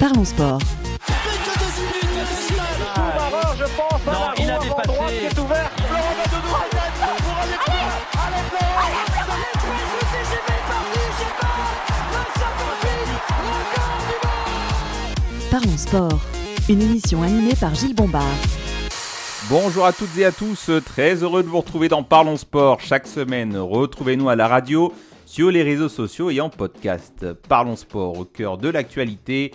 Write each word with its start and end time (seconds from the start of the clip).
Parlons 0.00 0.24
sport. 0.24 0.58
Non, 4.06 4.12
il 4.38 4.46
Parlons 15.50 15.76
sport. 15.76 16.20
Une 16.68 16.82
émission 16.82 17.22
animée 17.22 17.54
par 17.58 17.74
Gilles 17.74 17.94
Bombard. 17.94 18.22
Bonjour 19.48 19.84
à 19.84 19.92
toutes 19.92 20.16
et 20.18 20.24
à 20.24 20.32
tous, 20.32 20.70
très 20.86 21.22
heureux 21.22 21.42
de 21.42 21.48
vous 21.48 21.58
retrouver 21.58 21.88
dans 21.88 22.02
Parlons 22.02 22.36
Sport 22.36 22.80
chaque 22.80 23.06
semaine. 23.06 23.56
Retrouvez-nous 23.56 24.28
à 24.28 24.36
la 24.36 24.48
radio, 24.48 24.92
sur 25.26 25.50
les 25.50 25.62
réseaux 25.62 25.88
sociaux 25.88 26.30
et 26.30 26.40
en 26.40 26.48
podcast. 26.48 27.26
Parlons 27.48 27.76
Sport 27.76 28.18
au 28.18 28.24
cœur 28.24 28.56
de 28.56 28.68
l'actualité 28.68 29.52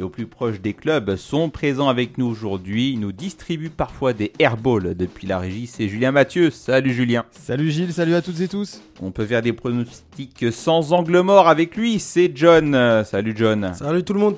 et 0.00 0.02
au 0.02 0.08
plus 0.08 0.26
proche 0.26 0.60
des 0.60 0.72
clubs 0.72 1.14
sont 1.16 1.50
présents 1.50 1.88
avec 1.88 2.16
nous 2.16 2.26
aujourd'hui. 2.26 2.92
Ils 2.92 3.00
nous 3.00 3.12
distribuent 3.12 3.68
parfois 3.68 4.14
des 4.14 4.32
airballs 4.38 4.94
depuis 4.96 5.26
la 5.26 5.38
régie. 5.38 5.66
C'est 5.66 5.88
Julien 5.88 6.10
Mathieu. 6.10 6.50
Salut 6.50 6.94
Julien. 6.94 7.24
Salut 7.32 7.70
Gilles, 7.70 7.92
salut 7.92 8.14
à 8.14 8.22
toutes 8.22 8.40
et 8.40 8.48
tous. 8.48 8.82
On 9.02 9.10
peut 9.10 9.26
faire 9.26 9.42
des 9.42 9.52
pronostics 9.52 10.46
sans 10.52 10.94
angle 10.94 11.20
mort 11.20 11.48
avec 11.48 11.76
lui. 11.76 11.98
C'est 11.98 12.32
John. 12.34 13.04
Salut 13.04 13.34
John. 13.36 13.72
Salut 13.74 14.02
tout 14.02 14.14
le 14.14 14.20
monde. 14.20 14.36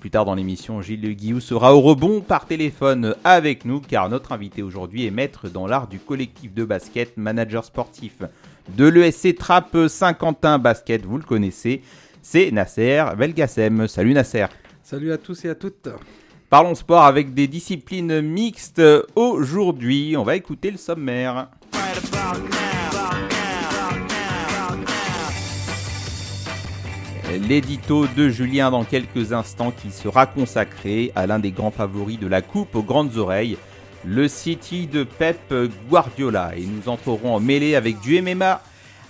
Plus 0.00 0.10
tard 0.10 0.24
dans 0.24 0.34
l'émission, 0.34 0.82
Gilles 0.82 1.14
Guillou 1.14 1.40
sera 1.40 1.74
au 1.74 1.80
rebond 1.80 2.20
par 2.20 2.46
téléphone 2.46 3.14
avec 3.22 3.64
nous 3.64 3.80
car 3.80 4.08
notre 4.08 4.32
invité 4.32 4.62
aujourd'hui 4.62 5.06
est 5.06 5.10
maître 5.10 5.48
dans 5.48 5.66
l'art 5.66 5.86
du 5.86 5.98
collectif 5.98 6.52
de 6.52 6.64
basket, 6.64 7.16
manager 7.16 7.64
sportif 7.64 8.18
de 8.76 8.86
l'ESC 8.86 9.36
Trappe 9.36 9.76
Saint-Quentin 9.88 10.58
Basket, 10.58 11.04
vous 11.04 11.18
le 11.18 11.24
connaissez, 11.24 11.82
c'est 12.20 12.50
Nasser 12.50 13.04
Belgassem. 13.16 13.86
Salut 13.86 14.14
Nasser. 14.14 14.46
Salut 14.86 15.12
à 15.12 15.16
tous 15.16 15.46
et 15.46 15.48
à 15.48 15.54
toutes. 15.54 15.88
Parlons 16.50 16.74
sport 16.74 17.04
avec 17.04 17.32
des 17.32 17.48
disciplines 17.48 18.20
mixtes 18.20 18.82
aujourd'hui. 19.16 20.14
On 20.18 20.24
va 20.24 20.36
écouter 20.36 20.70
le 20.70 20.76
sommaire. 20.76 21.48
l'édito 27.48 28.06
de 28.06 28.28
Julien 28.28 28.70
dans 28.70 28.84
quelques 28.84 29.32
instants 29.32 29.72
qui 29.72 29.90
sera 29.90 30.26
consacré 30.26 31.12
à 31.16 31.26
l'un 31.26 31.38
des 31.38 31.50
grands 31.50 31.70
favoris 31.70 32.18
de 32.18 32.26
la 32.26 32.42
coupe 32.42 32.74
aux 32.76 32.82
grandes 32.82 33.16
oreilles, 33.16 33.56
le 34.04 34.28
City 34.28 34.86
de 34.86 35.02
Pep 35.02 35.52
Guardiola. 35.88 36.52
Et 36.56 36.66
nous 36.66 36.90
entrerons 36.90 37.34
en 37.34 37.40
mêlée 37.40 37.74
avec 37.74 38.00
du 38.00 38.20
MMA 38.20 38.60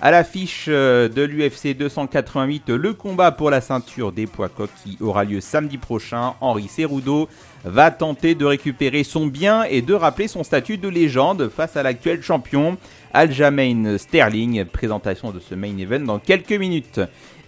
à 0.05 0.10
l'affiche 0.10 0.66
euh, 0.69 1.08
de 1.08 1.22
l'UFC 1.22 1.74
288, 1.74 2.69
le 2.69 2.92
combat 2.92 3.33
pour 3.33 3.48
la 3.48 3.62
ceinture 3.62 4.12
des 4.12 4.27
poids 4.27 4.50
coqs 4.50 4.69
qui 4.84 4.98
aura 5.00 5.24
lieu 5.24 5.41
samedi 5.41 5.78
prochain. 5.78 6.34
Henri 6.42 6.69
Cerudo 6.69 7.27
va 7.64 7.91
tenter 7.91 8.34
de 8.34 8.44
récupérer 8.44 9.02
son 9.02 9.27
bien 9.27 9.64
et 9.64 9.80
de 9.80 9.94
rappeler 9.94 10.28
son 10.28 10.44
statut 10.44 10.77
de 10.77 10.88
légende 10.88 11.48
face 11.48 11.78
à 11.78 11.82
l'actuel 11.82 12.20
champion 12.20 12.77
Aljamain 13.14 13.97
Sterling. 13.97 14.66
Présentation 14.66 15.30
de 15.30 15.41
ce 15.41 15.55
main 15.55 15.75
event 15.78 16.00
dans 16.00 16.19
quelques 16.19 16.52
minutes. 16.52 17.00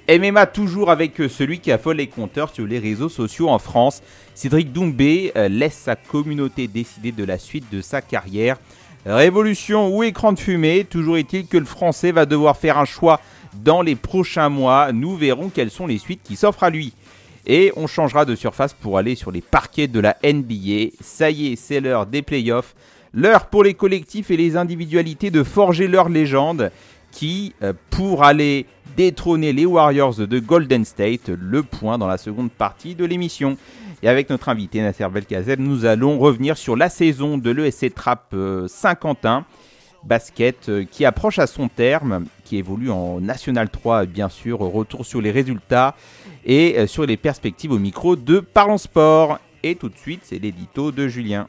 MMA 0.09 0.47
toujours 0.47 0.91
avec 0.91 1.21
euh, 1.21 1.29
celui 1.29 1.59
qui 1.59 1.73
affole 1.73 1.97
les 1.97 2.07
compteurs 2.07 2.55
sur 2.55 2.67
les 2.67 2.79
réseaux 2.79 3.11
sociaux 3.11 3.51
en 3.51 3.59
France. 3.59 4.03
Cédric 4.35 4.73
Doumbé 4.73 5.33
euh, 5.37 5.49
laisse 5.49 5.75
sa 5.75 5.95
communauté 5.95 6.69
décider 6.69 7.13
de 7.13 7.25
la 7.25 7.39
suite 7.39 7.71
de 7.71 7.83
sa 7.83 8.01
carrière. 8.01 8.57
Révolution 9.07 9.97
ou 9.97 10.03
écran 10.03 10.33
de 10.33 10.41
fumée, 10.41 10.85
toujours 10.85 11.17
est-il 11.17 11.47
que 11.47 11.57
le 11.57 11.65
français 11.65 12.11
va 12.11 12.27
devoir 12.27 12.57
faire 12.57 12.77
un 12.77 12.85
choix 12.85 13.21
dans 13.55 13.81
les 13.81 13.95
prochains 13.95 14.49
mois. 14.49 14.91
Nous 14.93 15.15
verrons 15.15 15.49
quelles 15.49 15.71
sont 15.71 15.87
les 15.87 15.99
suites 15.99 16.23
qui 16.25 16.35
s'offrent 16.35 16.65
à 16.65 16.71
lui. 16.71 16.93
Et 17.47 17.73
on 17.77 17.87
changera 17.87 18.25
de 18.25 18.35
surface 18.35 18.75
pour 18.75 18.99
aller 18.99 19.15
sur 19.15 19.31
les 19.31 19.43
parquets 19.43 19.87
de 19.87 20.01
la 20.01 20.17
NBA. 20.25 20.91
Ça 21.01 21.31
y 21.31 21.53
est, 21.53 21.57
c'est 21.57 21.79
l'heure 21.79 22.07
des 22.07 22.23
playoffs. 22.23 22.75
L'heure 23.15 23.47
pour 23.47 23.63
les 23.63 23.75
collectifs 23.75 24.33
et 24.33 24.37
les 24.37 24.57
individualités 24.57 25.31
de 25.31 25.45
forger 25.45 25.87
leur 25.87 26.09
légende 26.09 26.73
qui, 27.13 27.55
euh, 27.63 27.73
pour 27.91 28.25
aller 28.25 28.67
détrôner 28.97 29.53
les 29.53 29.67
Warriors 29.67 30.17
de 30.17 30.39
Golden 30.41 30.85
State, 30.85 31.29
le 31.29 31.63
point 31.63 31.97
dans 31.97 32.09
la 32.09 32.19
seconde 32.19 32.51
partie 32.51 32.97
de 32.97 33.05
l'émission. 33.05 33.57
Et 34.03 34.09
avec 34.09 34.29
notre 34.31 34.49
invité 34.49 34.83
Nasser 34.83 35.07
Belkazem, 35.09 35.61
nous 35.61 35.85
allons 35.85 36.19
revenir 36.19 36.57
sur 36.57 36.77
la 36.77 36.89
saison 36.89 37.39
de 37.39 37.51
l'ESC 37.51 37.95
Trap 37.95 38.27
euh, 38.35 38.69
Saint-Quentin, 38.69 39.45
basket 40.05 40.69
euh, 40.69 40.85
qui 40.85 41.05
approche 41.05 41.39
à 41.39 41.47
son 41.47 41.69
terme, 41.69 42.27
qui 42.45 42.59
évolue 42.59 42.91
en 42.91 43.21
National 43.21 43.71
3 43.71 44.07
bien 44.07 44.29
sûr, 44.29 44.59
retour 44.59 45.07
sur 45.07 45.21
les 45.21 45.31
résultats 45.31 45.97
et 46.45 46.87
sur 46.87 47.07
les 47.07 47.17
perspectives 47.17 47.73
au 47.73 47.79
micro 47.79 48.15
de 48.15 48.39
Parlons 48.39 48.79
Sport. 48.79 49.41
Et 49.65 49.75
tout 49.75 49.89
de 49.89 49.97
suite, 49.97 50.21
c'est 50.23 50.39
l'édito 50.39 50.93
de 50.93 51.09
Julien. 51.09 51.49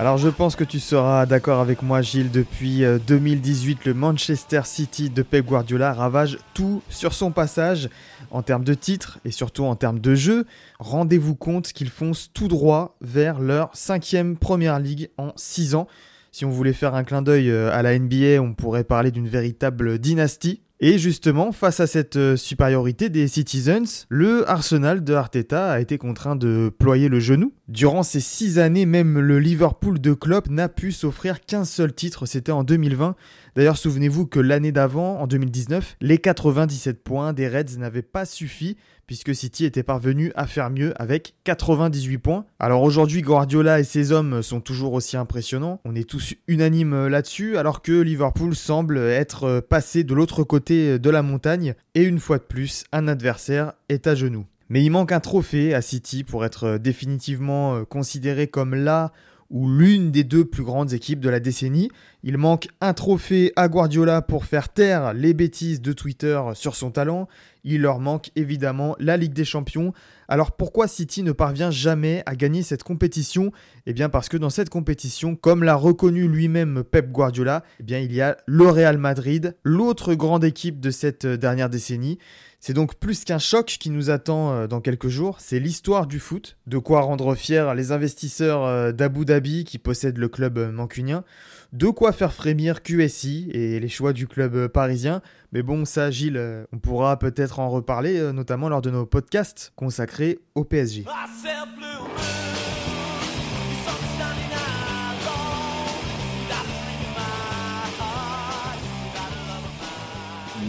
Alors 0.00 0.16
je 0.16 0.30
pense 0.30 0.56
que 0.56 0.64
tu 0.64 0.80
seras 0.80 1.26
d'accord 1.26 1.60
avec 1.60 1.82
moi 1.82 2.00
Gilles, 2.00 2.30
depuis 2.30 2.82
2018 3.06 3.80
euh, 3.80 3.90
le 3.90 3.94
Manchester 3.94 4.62
City 4.64 5.10
de 5.10 5.20
Pep 5.20 5.44
Guardiola 5.44 5.92
ravage 5.92 6.38
tout 6.54 6.80
sur 6.88 7.12
son 7.12 7.32
passage 7.32 7.90
en 8.30 8.40
termes 8.40 8.64
de 8.64 8.72
titres 8.72 9.18
et 9.26 9.30
surtout 9.30 9.64
en 9.64 9.76
termes 9.76 9.98
de 9.98 10.14
jeu. 10.14 10.46
Rendez-vous 10.78 11.34
compte 11.34 11.74
qu'ils 11.74 11.90
foncent 11.90 12.30
tout 12.32 12.48
droit 12.48 12.96
vers 13.02 13.40
leur 13.40 13.68
cinquième 13.76 14.38
première 14.38 14.78
ligue 14.78 15.10
en 15.18 15.34
6 15.36 15.74
ans. 15.74 15.86
Si 16.32 16.44
on 16.44 16.50
voulait 16.50 16.72
faire 16.72 16.94
un 16.94 17.04
clin 17.04 17.22
d'œil 17.22 17.50
euh, 17.50 17.72
à 17.72 17.82
la 17.82 17.98
NBA, 17.98 18.40
on 18.40 18.54
pourrait 18.54 18.84
parler 18.84 19.10
d'une 19.10 19.28
véritable 19.28 19.98
dynastie. 19.98 20.62
Et 20.82 20.96
justement, 20.96 21.52
face 21.52 21.78
à 21.80 21.86
cette 21.86 22.16
euh, 22.16 22.36
supériorité 22.36 23.10
des 23.10 23.28
Citizens, 23.28 24.06
le 24.08 24.48
Arsenal 24.48 25.04
de 25.04 25.12
Arteta 25.12 25.70
a 25.70 25.78
été 25.80 25.98
contraint 25.98 26.36
de 26.36 26.70
ployer 26.78 27.08
le 27.08 27.20
genou. 27.20 27.52
Durant 27.68 28.02
ces 28.02 28.20
six 28.20 28.58
années, 28.58 28.86
même 28.86 29.18
le 29.18 29.38
Liverpool 29.38 30.00
de 30.00 30.14
Klopp 30.14 30.48
n'a 30.48 30.70
pu 30.70 30.90
s'offrir 30.90 31.42
qu'un 31.42 31.66
seul 31.66 31.92
titre, 31.92 32.24
c'était 32.24 32.52
en 32.52 32.64
2020. 32.64 33.14
D'ailleurs, 33.56 33.76
souvenez-vous 33.76 34.26
que 34.26 34.40
l'année 34.40 34.72
d'avant, 34.72 35.20
en 35.20 35.26
2019, 35.26 35.96
les 36.00 36.16
97 36.16 37.04
points 37.04 37.34
des 37.34 37.48
Reds 37.48 37.76
n'avaient 37.76 38.00
pas 38.00 38.24
suffi 38.24 38.78
puisque 39.10 39.34
City 39.34 39.64
était 39.64 39.82
parvenu 39.82 40.30
à 40.36 40.46
faire 40.46 40.70
mieux 40.70 40.92
avec 40.94 41.34
98 41.42 42.18
points. 42.18 42.44
Alors 42.60 42.84
aujourd'hui, 42.84 43.22
Guardiola 43.22 43.80
et 43.80 43.82
ses 43.82 44.12
hommes 44.12 44.40
sont 44.40 44.60
toujours 44.60 44.92
aussi 44.92 45.16
impressionnants. 45.16 45.80
On 45.84 45.96
est 45.96 46.08
tous 46.08 46.34
unanimes 46.46 47.08
là-dessus, 47.08 47.56
alors 47.56 47.82
que 47.82 47.90
Liverpool 47.90 48.54
semble 48.54 48.98
être 48.98 49.58
passé 49.68 50.04
de 50.04 50.14
l'autre 50.14 50.44
côté 50.44 51.00
de 51.00 51.10
la 51.10 51.22
montagne 51.22 51.74
et 51.96 52.04
une 52.04 52.20
fois 52.20 52.38
de 52.38 52.44
plus, 52.44 52.84
un 52.92 53.08
adversaire 53.08 53.72
est 53.88 54.06
à 54.06 54.14
genoux. 54.14 54.46
Mais 54.68 54.84
il 54.84 54.90
manque 54.90 55.10
un 55.10 55.18
trophée 55.18 55.74
à 55.74 55.82
City 55.82 56.22
pour 56.22 56.44
être 56.44 56.78
définitivement 56.78 57.84
considéré 57.86 58.46
comme 58.46 58.76
là 58.76 59.10
ou 59.50 59.68
l'une 59.68 60.12
des 60.12 60.24
deux 60.24 60.44
plus 60.44 60.62
grandes 60.62 60.92
équipes 60.92 61.20
de 61.20 61.28
la 61.28 61.40
décennie. 61.40 61.90
Il 62.22 62.38
manque 62.38 62.68
un 62.80 62.94
trophée 62.94 63.52
à 63.56 63.68
Guardiola 63.68 64.22
pour 64.22 64.44
faire 64.44 64.68
taire 64.68 65.12
les 65.12 65.34
bêtises 65.34 65.82
de 65.82 65.92
Twitter 65.92 66.40
sur 66.54 66.76
son 66.76 66.90
talent. 66.90 67.28
Il 67.64 67.82
leur 67.82 68.00
manque 68.00 68.30
évidemment 68.36 68.96
la 68.98 69.16
Ligue 69.16 69.32
des 69.32 69.44
Champions. 69.44 69.92
Alors 70.28 70.52
pourquoi 70.52 70.88
City 70.88 71.22
ne 71.22 71.32
parvient 71.32 71.70
jamais 71.70 72.22
à 72.26 72.36
gagner 72.36 72.62
cette 72.62 72.82
compétition? 72.82 73.52
Eh 73.86 73.92
bien 73.92 74.08
parce 74.08 74.28
que 74.28 74.36
dans 74.36 74.50
cette 74.50 74.70
compétition, 74.70 75.36
comme 75.36 75.64
l'a 75.64 75.74
reconnu 75.74 76.28
lui-même 76.28 76.84
Pep 76.84 77.10
Guardiola, 77.10 77.64
eh 77.80 77.82
bien 77.82 77.98
il 77.98 78.12
y 78.12 78.20
a 78.20 78.36
le 78.46 78.68
Real 78.68 78.98
Madrid, 78.98 79.56
l'autre 79.64 80.14
grande 80.14 80.44
équipe 80.44 80.80
de 80.80 80.90
cette 80.90 81.26
dernière 81.26 81.70
décennie. 81.70 82.18
C'est 82.62 82.74
donc 82.74 82.96
plus 82.96 83.24
qu'un 83.24 83.38
choc 83.38 83.64
qui 83.80 83.88
nous 83.88 84.10
attend 84.10 84.52
euh, 84.52 84.66
dans 84.66 84.82
quelques 84.82 85.08
jours, 85.08 85.36
c'est 85.40 85.58
l'histoire 85.58 86.06
du 86.06 86.20
foot, 86.20 86.58
de 86.66 86.76
quoi 86.76 87.00
rendre 87.00 87.34
fiers 87.34 87.72
les 87.74 87.90
investisseurs 87.90 88.64
euh, 88.64 88.92
d'Abu 88.92 89.24
Dhabi 89.24 89.64
qui 89.64 89.78
possèdent 89.78 90.18
le 90.18 90.28
club 90.28 90.58
euh, 90.58 90.70
mancunien, 90.70 91.24
de 91.72 91.88
quoi 91.88 92.12
faire 92.12 92.32
frémir 92.32 92.82
QSI 92.82 93.50
et 93.52 93.80
les 93.80 93.88
choix 93.88 94.12
du 94.12 94.26
club 94.26 94.68
parisien. 94.68 95.22
Mais 95.52 95.62
bon, 95.62 95.84
ça, 95.84 96.10
Gilles, 96.10 96.66
on 96.72 96.78
pourra 96.78 97.18
peut-être 97.18 97.58
en 97.58 97.70
reparler, 97.70 98.32
notamment 98.32 98.68
lors 98.68 98.82
de 98.82 98.90
nos 98.90 99.06
podcasts 99.06 99.72
consacrés 99.76 100.38
au 100.54 100.64
PSG. 100.64 101.04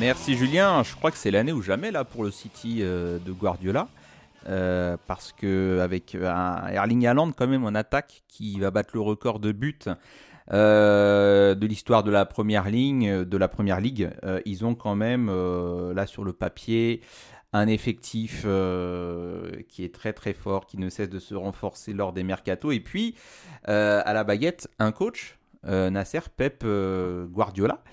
Merci 0.01 0.35
Julien. 0.35 0.81
Je 0.81 0.95
crois 0.95 1.11
que 1.11 1.17
c'est 1.17 1.29
l'année 1.29 1.51
ou 1.51 1.61
jamais 1.61 1.91
là 1.91 2.03
pour 2.03 2.23
le 2.23 2.31
City 2.31 2.79
euh, 2.81 3.19
de 3.19 3.31
Guardiola. 3.31 3.87
Euh, 4.49 4.97
parce 5.05 5.31
que 5.31 5.79
avec 5.79 6.15
un 6.15 6.67
Erling 6.69 7.05
Haaland 7.05 7.31
quand 7.33 7.45
même 7.45 7.63
en 7.63 7.75
attaque 7.75 8.23
qui 8.27 8.59
va 8.59 8.71
battre 8.71 8.89
le 8.95 9.01
record 9.01 9.39
de 9.39 9.51
buts 9.51 9.77
euh, 9.85 9.93
de 10.51 11.65
l'histoire 11.65 12.03
de 12.03 12.11
la 12.11 12.25
première 12.25 12.69
ligne, 12.69 13.23
de 13.23 13.37
la 13.37 13.47
première 13.47 13.79
ligue, 13.79 14.09
ils 14.45 14.65
ont 14.65 14.75
quand 14.75 14.95
même 14.95 15.31
là 15.93 16.05
sur 16.05 16.23
le 16.23 16.33
papier 16.33 17.01
un 17.53 17.67
effectif 17.67 18.45
qui 19.67 19.83
est 19.83 19.93
très 19.93 20.13
très 20.13 20.33
fort, 20.33 20.65
qui 20.65 20.77
ne 20.77 20.89
cesse 20.89 21.09
de 21.09 21.19
se 21.19 21.35
renforcer 21.35 21.93
lors 21.93 22.13
des 22.13 22.23
mercatos. 22.23 22.73
Et 22.73 22.79
puis, 22.79 23.15
à 23.65 24.13
la 24.13 24.23
baguette, 24.23 24.69
un 24.79 24.91
coach, 24.91 25.37
Nasser 25.63 26.21
Pep 26.35 26.65
Guardiola. 26.65 27.83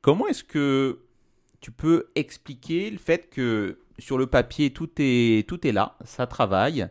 Comment 0.00 0.26
est-ce 0.28 0.44
que 0.44 1.00
tu 1.60 1.72
peux 1.72 2.10
expliquer 2.14 2.90
le 2.90 2.98
fait 2.98 3.28
que 3.30 3.80
sur 3.98 4.16
le 4.16 4.28
papier, 4.28 4.72
tout 4.72 4.90
est, 4.98 5.48
tout 5.48 5.66
est 5.66 5.72
là, 5.72 5.96
ça 6.04 6.28
travaille. 6.28 6.88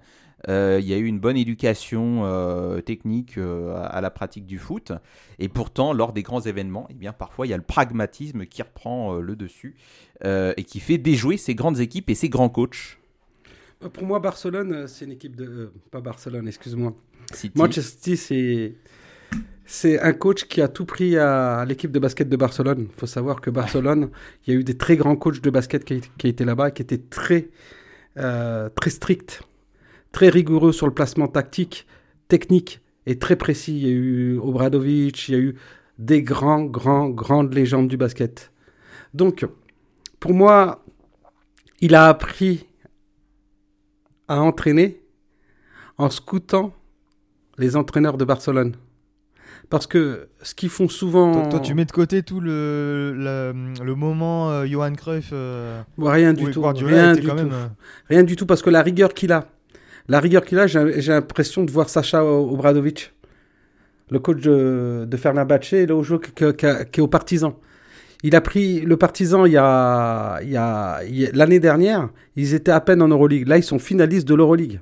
Euh, 0.48 0.80
il 0.82 0.88
y 0.88 0.94
a 0.94 0.98
eu 0.98 1.06
une 1.06 1.20
bonne 1.20 1.38
éducation 1.38 2.22
euh, 2.26 2.80
technique 2.82 3.38
euh, 3.38 3.76
à, 3.76 4.02
la 4.02 4.10
pratique 4.10 4.46
du 4.46 4.60
foot. 4.60 4.92
Et 5.40 5.50
pourtant, 5.50 5.94
lors 5.94 6.14
des 6.14 6.24
grands 6.24 6.42
événements, 6.42 6.88
eh 6.90 6.94
bien, 6.94 7.14
parfois, 7.14 7.48
il 7.48 7.50
y 7.50 7.54
a 7.54 7.58
le 7.58 7.64
pragmatisme 7.64 8.46
qui 8.46 8.62
reprend 8.62 9.16
le 9.16 9.36
dessus 9.36 9.76
et 10.24 10.64
qui 10.64 10.80
fait 10.80 10.98
déjouer 10.98 11.38
ces 11.38 11.56
grandes 11.56 11.80
équipes 11.80 12.10
et 12.10 12.16
ces 12.16 12.30
grands 12.30 12.50
coachs. 12.50 12.98
Pour 13.94 14.04
moi, 14.04 14.20
Barcelone, 14.20 14.88
c'est 14.88 15.06
une 15.06 15.12
équipe 15.12 15.36
de... 15.36 15.72
pas 15.92 16.02
Barcelone, 16.02 16.48
excuse-moi. 16.48 16.96
Manchester 17.56 18.16
City, 18.16 18.18
c'est 18.18 18.74
c'est 19.70 20.00
un 20.00 20.14
coach 20.14 20.46
qui 20.46 20.62
a 20.62 20.70
tout 20.70 20.86
pris 20.86 21.18
à 21.18 21.66
l'équipe 21.68 21.92
de 21.92 22.00
basket 22.00 22.30
de 22.30 22.38
Barcelone. 22.38 22.88
Il 22.90 23.00
faut 23.00 23.06
savoir 23.06 23.42
que 23.42 23.50
Barcelone, 23.50 24.10
il 24.48 24.54
y 24.54 24.58
a 24.58 24.60
eu 24.60 24.64
des 24.64 24.78
très 24.78 24.96
grands 24.96 25.18
coachs 25.18 25.42
de 25.42 25.50
basket 25.50 25.84
qui, 25.84 26.02
qui 26.18 26.30
étaient 26.30 26.46
là-bas, 26.46 26.72
qui 26.72 26.82
étaient 26.82 26.98
très, 26.98 27.50
euh, 28.18 28.70
très 28.70 28.90
stricts, 28.90 29.42
très 30.12 30.30
rigoureux 30.30 30.72
sur 30.72 30.88
le 30.88 30.94
placement 30.94 31.28
tactique, 31.28 31.88
technique 32.28 32.82
et 33.06 33.18
très 33.20 33.36
précis. 33.36 33.78
Il 33.78 33.88
y 33.88 33.90
a 33.90 33.94
eu 33.94 34.38
Obradovic, 34.38 35.30
il 35.30 35.32
y 35.32 35.36
a 35.36 35.40
eu 35.40 35.56
des 35.98 36.22
grands, 36.22 36.64
grands, 36.64 37.10
grandes 37.10 37.54
légendes 37.54 37.88
du 37.88 37.98
basket. 37.98 38.52
Donc, 39.14 39.46
pour 40.20 40.34
moi, 40.34 40.84
il 41.82 41.96
a 41.96 42.08
appris 42.08 42.66
à 44.28 44.42
entraîner 44.42 45.02
en 45.98 46.10
scoutant 46.10 46.74
les 47.58 47.76
entraîneurs 47.76 48.18
de 48.18 48.26
Barcelone. 48.26 48.76
Parce 49.70 49.88
que 49.88 50.30
ce 50.44 50.56
qu'ils 50.56 50.70
font 50.70 50.88
souvent. 50.88 51.50
Toi, 51.50 51.60
tu 51.60 51.74
mets 51.74 51.86
de 51.86 51.92
côté 51.92 52.24
tout 52.24 52.40
le, 52.40 53.14
le, 53.14 53.96
moment 53.96 54.50
euh, 54.50 54.66
Johan 54.66 54.94
Cruyff. 54.94 55.32
Euh, 55.34 55.82
rien 55.98 56.34
du 56.34 56.52
tout. 56.52 56.62
Rien 56.62 57.14
du, 57.14 57.22
tout. 57.22 57.30
Euh, 57.32 57.68
rien 58.10 58.24
du 58.24 58.36
tout, 58.36 58.46
parce 58.46 58.62
que 58.62 58.70
la 58.70 58.82
rigueur 58.82 59.14
qu'il 59.14 59.32
a. 59.34 59.48
La 60.08 60.20
rigueur 60.20 60.46
qu'il 60.46 60.60
a, 60.60 60.68
j'ai 60.68 61.12
l'impression 61.12 61.64
de 61.64 61.72
voir 61.72 61.90
Sacha 61.90 62.24
Obradovic, 62.24 63.14
le 64.10 64.20
coach 64.20 64.40
de, 64.40 65.06
de 65.06 66.04
jeu 66.04 66.20
qui 66.20 66.44
est 66.44 67.00
au 67.00 67.08
partisan. 67.08 67.60
Il 68.24 68.36
a 68.36 68.42
pris 68.42 68.82
le 68.82 68.98
partisan 68.98 69.46
il 69.46 69.52
y 69.52 69.58
a, 69.58 70.40
il 70.42 71.32
l'année 71.34 71.60
dernière, 71.60 72.10
ils 72.36 72.54
étaient 72.54 72.72
à 72.72 72.82
peine 72.82 73.02
en 73.02 73.10
Euroleague. 73.10 73.48
Là, 73.48 73.58
ils 73.58 73.64
sont 73.64 73.80
finalistes 73.80 74.28
de 74.28 74.34
l'Euroleague. 74.34 74.80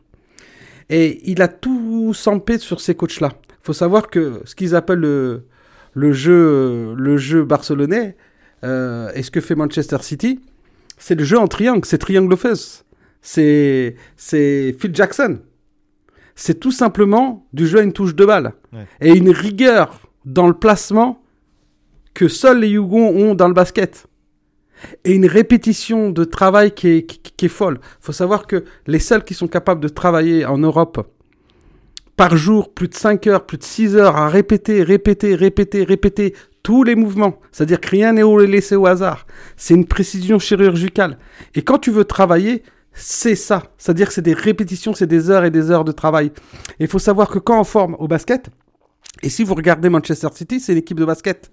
Et 0.90 1.30
il 1.30 1.42
a 1.42 1.48
tout 1.48 2.14
sampé 2.14 2.60
sur 2.60 2.80
ces 2.80 2.96
coachs-là 2.96 3.32
faut 3.66 3.74
savoir 3.74 4.10
que 4.10 4.42
ce 4.46 4.54
qu'ils 4.54 4.76
appellent 4.76 5.00
le, 5.00 6.14
jeu, 6.14 7.44
barcelonais, 7.44 8.16
euh, 8.64 9.12
et 9.16 9.24
ce 9.24 9.32
que 9.32 9.42
fait 9.42 9.56
Manchester 9.56 9.98
City, 10.02 10.40
c'est 10.98 11.16
le 11.16 11.24
jeu 11.24 11.40
en 11.40 11.48
triangle, 11.48 11.84
c'est 11.84 11.98
triangle 11.98 12.38
fuzz. 12.38 12.85
C'est, 13.26 13.96
c'est 14.16 14.76
Phil 14.80 14.94
Jackson. 14.94 15.40
C'est 16.36 16.60
tout 16.60 16.72
simplement 16.72 17.48
du 17.54 17.66
jeu 17.66 17.80
à 17.80 17.82
une 17.82 17.92
touche 17.92 18.14
de 18.14 18.24
balle. 18.24 18.54
Et 19.02 19.14
une 19.14 19.32
rigueur 19.32 20.00
dans 20.26 20.48
le 20.48 20.54
placement 20.54 21.24
que 22.14 22.28
seuls 22.28 22.60
les 22.60 22.70
Yougons 22.70 23.10
ont 23.10 23.34
dans 23.34 23.48
le 23.48 23.56
basket. 23.56 24.06
Et 25.06 25.14
une 25.14 25.26
répétition 25.26 26.12
de 26.12 26.24
travail 26.24 26.76
qui 26.76 26.88
est, 26.90 27.04
qui, 27.04 27.20
qui 27.20 27.46
est 27.46 27.50
folle. 27.50 27.80
faut 28.00 28.12
savoir 28.12 28.46
que 28.46 28.64
les 28.86 29.00
seuls 29.00 29.24
qui 29.24 29.34
sont 29.34 29.48
capables 29.48 29.82
de 29.82 29.88
travailler 29.88 30.46
en 30.46 30.60
Europe 30.60 31.08
par 32.18 32.38
jour, 32.38 32.74
plus 32.76 32.90
de 32.90 32.94
5 32.94 33.26
heures, 33.26 33.46
plus 33.48 33.58
de 33.58 33.64
6 33.64 33.96
heures 33.96 34.18
à 34.18 34.30
répéter, 34.30 34.84
répéter, 34.84 35.34
répéter, 35.34 35.84
répéter 35.84 36.36
tous 36.62 36.84
les 36.84 36.96
mouvements. 36.96 37.40
C'est-à-dire 37.52 37.82
que 37.82 37.90
rien 37.90 38.14
n'est 38.14 38.46
laissé 38.46 38.76
au 38.76 38.86
hasard. 38.86 39.26
C'est 39.58 39.74
une 39.74 39.86
précision 39.86 40.38
chirurgicale. 40.38 41.18
Et 41.56 41.64
quand 41.64 41.80
tu 41.80 41.90
veux 41.90 42.06
travailler, 42.06 42.62
c'est 42.96 43.36
ça. 43.36 43.64
C'est-à-dire 43.78 44.08
que 44.08 44.14
c'est 44.14 44.22
des 44.22 44.34
répétitions, 44.34 44.94
c'est 44.94 45.06
des 45.06 45.30
heures 45.30 45.44
et 45.44 45.52
des 45.52 45.70
heures 45.70 45.84
de 45.84 45.92
travail. 45.92 46.32
Et 46.80 46.86
il 46.86 46.88
faut 46.88 47.00
savoir 47.00 47.28
que 47.30 47.40
quand 47.40 47.60
on 47.60 47.64
forme 47.64 47.96
au 48.00 48.08
basket, 48.08 48.50
et 49.22 49.30
si 49.30 49.44
vous 49.44 49.54
regardez 49.54 49.90
Manchester 49.90 50.30
City, 50.34 50.60
c'est 50.60 50.74
l'équipe 50.74 51.00
de 51.00 51.06
basket. 51.06 51.52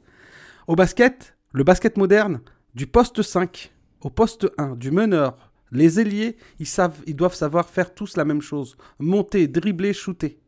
Au 0.66 0.76
basket, 0.76 1.36
le 1.52 1.64
basket 1.64 1.96
moderne, 1.96 2.40
du 2.74 2.86
poste 2.86 3.22
5 3.22 3.72
au 4.00 4.10
poste 4.10 4.48
1, 4.58 4.76
du 4.76 4.90
meneur, 4.90 5.36
les 5.70 6.00
ailiers, 6.00 6.36
ils, 6.58 6.66
savent, 6.66 7.00
ils 7.06 7.16
doivent 7.16 7.34
savoir 7.34 7.68
faire 7.68 7.94
tous 7.94 8.16
la 8.16 8.24
même 8.24 8.42
chose. 8.42 8.76
Monter, 8.98 9.48
dribbler, 9.48 9.92
shooter. 9.92 10.38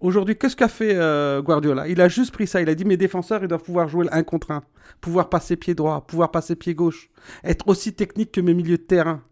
Aujourd'hui, 0.00 0.36
qu'est-ce 0.36 0.56
qu'a 0.56 0.68
fait 0.68 0.96
euh, 0.96 1.40
Guardiola? 1.40 1.86
Il 1.86 2.00
a 2.00 2.08
juste 2.08 2.32
pris 2.32 2.48
ça. 2.48 2.60
Il 2.60 2.68
a 2.68 2.74
dit 2.74 2.84
mes 2.84 2.96
défenseurs, 2.96 3.42
ils 3.42 3.48
doivent 3.48 3.62
pouvoir 3.62 3.88
jouer 3.88 4.08
un 4.10 4.24
contre 4.24 4.50
un, 4.50 4.64
pouvoir 5.00 5.28
passer 5.28 5.56
pied 5.56 5.74
droit, 5.74 6.04
pouvoir 6.06 6.32
passer 6.32 6.56
pied 6.56 6.74
gauche, 6.74 7.08
être 7.44 7.68
aussi 7.68 7.92
technique 7.92 8.32
que 8.32 8.40
mes 8.40 8.54
milieux 8.54 8.78
de 8.78 8.82
terrain. 8.82 9.22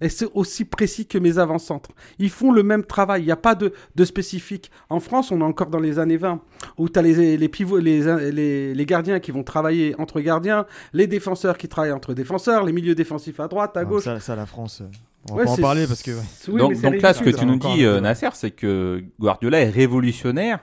Et 0.00 0.08
c'est 0.08 0.28
aussi 0.34 0.64
précis 0.64 1.06
que 1.06 1.18
mes 1.18 1.38
avant-centres. 1.38 1.90
Ils 2.18 2.30
font 2.30 2.52
le 2.52 2.62
même 2.62 2.84
travail. 2.84 3.22
Il 3.22 3.26
n'y 3.26 3.32
a 3.32 3.36
pas 3.36 3.54
de, 3.54 3.72
de, 3.94 4.04
spécifique. 4.04 4.70
En 4.88 5.00
France, 5.00 5.30
on 5.30 5.40
est 5.40 5.44
encore 5.44 5.68
dans 5.68 5.78
les 5.78 5.98
années 5.98 6.16
20, 6.16 6.40
où 6.78 6.88
tu 6.88 6.98
as 6.98 7.02
les, 7.02 7.36
les 7.36 7.48
pivots, 7.48 7.78
les, 7.78 8.32
les, 8.32 8.74
les, 8.74 8.86
gardiens 8.86 9.20
qui 9.20 9.30
vont 9.30 9.42
travailler 9.42 9.94
entre 9.98 10.20
gardiens, 10.20 10.66
les 10.92 11.06
défenseurs 11.06 11.58
qui 11.58 11.68
travaillent 11.68 11.92
entre 11.92 12.14
défenseurs, 12.14 12.64
les 12.64 12.72
milieux 12.72 12.94
défensifs 12.94 13.40
à 13.40 13.48
droite, 13.48 13.76
à 13.76 13.84
gauche. 13.84 14.04
Ça, 14.04 14.20
ça 14.20 14.36
la 14.36 14.46
France. 14.46 14.80
Euh, 14.80 14.86
on 15.30 15.36
va 15.36 15.44
pas 15.44 15.50
en 15.50 15.56
parler 15.56 15.86
parce 15.86 16.02
que. 16.02 16.12
donc, 16.56 16.80
donc 16.80 17.02
là, 17.02 17.12
ce 17.12 17.22
que 17.22 17.30
tu 17.30 17.44
nous 17.44 17.58
dis, 17.58 17.84
euh, 17.84 18.00
Nasser, 18.00 18.30
c'est 18.34 18.50
que 18.50 19.02
Guardiola 19.18 19.60
est 19.60 19.70
révolutionnaire 19.70 20.60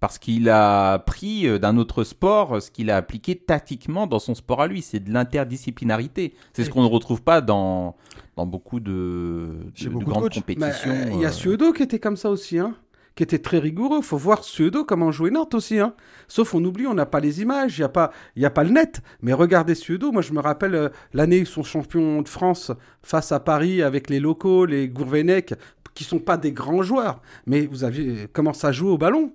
parce 0.00 0.18
qu'il 0.18 0.48
a 0.48 0.98
pris 1.00 1.46
euh, 1.46 1.58
d'un 1.58 1.76
autre 1.76 2.04
sport 2.04 2.56
euh, 2.56 2.60
ce 2.60 2.70
qu'il 2.70 2.90
a 2.90 2.96
appliqué 2.96 3.36
tactiquement 3.36 4.06
dans 4.06 4.18
son 4.18 4.34
sport 4.34 4.60
à 4.60 4.66
lui. 4.66 4.82
C'est 4.82 5.00
de 5.00 5.12
l'interdisciplinarité. 5.12 6.34
C'est 6.52 6.64
ce 6.64 6.70
qu'on 6.70 6.82
ne 6.82 6.88
retrouve 6.88 7.22
pas 7.22 7.40
dans, 7.40 7.96
dans 8.36 8.46
beaucoup 8.46 8.80
de, 8.80 9.48
de, 9.80 9.88
grandes 9.88 10.32
compétitions. 10.32 10.94
Il 11.12 11.20
y 11.20 11.26
a 11.26 11.32
Suedo 11.32 11.72
qui 11.72 11.82
était 11.82 11.98
comme 11.98 12.16
ça 12.16 12.30
aussi. 12.30 12.58
Hein 12.58 12.74
qui 13.18 13.24
était 13.24 13.40
très 13.40 13.58
rigoureux. 13.58 14.00
Faut 14.00 14.16
voir 14.16 14.44
Suedo 14.44 14.84
comment 14.84 15.10
jouer 15.10 15.32
Nantes 15.32 15.54
aussi. 15.54 15.80
Hein. 15.80 15.92
Sauf 16.28 16.54
on 16.54 16.64
oublie, 16.64 16.86
on 16.86 16.94
n'a 16.94 17.04
pas 17.04 17.18
les 17.18 17.42
images, 17.42 17.76
il 17.76 17.80
n'y 17.80 17.84
a, 17.84 17.88
pas, 17.88 18.12
y 18.36 18.44
a 18.44 18.50
pas 18.50 18.62
le 18.62 18.70
net. 18.70 19.02
Mais 19.22 19.32
regardez 19.32 19.74
Suedo, 19.74 20.12
moi 20.12 20.22
je 20.22 20.32
me 20.32 20.38
rappelle 20.38 20.76
euh, 20.76 20.88
l'année 21.12 21.38
où 21.38 21.40
ils 21.40 21.46
sont 21.46 21.64
champions 21.64 22.22
de 22.22 22.28
France 22.28 22.70
face 23.02 23.32
à 23.32 23.40
Paris 23.40 23.82
avec 23.82 24.08
les 24.08 24.20
locaux, 24.20 24.66
les 24.66 24.88
Gourvenec, 24.88 25.54
qui 25.94 26.04
sont 26.04 26.20
pas 26.20 26.36
des 26.36 26.52
grands 26.52 26.82
joueurs. 26.82 27.20
Mais 27.44 27.66
vous 27.66 27.82
avez 27.82 28.28
comment 28.32 28.52
ça 28.52 28.70
joue 28.70 28.90
au 28.90 28.98
ballon? 28.98 29.32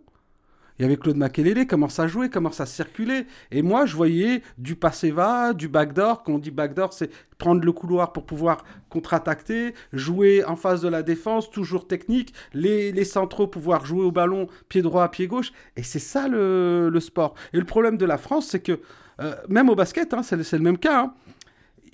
Il 0.78 0.82
y 0.82 0.86
avait 0.86 0.98
Claude 0.98 1.18
Makelele, 1.18 1.68
comment 1.68 1.90
ça 1.90 2.08
jouait, 2.08 2.30
comment 2.30 2.52
ça 2.52 2.66
circulait. 2.66 3.28
Et 3.52 3.62
moi, 3.62 3.86
je 3.86 3.96
voyais 3.96 4.42
du 4.58 4.76
passe-va, 4.76 5.54
du 5.54 5.68
backdoor. 5.68 6.24
Quand 6.24 6.34
on 6.34 6.40
dit 6.40 6.50
backdoor, 6.50 6.94
c'est 6.94 7.12
prendre 7.38 7.64
le 7.64 7.72
couloir 7.72 8.12
pour 8.12 8.26
pouvoir 8.26 8.64
contre-attaquer, 8.90 9.76
jouer 9.92 10.44
en 10.46 10.56
face 10.56 10.82
de 10.82 10.88
la 10.88 11.04
défense, 11.04 11.52
toujours 11.52 11.88
technique. 11.88 12.34
Les, 12.54 12.92
les 12.92 13.06
centraux 13.06 13.48
pouvoir 13.48 13.86
jouer 13.86 14.04
au 14.04 14.12
ballon 14.12 14.48
pied 14.68 14.82
droit, 14.82 15.10
pied 15.12 15.28
gauche. 15.28 15.52
Et 15.78 15.84
c'est 15.84 16.00
ça 16.00 16.28
le, 16.28 16.90
le, 16.92 17.00
sport. 17.00 17.36
Et 17.54 17.58
le 17.58 17.66
problème 17.66 17.98
de 17.98 18.06
la 18.06 18.18
France, 18.18 18.48
c'est 18.48 18.62
que, 18.62 18.80
euh, 19.22 19.36
même 19.50 19.70
au 19.70 19.76
basket, 19.76 20.14
hein, 20.14 20.24
c'est 20.24 20.36
le, 20.36 20.60
même 20.60 20.80
cas, 20.80 21.04
hein, 21.04 21.14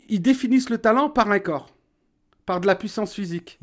ils 0.08 0.22
définissent 0.22 0.70
le 0.70 0.78
talent 0.78 1.10
par 1.10 1.30
un 1.30 1.40
corps, 1.40 1.70
par 2.46 2.62
de 2.62 2.68
la 2.68 2.76
puissance 2.76 3.14
physique, 3.14 3.60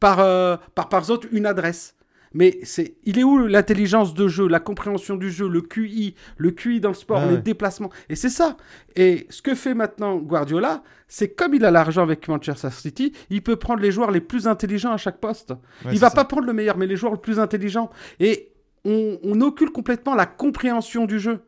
par, 0.00 0.18
euh, 0.18 0.56
par, 0.74 0.88
par 0.88 1.00
exemple, 1.00 1.28
une 1.30 1.46
adresse. 1.46 1.94
Mais 2.34 2.58
c'est, 2.62 2.96
il 3.04 3.18
est 3.18 3.24
où 3.24 3.46
l'intelligence 3.46 4.14
de 4.14 4.28
jeu, 4.28 4.48
la 4.48 4.60
compréhension 4.60 5.16
du 5.16 5.30
jeu, 5.30 5.48
le 5.48 5.62
QI, 5.62 6.14
le 6.36 6.50
QI 6.50 6.80
dans 6.80 6.90
le 6.90 6.94
sport, 6.94 7.24
les 7.26 7.38
déplacements 7.38 7.90
Et 8.08 8.16
c'est 8.16 8.28
ça. 8.28 8.56
Et 8.96 9.26
ce 9.30 9.42
que 9.42 9.54
fait 9.54 9.74
maintenant 9.74 10.16
Guardiola, 10.16 10.82
c'est 11.06 11.30
comme 11.30 11.54
il 11.54 11.64
a 11.64 11.70
l'argent 11.70 12.02
avec 12.02 12.28
Manchester 12.28 12.70
City, 12.70 13.12
il 13.30 13.42
peut 13.42 13.56
prendre 13.56 13.80
les 13.80 13.90
joueurs 13.90 14.10
les 14.10 14.20
plus 14.20 14.46
intelligents 14.46 14.92
à 14.92 14.98
chaque 14.98 15.18
poste. 15.18 15.54
il 15.90 15.98
va 15.98 16.10
pas 16.10 16.24
prendre 16.24 16.46
le 16.46 16.52
meilleur, 16.52 16.76
mais 16.76 16.86
les 16.86 16.96
joueurs 16.96 17.14
les 17.14 17.20
plus 17.20 17.38
intelligents. 17.38 17.90
Et 18.20 18.52
on, 18.84 19.18
on 19.22 19.40
occulte 19.40 19.72
complètement 19.72 20.14
la 20.14 20.26
compréhension 20.26 21.06
du 21.06 21.18
jeu. 21.18 21.40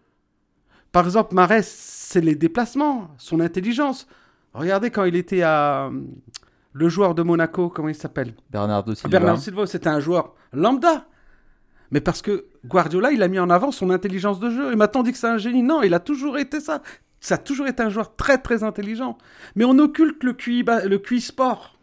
Par 0.92 1.04
exemple, 1.04 1.34
Marès, 1.34 1.68
c'est 1.68 2.20
les 2.20 2.34
déplacements, 2.34 3.14
son 3.18 3.40
intelligence. 3.40 4.08
Regardez 4.52 4.90
quand 4.90 5.04
il 5.04 5.14
était 5.14 5.42
à 5.42 5.90
le 6.72 6.88
joueur 6.88 7.14
de 7.14 7.22
Monaco, 7.22 7.68
comment 7.68 7.88
il 7.88 7.94
s'appelle? 7.94 8.34
Bernardo 8.50 8.94
Silva. 8.94 9.08
Bernardo 9.08 9.40
Silva, 9.40 9.66
c'était 9.66 9.88
un 9.88 10.00
joueur 10.00 10.34
lambda. 10.52 11.06
Mais 11.90 12.00
parce 12.00 12.22
que 12.22 12.46
Guardiola, 12.64 13.10
il 13.10 13.22
a 13.22 13.28
mis 13.28 13.38
en 13.38 13.50
avant 13.50 13.72
son 13.72 13.90
intelligence 13.90 14.38
de 14.38 14.50
jeu. 14.50 14.72
Et 14.72 14.76
maintenant, 14.76 15.00
on 15.00 15.04
dit 15.04 15.12
que 15.12 15.18
c'est 15.18 15.26
un 15.26 15.38
génie. 15.38 15.62
Non, 15.62 15.82
il 15.82 15.94
a 15.94 16.00
toujours 16.00 16.38
été 16.38 16.60
ça. 16.60 16.82
Ça 17.20 17.34
a 17.34 17.38
toujours 17.38 17.66
été 17.66 17.82
un 17.82 17.90
joueur 17.90 18.14
très, 18.16 18.38
très 18.38 18.62
intelligent. 18.62 19.18
Mais 19.56 19.64
on 19.64 19.78
occulte 19.78 20.22
le 20.22 20.32
QI, 20.32 20.62
le 20.62 20.98
QI 20.98 21.20
sport. 21.20 21.76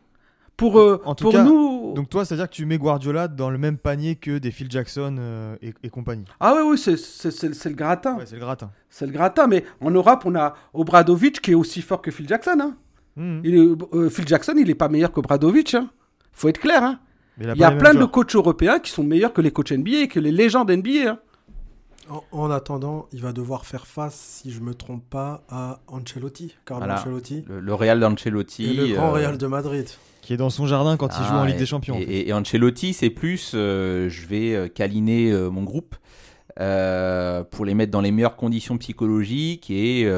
Pour, 0.55 0.79
euh, 0.79 0.99
en 1.05 1.13
tout 1.13 1.25
pour 1.25 1.37
nous. 1.43 1.93
Donc, 1.93 2.09
toi, 2.09 2.25
c'est-à-dire 2.25 2.49
que 2.49 2.55
tu 2.55 2.65
mets 2.65 2.79
Guardiola 2.79 3.27
dans 3.27 3.51
le 3.51 3.59
même 3.59 3.77
panier 3.77 4.15
que 4.15 4.39
des 4.39 4.49
Phil 4.49 4.71
Jackson 4.71 5.17
euh, 5.19 5.55
et, 5.61 5.89
compagnie. 5.89 6.25
Ah, 6.39 6.55
oui, 6.55 6.71
oui, 6.71 6.77
c'est 6.79 7.69
le 7.69 7.75
gratin. 7.75 8.17
c'est 8.25 8.33
le 8.33 8.39
gratin. 8.39 8.71
C'est 8.89 9.05
le 9.05 9.11
gratin. 9.11 9.45
Mais 9.45 9.63
en 9.81 9.91
Europe, 9.91 10.23
on 10.25 10.33
a 10.33 10.55
Obradovic 10.73 11.41
qui 11.41 11.51
est 11.51 11.55
aussi 11.55 11.83
fort 11.83 12.01
que 12.01 12.09
Phil 12.09 12.27
Jackson. 12.27 12.57
Hein. 12.59 12.75
Hmm. 13.17 13.41
Euh, 13.45 14.09
Phil 14.09 14.27
Jackson, 14.27 14.53
il 14.57 14.67
n'est 14.67 14.75
pas 14.75 14.89
meilleur 14.89 15.11
que 15.11 15.19
Bradovic. 15.19 15.73
Hein. 15.73 15.89
faut 16.31 16.47
être 16.47 16.59
clair. 16.59 16.83
Hein. 16.83 16.99
Il, 17.41 17.57
y 17.57 17.63
a 17.63 17.71
plein 17.71 17.93
de 17.93 18.05
coachs 18.05 18.35
européens 18.35 18.79
qui 18.79 18.91
sont 18.91 19.03
meilleurs 19.03 19.33
que 19.33 19.41
les 19.41 19.51
coachs 19.51 19.71
NBA, 19.71 20.07
que 20.07 20.19
les 20.19 20.31
légendes 20.31 20.71
NBA. 20.71 21.09
Hein. 21.09 21.19
En, 22.31 22.49
attendant, 22.51 23.07
il 23.11 23.21
va 23.21 23.33
devoir 23.33 23.65
faire 23.65 23.85
face, 23.85 24.41
si 24.41 24.51
je 24.51 24.61
me 24.61 24.73
trompe 24.73 25.03
pas, 25.09 25.43
à 25.49 25.79
Ancelotti, 25.87 26.55
Carlo 26.65 26.89
Ancelotti. 26.89 27.43
Le, 27.47 27.73
Real 27.73 27.99
d'Ancelotti. 27.99 28.73
le 28.73 28.95
grand 28.95 29.09
euh, 29.09 29.13
Real 29.13 29.37
de 29.37 29.47
Madrid. 29.47 29.87
Qui 30.21 30.33
est 30.33 30.37
dans 30.37 30.49
son 30.49 30.67
jardin 30.67 30.95
quand 30.95 31.09
il 31.19 31.25
joue 31.25 31.33
en 31.33 31.41
ah, 31.41 31.47
Ligue 31.47 31.57
des 31.57 31.65
Champions. 31.65 31.97
Et, 31.99 32.31
Ancelotti, 32.33 32.93
c'est 32.93 33.09
plus, 33.09 33.51
euh, 33.55 34.09
je 34.09 34.25
vais 34.27 34.69
câliner 34.73 35.33
mon 35.51 35.63
groupe 35.63 35.95
pour 36.55 37.65
les 37.65 37.73
mettre 37.73 37.91
dans 37.91 38.01
les 38.01 38.11
meilleures 38.11 38.35
conditions 38.35 38.77
psychologiques 38.77 39.69
et 39.69 40.09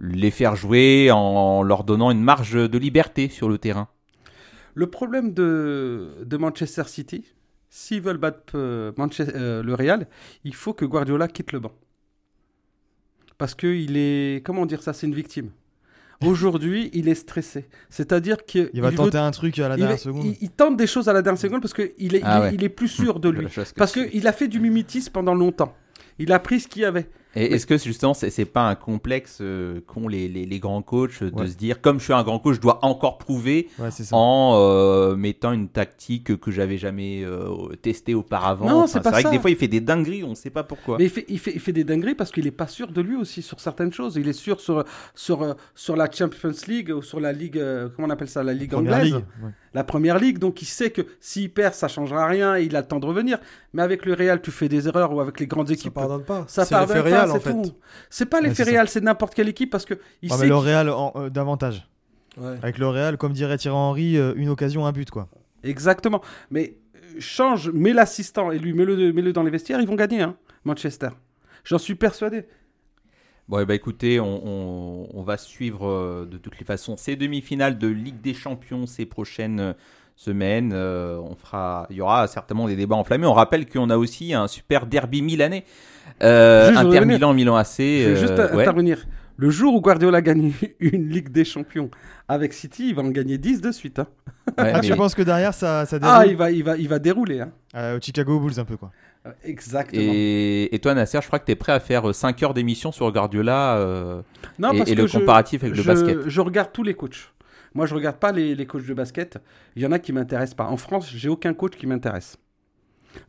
les 0.00 0.30
faire 0.30 0.56
jouer 0.56 1.10
en 1.10 1.62
leur 1.62 1.84
donnant 1.84 2.10
une 2.10 2.22
marge 2.22 2.52
de 2.52 2.78
liberté 2.78 3.28
sur 3.28 3.48
le 3.48 3.58
terrain. 3.58 3.88
Le 4.74 4.86
problème 4.86 5.34
de, 5.34 6.08
de 6.24 6.36
Manchester 6.36 6.84
City, 6.86 7.24
s'ils 7.70 8.00
veulent 8.00 8.18
battre 8.18 8.52
euh, 8.54 8.92
euh, 9.20 9.62
le 9.62 9.74
Real, 9.74 10.06
il 10.44 10.54
faut 10.54 10.72
que 10.72 10.84
Guardiola 10.84 11.28
quitte 11.28 11.52
le 11.52 11.60
banc. 11.60 11.72
Parce 13.36 13.54
qu'il 13.54 13.96
est. 13.96 14.44
Comment 14.44 14.66
dire 14.66 14.82
ça 14.82 14.92
C'est 14.92 15.06
une 15.06 15.14
victime. 15.14 15.50
Aujourd'hui, 16.24 16.90
il 16.92 17.08
est 17.08 17.14
stressé. 17.14 17.68
C'est-à-dire 17.90 18.44
qu'il 18.44 18.70
il 18.72 18.82
va 18.82 18.90
tenter 18.90 19.18
un 19.18 19.30
truc 19.30 19.56
à 19.60 19.68
la 19.68 19.76
dernière 19.76 19.98
seconde. 19.98 20.34
Il, 20.40 20.50
tente 20.50 20.76
des 20.76 20.88
choses 20.88 21.08
à 21.08 21.12
la 21.12 21.22
dernière 21.22 21.40
seconde 21.40 21.60
parce 21.60 21.74
qu'il 21.74 22.16
est, 22.16 22.22
ah 22.24 22.50
il 22.52 22.64
est, 22.64 22.68
plus 22.68 22.88
sûr 22.88 23.20
de 23.20 23.28
lui. 23.30 23.46
parce 23.76 23.92
qu'il 23.92 24.26
a 24.26 24.32
fait 24.32 24.48
du 24.48 24.58
mimétisme 24.58 25.12
pendant 25.12 25.34
longtemps. 25.34 25.76
Il 26.18 26.32
a 26.32 26.40
pris 26.40 26.58
ce 26.58 26.66
qu'il 26.66 26.82
y 26.82 26.84
avait. 26.84 27.08
Et 27.34 27.54
est-ce 27.54 27.66
que 27.66 27.76
justement, 27.76 28.14
c'est 28.14 28.44
pas 28.46 28.68
un 28.68 28.74
complexe 28.74 29.38
euh, 29.40 29.80
qu'ont 29.86 30.08
les, 30.08 30.28
les, 30.28 30.58
grands 30.58 30.82
coachs 30.82 31.22
de 31.22 31.46
se 31.46 31.56
dire, 31.56 31.80
comme 31.80 31.98
je 31.98 32.04
suis 32.04 32.12
un 32.12 32.22
grand 32.22 32.38
coach, 32.38 32.56
je 32.56 32.60
dois 32.60 32.84
encore 32.84 33.18
prouver 33.18 33.68
en 34.12 34.54
euh, 34.56 35.14
mettant 35.14 35.52
une 35.52 35.68
tactique 35.68 36.40
que 36.40 36.50
j'avais 36.50 36.78
jamais 36.78 37.22
euh, 37.22 37.74
testée 37.82 38.14
auparavant. 38.14 38.68
Non, 38.68 38.86
c'est 38.86 39.00
vrai 39.00 39.22
que 39.22 39.30
des 39.30 39.38
fois, 39.38 39.50
il 39.50 39.56
fait 39.56 39.68
des 39.68 39.80
dingueries, 39.80 40.24
on 40.24 40.30
ne 40.30 40.34
sait 40.34 40.50
pas 40.50 40.64
pourquoi. 40.64 40.96
Mais 40.98 41.04
il 41.04 41.10
fait, 41.10 41.24
il 41.28 41.38
fait, 41.38 41.52
il 41.54 41.60
fait 41.60 41.72
des 41.72 41.84
dingueries 41.84 42.14
parce 42.14 42.30
qu'il 42.30 42.44
n'est 42.44 42.50
pas 42.50 42.66
sûr 42.66 42.88
de 42.88 43.00
lui 43.00 43.16
aussi 43.16 43.42
sur 43.42 43.60
certaines 43.60 43.92
choses. 43.92 44.16
Il 44.16 44.28
est 44.28 44.32
sûr 44.32 44.60
sur, 44.60 44.84
sur, 45.14 45.54
sur 45.74 45.96
la 45.96 46.10
Champions 46.10 46.52
League 46.66 46.90
ou 46.90 47.02
sur 47.02 47.20
la 47.20 47.32
Ligue, 47.32 47.62
comment 47.94 48.08
on 48.08 48.10
appelle 48.10 48.28
ça, 48.28 48.42
la 48.42 48.54
Ligue 48.54 48.74
anglaise 48.74 49.22
la 49.74 49.84
première 49.84 50.18
ligue, 50.18 50.38
donc 50.38 50.62
il 50.62 50.66
sait 50.66 50.90
que 50.90 51.02
s'il 51.20 51.52
perd, 51.52 51.74
ça 51.74 51.88
changera 51.88 52.26
rien 52.26 52.56
et 52.56 52.64
il 52.64 52.74
a 52.76 52.80
le 52.80 52.86
temps 52.86 52.98
de 52.98 53.06
revenir. 53.06 53.38
Mais 53.72 53.82
avec 53.82 54.06
le 54.06 54.14
Real, 54.14 54.40
tu 54.40 54.50
fais 54.50 54.68
des 54.68 54.88
erreurs 54.88 55.12
ou 55.12 55.20
avec 55.20 55.38
les 55.40 55.46
grandes 55.46 55.70
équipes. 55.70 55.92
Ça 55.94 56.00
pardonne 56.00 56.24
pas. 56.24 56.44
Ça 56.48 56.66
pardonne 56.66 57.17
c'est 58.10 58.26
pas 58.26 58.40
l'effet 58.40 58.64
Real, 58.64 58.88
c'est 58.88 59.00
n'importe 59.00 59.34
quelle 59.34 59.48
équipe 59.48 59.70
parce 59.70 59.84
que 59.84 59.94
il 60.22 60.30
mais 60.38 60.46
le 60.46 60.56
Real 60.56 60.88
euh, 60.88 61.30
davantage. 61.30 61.88
Avec 62.40 62.78
le 62.78 62.88
Real, 62.88 63.16
comme 63.16 63.32
dirait 63.32 63.58
Thierry 63.58 63.76
Henry, 63.76 64.16
euh, 64.16 64.32
une 64.36 64.48
occasion, 64.48 64.86
un 64.86 64.92
but 64.92 65.10
quoi. 65.10 65.28
Exactement. 65.64 66.22
Mais 66.50 66.76
euh, 66.94 67.16
change, 67.18 67.70
mets 67.70 67.92
l'assistant 67.92 68.52
et 68.52 68.58
lui 68.58 68.72
mets-le 68.72 69.12
mets 69.12 69.22
-le 69.22 69.32
dans 69.32 69.42
les 69.42 69.50
vestiaires, 69.50 69.80
ils 69.80 69.88
vont 69.88 69.96
gagner, 69.96 70.22
hein, 70.22 70.36
Manchester. 70.64 71.08
J'en 71.64 71.78
suis 71.78 71.94
persuadé. 71.94 72.46
Bon, 73.48 73.64
bah 73.64 73.74
écoutez, 73.74 74.20
on, 74.20 75.22
va 75.22 75.38
suivre 75.38 75.88
euh, 75.88 76.26
de 76.26 76.36
toutes 76.36 76.58
les 76.58 76.66
façons 76.66 76.96
ces 76.98 77.16
demi-finales 77.16 77.78
de 77.78 77.88
Ligue 77.88 78.20
des 78.20 78.34
Champions 78.34 78.86
ces 78.86 79.06
prochaines 79.06 79.74
euh, 80.18 80.24
semaines. 80.24 80.72
Euh, 80.74 81.18
on 81.18 81.34
fera, 81.34 81.86
il 81.90 81.96
y 81.96 82.00
aura 82.00 82.26
certainement 82.26 82.66
des 82.66 82.76
débats 82.76 82.96
enflammés. 82.96 83.26
On 83.26 83.32
rappelle 83.32 83.66
qu'on 83.66 83.90
a 83.90 83.96
aussi 83.96 84.34
un 84.34 84.48
super 84.48 84.86
derby 84.86 85.22
milanais, 85.22 85.64
Inter 86.20 87.04
Milan, 87.04 87.34
Milan 87.34 87.56
AC. 87.56 87.76
Je 87.78 88.08
vais 88.10 88.16
juste 88.16 88.38
intervenir. 88.38 89.06
Le 89.40 89.50
jour 89.50 89.72
où 89.72 89.80
Guardiola 89.80 90.20
gagne 90.20 90.52
une 90.80 91.08
Ligue 91.08 91.30
des 91.30 91.44
Champions 91.44 91.90
avec 92.26 92.52
City, 92.52 92.88
il 92.88 92.96
va 92.96 93.02
en 93.02 93.10
gagner 93.10 93.38
10 93.38 93.60
de 93.60 93.70
suite. 93.70 94.00
Hein. 94.00 94.08
ah, 94.56 94.80
tu 94.80 94.96
penses 94.96 95.14
que 95.14 95.22
derrière 95.22 95.54
ça, 95.54 95.86
ça 95.86 96.00
déroule 96.00 96.16
Ah, 96.18 96.26
il 96.26 96.36
va, 96.36 96.50
il 96.50 96.64
va, 96.64 96.76
il 96.76 96.88
va 96.88 96.98
dérouler. 96.98 97.42
Hein. 97.42 97.96
au 97.96 98.00
Chicago 98.00 98.40
Bulls 98.40 98.58
un 98.58 98.64
peu 98.64 98.76
quoi. 98.76 98.90
Exactement. 99.44 100.12
Et, 100.14 100.78
toi, 100.82 100.94
Nasser, 100.94 101.18
je 101.20 101.26
crois 101.26 101.38
que 101.38 101.46
tu 101.46 101.52
es 101.52 101.56
prêt 101.56 101.72
à 101.72 101.80
faire 101.80 102.14
5 102.14 102.42
heures 102.42 102.54
d'émission 102.54 102.92
sur 102.92 103.10
Guardiola 103.10 103.76
euh, 103.76 104.22
non, 104.58 104.72
et, 104.72 104.94
le 104.94 105.06
comparatif 105.06 105.64
avec 105.64 105.76
le 105.76 105.82
basket. 105.82 106.28
Je 106.28 106.40
regarde 106.40 106.70
tous 106.72 106.82
les 106.82 106.94
coachs. 106.94 107.32
Moi, 107.78 107.86
je 107.86 107.94
regarde 107.94 108.16
pas 108.16 108.32
les, 108.32 108.56
les 108.56 108.66
coachs 108.66 108.84
de 108.84 108.92
basket. 108.92 109.38
Il 109.76 109.82
y 109.82 109.86
en 109.86 109.92
a 109.92 110.00
qui 110.00 110.12
m'intéressent 110.12 110.56
pas. 110.56 110.66
En 110.66 110.76
France, 110.76 111.12
j'ai 111.14 111.28
aucun 111.28 111.54
coach 111.54 111.76
qui 111.76 111.86
m'intéresse. 111.86 112.36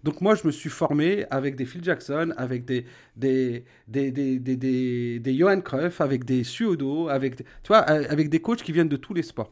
Donc 0.04 0.22
moi, 0.22 0.34
je 0.34 0.48
me 0.48 0.52
suis 0.52 0.72
formé 0.72 1.28
avec 1.30 1.56
des 1.56 1.66
Phil 1.66 1.84
Jackson, 1.84 2.34
avec 2.36 2.66
des 2.66 2.84
des 3.16 3.64
des 3.88 4.10
des 4.10 4.40
des, 4.40 5.20
des, 5.20 5.36
Johan 5.36 5.62
Cruyff, 5.62 6.02
avec 6.02 6.26
des 6.26 6.44
Suodo, 6.44 7.10
avec 7.10 7.36
tu 7.36 7.44
vois, 7.68 7.78
avec 7.78 8.30
des 8.30 8.40
coachs 8.40 8.64
qui 8.64 8.72
viennent 8.72 8.90
de 8.90 8.98
tous 8.98 9.14
les 9.14 9.22
sports. 9.22 9.52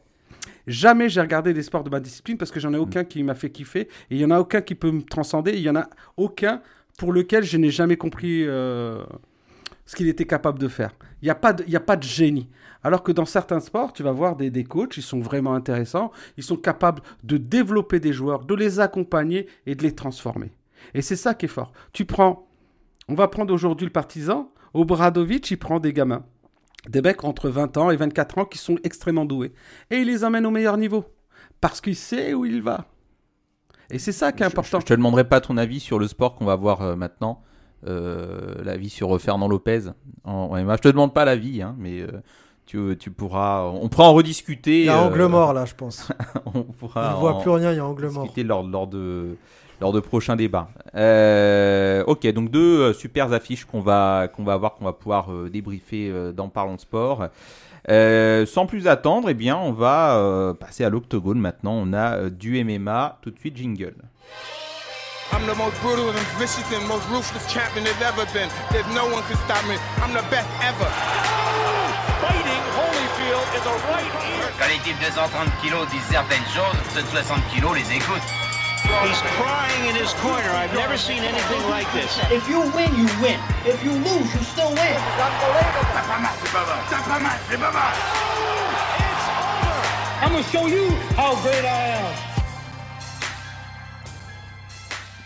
Jamais 0.66 1.10
j'ai 1.10 1.22
regardé 1.22 1.54
des 1.54 1.62
sports 1.62 1.84
de 1.84 1.92
ma 1.92 2.00
discipline 2.00 2.40
parce 2.40 2.50
que 2.50 2.60
j'en 2.60 2.74
ai 2.74 2.78
aucun 2.78 3.04
qui 3.04 3.22
m'a 3.22 3.36
fait 3.36 3.52
kiffer 3.52 3.82
et 3.82 4.16
il 4.16 4.18
y 4.18 4.26
en 4.26 4.32
a 4.32 4.40
aucun 4.40 4.62
qui 4.62 4.74
peut 4.74 4.90
me 4.90 5.04
transcender. 5.04 5.52
Il 5.54 5.62
y 5.62 5.70
en 5.70 5.76
a 5.76 5.88
aucun 6.18 6.64
pour 6.98 7.14
lequel 7.14 7.44
je 7.44 7.58
n'ai 7.58 7.70
jamais 7.70 7.98
compris 7.98 8.46
euh, 8.48 9.04
ce 9.88 9.96
qu'il 9.96 10.08
était 10.08 10.26
capable 10.26 10.60
de 10.60 10.68
faire. 10.68 10.92
Il 11.24 11.26
n'y 11.26 11.32
a, 11.32 11.36
pas 11.36 11.54
de, 11.54 11.76
a 11.76 11.80
pas 11.80 11.96
de 11.96 12.04
génie. 12.04 12.48
Alors 12.84 13.02
que 13.02 13.12
dans 13.12 13.26
certains 13.26 13.60
sports, 13.60 13.94
tu 13.94 14.04
vas 14.04 14.12
voir 14.12 14.36
des, 14.36 14.52
des 14.52 14.64
coachs, 14.64 14.96
ils 14.98 15.04
sont 15.04 15.20
vraiment 15.20 15.56
intéressants, 15.56 16.12
ils 16.38 16.44
sont 16.44 16.58
capables 16.58 17.02
de 17.24 17.38
développer 17.38 18.00
des 18.00 18.14
joueurs, 18.14 18.46
de 18.46 18.54
les 18.54 18.80
accompagner 18.80 19.48
et 19.66 19.74
de 19.74 19.82
les 19.82 19.96
transformer. 19.96 20.52
Et 20.94 21.02
c'est 21.02 21.16
ça 21.16 21.34
qui 21.34 21.46
est 21.46 21.50
fort. 21.50 21.72
Tu 21.92 22.06
prends, 22.06 22.48
on 23.08 23.16
va 23.16 23.28
prendre 23.28 23.52
aujourd'hui 23.52 23.88
le 23.88 23.92
partisan, 23.92 24.52
Obradovic, 24.76 25.50
il 25.50 25.58
prend 25.58 25.80
des 25.80 25.94
gamins 25.94 26.24
des 26.90 27.02
mecs 27.02 27.24
entre 27.24 27.50
20 27.50 27.78
ans 27.78 27.92
et 27.92 27.96
24 27.96 28.38
ans 28.40 28.46
qui 28.46 28.58
sont 28.58 28.78
extrêmement 28.84 29.26
doués. 29.26 29.54
Et 29.92 29.98
il 29.98 30.08
les 30.08 30.24
emmène 30.24 30.46
au 30.46 30.52
meilleur 30.52 30.78
niveau. 30.78 31.06
Parce 31.62 31.82
qu'il 31.82 31.96
sait 31.96 32.34
où 32.34 32.46
il 32.46 32.62
va. 32.62 32.86
Et 33.90 34.00
c'est 34.00 34.12
ça 34.12 34.32
qui 34.32 34.44
est 34.44 34.46
important. 34.46 34.80
Je, 34.80 34.86
ne 34.86 34.88
te 34.88 34.94
demanderai 34.94 35.28
pas 35.28 35.42
ton 35.42 35.58
avis 35.58 35.80
sur 35.80 35.98
le 36.00 36.08
sport 36.08 36.36
qu'on 36.36 36.46
va 36.46 36.56
voir 36.56 36.82
euh, 36.82 36.96
maintenant. 36.96 37.42
Euh, 37.88 38.56
l'avis 38.64 38.90
sur 38.90 39.16
euh, 39.16 39.20
Fernand 39.20 39.48
Lopez. 39.48 39.82
En, 40.24 40.56
ne 40.56 40.76
Je 40.76 40.82
te 40.82 40.88
demande 40.90 41.14
pas 41.14 41.26
l'avis, 41.26 41.62
hein, 41.62 41.76
mais 41.78 42.06
tu, 42.66 42.96
tu, 43.00 43.12
pourras. 43.12 43.64
On 43.64 43.88
pourra 43.88 44.10
en 44.10 44.14
rediscuter. 44.14 44.82
Il 44.82 44.86
y 44.86 44.90
a 44.90 45.02
angle 45.02 45.26
mort 45.26 45.54
là, 45.54 45.66
je 45.66 45.74
pense. 45.74 46.12
on 46.46 46.64
pourra. 46.64 47.12
ne 47.12 47.20
voit 47.20 47.40
plus 47.40 47.52
rien, 47.52 47.72
il 47.72 47.78
y 47.78 47.80
a 47.80 47.86
angle 47.86 48.08
mort. 48.08 48.24
Discuter 48.24 48.44
lors, 48.44 48.64
lors 48.64 48.88
de 48.88 49.38
lors 49.80 49.94
de 49.94 50.00
prochains 50.00 50.36
débats. 50.36 50.70
Euh, 50.96 52.04
ok, 52.08 52.28
donc 52.34 52.50
deux 52.52 52.82
euh, 52.82 52.94
super 52.94 53.32
affiches 53.32 53.66
qu'on 53.66 53.82
va 53.82 54.28
qu'on 54.28 54.44
va 54.44 54.54
avoir, 54.54 54.76
qu'on 54.76 54.86
va 54.86 54.94
pouvoir 54.94 55.32
euh, 55.32 55.50
débriefer 55.50 56.12
dans 56.36 56.50
Parlons 56.50 56.78
Sport. 56.78 57.28
sans 57.88 58.66
plus 58.66 58.88
attendre, 58.88 59.30
eh 59.30 59.34
bien, 59.34 59.58
on 59.58 59.72
va 59.72 60.56
passer 60.60 60.84
à 60.84 60.90
l'octogone 60.90 61.40
maintenant. 61.40 61.74
On 61.74 61.94
a 61.94 62.30
du 62.30 62.64
MMA. 62.64 63.20
Tout 63.22 63.32
de 63.32 63.40
suite, 63.40 63.56
jingle. 63.56 63.96
I'm 65.32 65.46
the 65.46 65.56
most 65.56 65.80
brutal 65.82 66.10
and 66.10 66.28
vicious 66.40 66.64
and 66.72 66.88
most 66.88 67.08
ruthless 67.10 67.46
champion 67.52 67.84
there's 67.84 68.02
ever 68.02 68.26
been. 68.32 68.50
There's 68.72 68.88
no 68.96 69.08
one 69.12 69.24
can 69.28 69.38
stop 69.44 69.60
me. 69.68 69.76
I'm 70.00 70.14
the 70.16 70.24
best 70.32 70.48
ever. 70.64 70.88
Fighting 72.24 72.64
Holyfield 72.80 73.48
is 73.54 73.66
a 73.68 73.76
right 73.92 74.14
ear. 74.34 74.48
Quand 74.58 74.70
les 74.72 74.80
types 74.80 75.00
de 75.04 75.12
130 75.12 75.52
kilos 75.62 75.86
disent 75.92 76.08
certaines 76.10 76.48
choses, 76.56 76.80
ceux 76.94 77.04
de 77.04 77.08
60 77.08 77.44
kilos 77.54 77.76
les 77.76 77.88
écoutent. 77.92 78.24
He's 79.04 79.20
crying 79.36 79.90
in 79.90 79.96
his 79.96 80.14
corner. 80.24 80.50
I've 80.56 80.74
never 80.74 80.98
seen 80.98 81.24
anything 81.24 81.64
like 81.70 81.92
this. 81.92 82.18
If 82.32 82.48
you 82.48 82.62
win, 82.72 82.96
you 82.96 83.08
win. 83.20 83.40
If 83.66 83.84
you 83.84 83.92
lose, 83.92 84.32
you 84.32 84.42
still 84.48 84.72
win. 84.72 84.96
It's 84.96 85.20
unbelievable. 85.20 85.84
It's 86.40 86.56
over. 86.56 86.78
I'm 90.24 90.32
gonna 90.32 90.44
show 90.44 90.66
you 90.68 90.90
how 91.20 91.36
great 91.44 91.66
I 91.66 91.97
am. 91.97 91.97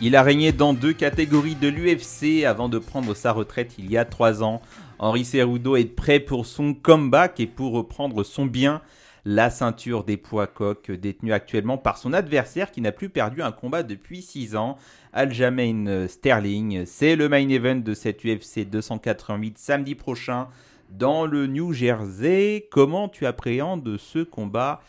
Il 0.03 0.15
a 0.15 0.23
régné 0.23 0.51
dans 0.51 0.73
deux 0.73 0.93
catégories 0.93 1.53
de 1.53 1.67
l'UFC 1.67 2.43
avant 2.43 2.69
de 2.69 2.79
prendre 2.79 3.13
sa 3.13 3.31
retraite 3.31 3.75
il 3.77 3.91
y 3.91 3.97
a 3.97 4.03
trois 4.03 4.41
ans. 4.41 4.59
Henri 4.97 5.23
Cerudo 5.23 5.75
est 5.75 5.95
prêt 5.95 6.19
pour 6.19 6.47
son 6.47 6.73
comeback 6.73 7.39
et 7.39 7.45
pour 7.45 7.73
reprendre 7.73 8.23
son 8.23 8.47
bien 8.47 8.81
la 9.25 9.51
ceinture 9.51 10.03
des 10.03 10.17
poids 10.17 10.47
coqs 10.47 10.89
détenue 10.89 11.33
actuellement 11.33 11.77
par 11.77 11.99
son 11.99 12.13
adversaire 12.13 12.71
qui 12.71 12.81
n'a 12.81 12.91
plus 12.91 13.09
perdu 13.09 13.43
un 13.43 13.51
combat 13.51 13.83
depuis 13.83 14.23
6 14.23 14.55
ans, 14.55 14.75
Aljamain 15.13 16.07
Sterling. 16.07 16.87
C'est 16.87 17.15
le 17.15 17.29
main 17.29 17.47
event 17.49 17.75
de 17.75 17.93
cette 17.93 18.25
UFC 18.25 18.67
288 18.67 19.59
samedi 19.59 19.93
prochain 19.93 20.47
dans 20.89 21.27
le 21.27 21.45
New 21.45 21.73
Jersey. 21.73 22.67
Comment 22.71 23.07
tu 23.07 23.27
appréhendes 23.27 23.97
ce 23.99 24.23
combat 24.23 24.81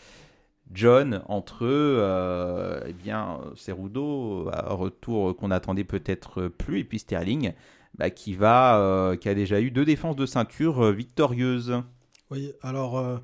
John 0.74 1.22
entre 1.26 1.60
euh, 1.62 2.80
eh 2.86 2.92
bien 2.92 3.40
Cerudo, 3.56 4.48
un 4.52 4.74
retour 4.74 5.36
qu'on 5.36 5.50
attendait 5.50 5.84
peut-être 5.84 6.48
plus, 6.48 6.80
et 6.80 6.84
puis 6.84 6.98
Sterling, 6.98 7.52
bah, 7.98 8.10
qui 8.10 8.34
va, 8.34 8.78
euh, 8.78 9.16
qui 9.16 9.28
a 9.28 9.34
déjà 9.34 9.60
eu 9.60 9.70
deux 9.70 9.84
défenses 9.84 10.16
de 10.16 10.24
ceinture 10.24 10.82
euh, 10.82 10.92
victorieuses. 10.92 11.74
Oui, 12.30 12.52
alors 12.62 12.98
euh, 12.98 13.18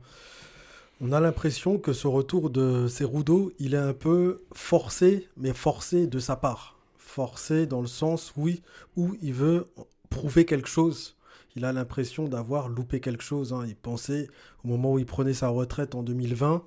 on 1.01 1.13
a 1.13 1.21
l'impression 1.21 1.79
que 1.79 1.95
ce 1.95 2.07
retour 2.07 2.51
de 2.51 2.87
Cerudo, 2.87 3.53
il 3.59 3.75
est 3.75 3.79
un 3.79 3.95
peu 3.95 4.43
forcé, 4.53 5.29
mais 5.39 5.55
forcé 5.55 6.07
de 6.07 6.19
sa 6.19 6.37
part. 6.37 6.79
Forcé 6.99 7.67
dans 7.67 7.81
le 7.81 7.87
sens, 7.87 8.35
oui, 8.37 8.63
où 8.97 9.17
il 9.23 9.33
veut 9.33 9.69
prouver 10.11 10.45
quelque 10.45 10.69
chose. 10.69 11.17
il 11.57 11.65
a 11.65 11.73
l'impression 11.73 12.29
d'avoir 12.29 12.69
loupé 12.69 13.01
quelque 13.01 13.25
chose. 13.25 13.55
Hein. 13.55 13.65
Il 13.67 13.75
pensait, 13.75 14.29
au 14.65 14.69
moment 14.69 14.93
où 14.93 14.99
il 14.99 15.07
prenait 15.07 15.33
sa 15.33 15.49
retraite 15.49 15.95
en 15.95 16.03
2020, 16.03 16.63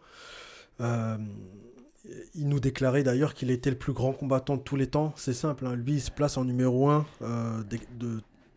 euh, 0.80 1.18
il 2.34 2.48
nous 2.48 2.60
déclarait 2.60 3.04
d'ailleurs 3.04 3.34
qu'il 3.34 3.52
était 3.52 3.70
le 3.70 3.78
plus 3.78 3.94
grand 3.94 4.14
combattant 4.14 4.58
de 4.58 4.62
tous 4.62 4.76
les 4.76 4.88
temps. 4.88 5.14
C'est 5.16 5.34
simple, 5.34 5.66
hein. 5.66 5.76
lui 5.76 5.94
il 5.94 6.02
se 6.02 6.12
place 6.12 6.38
en 6.38 6.46
numéro 6.46 6.90
1 6.90 7.06
euh, 7.22 7.64
des, 7.64 7.80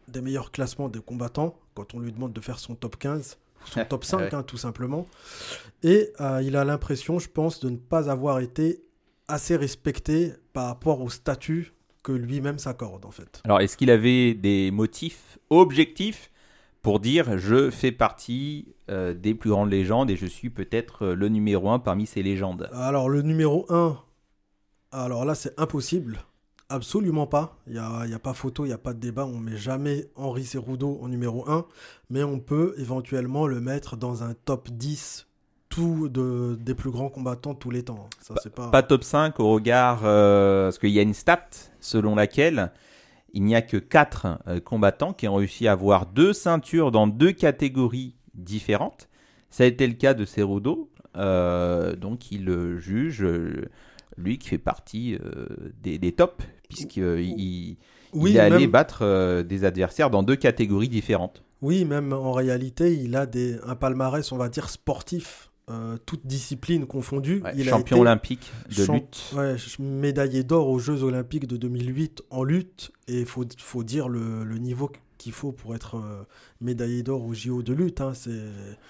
des 0.08 0.20
meilleurs 0.20 0.50
classements 0.50 0.88
des 0.88 1.00
combattants 1.00 1.58
quand 1.74 1.94
on 1.94 2.00
lui 2.00 2.12
demande 2.12 2.32
de 2.32 2.40
faire 2.40 2.58
son 2.58 2.74
top 2.74 2.96
15 2.96 3.38
son 3.64 3.84
top 3.84 4.04
5, 4.04 4.32
hein, 4.34 4.42
tout 4.42 4.56
simplement. 4.56 5.06
Et 5.82 6.10
euh, 6.20 6.42
il 6.42 6.56
a 6.56 6.64
l'impression, 6.64 7.18
je 7.18 7.28
pense, 7.28 7.60
de 7.60 7.70
ne 7.70 7.76
pas 7.76 8.10
avoir 8.10 8.40
été 8.40 8.84
assez 9.28 9.56
respecté 9.56 10.32
par 10.52 10.66
rapport 10.66 11.00
au 11.00 11.08
statut 11.08 11.72
que 12.02 12.12
lui-même 12.12 12.58
s'accorde, 12.58 13.06
en 13.06 13.10
fait. 13.10 13.40
Alors, 13.44 13.60
est-ce 13.60 13.76
qu'il 13.76 13.90
avait 13.90 14.34
des 14.34 14.70
motifs 14.70 15.38
objectifs 15.48 16.30
pour 16.84 17.00
dire 17.00 17.38
je 17.38 17.70
fais 17.70 17.90
partie 17.90 18.76
euh, 18.90 19.14
des 19.14 19.34
plus 19.34 19.50
grandes 19.50 19.70
légendes 19.70 20.10
et 20.10 20.16
je 20.16 20.26
suis 20.26 20.50
peut-être 20.50 21.06
euh, 21.06 21.14
le 21.14 21.28
numéro 21.28 21.70
1 21.70 21.80
parmi 21.80 22.06
ces 22.06 22.22
légendes 22.22 22.68
Alors, 22.72 23.08
le 23.08 23.22
numéro 23.22 23.66
1, 23.70 23.98
alors 24.92 25.24
là, 25.24 25.34
c'est 25.34 25.58
impossible. 25.58 26.18
Absolument 26.68 27.26
pas. 27.26 27.56
Il 27.66 27.72
n'y 27.72 27.78
a, 27.78 28.06
y 28.06 28.14
a, 28.14 28.18
pas 28.18 28.34
photo, 28.34 28.64
il 28.64 28.68
n'y 28.68 28.74
a 28.74 28.78
pas 28.78 28.92
de 28.92 29.00
débat. 29.00 29.24
On 29.24 29.40
ne 29.40 29.50
met 29.50 29.56
jamais 29.56 30.08
Henri 30.14 30.44
Cerudo 30.44 30.98
en 31.02 31.08
numéro 31.08 31.48
1. 31.50 31.66
Mais 32.10 32.22
on 32.22 32.38
peut 32.38 32.74
éventuellement 32.78 33.46
le 33.46 33.60
mettre 33.60 33.96
dans 33.96 34.22
un 34.22 34.34
top 34.44 34.68
10 34.70 35.26
tout 35.70 36.08
de, 36.08 36.56
des 36.60 36.74
plus 36.74 36.90
grands 36.90 37.08
combattants 37.08 37.54
de 37.54 37.58
tous 37.58 37.70
les 37.70 37.82
temps. 37.82 38.08
Ça, 38.20 38.34
pas... 38.54 38.70
pas... 38.70 38.82
top 38.82 39.04
5 39.04 39.40
au 39.40 39.52
regard. 39.52 40.02
Euh, 40.04 40.66
parce 40.66 40.78
qu'il 40.78 40.90
y 40.90 40.98
a 40.98 41.02
une 41.02 41.14
stat 41.14 41.48
selon 41.80 42.14
laquelle 42.14 42.72
il 43.34 43.42
n'y 43.42 43.54
a 43.54 43.62
que 43.62 43.76
4 43.76 44.38
euh, 44.48 44.60
combattants 44.60 45.12
qui 45.12 45.28
ont 45.28 45.34
réussi 45.34 45.68
à 45.68 45.72
avoir 45.72 46.06
deux 46.06 46.32
ceintures 46.32 46.90
dans 46.90 47.06
deux 47.06 47.32
catégories 47.32 48.14
différentes. 48.34 49.08
Ça 49.50 49.64
a 49.64 49.66
été 49.66 49.86
le 49.86 49.94
cas 49.94 50.14
de 50.14 50.24
Cerudo. 50.24 50.90
Euh, 51.16 51.94
donc 51.94 52.32
il 52.32 52.48
juge 52.78 53.24
lui 54.16 54.38
qui 54.38 54.48
fait 54.48 54.58
partie 54.58 55.14
euh, 55.14 55.46
des, 55.82 55.98
des, 55.98 56.12
tops, 56.12 56.44
puisqu'il 56.68 57.76
il 58.14 58.36
est 58.36 58.38
allé 58.38 58.66
battre 58.66 59.00
euh, 59.02 59.42
des 59.42 59.64
adversaires 59.64 60.10
dans 60.10 60.22
deux 60.22 60.36
catégories 60.36 60.88
différentes. 60.88 61.42
Oui, 61.62 61.84
même 61.84 62.12
en 62.12 62.32
réalité, 62.32 62.94
il 62.94 63.16
a 63.16 63.26
des, 63.26 63.58
un 63.66 63.74
palmarès, 63.74 64.30
on 64.32 64.36
va 64.36 64.48
dire, 64.48 64.68
sportif, 64.68 65.50
euh, 65.70 65.96
toutes 66.04 66.26
disciplines 66.26 66.86
confondues. 66.86 67.42
il 67.56 67.68
champion 67.68 68.00
olympique 68.00 68.52
de 68.76 68.92
lutte. 68.92 69.32
Ouais, 69.34 69.56
médaillé 69.78 70.44
d'or 70.44 70.68
aux 70.68 70.78
Jeux 70.78 71.02
olympiques 71.02 71.46
de 71.46 71.56
2008 71.56 72.22
en 72.30 72.44
lutte, 72.44 72.92
et 73.08 73.20
il 73.20 73.26
faut, 73.26 73.44
faut 73.58 73.82
dire 73.82 74.08
le, 74.08 74.44
le 74.44 74.58
niveau 74.58 74.90
qu'il 75.16 75.32
faut 75.32 75.52
pour 75.52 75.74
être 75.74 75.96
euh, 75.96 76.24
médaillé 76.60 77.02
d'or 77.02 77.24
au 77.24 77.32
JO 77.32 77.62
de 77.62 77.72
lutte. 77.72 78.02
Hein. 78.02 78.12
C'est 78.14 78.42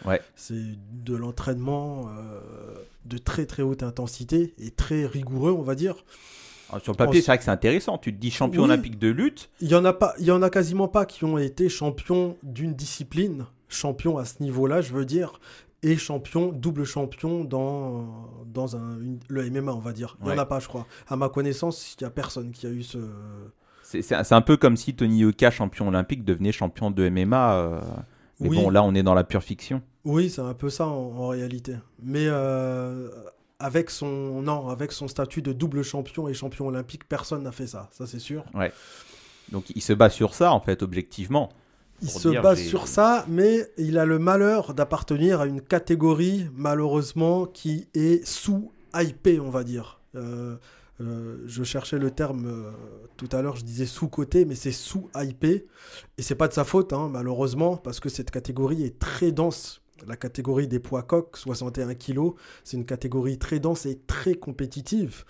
ouais. 0.04 0.21
de 0.50 1.14
l'entraînement 1.14 2.09
euh, 2.09 2.40
de 3.04 3.19
très 3.19 3.47
très 3.47 3.62
haute 3.62 3.85
intensité 3.85 4.52
et 4.59 4.71
très 4.71 5.07
rigoureux, 5.07 5.52
on 5.52 5.62
va 5.62 5.76
dire. 5.76 5.95
Ah, 6.71 6.81
sur 6.81 6.93
le 6.93 6.97
papier, 6.97 7.21
c'est 7.21 7.26
vrai 7.31 7.38
que 7.38 7.45
c'est 7.45 7.50
intéressant. 7.50 7.99
Tu 7.99 8.12
te 8.12 8.19
dis 8.19 8.33
champion 8.33 8.64
olympique 8.64 8.99
de 8.99 9.09
lutte. 9.09 9.50
Il 9.61 9.69
y 9.69 9.76
en 9.76 9.85
a 9.85 9.93
pas, 9.93 10.14
il 10.19 10.25
y 10.25 10.33
en 10.33 10.43
a 10.43 10.50
quasiment 10.50 10.88
pas 10.88 11.07
qui 11.07 11.25
ont 11.25 11.38
été 11.38 11.69
champions 11.69 12.37
d'une 12.43 12.75
discipline, 12.75 13.47
champion 13.69 14.19
à 14.19 14.25
ce 14.25 14.43
niveau-là, 14.43 14.81
je 14.81 14.93
veux 14.93 15.04
dire, 15.04 15.40
et 15.85 15.97
champion, 15.97 16.50
double 16.50 16.85
champion 16.85 17.45
dans, 17.45 18.07
dans 18.47 18.76
un, 18.76 18.99
le 19.29 19.50
MMA, 19.50 19.73
on 19.73 19.79
va 19.79 19.93
dire. 19.93 20.17
Il 20.21 20.26
n'y 20.26 20.33
en 20.33 20.38
a 20.38 20.47
pas, 20.47 20.59
je 20.59 20.67
crois. 20.67 20.87
À 21.07 21.17
ma 21.17 21.29
connaissance, 21.29 21.95
il 21.95 22.03
n'y 22.05 22.07
a 22.09 22.11
personne 22.11 22.50
qui 22.53 22.67
a 22.67 22.71
eu 22.71 22.83
ce, 22.83 22.99
c'est 23.85 24.33
un 24.33 24.41
peu 24.41 24.57
comme 24.57 24.76
si 24.76 24.95
Tony 24.95 25.19
Yoka, 25.19 25.50
champion 25.50 25.88
olympique, 25.88 26.25
devenait 26.25 26.53
champion 26.53 26.91
de 26.91 27.09
MMA. 27.09 27.55
Euh, 27.55 27.81
mais 28.41 28.49
bon, 28.49 28.71
là, 28.71 28.83
on 28.83 28.95
est 28.95 29.03
dans 29.03 29.14
la 29.14 29.25
pure 29.25 29.43
fiction. 29.43 29.83
Oui, 30.05 30.31
c'est 30.31 30.41
un 30.41 30.55
peu 30.55 30.71
ça 30.71 30.87
en, 30.87 31.29
réalité. 31.29 31.76
Mais 32.03 32.26
euh, 32.26 33.09
avec, 33.59 33.91
son, 33.91 34.43
non, 34.43 34.69
avec 34.69 34.93
son 34.93 35.07
statut 35.07 35.43
de 35.43 35.53
double 35.53 35.83
champion 35.83 36.29
et 36.29 36.35
champion 36.35 36.67
olympique, 36.67 37.09
personne 37.09 37.43
n'a 37.43 37.53
fait 37.53 37.67
ça, 37.67 37.88
ça 37.93 38.07
c'est 38.07 38.19
sûr. 38.19 38.45
Ouais. 38.55 38.73
Donc 39.53 39.70
il 39.75 39.83
se 39.83 39.92
base 39.92 40.12
sur 40.12 40.35
ça, 40.35 40.53
en 40.53 40.61
fait, 40.61 40.83
objectivement. 40.83 41.51
Il 42.02 42.11
se 42.11 42.28
base 42.28 42.61
sur 42.61 42.88
ça, 42.88 43.24
mais 43.28 43.66
il 43.78 43.98
a 43.98 44.04
le 44.04 44.18
malheur 44.18 44.74
d'appartenir 44.74 45.40
à 45.40 45.46
une 45.46 45.61
catégorie, 45.61 46.48
malheureusement, 46.54 47.46
qui 47.46 47.88
est 47.94 48.26
sous-hypée, 48.26 49.40
on 49.40 49.50
va 49.50 49.64
dire. 49.64 50.00
Euh, 50.14 50.57
euh, 51.00 51.42
je 51.46 51.64
cherchais 51.64 51.98
le 51.98 52.11
terme 52.11 52.46
euh, 52.46 52.70
tout 53.16 53.28
à 53.33 53.42
l'heure, 53.42 53.57
je 53.57 53.64
disais 53.64 53.87
sous-côté, 53.87 54.44
mais 54.44 54.54
c'est 54.54 54.72
sous-hypé. 54.72 55.66
Et 56.18 56.22
c'est 56.22 56.35
pas 56.35 56.48
de 56.48 56.52
sa 56.52 56.64
faute, 56.64 56.92
hein, 56.92 57.09
malheureusement, 57.11 57.76
parce 57.76 58.00
que 58.00 58.09
cette 58.09 58.30
catégorie 58.30 58.85
est 58.85 58.98
très 58.98 59.33
dense. 59.33 59.80
La 60.07 60.16
catégorie 60.16 60.68
des 60.68 60.80
poids 60.80 61.02
coques, 61.02 61.37
61 61.37 61.94
kg, 61.94 62.35
c'est 62.62 62.76
une 62.76 62.85
catégorie 62.85 63.38
très 63.38 63.59
dense 63.61 63.87
et 63.87 63.98
très 64.07 64.35
compétitive. 64.35 65.24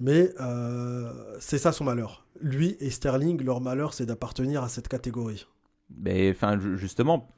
Mais 0.00 0.30
euh, 0.40 1.36
c'est 1.40 1.58
ça 1.58 1.72
son 1.72 1.84
malheur. 1.84 2.26
Lui 2.40 2.76
et 2.80 2.90
Sterling, 2.90 3.42
leur 3.42 3.60
malheur, 3.60 3.94
c'est 3.94 4.06
d'appartenir 4.06 4.62
à 4.62 4.68
cette 4.68 4.88
catégorie. 4.88 5.46
Mais 5.90 6.30
enfin, 6.30 6.58
justement, 6.76 7.28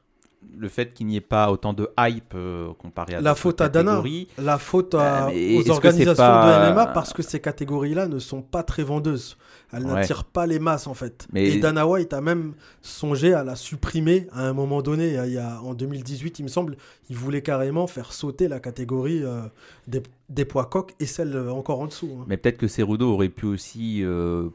le 0.56 0.68
fait 0.68 0.92
qu'il 0.92 1.06
n'y 1.06 1.16
ait 1.16 1.20
pas 1.20 1.50
autant 1.50 1.72
de 1.72 1.88
hype 1.98 2.32
euh, 2.34 2.72
comparé 2.74 3.14
à 3.14 3.20
la 3.20 3.34
faute 3.34 3.60
à 3.60 3.68
Dana, 3.68 4.02
la 4.38 4.58
faute 4.58 4.94
à, 4.94 5.28
euh, 5.28 5.58
aux 5.58 5.70
organisations 5.70 6.22
de 6.24 6.72
MMA 6.72 6.86
parce 6.88 7.12
que 7.12 7.22
ces 7.22 7.40
catégories-là 7.40 8.08
ne 8.08 8.18
sont 8.18 8.42
pas 8.42 8.62
très 8.62 8.82
vendeuses. 8.82 9.36
Elles 9.72 9.84
n'attirent 9.84 10.24
pas 10.24 10.46
les 10.46 10.58
masses 10.58 10.86
en 10.86 10.94
fait. 10.94 11.28
Et 11.34 11.58
Dana 11.58 11.86
White 11.86 12.12
a 12.12 12.20
même 12.20 12.54
songé 12.80 13.34
à 13.34 13.44
la 13.44 13.56
supprimer 13.56 14.26
à 14.32 14.48
un 14.48 14.52
moment 14.52 14.82
donné. 14.82 15.18
Il 15.26 15.32
y 15.32 15.38
a, 15.38 15.60
en 15.62 15.74
2018, 15.74 16.38
il 16.38 16.44
me 16.44 16.48
semble, 16.48 16.76
il 17.10 17.16
voulait 17.16 17.42
carrément 17.42 17.86
faire 17.86 18.12
sauter 18.12 18.48
la 18.48 18.60
catégorie 18.60 19.22
euh, 19.22 19.42
des, 19.86 20.44
poids 20.44 20.66
coques 20.66 20.94
et 21.00 21.06
celle 21.06 21.36
encore 21.50 21.80
en 21.80 21.86
dessous. 21.86 22.10
Hein. 22.18 22.24
Mais 22.28 22.36
peut-être 22.36 22.58
que 22.58 22.68
Cerudo 22.68 23.12
aurait 23.12 23.28
pu 23.28 23.46
aussi 23.46 24.02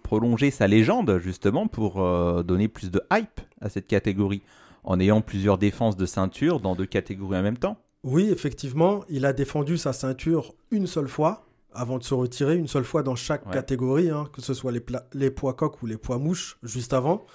prolonger 0.04 0.52
sa 0.52 0.68
légende 0.68 1.20
justement 1.20 1.68
pour 1.68 1.96
donner 2.44 2.68
plus 2.68 2.92
de 2.92 3.02
hype 3.12 3.42
à 3.62 3.70
cette 3.70 3.88
catégorie 3.88 4.42
en 4.84 5.00
ayant 5.00 5.22
plusieurs 5.22 5.58
défenses 5.58 5.98
de 5.98 6.06
ceinture 6.06 6.60
dans 6.60 6.76
deux 6.76 6.86
catégories 6.86 7.38
en 7.38 7.44
même 7.44 7.58
temps. 7.58 7.78
Oui, 8.04 8.30
effectivement, 8.30 9.04
il 9.10 9.26
a 9.26 9.32
défendu 9.32 9.78
sa 9.78 9.94
ceinture 9.94 10.54
une 10.72 10.88
seule 10.88 11.08
fois 11.08 11.46
avant 11.76 11.98
de 11.98 12.04
se 12.04 12.14
retirer, 12.14 12.56
une 12.56 12.68
seule 12.68 12.84
fois 12.84 13.04
dans 13.04 13.16
chaque 13.16 13.50
catégorie, 13.52 14.10
hein, 14.10 14.30
que 14.34 14.42
ce 14.42 14.54
soit 14.54 14.72
les, 14.72 14.84
les 15.14 15.32
poids 15.32 15.54
coques 15.54 15.82
ou 15.82 15.86
les 15.86 15.98
poids 15.98 16.18
mouches, 16.18 16.58
juste 16.64 16.94
avant. 16.94 17.26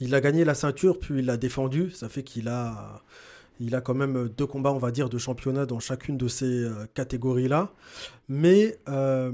Il 0.00 0.14
a 0.14 0.20
gagné 0.20 0.44
la 0.44 0.54
ceinture, 0.54 0.98
puis 0.98 1.18
il 1.18 1.26
l'a 1.26 1.36
défendue. 1.36 1.90
Ça 1.90 2.08
fait 2.08 2.22
qu'il 2.22 2.48
a, 2.48 3.02
il 3.60 3.74
a 3.74 3.80
quand 3.80 3.94
même 3.94 4.28
deux 4.28 4.46
combats, 4.46 4.72
on 4.72 4.78
va 4.78 4.90
dire, 4.90 5.08
de 5.08 5.18
championnat 5.18 5.66
dans 5.66 5.80
chacune 5.80 6.16
de 6.16 6.28
ces 6.28 6.64
euh, 6.64 6.86
catégories-là. 6.94 7.72
Mais 8.28 8.78
euh, 8.88 9.32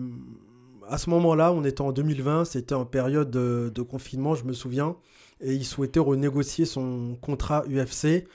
à 0.88 0.98
ce 0.98 1.10
moment-là, 1.10 1.52
on 1.52 1.64
était 1.64 1.80
en 1.80 1.92
2020, 1.92 2.44
c'était 2.44 2.74
en 2.74 2.84
période 2.84 3.30
de 3.30 3.82
confinement, 3.82 4.34
je 4.34 4.44
me 4.44 4.52
souviens 4.52 4.96
et 5.42 5.54
il 5.54 5.64
souhaitait 5.64 6.00
renégocier 6.00 6.64
son 6.64 7.16
contrat 7.20 7.64
UFC 7.68 8.26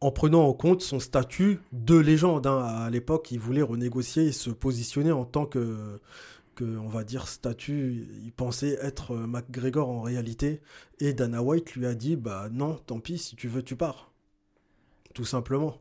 en 0.00 0.10
prenant 0.10 0.46
en 0.46 0.52
compte 0.52 0.82
son 0.82 1.00
statut 1.00 1.60
de 1.72 1.96
légende. 1.96 2.46
Hein. 2.46 2.58
À 2.58 2.90
l'époque, 2.90 3.30
il 3.30 3.38
voulait 3.38 3.62
renégocier 3.62 4.26
et 4.26 4.32
se 4.32 4.50
positionner 4.50 5.12
en 5.12 5.24
tant 5.24 5.46
que, 5.46 6.00
on 6.60 6.88
va 6.88 7.04
dire, 7.04 7.28
statut. 7.28 8.08
Il 8.24 8.32
pensait 8.32 8.78
être 8.80 9.14
McGregor 9.14 9.88
en 9.88 10.02
réalité. 10.02 10.60
Et 11.00 11.12
Dana 11.12 11.42
White 11.42 11.74
lui 11.74 11.86
a 11.86 11.94
dit, 11.94 12.16
bah 12.16 12.48
non, 12.50 12.76
tant 12.86 13.00
pis, 13.00 13.18
si 13.18 13.36
tu 13.36 13.48
veux, 13.48 13.62
tu 13.62 13.76
pars. 13.76 14.10
Tout 15.14 15.24
simplement. 15.24 15.78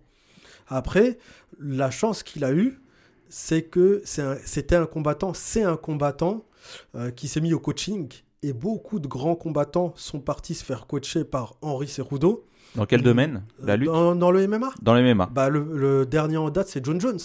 Après, 0.67 1.17
la 1.59 1.89
chance 1.89 2.23
qu'il 2.23 2.43
a 2.43 2.51
eue, 2.51 2.81
c'est 3.29 3.63
que 3.63 4.01
c'était 4.05 4.75
un, 4.75 4.85
combattant, 4.85 5.33
c'est 5.33 5.63
un 5.63 5.77
combattant 5.77 6.45
euh, 6.95 7.11
qui 7.11 7.27
s'est 7.27 7.41
mis 7.41 7.53
au 7.53 7.59
coaching 7.59 8.09
et 8.41 8.53
beaucoup 8.53 8.99
de 8.99 9.07
grands 9.07 9.35
combattants 9.35 9.93
sont 9.95 10.19
partis 10.19 10.55
se 10.55 10.63
faire 10.63 10.87
coacher 10.87 11.23
par 11.23 11.55
Henri 11.61 11.87
Cerudo. 11.87 12.45
Dans 12.75 12.85
quel 12.85 13.01
domaine 13.01 13.43
La 13.63 13.75
lutte 13.77 13.89
dans, 13.89 14.31
le 14.31 14.47
MMA 14.47 14.69
Dans 14.81 14.93
le 14.93 15.13
MMA. 15.13 15.29
Bah, 15.33 15.49
le, 15.49 16.05
dernier 16.05 16.37
en 16.37 16.49
date, 16.49 16.67
c'est 16.67 16.83
John 16.85 16.99
Jones. 16.99 17.19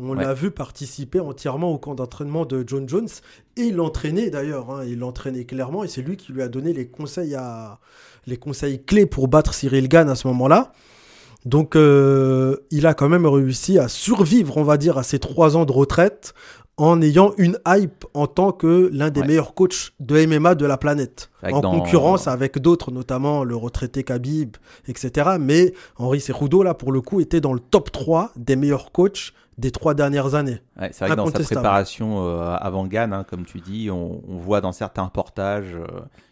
On 0.00 0.14
l'a 0.14 0.32
vu 0.32 0.52
participer 0.52 1.18
entièrement 1.18 1.72
au 1.72 1.78
camp 1.78 1.96
d'entraînement 1.96 2.46
de 2.46 2.62
John 2.64 2.88
Jones 2.88 3.08
et 3.56 3.62
il 3.62 3.74
l'entraînait 3.74 4.30
d'ailleurs. 4.30 4.70
Hein. 4.70 4.84
il 4.86 5.00
l'entraînait 5.00 5.44
clairement 5.44 5.82
et 5.82 5.88
c'est 5.88 6.02
lui 6.02 6.16
qui 6.16 6.32
lui 6.32 6.40
a 6.40 6.46
donné 6.46 6.72
les 6.72 6.86
conseils, 6.86 7.34
à... 7.34 7.80
les 8.28 8.36
conseils 8.36 8.84
clés 8.84 9.06
pour 9.06 9.26
battre 9.26 9.54
Cyril 9.54 9.88
Gann 9.88 10.08
à 10.08 10.14
ce 10.14 10.28
moment-là. 10.28 10.70
Donc 11.44 11.74
euh, 11.74 12.58
il 12.70 12.86
a 12.86 12.94
quand 12.94 13.08
même 13.08 13.26
réussi 13.26 13.76
à 13.78 13.88
survivre, 13.88 14.56
on 14.56 14.62
va 14.62 14.76
dire, 14.76 14.98
à 14.98 15.02
ses 15.02 15.18
trois 15.18 15.56
ans 15.56 15.64
de 15.64 15.72
retraite 15.72 16.32
en 16.78 17.02
ayant 17.02 17.32
une 17.36 17.58
hype 17.66 18.04
en 18.14 18.26
tant 18.26 18.52
que 18.52 18.88
l'un 18.92 19.10
des 19.10 19.22
meilleurs 19.24 19.52
coachs 19.54 19.92
de 20.00 20.24
MMA 20.24 20.54
de 20.54 20.64
la 20.64 20.78
planète. 20.78 21.30
en 21.42 21.60
concurrence 21.60 22.28
avec 22.28 22.58
d'autres, 22.58 22.92
notamment 22.92 23.44
le 23.44 23.56
retraité 23.56 24.04
Khabib, 24.04 24.56
etc. 24.86 25.30
Mais 25.40 25.74
Henri 25.96 26.20
Cejudo, 26.20 26.62
là, 26.62 26.74
pour 26.74 26.92
le 26.92 27.00
coup, 27.00 27.20
était 27.20 27.40
dans 27.40 27.52
le 27.52 27.60
top 27.60 27.90
3 27.90 28.32
des 28.36 28.56
meilleurs 28.56 28.92
coachs 28.92 29.32
des 29.58 29.72
trois 29.72 29.94
dernières 29.94 30.36
années. 30.36 30.62
c'est 30.92 31.00
vrai 31.00 31.10
que 31.10 31.14
dans 31.14 31.26
sa 31.26 31.40
préparation 31.40 32.24
euh, 32.24 32.54
avant 32.60 32.86
Gann, 32.86 33.12
hein, 33.12 33.24
comme 33.28 33.44
tu 33.44 33.60
dis, 33.60 33.90
on, 33.90 34.22
voit 34.28 34.60
dans 34.60 34.70
certains 34.70 35.02
reportages 35.02 35.74
euh, 35.74 35.84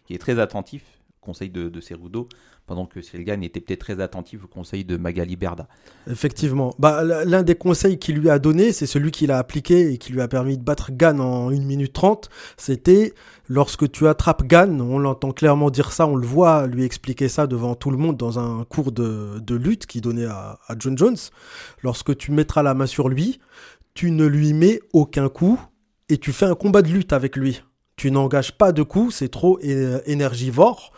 qui 0.05 0.13
est 0.13 0.17
très 0.17 0.39
attentif 0.39 0.83
conseils 1.19 1.49
de, 1.49 1.67
de 1.67 1.81
Cerudo, 1.81 2.29
pendant 2.67 2.85
que 2.85 3.01
Cyril 3.01 3.25
Gann 3.25 3.43
était 3.43 3.61
peut-être 3.61 3.79
très 3.79 4.01
attentif 4.01 4.43
aux 4.43 4.47
conseils 4.47 4.83
de 4.83 4.97
Magali 4.97 5.37
Berda. 5.37 5.67
Effectivement. 6.09 6.75
Bah, 6.77 7.03
l'un 7.03 7.41
des 7.41 7.55
conseils 7.55 7.97
qu'il 7.97 8.17
lui 8.17 8.29
a 8.29 8.39
donné, 8.39 8.73
c'est 8.73 8.85
celui 8.85 9.11
qu'il 9.11 9.31
a 9.31 9.37
appliqué 9.37 9.93
et 9.93 9.97
qui 9.97 10.11
lui 10.11 10.21
a 10.21 10.27
permis 10.27 10.57
de 10.57 10.63
battre 10.63 10.91
Gann 10.91 11.21
en 11.21 11.49
1 11.49 11.61
minute 11.61 11.93
30. 11.93 12.29
C'était 12.57 13.13
lorsque 13.47 13.89
tu 13.89 14.05
attrapes 14.07 14.43
Gann, 14.43 14.81
on 14.81 14.99
l'entend 14.99 15.31
clairement 15.31 15.69
dire 15.69 15.93
ça, 15.93 16.05
on 16.07 16.17
le 16.17 16.27
voit 16.27 16.67
lui 16.67 16.83
expliquer 16.83 17.29
ça 17.29 17.47
devant 17.47 17.75
tout 17.75 17.89
le 17.89 17.97
monde 17.97 18.17
dans 18.17 18.37
un 18.37 18.65
cours 18.65 18.91
de, 18.91 19.39
de 19.39 19.55
lutte 19.55 19.85
qu'il 19.85 20.01
donnait 20.01 20.25
à, 20.25 20.59
à 20.67 20.75
John 20.77 20.97
Jones. 20.97 21.17
Lorsque 21.83 22.17
tu 22.17 22.33
mettras 22.33 22.63
la 22.63 22.73
main 22.73 22.85
sur 22.85 23.07
lui, 23.07 23.39
tu 23.93 24.11
ne 24.11 24.25
lui 24.25 24.51
mets 24.53 24.81
aucun 24.91 25.29
coup 25.29 25.59
et 26.09 26.17
tu 26.17 26.33
fais 26.33 26.45
un 26.45 26.55
combat 26.55 26.81
de 26.81 26.89
lutte 26.89 27.13
avec 27.13 27.37
lui. 27.37 27.63
Tu 27.95 28.11
n'engages 28.11 28.51
pas 28.51 28.71
de 28.71 28.83
coups, 28.83 29.15
c'est 29.15 29.29
trop 29.29 29.57
énergivore. 29.61 30.93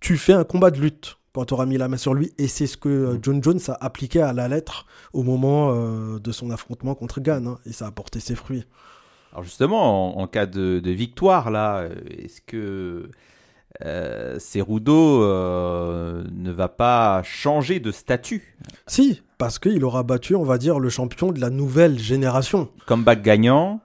Tu 0.00 0.16
fais 0.16 0.32
un 0.32 0.44
combat 0.44 0.70
de 0.70 0.80
lutte 0.80 1.16
quand 1.32 1.44
tu 1.44 1.54
auras 1.54 1.66
mis 1.66 1.78
la 1.78 1.88
main 1.88 1.96
sur 1.96 2.14
lui. 2.14 2.32
Et 2.38 2.48
c'est 2.48 2.66
ce 2.66 2.76
que 2.76 2.88
euh, 2.88 3.18
John 3.22 3.42
Jones 3.42 3.60
a 3.68 3.84
appliqué 3.84 4.20
à 4.20 4.32
la 4.32 4.48
lettre 4.48 4.86
au 5.12 5.22
moment 5.22 5.72
euh, 5.72 6.18
de 6.18 6.32
son 6.32 6.50
affrontement 6.50 6.94
contre 6.94 7.20
Gann. 7.20 7.46
Hein, 7.46 7.58
et 7.66 7.72
ça 7.72 7.86
a 7.86 7.90
porté 7.90 8.20
ses 8.20 8.34
fruits. 8.34 8.64
Alors 9.32 9.44
justement, 9.44 10.18
en, 10.18 10.26
cas 10.26 10.46
de, 10.46 10.80
victoire, 10.90 11.50
là, 11.50 11.80
euh, 11.80 11.94
est-ce 12.10 12.40
que 12.40 13.10
euh, 13.84 14.38
Cerudo 14.40 15.20
ne 15.20 16.50
va 16.50 16.68
pas 16.68 17.22
changer 17.22 17.78
de 17.78 17.92
statut? 17.92 18.56
Si, 18.88 19.22
parce 19.38 19.60
qu'il 19.60 19.84
aura 19.84 20.02
battu, 20.02 20.34
on 20.34 20.42
va 20.42 20.58
dire, 20.58 20.80
le 20.80 20.88
champion 20.88 21.30
de 21.30 21.40
la 21.40 21.50
nouvelle 21.50 21.98
génération. 21.98 22.70
Comeback 22.86 23.22
gagnant, 23.22 23.80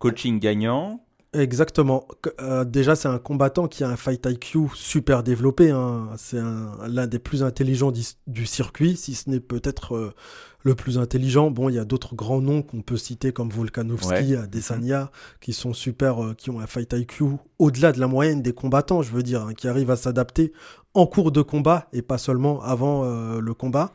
coaching 0.00 0.40
gagnant. 0.40 1.00
Exactement. 1.34 2.08
Euh, 2.40 2.64
déjà, 2.64 2.96
c'est 2.96 3.08
un 3.08 3.18
combattant 3.18 3.68
qui 3.68 3.84
a 3.84 3.88
un 3.88 3.96
fight 3.96 4.24
IQ 4.24 4.70
super 4.74 5.22
développé. 5.22 5.70
Hein. 5.70 6.08
C'est 6.16 6.40
l'un 6.86 7.06
des 7.06 7.18
plus 7.18 7.42
intelligents 7.42 7.92
du, 8.26 8.46
circuit, 8.46 8.96
si 8.96 9.14
ce 9.14 9.28
n'est 9.28 9.40
peut-être 9.40 9.94
euh, 9.94 10.14
le 10.62 10.74
plus 10.74 10.96
intelligent. 10.96 11.50
Bon, 11.50 11.68
il 11.68 11.74
y 11.74 11.78
a 11.78 11.84
d'autres 11.84 12.14
grands 12.14 12.40
noms 12.40 12.62
qu'on 12.62 12.80
peut 12.80 12.96
citer 12.96 13.32
comme 13.32 13.50
Volkanovski, 13.50 14.36
Adesanya, 14.36 15.10
qui 15.42 15.52
sont 15.52 15.74
super, 15.74 16.24
euh, 16.24 16.34
qui 16.34 16.48
ont 16.48 16.60
un 16.60 16.66
fight 16.66 16.90
IQ 16.94 17.24
au-delà 17.58 17.92
de 17.92 18.00
la 18.00 18.06
moyenne 18.06 18.40
des 18.40 18.54
combattants, 18.54 19.02
je 19.02 19.12
veux 19.12 19.22
dire, 19.22 19.42
hein, 19.42 19.54
qui 19.54 19.68
arrivent 19.68 19.90
à 19.90 19.96
s'adapter 19.96 20.52
en 20.94 21.06
cours 21.06 21.30
de 21.30 21.42
combat 21.42 21.88
et 21.92 22.00
pas 22.00 22.16
seulement 22.18 22.62
avant 22.62 23.04
le 23.38 23.54
combat. 23.54 23.92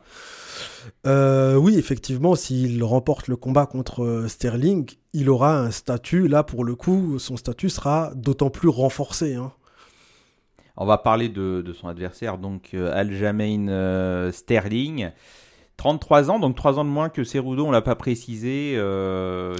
Euh, 1.06 1.56
oui, 1.56 1.76
effectivement, 1.78 2.34
s'il 2.34 2.82
remporte 2.82 3.28
le 3.28 3.36
combat 3.36 3.66
contre 3.66 4.04
euh, 4.04 4.28
Sterling, 4.28 4.90
il 5.12 5.28
aura 5.28 5.58
un 5.58 5.70
statut. 5.70 6.28
Là, 6.28 6.42
pour 6.42 6.64
le 6.64 6.74
coup, 6.74 7.18
son 7.18 7.36
statut 7.36 7.68
sera 7.68 8.12
d'autant 8.14 8.50
plus 8.50 8.68
renforcé. 8.68 9.34
Hein. 9.34 9.52
On 10.76 10.86
va 10.86 10.98
parler 10.98 11.28
de, 11.28 11.64
son 11.78 11.88
adversaire, 11.88 12.38
donc 12.38 12.70
euh, 12.74 12.92
Aljamain 12.94 14.30
Sterling. 14.32 15.10
33 15.76 16.30
ans, 16.30 16.38
donc 16.38 16.54
3 16.54 16.78
ans 16.78 16.84
de 16.84 16.90
moins 16.90 17.08
que 17.08 17.24
Cerudo, 17.24 17.66
on 17.66 17.72
l'a 17.72 17.82
pas 17.82 17.96
précisé. 17.96 18.74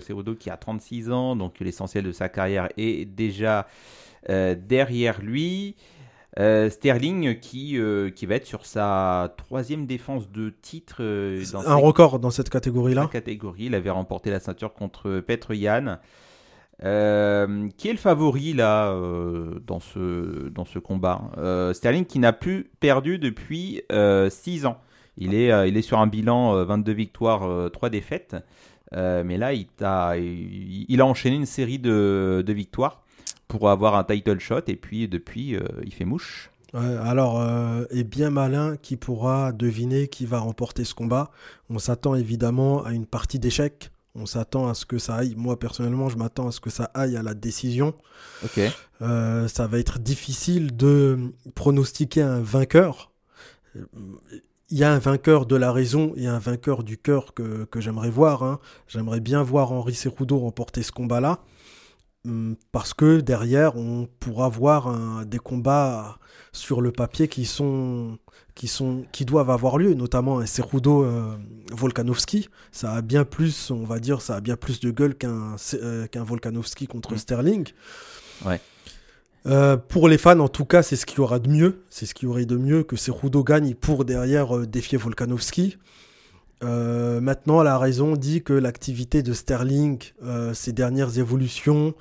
Cerudo 0.07 0.37
qui 0.37 0.49
a 0.49 0.57
36 0.57 1.11
ans, 1.11 1.35
donc 1.35 1.59
l'essentiel 1.59 2.05
de 2.05 2.13
sa 2.13 2.29
carrière 2.29 2.69
est 2.77 3.05
déjà 3.05 3.67
derrière 4.29 5.21
lui. 5.21 5.75
Euh, 6.41 6.69
Sterling 6.69 7.39
qui, 7.39 7.79
euh, 7.79 8.11
qui 8.11 8.27
va 8.27 8.35
être 8.35 8.47
sur 8.47 8.67
sa 8.67 9.35
troisième 9.37 9.87
défense 9.87 10.31
de 10.31 10.51
titre. 10.51 10.97
Euh, 11.01 11.45
un 11.65 11.77
record 11.77 12.19
dans 12.19 12.31
cette 12.31 12.51
catégorie-là. 12.51 13.07
catégorie, 13.07 13.67
il 13.67 13.75
avait 13.75 13.91
remporté 13.91 14.31
la 14.31 14.41
ceinture 14.41 14.75
contre 14.75 15.21
Petr 15.21 15.55
Yan. 15.55 15.99
qui 16.81 16.87
est 16.87 17.93
le 17.93 17.99
favori 17.99 18.53
là 18.53 18.93
dans, 19.65 19.79
ce, 19.79 20.49
dans 20.49 20.65
ce 20.65 20.81
combat 20.81 21.23
Sterling 21.73 22.05
qui 22.05 22.19
n'a 22.19 22.33
plus 22.33 22.71
perdu 22.81 23.19
depuis 23.19 23.83
6 24.29 24.67
ans. 24.67 24.79
Il 25.17 25.35
est, 25.35 25.69
il 25.69 25.77
est 25.77 25.83
sur 25.83 26.01
un 26.01 26.09
bilan 26.09 26.65
22 26.65 26.93
victoires, 26.93 27.71
3 27.71 27.91
défaites. 27.91 28.35
mais 28.93 29.39
là, 29.39 29.53
il 29.53 29.69
a, 29.83 30.17
il, 30.17 31.01
a 31.01 31.07
enchaîné 31.07 31.37
une 31.37 31.47
série 31.47 31.79
de, 31.79 32.43
de 32.45 32.53
victoires 32.53 33.04
pour 33.59 33.71
avoir 33.71 33.95
un 33.95 34.03
title 34.03 34.41
shot 34.41 34.63
et 34.67 34.75
puis 34.75 35.07
depuis 35.07 35.55
euh, 35.55 35.61
il 35.85 35.95
fait 35.95 36.05
mouche. 36.05 36.51
alors, 36.73 37.41
euh, 37.41 37.85
est 37.91 38.03
bien 38.03 38.31
malin 38.31 38.77
qui 38.77 38.97
pourra 38.97 39.53
deviner 39.53 40.09
qui 40.09 40.27
va 40.27 40.41
remporter 40.41 40.83
ce 40.83 40.93
combat. 40.93 41.31
On 41.71 41.79
s'attend 41.79 42.17
évidemment 42.17 42.85
à 42.85 42.93
une 42.93 43.07
partie 43.07 43.39
d'échecs. 43.39 43.93
On 44.17 44.27
s'attend 44.27 44.67
à 44.69 44.75
ce 44.75 44.87
que 44.87 44.99
ça 44.99 45.15
aille. 45.15 45.35
Moi, 45.37 45.57
personnellement, 45.57 46.09
je 46.09 46.17
m'attends 46.17 46.49
à 46.49 46.51
ce 46.51 46.59
que 46.59 46.69
ça 46.69 46.91
aille 46.95 47.17
à 47.17 47.23
la 47.23 47.35
décision. 47.35 47.95
Ok. 48.45 48.61
Euh, 49.03 49.47
ça 49.47 49.69
va 49.69 49.79
être 49.79 50.01
difficile 50.01 50.77
de 50.77 51.33
pronostiquer 51.55 52.23
un 52.23 52.41
vainqueur. 52.41 53.13
Il 53.77 54.79
y 54.79 54.83
a 54.83 54.93
un 54.93 54.99
vainqueur 54.99 55.47
de 55.47 55.55
la 55.55 55.71
raison 55.71 56.13
et 56.17 56.27
un 56.27 56.41
vainqueur 56.41 56.83
du 56.83 56.99
cœur 56.99 57.35
que, 57.35 57.67
que 57.67 57.81
j'aimerais 57.81 58.11
voir. 58.11 58.43
Hein. 58.43 58.59
J'aimerais 58.89 59.21
bien 59.21 59.45
voir 59.45 59.71
Henri 59.71 59.95
Cerudo 59.95 60.39
remporter 60.39 60.83
ce 60.83 60.91
combat-là. 60.91 61.39
Hum, 62.27 62.57
parce 62.73 62.95
que 62.95 63.21
derrière, 63.21 63.77
on 63.77 64.09
pourra 64.21 64.49
voir 64.49 65.25
des 65.27 65.39
combats 65.39 66.19
sur 66.53 66.81
le 66.81 66.93
papier 66.93 67.29
qui 67.29 67.45
sont 67.45 68.19
qui 68.55 68.69
sont 68.69 69.05
qui 69.13 69.25
doivent 69.25 69.51
avoir 69.51 69.79
lieu, 69.79 69.95
notamment 69.95 70.39
un 70.39 70.47
Cerudo 70.47 71.05
euh, 71.05 71.37
Volkanovski. 71.73 72.49
Ça 72.73 72.93
a 72.93 73.03
bien 73.03 73.25
plus, 73.25 73.71
on 73.71 73.85
va 73.85 73.99
dire, 73.99 74.23
ça 74.23 74.37
a 74.37 74.41
bien 74.41 74.57
plus 74.57 74.81
de 74.81 74.91
gueule 74.91 75.17
qu'un 75.17 75.57
euh, 75.75 76.07
qu'un 76.07 76.23
Volkanovski 76.23 76.87
contre 76.87 77.15
mm. 77.15 77.19
Sterling. 77.19 77.69
Ouais. 78.47 78.61
Euh, 79.47 79.77
pour 79.77 80.09
les 80.09 80.17
fans, 80.17 80.39
en 80.39 80.49
tout 80.49 80.65
cas, 80.65 80.83
c'est 80.83 80.97
ce 80.97 81.05
qu'il 81.05 81.19
y 81.19 81.21
aura 81.21 81.39
de 81.39 81.51
mieux. 81.51 81.83
C'est 81.91 82.07
ce 82.07 82.15
qu'il 82.15 82.29
y 82.29 82.31
aurait 82.31 82.47
de 82.47 82.57
mieux 82.57 82.83
que 82.83 82.97
Cerudo 82.97 83.43
gagne 83.43 83.75
pour 83.75 84.05
derrière 84.05 84.67
défier 84.67 84.97
Volkanovski. 84.97 85.77
Euh, 86.63 87.21
maintenant, 87.21 87.63
la 87.63 87.79
raison 87.79 88.17
dit 88.17 88.43
que 88.43 88.53
l'activité 88.53 89.23
de 89.23 89.33
Sterling, 89.33 89.99
euh, 90.23 90.55
ses 90.55 90.73
dernières 90.73 91.19
évolutions, 91.19 91.95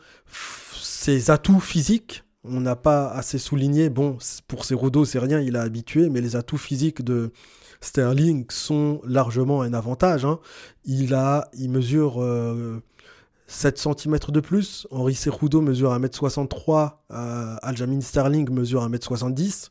ses 0.73 1.31
atouts 1.31 1.59
physiques, 1.59 2.23
on 2.43 2.61
n'a 2.61 2.75
pas 2.75 3.09
assez 3.09 3.37
souligné. 3.37 3.89
Bon, 3.89 4.17
pour 4.47 4.65
ses 4.65 4.75
rodos, 4.75 5.05
c'est 5.05 5.19
rien, 5.19 5.39
il 5.39 5.55
a 5.55 5.61
habitué, 5.61 6.09
mais 6.09 6.21
les 6.21 6.35
atouts 6.35 6.57
physiques 6.57 7.01
de 7.01 7.31
Sterling 7.81 8.45
sont 8.49 9.01
largement 9.05 9.61
un 9.61 9.73
avantage. 9.73 10.25
Hein. 10.25 10.39
Il 10.85 11.13
a, 11.13 11.49
il 11.53 11.69
mesure 11.69 12.13
7 13.47 13.87
euh, 13.87 13.93
cm 13.93 14.17
de 14.29 14.39
plus. 14.39 14.87
Henri 14.91 15.15
Cerudo 15.15 15.61
mesure 15.61 15.97
1m63. 15.97 16.91
Aljamin 17.09 18.01
Sterling 18.01 18.49
mesure 18.51 18.87
1m70 18.89 19.69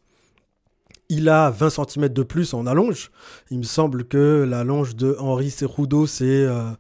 il 1.09 1.29
a 1.29 1.51
20 1.51 1.71
cm 1.71 2.09
de 2.09 2.23
plus 2.23 2.55
en 2.55 2.67
allonge. 2.67 3.11
Il 3.51 3.59
me 3.59 3.65
semble 3.65 4.05
que 4.05 4.47
l'allonge 4.49 4.97
de 4.97 5.17
Henri 5.19 5.51
Cerudo, 5.51 6.07
c'est 6.07 6.25
euh, 6.25 6.71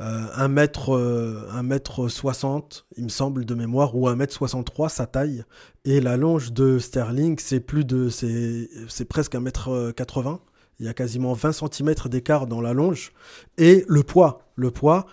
euh, 0.00 0.26
1 0.34 0.48
mètre, 0.48 0.94
euh, 0.94 2.08
60, 2.08 2.86
il 2.96 3.04
me 3.04 3.08
semble, 3.08 3.44
de 3.44 3.54
mémoire, 3.54 3.94
ou 3.96 4.08
1 4.08 4.16
mètre 4.16 4.34
63, 4.34 4.88
sa 4.88 5.06
taille. 5.06 5.44
Et 5.84 6.00
l'allonge 6.00 6.52
de 6.52 6.78
Sterling, 6.78 7.38
c'est 7.38 7.60
plus 7.60 7.84
de, 7.84 8.08
c'est, 8.08 9.04
presque 9.08 9.34
1 9.34 9.40
mètre 9.40 9.92
80. 9.92 10.40
Il 10.82 10.86
y 10.86 10.88
a 10.88 10.94
quasiment 10.94 11.32
20 11.32 11.52
cm 11.52 11.94
d'écart 12.06 12.48
dans 12.48 12.60
la 12.60 12.72
longe. 12.72 13.12
Et 13.56 13.84
le 13.86 14.02
poids. 14.02 14.40
Le 14.56 14.72
poids, 14.72 15.06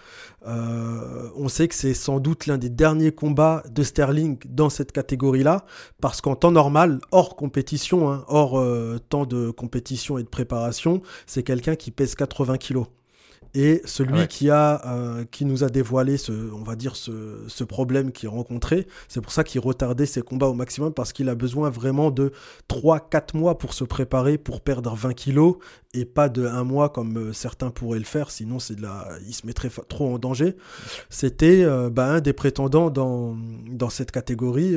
euh, 0.48 1.30
on 1.36 1.48
sait 1.48 1.68
que 1.68 1.76
c'est 1.76 1.94
sans 1.94 2.20
doute 2.20 2.48
l'un 2.48 2.58
des 2.58 2.70
derniers 2.70 3.12
combats 3.12 3.62
de 3.70 3.84
Sterling 3.84 4.40
dans 4.50 4.72
cette 4.72 4.92
catégorie-là. 4.92 5.66
Parce 6.02 6.22
qu'en 6.22 6.36
temps 6.36 6.50
normal, 6.50 7.00
hors 7.12 7.36
compétition, 7.36 8.12
hein, 8.12 8.26
hors 8.28 8.60
euh, 8.60 8.98
temps 9.10 9.28
de 9.28 9.52
compétition 9.52 10.18
et 10.18 10.24
de 10.24 10.28
préparation, 10.28 11.04
c'est 11.28 11.44
quelqu'un 11.44 11.76
qui 11.76 11.92
pèse 11.92 12.16
80 12.16 12.58
kg 12.58 12.86
et 13.54 13.82
celui 13.86 14.28
qui 14.28 14.50
a 14.50 14.82
euh, 14.86 15.26
qui 15.32 15.46
nous 15.46 15.64
a 15.64 15.70
dévoilé 15.70 16.18
ce 16.18 16.32
on 16.32 16.64
va 16.64 16.76
dire 16.76 16.96
ce, 16.96 17.44
ce 17.48 17.64
problème 17.64 18.12
qu'il 18.12 18.30
rencontrait 18.30 18.86
c'est 19.08 19.22
pour 19.22 19.32
ça 19.32 19.44
qu'il 19.44 19.60
retardait 19.62 20.06
ses 20.06 20.22
combats 20.22 20.48
au 20.48 20.54
maximum 20.54 20.94
parce 20.94 21.14
qu'il 21.14 21.30
a 21.30 21.36
besoin 21.36 21.70
vraiment 21.70 22.12
de 22.12 22.32
3 22.68 23.10
4 23.10 23.36
mois 23.36 23.58
pour 23.58 23.74
se 23.74 23.84
préparer 23.84 24.38
pour 24.38 24.62
perdre 24.62 24.96
20 24.96 25.14
kilos 25.14 25.58
et 25.94 26.06
pas 26.06 26.30
de 26.30 26.46
un 26.46 26.64
mois 26.64 26.90
comme 26.90 27.18
euh, 27.18 27.34
certains 27.34 27.72
pourraient 27.72 28.00
le 28.00 28.06
faire 28.06 28.30
sinon 28.30 28.60
c'est 28.60 28.76
de 28.76 28.84
la 28.84 29.08
il 29.28 29.34
se 29.34 29.48
mettrait 29.48 29.70
trop 29.88 30.14
en 30.14 30.20
danger. 30.20 30.56
C'était 31.10 31.64
euh, 31.64 31.90
bah, 31.90 32.06
un 32.06 32.22
des 32.22 32.34
prétendants 32.34 32.90
dans 32.92 33.36
dans 33.68 33.90
cette 33.90 34.12
catégorie 34.12 34.76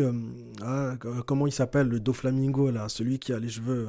hein, 0.63 0.97
comment 1.27 1.47
il 1.47 1.53
s'appelle 1.53 1.89
le 1.89 2.01
Doflamingo 2.01 2.71
là 2.71 2.89
celui 2.89 3.19
qui 3.19 3.33
a 3.33 3.39
les 3.39 3.51
cheveux 3.51 3.89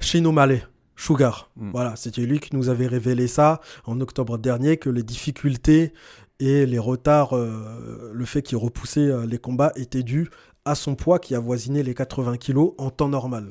Chino 0.00 0.32
Malais 0.32 0.64
Sugar. 1.02 1.50
Mm. 1.56 1.70
Voilà, 1.72 1.96
c'était 1.96 2.22
lui 2.22 2.38
qui 2.38 2.54
nous 2.54 2.68
avait 2.68 2.86
révélé 2.86 3.26
ça 3.26 3.60
en 3.84 4.00
octobre 4.00 4.38
dernier, 4.38 4.76
que 4.76 4.88
les 4.88 5.02
difficultés 5.02 5.92
et 6.38 6.64
les 6.64 6.78
retards, 6.78 7.36
euh, 7.36 8.12
le 8.12 8.24
fait 8.24 8.42
qu'il 8.42 8.56
repoussait 8.58 9.00
euh, 9.00 9.26
les 9.26 9.38
combats 9.38 9.72
étaient 9.74 10.04
dus 10.04 10.30
à 10.64 10.76
son 10.76 10.94
poids 10.94 11.18
qui 11.18 11.34
avoisinait 11.34 11.82
les 11.82 11.94
80 11.94 12.36
kilos 12.36 12.74
en 12.78 12.90
temps 12.90 13.08
normal. 13.08 13.50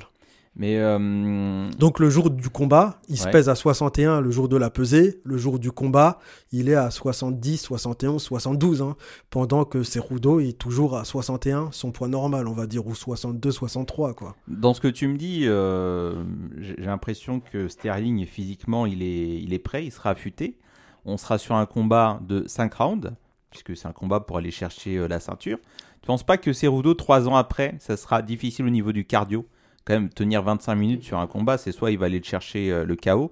Mais 0.55 0.77
euh, 0.77 1.69
Donc 1.77 1.99
le 1.99 2.09
jour 2.09 2.29
du 2.29 2.49
combat, 2.49 2.99
il 3.07 3.17
se 3.17 3.27
pèse 3.29 3.47
à 3.47 3.55
61 3.55 4.19
le 4.19 4.31
jour 4.31 4.49
de 4.49 4.57
la 4.57 4.69
pesée. 4.69 5.21
Le 5.23 5.37
jour 5.37 5.59
du 5.59 5.71
combat, 5.71 6.19
il 6.51 6.67
est 6.67 6.75
à 6.75 6.91
70, 6.91 7.57
71, 7.57 8.21
72. 8.21 8.83
pendant 9.29 9.63
que 9.63 9.83
Cerudo 9.83 10.41
est 10.41 10.57
toujours 10.57 10.97
à 10.97 11.05
61, 11.05 11.69
son 11.71 11.91
poids 11.91 12.09
normal, 12.09 12.47
on 12.47 12.53
va 12.53 12.67
dire, 12.67 12.85
ou 12.85 12.95
62, 12.95 13.49
63. 13.49 14.13
Quoi. 14.13 14.35
Dans 14.47 14.73
ce 14.73 14.81
que 14.81 14.89
tu 14.89 15.07
me 15.07 15.17
dis, 15.17 15.43
euh, 15.45 16.21
j'ai 16.59 16.75
l'impression 16.77 17.39
que 17.39 17.69
Sterling, 17.69 18.25
physiquement, 18.25 18.85
il 18.85 19.03
est, 19.03 19.41
il 19.41 19.53
est 19.53 19.59
prêt, 19.59 19.85
il 19.85 19.91
sera 19.91 20.09
affûté. 20.09 20.57
On 21.05 21.17
sera 21.17 21.37
sur 21.37 21.55
un 21.55 21.65
combat 21.65 22.19
de 22.27 22.43
5 22.45 22.73
rounds, 22.73 23.13
puisque 23.49 23.75
c'est 23.77 23.87
un 23.87 23.93
combat 23.93 24.19
pour 24.19 24.37
aller 24.37 24.51
chercher 24.51 24.97
euh, 24.97 25.07
la 25.07 25.21
ceinture. 25.21 25.59
Tu 26.01 26.07
penses 26.07 26.23
pas 26.23 26.37
que 26.37 26.51
Cerudo, 26.51 26.93
3 26.93 27.29
ans 27.29 27.35
après, 27.37 27.75
ça 27.79 27.95
sera 27.95 28.21
difficile 28.21 28.65
au 28.65 28.69
niveau 28.69 28.91
du 28.91 29.05
cardio? 29.05 29.45
Quand 29.85 29.93
même 29.93 30.09
tenir 30.09 30.43
25 30.43 30.75
minutes 30.75 31.03
sur 31.03 31.19
un 31.19 31.27
combat, 31.27 31.57
c'est 31.57 31.71
soit 31.71 31.91
il 31.91 31.97
va 31.97 32.05
aller 32.05 32.21
chercher 32.23 32.71
euh, 32.71 32.85
le 32.85 32.95
chaos, 32.95 33.31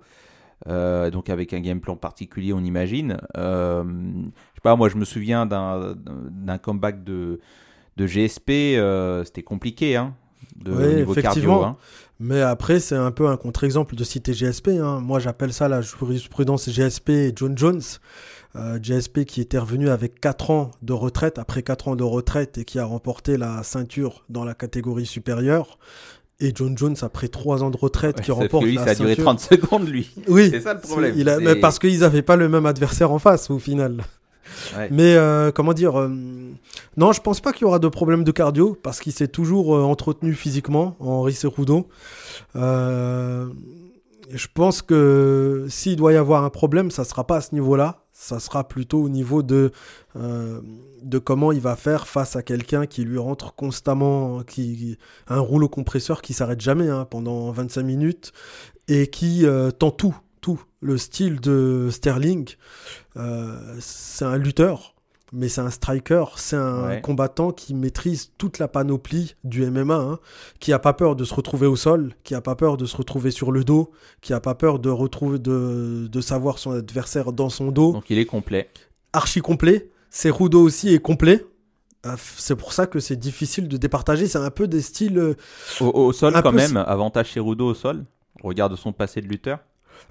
euh, 0.68 1.10
donc 1.10 1.30
avec 1.30 1.54
un 1.54 1.60
game 1.60 1.80
plan 1.80 1.96
particulier, 1.96 2.54
on 2.54 2.60
imagine. 2.60 3.18
Euh, 3.38 3.84
je 3.84 4.56
sais 4.56 4.62
pas, 4.64 4.76
moi 4.76 4.90
je 4.90 4.98
me 4.98 5.06
souviens 5.06 5.46
d'un 5.46 6.58
comeback 6.62 7.04
de, 7.04 7.40
de 7.98 8.08
GSP, 8.08 8.78
c'était 9.26 9.44
compliqué, 9.44 9.96
hein, 9.96 10.16
de 10.56 10.98
niveau 10.98 11.14
cardio. 11.14 11.64
Hein. 11.64 11.78
Mais 12.22 12.42
après, 12.42 12.82
c'est 12.82 12.98
un 12.98 13.12
peu 13.12 13.30
un 13.30 13.38
contre-exemple 13.38 13.96
de 13.96 14.04
citer 14.04 14.34
GSP. 14.34 14.72
Hein. 14.82 15.00
Moi, 15.00 15.20
j'appelle 15.20 15.54
ça 15.54 15.70
la 15.70 15.80
jurisprudence 15.80 16.70
GSP 16.70 17.10
et 17.12 17.34
John 17.34 17.58
Jones. 17.58 17.82
GSP 18.56 19.24
qui 19.24 19.40
était 19.40 19.60
revenu 19.60 19.90
avec 19.90 20.20
4 20.20 20.50
ans 20.50 20.72
de 20.82 20.92
retraite, 20.92 21.40
après 21.40 21.64
4 21.64 21.90
ans 21.90 21.96
de 21.96 22.04
retraite, 22.04 22.58
et 22.58 22.66
qui 22.66 22.78
a 22.78 22.84
remporté 22.84 23.38
la 23.38 23.64
ceinture 23.64 24.26
dans 24.28 24.44
la 24.44 24.54
catégorie 24.54 25.06
supérieure 25.06 25.78
et 26.40 26.52
John 26.56 26.78
Jones 26.78 26.96
après 27.02 27.28
trois 27.28 27.64
ans 27.64 27.70
de 27.70 27.78
retraite 27.78 28.22
qui 28.22 28.32
remporte 28.32 28.66
lui, 28.66 28.76
la 28.76 28.86
ça 28.86 28.92
a 28.92 28.96
duré 28.96 29.16
30 29.16 29.40
secondes 29.40 29.88
lui. 29.88 30.12
Oui, 30.28 30.50
c'est 30.52 30.62
ça 30.62 30.74
le 30.74 30.80
problème. 30.80 31.16
mais 31.42 31.56
parce 31.56 31.80
qu'ils 31.80 32.00
n'avaient 32.00 32.22
pas 32.22 32.36
le 32.36 32.50
même 32.50 32.66
adversaire 32.66 33.12
en 33.12 33.20
face 33.20 33.50
au 33.50 33.60
final. 33.60 34.04
Mais 34.92 35.16
euh, 35.16 35.52
comment 35.52 35.74
dire 35.74 36.00
euh, 36.00 36.10
Non, 36.98 37.12
je 37.12 37.22
pense 37.22 37.42
pas 37.42 37.54
qu'il 37.54 37.64
y 37.64 37.66
aura 37.66 37.80
de 37.80 37.88
problème 37.88 38.24
de 38.24 38.32
cardio 38.32 38.78
parce 38.82 39.00
qu'il 39.00 39.14
s'est 39.14 39.28
toujours 39.28 39.76
euh, 39.76 39.84
entretenu 39.84 40.34
physiquement, 40.34 40.96
Henri 41.00 41.34
Cerudo. 41.34 41.88
je 42.56 43.48
pense 44.54 44.82
que 44.82 45.66
s'il 45.70 45.96
doit 45.96 46.14
y 46.14 46.18
avoir 46.18 46.44
un 46.44 46.50
problème, 46.50 46.92
ça 46.92 47.04
sera 47.04 47.26
pas 47.26 47.38
à 47.38 47.42
ce 47.42 47.54
niveau-là. 47.54 48.04
Ça 48.12 48.40
sera 48.40 48.68
plutôt 48.68 49.02
au 49.02 49.10
niveau 49.10 49.44
de 49.44 49.72
de 51.04 51.18
comment 51.18 51.52
il 51.52 51.62
va 51.62 51.76
faire 51.76 52.08
face 52.08 52.36
à 52.36 52.44
quelqu'un 52.44 52.86
qui 52.86 53.04
lui 53.04 53.18
rentre 53.18 53.54
constamment, 53.54 54.44
qui 54.44 54.98
un 55.28 55.40
rouleau 55.40 55.70
compresseur 55.70 56.22
qui 56.22 56.34
s'arrête 56.34 56.62
jamais 56.62 56.90
hein, 56.90 57.06
pendant 57.10 57.52
25 57.52 57.84
minutes 57.84 58.34
et 58.88 59.08
qui 59.08 59.46
euh, 59.46 59.72
tend 59.72 59.92
tout, 59.92 60.16
tout. 60.42 60.62
Le 60.82 60.98
style 60.98 61.42
de 61.42 61.90
Sterling, 61.92 62.50
euh, 63.18 63.76
c'est 63.80 64.24
un 64.24 64.38
lutteur, 64.38 64.96
mais 65.34 65.50
c'est 65.50 65.62
un 65.62 65.70
striker, 65.70 66.26
c'est 66.38 66.56
un 66.56 67.02
combattant 67.02 67.52
qui 67.52 67.74
maîtrise 67.74 68.32
toute 68.38 68.60
la 68.60 68.68
panoplie 68.68 69.36
du 69.44 69.70
MMA, 69.70 69.96
hein, 69.96 70.20
qui 70.60 70.72
a 70.72 70.80
pas 70.80 70.94
peur 70.94 71.16
de 71.16 71.26
se 71.26 71.34
retrouver 71.34 71.68
au 71.68 71.76
sol, 71.76 72.14
qui 72.24 72.34
a 72.34 72.42
pas 72.42 72.56
peur 72.56 72.78
de 72.78 72.86
se 72.86 72.96
retrouver 72.96 73.32
sur 73.32 73.52
le 73.52 73.64
dos, 73.64 73.92
qui 74.22 74.34
a 74.34 74.40
pas 74.40 74.56
peur 74.56 74.80
de 74.80 74.90
retrouver 74.90 75.38
de, 75.38 76.08
de 76.10 76.22
savoir 76.22 76.60
son 76.60 76.72
adversaire 76.72 77.34
dans 77.34 77.50
son 77.50 77.72
dos. 77.72 77.92
Donc 77.94 78.10
il 78.10 78.18
est 78.18 78.26
complet. 78.26 78.70
Archi 79.14 79.42
complet. 79.42 79.90
Cerudo 80.10 80.62
aussi 80.62 80.94
est 80.94 81.00
complet. 81.00 81.46
Euh, 82.06 82.16
c'est 82.38 82.56
pour 82.56 82.74
ça 82.74 82.88
que 82.88 83.00
c'est 83.00 83.18
difficile 83.18 83.68
de 83.68 83.78
départager. 83.78 84.28
C'est 84.28 84.38
un 84.38 84.52
peu 84.52 84.68
des 84.68 84.82
styles. 84.82 85.18
Euh, 85.18 85.36
au, 85.82 86.14
sol, 86.14 86.34
quand 86.42 86.52
même, 86.52 86.78
avantage 86.78 87.34
Cerudo 87.34 87.68
au 87.68 87.74
sol? 87.74 88.06
Regarde 88.42 88.76
son 88.76 88.94
passé 88.94 89.22
de 89.22 89.28
lutteur? 89.28 89.60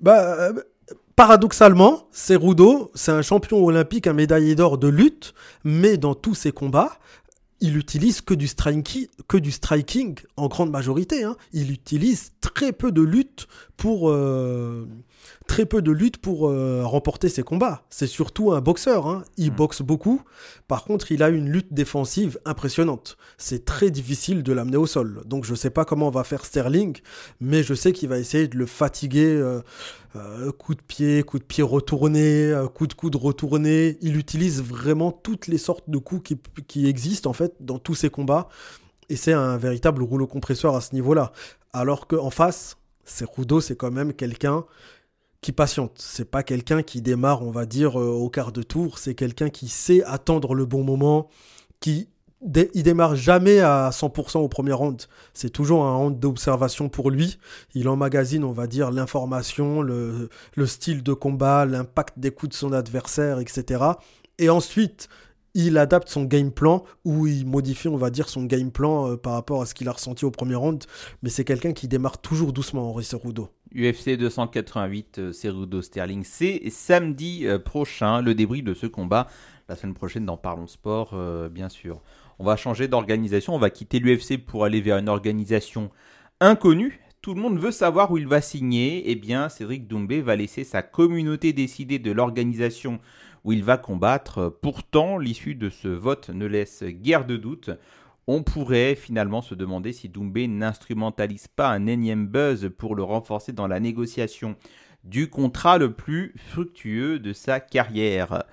Bah, 0.02 0.34
euh, 0.38 0.52
paradoxalement, 1.16 2.08
Cerudo, 2.12 2.90
c'est 2.94 3.12
un 3.12 3.22
champion 3.22 3.64
olympique, 3.64 4.06
un 4.06 4.12
médaillé 4.12 4.54
d'or 4.54 4.76
de 4.76 4.88
lutte, 4.88 5.34
mais 5.64 5.96
dans 5.96 6.14
tous 6.14 6.34
ses 6.34 6.52
combats, 6.52 6.98
il 7.60 7.76
utilise 7.76 8.20
que 8.20 8.34
du, 8.34 8.46
striking, 8.46 9.08
que 9.26 9.38
du 9.38 9.50
striking 9.50 10.16
en 10.36 10.48
grande 10.48 10.70
majorité. 10.70 11.24
Hein. 11.24 11.36
Il 11.52 11.72
utilise 11.72 12.32
très 12.40 12.72
peu 12.72 12.92
de 12.92 13.02
lutte 13.02 13.48
pour, 13.76 14.14
très 15.46 15.66
peu 15.66 15.82
de 15.82 15.90
lutte 15.90 16.18
pour 16.18 16.48
euh, 16.48 16.82
remporter 16.84 17.28
ses 17.28 17.42
combats. 17.42 17.82
C'est 17.90 18.06
surtout 18.06 18.52
un 18.52 18.60
boxeur. 18.60 19.06
Hein. 19.06 19.24
Il 19.36 19.52
hmm. 19.52 19.56
boxe 19.56 19.82
beaucoup. 19.82 20.22
Par 20.68 20.84
contre, 20.84 21.12
il 21.12 21.22
a 21.22 21.28
une 21.28 21.48
lutte 21.48 21.72
défensive 21.72 22.38
impressionnante. 22.44 23.16
C'est 23.36 23.64
très 23.64 23.90
difficile 23.90 24.42
de 24.42 24.52
l'amener 24.52 24.76
au 24.76 24.86
sol. 24.86 25.22
Donc, 25.26 25.44
je 25.44 25.52
ne 25.52 25.56
sais 25.56 25.70
pas 25.70 25.84
comment 25.84 26.08
on 26.08 26.10
va 26.10 26.24
faire 26.24 26.44
Sterling, 26.44 26.96
mais 27.40 27.62
je 27.62 27.74
sais 27.74 27.92
qu'il 27.92 28.08
va 28.08 28.18
essayer 28.18 28.48
de 28.48 28.56
le 28.56 28.66
fatiguer. 28.66 29.26
Euh, 29.26 29.60
euh, 30.16 30.52
coup 30.52 30.74
de 30.74 30.80
pied, 30.80 31.22
coup 31.22 31.38
de 31.38 31.44
pied 31.44 31.62
retourné, 31.62 32.54
coup 32.74 32.86
de 32.86 32.94
coude 32.94 33.16
retourné. 33.16 33.98
Il 34.00 34.16
utilise 34.16 34.62
vraiment 34.62 35.12
toutes 35.12 35.46
les 35.46 35.58
sortes 35.58 35.88
de 35.88 35.98
coups 35.98 36.22
qui, 36.22 36.62
qui 36.66 36.86
existent 36.86 37.28
en 37.28 37.34
fait 37.34 37.54
dans 37.60 37.78
tous 37.78 37.94
ses 37.94 38.08
combats. 38.08 38.48
Et 39.10 39.16
c'est 39.16 39.32
un 39.32 39.56
véritable 39.56 40.02
rouleau 40.02 40.26
compresseur 40.26 40.74
à 40.74 40.80
ce 40.80 40.94
niveau-là. 40.94 41.32
Alors 41.72 42.06
qu'en 42.06 42.30
face, 42.30 42.76
Cerudo, 43.04 43.60
c'est 43.60 43.76
quand 43.76 43.90
même 43.90 44.12
quelqu'un 44.12 44.64
qui 45.40 45.52
patiente. 45.52 45.92
C'est 45.96 46.30
pas 46.30 46.42
quelqu'un 46.42 46.82
qui 46.82 47.00
démarre, 47.02 47.42
on 47.42 47.50
va 47.50 47.66
dire, 47.66 48.00
euh, 48.00 48.08
au 48.08 48.28
quart 48.28 48.52
de 48.52 48.62
tour. 48.62 48.98
C'est 48.98 49.14
quelqu'un 49.14 49.50
qui 49.50 49.68
sait 49.68 50.02
attendre 50.04 50.54
le 50.54 50.66
bon 50.66 50.82
moment, 50.82 51.28
qui 51.80 52.08
il 52.74 52.82
démarre 52.84 53.16
jamais 53.16 53.58
à 53.58 53.90
100% 53.90 54.38
au 54.38 54.48
premier 54.48 54.72
round. 54.72 55.02
C'est 55.34 55.50
toujours 55.50 55.84
un 55.84 55.96
round 55.96 56.20
d'observation 56.20 56.88
pour 56.88 57.10
lui. 57.10 57.38
Il 57.74 57.88
emmagasine, 57.88 58.44
on 58.44 58.52
va 58.52 58.68
dire, 58.68 58.92
l'information, 58.92 59.82
le, 59.82 60.28
le 60.54 60.66
style 60.66 61.02
de 61.02 61.12
combat, 61.12 61.66
l'impact 61.66 62.18
des 62.18 62.30
coups 62.30 62.50
de 62.50 62.54
son 62.54 62.72
adversaire, 62.72 63.40
etc. 63.40 63.84
Et 64.38 64.50
ensuite, 64.50 65.08
il 65.54 65.78
adapte 65.78 66.08
son 66.08 66.24
game 66.24 66.52
plan 66.52 66.84
ou 67.04 67.26
il 67.26 67.44
modifie, 67.44 67.88
on 67.88 67.96
va 67.96 68.10
dire, 68.10 68.28
son 68.28 68.44
game 68.44 68.70
plan 68.70 69.10
euh, 69.10 69.16
par 69.16 69.32
rapport 69.32 69.60
à 69.60 69.66
ce 69.66 69.74
qu'il 69.74 69.88
a 69.88 69.92
ressenti 69.92 70.24
au 70.24 70.30
premier 70.30 70.54
round. 70.54 70.84
Mais 71.22 71.30
c'est 71.30 71.44
quelqu'un 71.44 71.72
qui 71.72 71.88
démarre 71.88 72.18
toujours 72.18 72.52
doucement, 72.52 72.90
Henri 72.90 73.04
Cerudo. 73.04 73.48
UFC 73.74 74.16
288, 74.16 75.18
euh, 75.18 75.32
Cerudo 75.32 75.82
Sterling, 75.82 76.24
c'est 76.24 76.70
samedi 76.70 77.46
euh, 77.46 77.58
prochain, 77.58 78.22
le 78.22 78.34
débrief 78.34 78.64
de 78.64 78.74
ce 78.74 78.86
combat. 78.86 79.28
La 79.68 79.76
semaine 79.76 79.94
prochaine 79.94 80.24
dans 80.24 80.36
Parlons 80.36 80.66
Sport, 80.66 81.14
bien 81.50 81.68
sûr. 81.68 82.00
On 82.38 82.44
va 82.44 82.56
changer 82.56 82.88
d'organisation, 82.88 83.54
on 83.54 83.58
va 83.58 83.68
quitter 83.68 83.98
l'UFC 83.98 84.38
pour 84.38 84.64
aller 84.64 84.80
vers 84.80 84.96
une 84.96 85.10
organisation 85.10 85.90
inconnue. 86.40 87.00
Tout 87.20 87.34
le 87.34 87.42
monde 87.42 87.58
veut 87.58 87.72
savoir 87.72 88.10
où 88.10 88.16
il 88.16 88.26
va 88.26 88.40
signer. 88.40 89.10
Eh 89.10 89.14
bien, 89.14 89.50
Cédric 89.50 89.86
Doumbé 89.86 90.22
va 90.22 90.36
laisser 90.36 90.64
sa 90.64 90.82
communauté 90.82 91.52
décider 91.52 91.98
de 91.98 92.12
l'organisation 92.12 93.00
où 93.44 93.52
il 93.52 93.64
va 93.64 93.76
combattre. 93.76 94.56
Pourtant, 94.62 95.18
l'issue 95.18 95.54
de 95.54 95.68
ce 95.68 95.88
vote 95.88 96.30
ne 96.30 96.46
laisse 96.46 96.84
guère 96.84 97.26
de 97.26 97.36
doute. 97.36 97.70
On 98.30 98.42
pourrait 98.42 98.94
finalement 98.94 99.40
se 99.40 99.54
demander 99.54 99.94
si 99.94 100.10
Doumbé 100.10 100.48
n'instrumentalise 100.48 101.48
pas 101.48 101.70
un 101.70 101.86
énième 101.86 102.26
buzz 102.26 102.70
pour 102.76 102.94
le 102.94 103.02
renforcer 103.02 103.52
dans 103.52 103.66
la 103.66 103.80
négociation 103.80 104.54
du 105.02 105.30
contrat 105.30 105.78
le 105.78 105.94
plus 105.94 106.34
fructueux 106.36 107.18
de 107.20 107.32
sa 107.32 107.58
carrière. 107.58 108.44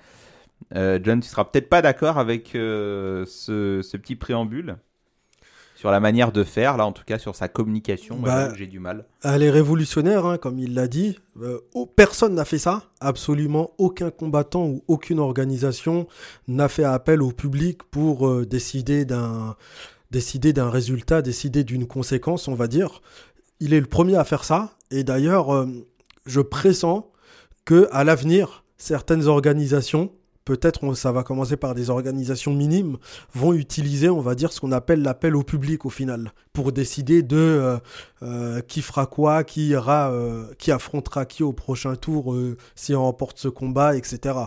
Euh, 0.74 0.98
John, 1.02 1.20
tu 1.20 1.28
seras 1.28 1.44
peut-être 1.44 1.68
pas 1.68 1.82
d'accord 1.82 2.16
avec 2.16 2.54
euh, 2.54 3.26
ce, 3.26 3.96
petit 3.98 4.16
préambule? 4.16 4.78
Sur 5.76 5.90
la 5.90 6.00
manière 6.00 6.32
de 6.32 6.42
faire, 6.42 6.76
là 6.78 6.86
en 6.86 6.92
tout 6.92 7.04
cas 7.04 7.18
sur 7.18 7.36
sa 7.36 7.48
communication, 7.48 8.16
bah, 8.16 8.52
j'ai 8.54 8.66
du 8.66 8.80
mal. 8.80 9.04
Elle 9.22 9.42
est 9.42 9.50
révolutionnaire, 9.50 10.24
hein, 10.24 10.38
comme 10.38 10.58
il 10.58 10.74
l'a 10.74 10.88
dit. 10.88 11.18
Euh, 11.42 11.60
personne 11.94 12.34
n'a 12.34 12.46
fait 12.46 12.58
ça. 12.58 12.84
Absolument 13.00 13.70
aucun 13.76 14.10
combattant 14.10 14.64
ou 14.64 14.82
aucune 14.88 15.18
organisation 15.18 16.08
n'a 16.48 16.68
fait 16.68 16.84
appel 16.84 17.20
au 17.20 17.30
public 17.30 17.82
pour 17.90 18.26
euh, 18.26 18.46
décider 18.46 19.04
d'un 19.04 19.54
décider 20.10 20.54
d'un 20.54 20.70
résultat, 20.70 21.20
décider 21.20 21.62
d'une 21.62 21.86
conséquence, 21.86 22.48
on 22.48 22.54
va 22.54 22.68
dire. 22.68 23.02
Il 23.60 23.74
est 23.74 23.80
le 23.80 23.86
premier 23.86 24.16
à 24.16 24.24
faire 24.24 24.44
ça. 24.44 24.76
Et 24.90 25.04
d'ailleurs, 25.04 25.54
euh, 25.54 25.66
je 26.24 26.40
pressens 26.40 27.10
que 27.66 27.88
à 27.92 28.02
l'avenir, 28.02 28.64
certaines 28.78 29.26
organisations 29.26 30.10
peut-être 30.46 30.94
ça 30.94 31.12
va 31.12 31.24
commencer 31.24 31.58
par 31.58 31.74
des 31.74 31.90
organisations 31.90 32.54
minimes, 32.54 32.96
vont 33.34 33.52
utiliser, 33.52 34.08
on 34.08 34.20
va 34.22 34.34
dire, 34.34 34.52
ce 34.52 34.60
qu'on 34.60 34.72
appelle 34.72 35.02
l'appel 35.02 35.36
au 35.36 35.42
public 35.42 35.84
au 35.84 35.90
final, 35.90 36.32
pour 36.54 36.72
décider 36.72 37.22
de 37.22 37.36
euh, 37.36 37.78
euh, 38.22 38.60
qui 38.62 38.80
fera 38.80 39.06
quoi, 39.06 39.44
qui 39.44 39.68
ira, 39.68 40.10
euh, 40.12 40.46
qui 40.56 40.70
affrontera 40.70 41.26
qui 41.26 41.42
au 41.42 41.52
prochain 41.52 41.96
tour 41.96 42.34
si 42.76 42.94
on 42.94 43.02
remporte 43.02 43.38
ce 43.38 43.48
combat, 43.48 43.96
etc. 43.96 44.38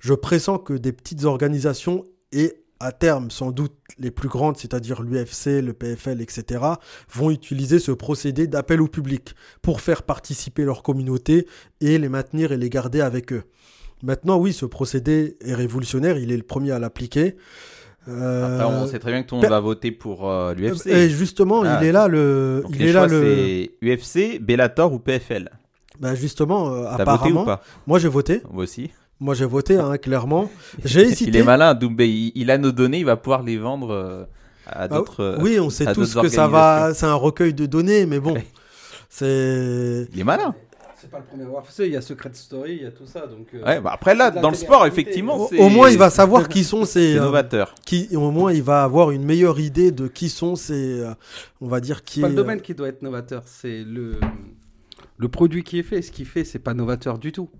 Je 0.00 0.14
pressens 0.14 0.58
que 0.58 0.72
des 0.72 0.92
petites 0.92 1.24
organisations 1.24 2.06
et 2.32 2.64
à 2.80 2.92
terme 2.92 3.30
sans 3.30 3.50
doute 3.50 3.74
les 3.98 4.10
plus 4.10 4.28
grandes, 4.28 4.56
c'est-à-dire 4.56 5.02
l'UFC, 5.02 5.60
le 5.60 5.72
PFL, 5.74 6.22
etc., 6.22 6.64
vont 7.12 7.30
utiliser 7.30 7.80
ce 7.80 7.92
procédé 7.92 8.46
d'appel 8.46 8.80
au 8.80 8.88
public 8.88 9.34
pour 9.60 9.82
faire 9.82 10.04
participer 10.04 10.64
leur 10.64 10.82
communauté 10.82 11.46
et 11.80 11.98
les 11.98 12.08
maintenir 12.08 12.52
et 12.52 12.56
les 12.56 12.70
garder 12.70 13.02
avec 13.02 13.32
eux. 13.32 13.42
Maintenant, 14.02 14.38
oui, 14.38 14.52
ce 14.52 14.66
procédé 14.66 15.36
est 15.40 15.54
révolutionnaire, 15.54 16.18
il 16.18 16.30
est 16.32 16.36
le 16.36 16.42
premier 16.42 16.72
à 16.72 16.78
l'appliquer. 16.78 17.36
Après, 18.06 18.64
on 18.64 18.86
sait 18.86 18.98
très 18.98 19.10
bien 19.10 19.22
que 19.22 19.28
tout 19.28 19.34
le 19.34 19.42
monde 19.42 19.50
va 19.50 19.60
voter 19.60 19.90
pour 19.90 20.30
l'UFC. 20.56 20.86
Et 20.86 21.10
justement, 21.10 21.62
il 21.64 21.68
ah. 21.68 21.84
est 21.84 21.92
là 21.92 22.08
le. 22.08 22.64
il 22.70 22.82
est 22.82 22.92
là 22.92 23.06
le. 23.06 23.68
C'est 23.82 23.86
UFC, 23.86 24.40
Bellator 24.40 24.92
ou 24.94 24.98
PFL. 24.98 25.50
Bah 26.00 26.14
justement, 26.14 26.86
apparemment. 26.86 27.40
Voté 27.40 27.42
ou 27.42 27.44
pas? 27.44 27.62
Moi 27.86 27.98
j'ai 27.98 28.08
voté. 28.08 28.40
Moi 28.50 28.62
aussi. 28.62 28.90
Moi 29.20 29.34
j'ai 29.34 29.44
voté, 29.44 29.76
hein, 29.76 29.98
clairement. 29.98 30.48
J'ai 30.84 31.00
hésité. 31.00 31.30
il 31.30 31.36
est 31.36 31.42
malin, 31.42 31.74
Doumbé. 31.74 32.08
Il, 32.34 32.50
a 32.52 32.58
nos 32.58 32.70
données, 32.70 33.00
il 33.00 33.04
va 33.04 33.16
pouvoir 33.16 33.42
les 33.42 33.58
vendre 33.58 33.90
euh, 33.90 34.22
à 34.64 34.82
ah, 34.82 34.88
d'autres. 34.88 35.20
Euh, 35.20 35.38
oui, 35.40 35.58
on 35.58 35.70
sait 35.70 35.92
tous 35.92 36.14
que 36.14 36.28
ça 36.28 36.46
va. 36.46 36.94
C'est 36.94 37.06
un 37.06 37.14
recueil 37.14 37.52
de 37.52 37.66
données, 37.66 38.06
mais 38.06 38.20
bon. 38.20 38.36
c'est. 39.08 40.06
Il 40.12 40.20
est 40.20 40.24
malin. 40.24 40.54
C'est 41.00 41.10
pas 41.10 41.18
le 41.18 41.24
premier 41.24 41.44
à 41.44 41.46
avoir 41.46 41.66
fait 41.66 41.86
Il 41.86 41.92
y 41.92 41.96
a 41.96 42.00
Secret 42.00 42.30
Story, 42.32 42.76
il 42.80 42.82
y 42.82 42.86
a 42.86 42.90
tout 42.90 43.06
ça. 43.06 43.26
Donc, 43.26 43.48
euh, 43.54 43.64
ouais, 43.64 43.80
bah 43.80 43.90
après 43.94 44.14
là, 44.14 44.30
dans 44.30 44.50
le 44.50 44.56
sport, 44.56 44.86
effectivement, 44.86 45.36
au, 45.36 45.48
au, 45.56 45.68
moins 45.68 45.90
il 45.90 45.98
va 45.98 46.10
savoir 46.10 46.48
qui 46.50 46.64
sont 46.64 46.84
ces 46.84 47.12
innovateurs. 47.12 47.74
qui, 47.86 48.08
au 48.16 48.30
moins 48.30 48.52
il 48.52 48.62
va 48.62 48.82
avoir 48.82 49.10
une 49.12 49.24
meilleure 49.24 49.60
idée 49.60 49.92
de 49.92 50.08
qui 50.08 50.28
sont 50.28 50.56
ces. 50.56 51.04
on 51.60 51.68
va 51.68 51.80
dire 51.80 52.02
qui. 52.02 52.16
C'est 52.16 52.22
pas 52.22 52.28
le 52.28 52.34
domaine 52.34 52.60
qui 52.60 52.74
doit 52.74 52.88
être 52.88 53.02
novateur, 53.02 53.42
c'est 53.46 53.84
le 53.84 54.18
le 55.18 55.28
produit 55.28 55.64
qui 55.64 55.78
est 55.78 55.82
fait. 55.82 56.00
Ce 56.00 56.10
qui 56.10 56.24
fait, 56.24 56.44
c'est 56.44 56.58
pas 56.58 56.74
novateur 56.74 57.18
du 57.18 57.32
tout. 57.32 57.50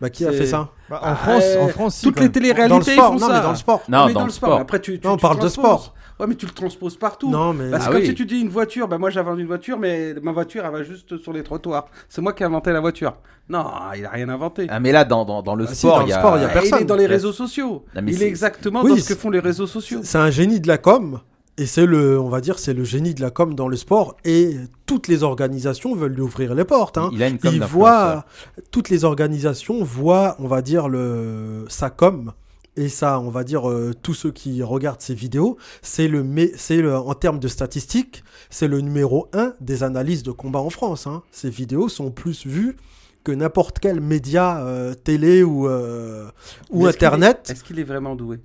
Bah, 0.00 0.10
qui 0.10 0.26
a 0.26 0.32
fait 0.32 0.46
ça? 0.46 0.70
Bah, 0.90 1.00
En 1.02 1.16
France, 1.16 1.44
en 1.58 1.68
France, 1.68 2.00
toutes 2.02 2.20
les 2.20 2.30
téléréalités 2.30 2.96
font 2.96 3.14
non, 3.14 3.18
ça. 3.18 3.32
Mais 3.32 3.40
dans 3.40 3.50
le 3.50 3.56
sport. 3.56 3.82
Non, 3.88 4.12
dans, 4.12 4.24
le 4.24 4.30
sport. 4.30 4.60
Après, 4.60 4.80
tu, 4.80 5.00
non, 5.02 5.12
on 5.12 5.16
parle 5.16 5.40
de 5.40 5.48
sport. 5.48 5.94
Ouais, 6.18 6.26
mais 6.26 6.34
tu 6.34 6.46
le 6.46 6.52
transposes 6.52 6.96
partout. 6.96 7.30
Non, 7.30 7.52
mais 7.52 7.70
bah, 7.70 7.78
c'est 7.80 7.90
comme 7.90 8.02
si 8.02 8.14
tu 8.14 8.24
dis 8.24 8.40
une 8.40 8.48
voiture. 8.48 8.88
Bah 8.88 8.96
moi, 8.98 9.10
j'ai 9.10 9.20
vendu 9.20 9.42
une 9.42 9.46
voiture, 9.46 9.78
mais 9.78 10.14
ma 10.22 10.32
voiture, 10.32 10.64
elle 10.64 10.72
va 10.72 10.82
juste 10.82 11.18
sur 11.18 11.32
les 11.32 11.42
trottoirs. 11.42 11.86
C'est 12.08 12.22
moi 12.22 12.32
qui 12.32 12.42
ai 12.42 12.46
inventé 12.46 12.72
la 12.72 12.80
voiture. 12.80 13.16
Non, 13.48 13.64
il 13.94 14.04
a 14.04 14.10
rien 14.10 14.28
inventé. 14.28 14.66
Ah, 14.70 14.80
mais 14.80 14.92
là, 14.92 15.04
dans, 15.04 15.24
dans, 15.24 15.42
dans 15.42 15.54
le 15.54 15.66
sport, 15.66 16.02
il 16.02 16.08
y, 16.08 16.12
a... 16.12 16.16
y 16.16 16.44
a 16.44 16.48
personne. 16.48 16.78
Il 16.80 16.82
est 16.82 16.86
dans 16.86 16.96
les 16.96 17.06
réseaux 17.06 17.32
sociaux. 17.32 17.84
il 18.06 18.22
est 18.22 18.26
exactement 18.26 18.82
dans 18.82 18.96
ce 18.96 19.08
que 19.08 19.14
font 19.14 19.30
les 19.30 19.40
réseaux 19.40 19.66
sociaux. 19.66 20.00
C'est 20.02 20.18
un 20.18 20.30
génie 20.30 20.60
de 20.60 20.68
la 20.68 20.78
com. 20.78 21.20
Et 21.58 21.64
c'est 21.64 21.86
le, 21.86 22.20
on 22.20 22.28
va 22.28 22.42
dire, 22.42 22.58
c'est 22.58 22.74
le 22.74 22.84
génie 22.84 23.14
de 23.14 23.22
la 23.22 23.30
com 23.30 23.54
dans 23.54 23.68
le 23.68 23.76
sport. 23.76 24.16
Et 24.26 24.56
toutes 24.84 25.08
les 25.08 25.22
organisations 25.22 25.94
veulent 25.94 26.12
lui 26.12 26.20
ouvrir 26.20 26.54
les 26.54 26.64
portes. 26.64 26.98
Hein. 26.98 27.08
Il 27.14 27.22
a 27.22 27.28
une 27.28 27.38
com 27.38 27.58
voit, 27.60 28.26
toutes 28.70 28.90
les 28.90 29.06
organisations 29.06 29.82
voient, 29.82 30.36
on 30.38 30.48
va 30.48 30.60
dire, 30.60 30.88
le, 30.88 31.64
sa 31.68 31.88
com. 31.88 32.32
Et 32.76 32.90
ça, 32.90 33.20
on 33.20 33.30
va 33.30 33.42
dire, 33.42 33.70
euh, 33.70 33.92
tous 34.02 34.12
ceux 34.12 34.30
qui 34.30 34.62
regardent 34.62 35.00
ces 35.00 35.14
vidéos, 35.14 35.56
c'est 35.80 36.08
le, 36.08 36.94
en 36.94 37.14
termes 37.14 37.38
de 37.38 37.48
statistiques, 37.48 38.22
c'est 38.50 38.68
le 38.68 38.80
numéro 38.82 39.28
un 39.32 39.54
des 39.60 39.82
analyses 39.82 40.22
de 40.22 40.30
combat 40.30 40.60
en 40.60 40.68
France. 40.68 41.06
Hein. 41.06 41.22
Ces 41.30 41.48
vidéos 41.48 41.88
sont 41.88 42.10
plus 42.10 42.46
vues 42.46 42.76
que 43.24 43.32
n'importe 43.32 43.78
quel 43.78 44.00
média 44.00 44.58
euh, 44.58 44.94
télé 44.94 45.42
ou, 45.42 45.66
euh, 45.68 46.28
ou 46.70 46.86
internet. 46.86 47.48
Est-ce 47.50 47.64
qu'il 47.64 47.80
est 47.80 47.84
vraiment 47.84 48.14
doué? 48.14 48.40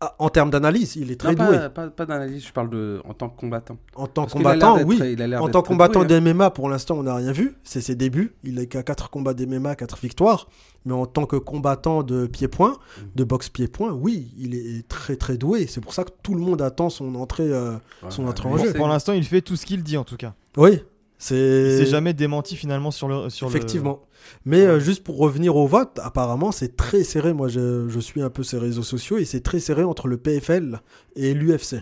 Ah, 0.00 0.14
en 0.20 0.28
termes 0.28 0.50
d'analyse, 0.50 0.94
il 0.94 1.10
est 1.10 1.18
très 1.18 1.34
doué. 1.34 1.58
Pas, 1.74 1.88
pas, 1.88 2.06
d'analyse, 2.06 2.46
je 2.46 2.52
parle 2.52 2.70
de 2.70 3.00
en 3.04 3.14
tant 3.14 3.28
que 3.28 3.40
combattant. 3.40 3.78
En 3.96 4.06
tant 4.06 4.26
que 4.26 4.32
combattant, 4.32 4.80
oui. 4.84 5.00
en 5.36 5.48
tant 5.48 5.62
que 5.62 5.66
combattant 5.66 6.02
hein. 6.02 6.04
d'MMA, 6.04 6.50
pour 6.50 6.68
l'instant, 6.68 6.96
on 6.98 7.02
n'a 7.02 7.16
rien 7.16 7.32
vu. 7.32 7.56
C'est 7.64 7.80
ses 7.80 7.96
débuts. 7.96 8.32
Il 8.44 8.60
a 8.60 8.66
qu'à 8.66 8.84
4 8.84 9.10
combats 9.10 9.34
d'MMA, 9.34 9.74
4 9.74 9.98
victoires. 9.98 10.46
Mais 10.84 10.92
en 10.92 11.06
tant 11.06 11.26
que 11.26 11.34
combattant 11.34 12.04
de 12.04 12.26
pied-point, 12.26 12.74
mm. 12.74 13.02
de 13.16 13.24
boxe 13.24 13.48
pied-point, 13.48 13.90
oui, 13.92 14.32
il 14.38 14.54
est 14.54 14.86
très 14.86 15.16
très 15.16 15.36
doué. 15.36 15.66
C'est 15.66 15.80
pour 15.80 15.92
ça 15.92 16.04
que 16.04 16.10
tout 16.22 16.34
le 16.34 16.40
monde 16.40 16.62
attend 16.62 16.90
son 16.90 17.16
entrée, 17.16 17.52
euh, 17.52 17.74
son 18.08 18.24
entrée 18.28 18.48
en 18.48 18.56
jeu. 18.56 18.72
Pour 18.74 18.86
l'instant, 18.86 19.14
il 19.14 19.24
fait 19.24 19.42
tout 19.42 19.56
ce 19.56 19.66
qu'il 19.66 19.82
dit 19.82 19.96
en 19.96 20.04
tout 20.04 20.16
cas. 20.16 20.34
Oui, 20.56 20.80
c'est. 21.18 21.86
Jamais 21.86 22.14
démenti 22.14 22.56
finalement 22.56 22.90
sur 22.90 23.08
le. 23.08 23.28
Sur 23.30 23.48
Effectivement. 23.48 24.02
Mais 24.44 24.60
euh, 24.60 24.78
juste 24.78 25.02
pour 25.04 25.18
revenir 25.18 25.56
au 25.56 25.66
vote, 25.66 25.98
apparemment 26.02 26.52
c'est 26.52 26.76
très 26.76 27.02
serré. 27.02 27.32
Moi 27.32 27.48
je, 27.48 27.88
je, 27.88 28.00
suis 28.00 28.22
un 28.22 28.30
peu 28.30 28.42
ces 28.42 28.58
réseaux 28.58 28.82
sociaux 28.82 29.18
et 29.18 29.24
c'est 29.24 29.40
très 29.40 29.58
serré 29.58 29.84
entre 29.84 30.06
le 30.06 30.16
PFL 30.16 30.80
et 31.16 31.34
l'UFC. 31.34 31.76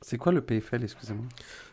C'est 0.00 0.18
quoi 0.18 0.32
le 0.32 0.42
PFL, 0.42 0.84
excusez-moi? 0.84 1.24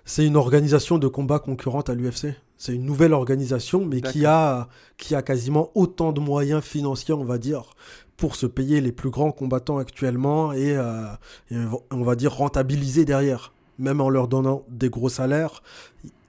C'est 0.06 0.26
une 0.26 0.38
organisation 0.38 0.98
de 0.98 1.08
combat 1.08 1.40
concurrente 1.40 1.90
à 1.90 1.96
l'UFC. 1.96 2.28
C'est 2.58 2.74
une 2.74 2.86
nouvelle 2.86 3.14
organisation, 3.14 3.86
mais 3.86 4.02
qui 4.02 4.26
a, 4.26 4.70
qui 4.98 5.16
a 5.16 5.22
quasiment 5.22 5.72
autant 5.76 6.12
de 6.14 6.22
moyens 6.22 6.64
financiers, 6.64 7.14
on 7.14 7.26
va 7.26 7.38
dire, 7.38 7.74
pour 8.18 8.36
se 8.36 8.46
payer 8.46 8.82
les 8.82 8.92
plus 8.92 9.10
grands 9.10 9.32
combattants 9.32 9.80
actuellement 9.80 10.54
et, 10.54 10.78
euh, 10.78 11.08
et 11.50 11.58
on 11.92 12.04
va 12.04 12.16
dire 12.16 12.34
rentabiliser 12.34 13.04
derrière. 13.04 13.52
Même 13.80 14.00
en 14.00 14.10
leur 14.10 14.28
donnant 14.28 14.64
des 14.70 14.90
gros 14.90 15.10
salaires, 15.10 15.64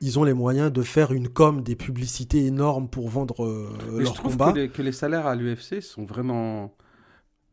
ils 0.03 0.19
ont 0.19 0.25
les 0.25 0.35
moyens 0.35 0.73
de 0.73 0.83
faire 0.83 1.13
une 1.13 1.29
com, 1.29 1.63
des 1.63 1.77
publicités 1.77 2.45
énormes 2.45 2.89
pour 2.89 3.09
vendre 3.09 3.45
euh, 3.45 4.01
leur 4.01 4.21
combat. 4.21 4.53
Que 4.53 4.59
les, 4.59 4.69
que 4.69 4.83
les 4.83 4.91
salaires 4.91 5.27
à 5.27 5.37
l'UFC 5.37 5.81
sont 5.81 6.05
vraiment, 6.05 6.75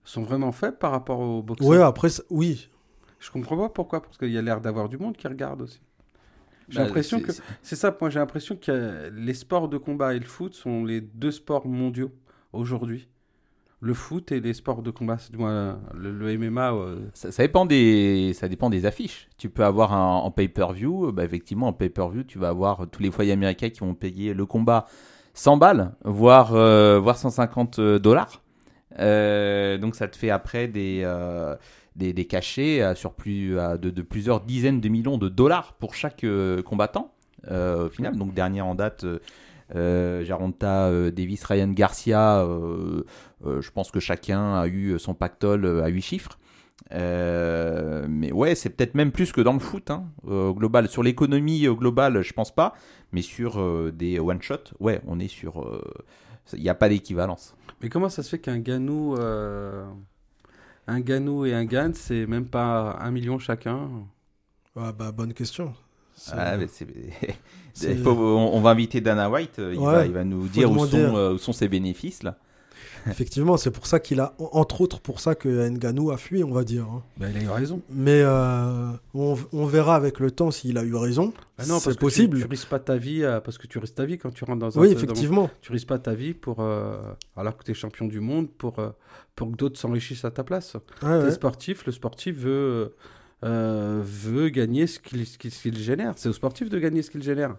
sont 0.04 0.24
vraiment 0.24 0.52
faibles 0.52 0.78
par 0.78 0.92
rapport 0.92 1.20
au 1.20 1.44
boxeur. 1.44 1.68
Ouais, 1.68 1.82
après, 1.82 2.10
oui. 2.32 2.70
Je 3.20 3.30
comprends 3.30 3.56
pas 3.56 3.70
pourquoi, 3.70 4.02
parce 4.02 4.18
qu'il 4.18 4.32
y 4.32 4.38
a 4.38 4.42
l'air 4.42 4.62
d'avoir 4.62 4.90
du 4.90 4.98
monde 4.98 5.16
qui 5.16 5.28
regarde 5.28 5.62
aussi. 5.62 5.80
J'ai 6.70 6.80
bah, 6.80 6.86
l'impression 6.86 7.22
que 7.22 7.32
c'est 7.62 7.76
ça. 7.76 7.96
Moi, 8.02 8.10
j'ai 8.10 8.20
l'impression 8.20 8.56
que 8.56 9.12
les 9.14 9.34
sports 9.36 9.70
de 9.70 9.78
combat 9.78 10.16
et 10.16 10.20
le 10.20 10.26
foot 10.26 10.56
sont 10.56 10.84
les 10.84 11.02
deux 11.02 11.32
sports 11.32 11.68
mondiaux 11.68 12.12
aujourd'hui 12.52 13.08
le 13.82 13.94
foot 13.94 14.32
et 14.32 14.40
les 14.42 14.54
sports 14.54 14.82
de 14.82 14.92
combat, 14.92 15.18
le, 15.34 16.12
le 16.12 16.38
MMA. 16.38 16.74
Euh, 16.74 17.00
ça, 17.14 17.44
dépend 17.44 17.66
des, 17.66 18.34
ça 18.34 18.48
dépend 18.48 18.70
des 18.70 18.86
affiches. 18.86 19.30
Tu 19.38 19.50
peux 19.50 19.64
avoir 19.64 19.94
un, 19.94 20.18
en 20.18 20.32
pay-per-view, 20.32 21.12
bah 21.12 21.24
effectivement 21.24 21.68
en 21.68 21.74
pay-per-view, 21.74 22.24
tu 22.24 22.40
vas 22.40 22.50
avoir 22.50 22.88
tous 22.88 23.02
les 23.02 23.12
foyers 23.12 23.32
américains 23.32 23.70
qui 23.70 23.80
vont 23.80 23.94
payer 23.94 24.34
le 24.34 24.46
combat 24.46 24.86
100 25.34 25.58
balles, 25.58 25.94
voire, 26.04 26.54
euh, 26.56 27.00
voire 27.00 27.18
150 27.18 27.80
euh, 27.80 28.00
dollars. 28.00 28.42
donc 28.98 29.96
ça 29.96 30.08
te 30.10 30.18
fait 30.18 30.30
après 30.30 30.68
des, 30.68 31.08
des, 31.96 32.12
des, 32.12 32.26
cachets 32.26 32.96
sur 32.96 33.14
plus, 33.14 33.56
de, 33.56 33.90
de, 33.90 34.02
plusieurs 34.02 34.42
dizaines 34.42 34.82
de 34.82 34.90
millions 34.90 35.18
de 35.18 35.30
dollars 35.30 35.74
pour 35.80 35.96
chaque 35.96 36.26
combattant. 36.66 37.14
au 37.50 37.90
final, 37.90 38.18
donc 38.18 38.34
dernier 38.34 38.62
en 38.62 38.76
date 38.76 39.06
euh, 39.06 39.20
Jaronta 39.74 40.88
euh, 40.88 41.12
Davis, 41.12 41.44
Ryan 41.44 41.70
Garcia, 41.70 42.40
euh, 42.40 43.04
je 43.44 43.72
pense 43.72 43.92
que 43.92 44.00
chacun 44.00 44.56
a 44.56 44.68
eu 44.68 44.98
son 45.00 45.14
pactole 45.14 45.82
à 45.84 45.88
8 45.88 46.02
chiffres. 46.02 46.40
mais 46.92 48.32
ouais, 48.32 48.56
c'est 48.56 48.70
peut-être 48.70 48.96
même 48.96 49.12
plus 49.12 49.32
que 49.32 49.42
dans 49.42 49.54
le 49.54 49.60
foot, 49.60 49.92
hein, 49.92 50.06
global. 50.26 50.88
Sur 50.88 51.04
l'économie 51.04 51.66
globale, 51.68 52.22
je 52.22 52.34
pense 52.34 52.54
pas, 52.54 52.74
mais 53.12 53.22
sur 53.22 53.92
des 53.92 54.20
one 54.20 54.42
shot, 54.42 54.74
ouais, 54.80 55.02
on 55.08 55.20
est 55.20 55.28
sur. 55.28 55.82
Il 56.54 56.64
n'y 56.64 56.70
a 56.70 56.76
pas 56.76 56.90
d'équivalence. 56.90 57.56
Mais 57.82 57.90
comment 57.90 58.10
ça 58.10 58.24
se 58.24 58.30
fait 58.30 58.40
qu'un 58.40 58.60
Ganou, 58.60 59.16
un 60.88 61.00
Ganou 61.00 61.46
et 61.46 61.54
un 61.54 61.66
Gan, 61.66 61.92
c'est 61.94 62.26
même 62.26 62.48
pas 62.48 62.98
un 63.00 63.12
million 63.12 63.38
chacun? 63.38 63.88
Ah 64.76 64.92
bah 64.92 65.12
bonne 65.12 65.34
question. 65.34 65.74
Ah, 66.32 66.58
on, 67.88 68.62
va 68.62 68.70
inviter 68.72 69.02
Dana 69.02 69.30
White, 69.30 69.60
euh, 69.60 69.74
il, 69.74 69.80
va, 69.80 70.06
il 70.06 70.12
va, 70.12 70.24
nous 70.24 70.48
dire 70.48 70.72
où 70.72 70.86
sont, 70.86 70.98
euh, 70.98 71.34
où 71.34 71.38
sont, 71.38 71.54
ses 71.54 71.68
bénéfices 71.68 72.24
là. 72.24 72.38
Effectivement, 73.10 73.56
c'est 73.56 73.72
pour 73.72 73.88
ça 73.88 74.02
qu'il 74.02 74.20
a, 74.20 74.34
entre 74.38 74.82
autres, 74.82 75.00
pour 75.00 75.22
ça 75.22 75.34
que 75.34 75.70
Nganou 75.70 76.12
a 76.12 76.18
fui, 76.18 76.44
on 76.44 76.52
va 76.52 76.66
dire. 76.66 76.84
Hein. 76.84 77.02
Bah, 77.18 77.28
il 77.30 77.38
a 77.38 77.44
eu 77.44 77.50
raison. 77.50 77.82
Mais 77.90 78.22
euh, 78.22 78.92
on, 79.14 79.66
verra 79.66 79.96
avec 79.96 80.20
le 80.20 80.32
temps 80.32 80.52
s'il 80.52 80.78
a 80.78 80.84
eu 80.84 80.96
raison. 80.96 81.32
Bah 81.58 81.64
non, 81.66 81.80
c'est 81.80 81.98
possible. 81.98 82.38
Tu, 82.38 82.44
tu, 82.44 82.50
risques 82.50 82.68
pas 82.68 82.80
ta 82.80 82.98
vie 82.98 83.22
parce 83.46 83.58
que 83.58 83.68
tu 83.68 83.78
risques 83.80 83.96
ta 83.96 84.04
vie 84.04 84.18
quand 84.18 84.32
tu 84.32 84.44
rentres 84.44 84.60
dans 84.60 84.78
un. 84.78 84.82
Oui, 84.82 84.92
effectivement. 84.92 85.50
tu 85.62 85.72
risques 85.72 85.88
pas 85.88 85.98
ta 85.98 86.14
vie 86.14 86.34
pour 86.34 86.62
alors 87.38 87.58
que 87.58 87.64
tu 87.64 87.72
es 87.72 87.74
champion 87.74 88.06
du 88.06 88.20
monde 88.20 88.50
pour 88.50 88.76
pour 89.36 89.52
que 89.52 89.56
d'autres 89.56 89.80
s'enrichissent 89.80 90.26
à 90.26 90.32
ta 90.32 90.44
place. 90.44 90.76
Ah, 91.02 91.32
sportif, 91.32 91.86
le 91.86 91.94
sportif 91.94 92.36
veut 92.36 92.94
euh, 93.46 94.02
veut 94.04 94.50
gagner 94.50 94.86
ce 94.86 95.00
qu'il 95.00 95.78
génère. 95.78 96.14
C'est 96.18 96.28
aux 96.28 96.34
sportifs 96.34 96.70
de 96.70 96.78
gagner 96.78 97.02
ce 97.02 97.10
qu'il 97.10 97.24
génère. 97.24 97.56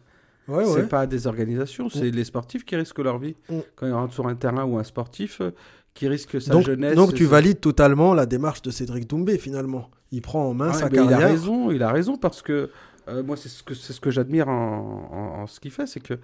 Ouais, 0.50 0.64
c'est 0.66 0.88
pas 0.88 1.06
des 1.06 1.26
organisations, 1.26 1.88
c'est 1.88 2.10
les 2.10 2.24
sportifs 2.24 2.64
qui 2.64 2.76
risquent 2.76 2.98
leur 2.98 3.18
vie. 3.18 3.36
Quand 3.76 3.86
ils 3.86 3.92
rentrent 3.92 4.14
sur 4.14 4.26
un 4.26 4.34
terrain 4.34 4.64
ou 4.64 4.78
un 4.78 4.84
sportif 4.84 5.40
euh, 5.40 5.50
qui 5.94 6.08
risque 6.08 6.40
sa 6.40 6.60
jeunesse. 6.60 6.94
Donc 6.94 7.14
tu 7.14 7.24
valides 7.24 7.60
totalement 7.60 8.14
la 8.14 8.26
démarche 8.26 8.62
de 8.62 8.70
Cédric 8.70 9.08
Doumbé 9.08 9.38
finalement. 9.38 9.90
Il 10.12 10.22
prend 10.22 10.44
en 10.44 10.54
main 10.54 10.72
sa 10.72 10.88
carrière. 10.88 11.18
Il 11.20 11.24
a 11.24 11.28
raison, 11.28 11.70
il 11.70 11.82
a 11.82 11.90
raison 11.92 12.16
parce 12.16 12.42
que 12.42 12.70
euh, 13.08 13.22
moi 13.22 13.36
c'est 13.36 13.48
ce 13.48 13.62
que 13.62 13.74
c'est 13.74 13.92
ce 13.92 14.00
que 14.00 14.10
j'admire 14.10 14.48
en, 14.48 15.40
en, 15.42 15.46
ce 15.46 15.60
qu'il 15.60 15.70
fait, 15.70 15.86
c'est 15.86 16.00
que 16.00 16.14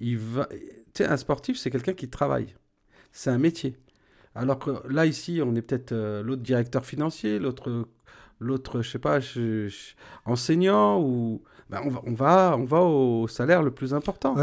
il 0.00 0.18
va. 0.18 0.46
Tu 0.46 0.58
sais, 0.94 1.06
un 1.06 1.16
sportif 1.16 1.58
c'est 1.58 1.70
quelqu'un 1.70 1.94
qui 1.94 2.08
travaille. 2.08 2.54
C'est 3.12 3.30
un 3.30 3.38
métier. 3.38 3.76
Alors 4.34 4.58
que 4.58 4.70
là 4.88 5.06
ici 5.06 5.40
on 5.44 5.54
est 5.54 5.62
peut-être 5.62 5.94
l'autre 6.22 6.42
directeur 6.42 6.84
financier, 6.84 7.38
l'autre 7.38 7.86
l'autre, 8.40 8.82
je 8.82 8.90
sais 8.90 8.98
pas, 8.98 9.18
enseignant 10.24 11.00
ou 11.00 11.42
ben, 11.70 11.80
on, 12.06 12.12
va, 12.12 12.56
au 12.56 13.26
salaire 13.26 13.62
le 13.62 13.72
plus 13.72 13.92
important. 13.92 14.36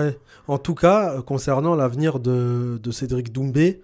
En 0.47 0.57
tout 0.57 0.75
cas, 0.75 1.21
concernant 1.21 1.75
l'avenir 1.75 2.19
de, 2.19 2.79
Cédric 2.91 3.31
Doumbé, 3.31 3.81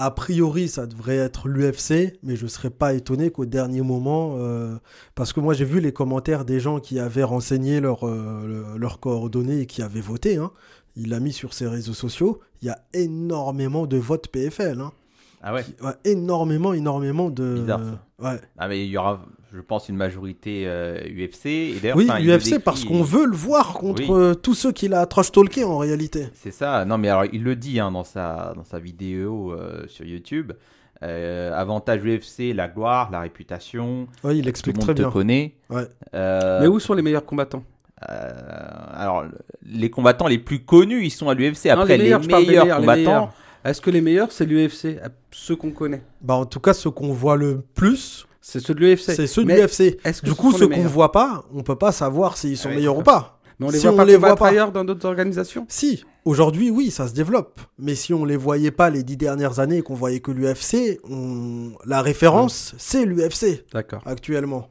a 0.00 0.12
priori, 0.12 0.68
ça 0.68 0.86
devrait 0.86 1.16
être 1.16 1.48
l'UFC, 1.48 2.18
mais 2.22 2.36
je 2.36 2.44
ne 2.44 2.48
serais 2.48 2.70
pas 2.70 2.94
étonné 2.94 3.30
qu'au 3.30 3.46
dernier 3.46 3.82
moment, 3.82 4.36
euh, 4.38 4.76
parce 5.16 5.32
que 5.32 5.40
moi 5.40 5.54
j'ai 5.54 5.64
vu 5.64 5.80
les 5.80 5.92
commentaires 5.92 6.44
des 6.44 6.60
gens 6.60 6.78
qui 6.78 7.00
avaient 7.00 7.24
renseigné 7.24 7.80
leurs 7.80 8.06
euh, 8.06 8.78
coordonnées 9.00 9.62
et 9.62 9.66
qui 9.66 9.82
avaient 9.82 10.00
voté. 10.00 10.36
Hein. 10.36 10.52
Il 10.94 11.10
l'a 11.10 11.18
mis 11.18 11.32
sur 11.32 11.52
ses 11.52 11.66
réseaux 11.66 11.94
sociaux. 11.94 12.38
Il 12.62 12.66
y 12.66 12.70
a 12.70 12.78
énormément 12.92 13.86
de 13.86 13.96
votes 13.96 14.28
PFL. 14.28 14.80
Hein. 14.80 14.92
Ah 15.42 15.54
ouais. 15.54 15.62
Énormément, 16.04 16.72
énormément 16.72 17.30
de. 17.30 17.54
Bizarre, 17.60 17.80
Ouais. 18.18 18.40
Ah 18.58 18.66
mais 18.66 18.84
il 18.84 18.90
y 18.90 18.96
aura, 18.98 19.20
je 19.54 19.60
pense, 19.60 19.88
une 19.88 19.96
majorité 19.96 20.64
UFC. 20.66 21.46
Et 21.46 21.78
d'ailleurs, 21.80 21.96
Oui, 21.96 22.06
UFC 22.08 22.44
décrit- 22.54 22.58
parce 22.58 22.84
qu'on 22.84 23.02
veut 23.04 23.26
le 23.26 23.36
voir 23.36 23.74
contre 23.74 24.02
Oui. 24.02 24.08
euh, 24.10 24.34
tous 24.34 24.54
ceux 24.54 24.72
qui 24.72 24.88
l'a 24.88 25.06
trash 25.06 25.30
talké 25.30 25.62
en 25.62 25.78
réalité. 25.78 26.26
C'est 26.34 26.50
ça. 26.50 26.84
Non, 26.84 26.98
mais 26.98 27.08
alors 27.08 27.26
il 27.32 27.44
le 27.44 27.54
dit 27.54 27.78
hein, 27.78 27.92
dans 27.92 28.02
sa 28.04 28.52
dans 28.56 28.64
sa 28.64 28.78
vidéo 28.80 29.52
euh, 29.52 29.84
sur 29.86 30.04
YouTube. 30.04 30.52
Euh, 31.04 31.52
avantage 31.54 32.00
UFC, 32.02 32.52
la 32.52 32.66
gloire, 32.66 33.10
la 33.12 33.20
réputation. 33.20 34.08
Oui, 34.24 34.38
il 34.38 34.38
Tout 34.40 34.44
le 34.44 34.48
explique 34.50 34.76
monde 34.78 34.84
très 34.84 34.94
te 34.94 35.02
bien. 35.02 35.10
connaît. 35.12 35.54
Ouais. 35.70 35.86
Euh, 36.14 36.60
Mais 36.62 36.66
où 36.66 36.80
sont 36.80 36.94
les 36.94 37.02
meilleurs 37.02 37.24
combattants 37.24 37.62
euh, 38.08 38.30
alors, 38.94 39.24
les 39.64 39.90
combattants 39.90 40.28
les 40.28 40.38
plus 40.38 40.60
connus, 40.60 41.04
ils 41.04 41.10
sont 41.10 41.28
à 41.28 41.34
l'UFC. 41.34 41.66
Non, 41.66 41.80
Après, 41.80 41.96
les 41.96 42.04
meilleurs, 42.04 42.20
les 42.20 42.26
combattants, 42.28 42.86
meilleurs. 42.86 43.32
Est-ce 43.64 43.80
que 43.80 43.90
les 43.90 44.00
meilleurs, 44.00 44.32
c'est 44.32 44.44
l'UFC 44.46 44.98
Ceux 45.30 45.56
qu'on 45.56 45.70
connaît. 45.72 46.02
Bah, 46.20 46.34
en 46.34 46.46
tout 46.46 46.60
cas, 46.60 46.72
ceux 46.74 46.90
qu'on 46.90 47.12
voit 47.12 47.36
le 47.36 47.62
plus, 47.74 48.26
C'est 48.40 48.60
ceux 48.60 48.74
de 48.74 48.80
l'UFC. 48.80 49.12
c'est 49.14 49.26
ceux 49.26 49.44
de 49.44 49.50
l'UFC. 49.52 49.98
Du 50.24 50.34
coup, 50.34 50.52
ceux 50.52 50.66
qu'on 50.68 50.76
meilleurs? 50.76 50.90
voit 50.90 51.12
pas, 51.12 51.44
on 51.52 51.62
peut 51.62 51.76
pas 51.76 51.92
savoir 51.92 52.36
s'ils 52.36 52.56
sont 52.56 52.70
meilleurs 52.70 52.96
ou 52.98 53.02
pas. 53.02 53.34
Mais 53.60 53.66
on 53.66 53.70
les 53.70 53.78
si 53.78 53.86
voit 53.86 53.92
on 53.92 53.96
pas 53.96 54.04
les 54.04 54.16
voit 54.16 54.36
pas- 54.36 54.48
ailleurs 54.48 54.70
dans 54.70 54.84
d'autres 54.84 55.04
organisations? 55.06 55.66
Si, 55.68 56.04
aujourd'hui, 56.24 56.70
oui, 56.70 56.92
ça 56.92 57.08
se 57.08 57.12
développe. 57.12 57.60
Mais 57.78 57.96
si 57.96 58.14
on 58.14 58.24
les 58.24 58.36
voyait 58.36 58.70
pas 58.70 58.88
les 58.88 59.02
dix 59.02 59.16
dernières 59.16 59.58
années 59.58 59.78
et 59.78 59.82
qu'on 59.82 59.94
voyait 59.96 60.20
que 60.20 60.30
l'UFC, 60.30 61.00
on... 61.10 61.72
la 61.84 62.00
référence, 62.00 62.74
c'est 62.78 63.04
l'UFC 63.04 63.64
D'accord. 63.72 64.00
actuellement. 64.06 64.68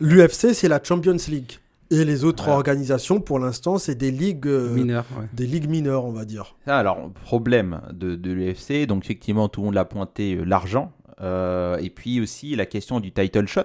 L'UFC, 0.00 0.54
c'est 0.54 0.68
la 0.68 0.82
Champions 0.82 1.16
League. 1.28 1.58
Et 1.90 2.04
les 2.04 2.24
autres 2.24 2.44
Voilà. 2.44 2.56
organisations, 2.58 3.20
pour 3.20 3.38
l'instant, 3.38 3.78
c'est 3.78 3.94
des 3.94 4.10
ligues, 4.10 4.46
euh, 4.46 4.70
Mineur, 4.74 5.04
ouais. 5.18 5.26
des 5.32 5.46
ligues 5.46 5.68
mineures, 5.68 6.04
on 6.06 6.12
va 6.12 6.24
dire. 6.24 6.56
Ah, 6.66 6.78
Alors, 6.78 7.10
problème 7.24 7.80
de, 7.92 8.14
de 8.16 8.32
l'UFC, 8.32 8.86
donc 8.86 9.04
effectivement, 9.04 9.48
tout 9.48 9.60
le 9.60 9.66
monde 9.66 9.74
l'a 9.74 9.84
pointé, 9.84 10.34
euh, 10.36 10.44
l'argent, 10.44 10.92
euh, 11.20 11.76
et 11.78 11.90
puis 11.90 12.20
aussi 12.20 12.56
la 12.56 12.66
question 12.66 13.00
du 13.00 13.12
title 13.12 13.46
shot. 13.46 13.62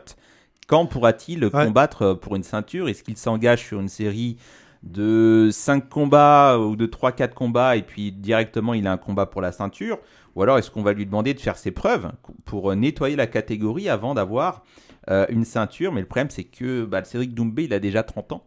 Quand 0.67 0.85
pourra-t-il 0.85 1.45
Ouais. 1.45 1.49
combattre 1.51 2.13
pour 2.13 2.35
une 2.35 2.43
ceinture? 2.43 2.89
Est-ce 2.89 3.03
qu'il 3.03 3.17
s'engage 3.17 3.65
sur 3.65 3.79
une 3.79 3.87
série 3.89 4.37
de 4.83 5.49
5 5.51 5.89
combats 5.89 6.57
ou 6.59 6.75
de 6.75 6.85
3-4 6.85 7.33
combats, 7.33 7.75
et 7.75 7.81
puis 7.81 8.11
directement 8.11 8.73
il 8.73 8.85
a 8.87 8.91
un 8.91 8.97
combat 8.97 9.25
pour 9.25 9.41
la 9.41 9.51
ceinture? 9.51 9.97
Ou 10.35 10.43
alors 10.43 10.57
est-ce 10.59 10.69
qu'on 10.71 10.83
va 10.83 10.93
lui 10.93 11.05
demander 11.05 11.33
de 11.33 11.39
faire 11.39 11.57
ses 11.57 11.71
preuves 11.71 12.11
pour 12.45 12.75
nettoyer 12.75 13.15
la 13.15 13.27
catégorie 13.27 13.89
avant 13.89 14.13
d'avoir 14.13 14.63
euh, 15.09 15.25
une 15.29 15.45
ceinture 15.45 15.91
Mais 15.91 16.01
le 16.01 16.07
problème, 16.07 16.29
c'est 16.29 16.43
que 16.45 16.85
bah, 16.85 17.03
Cédric 17.03 17.33
Doumbé, 17.33 17.63
il 17.65 17.73
a 17.73 17.79
déjà 17.79 18.03
30 18.03 18.31
ans. 18.33 18.43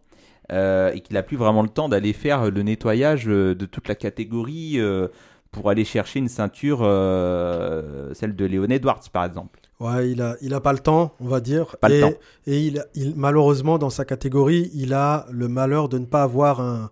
euh, 0.53 0.93
et 0.93 1.01
qu'il 1.01 1.15
n'a 1.15 1.23
plus 1.23 1.37
vraiment 1.37 1.63
le 1.63 1.69
temps 1.69 1.89
d'aller 1.89 2.13
faire 2.13 2.51
le 2.51 2.63
nettoyage 2.63 3.29
euh, 3.29 3.55
de 3.55 3.65
toute 3.67 3.89
la 3.89 3.95
catégorie 3.95 4.75
euh, 4.81 5.09
pour 5.53 5.71
aller 5.71 5.85
chercher 5.85 6.19
une 6.19 6.29
ceinture, 6.29 6.79
celle 8.15 8.35
de 8.37 8.45
Léon 8.47 8.71
Edwards 8.71 9.03
par 9.13 9.25
exemple. 9.25 9.61
Ouais, 9.81 10.11
il 10.11 10.23
a, 10.23 10.37
il 10.41 10.55
a 10.55 10.61
pas 10.61 10.73
le 10.73 10.79
temps, 10.79 11.15
on 11.21 11.27
va 11.29 11.41
dire. 11.41 11.77
Pas 11.81 11.89
le 11.89 11.97
et, 11.97 12.01
temps. 12.01 12.15
Et 12.47 12.61
il, 12.67 12.85
il, 12.95 13.15
malheureusement, 13.17 13.79
dans 13.79 13.91
sa 13.91 14.05
catégorie, 14.05 14.71
il 14.75 14.95
a 14.95 15.27
le 15.31 15.49
malheur 15.49 15.89
de 15.89 15.99
ne 15.99 16.07
pas 16.07 16.23
avoir 16.23 16.61
un, 16.61 16.91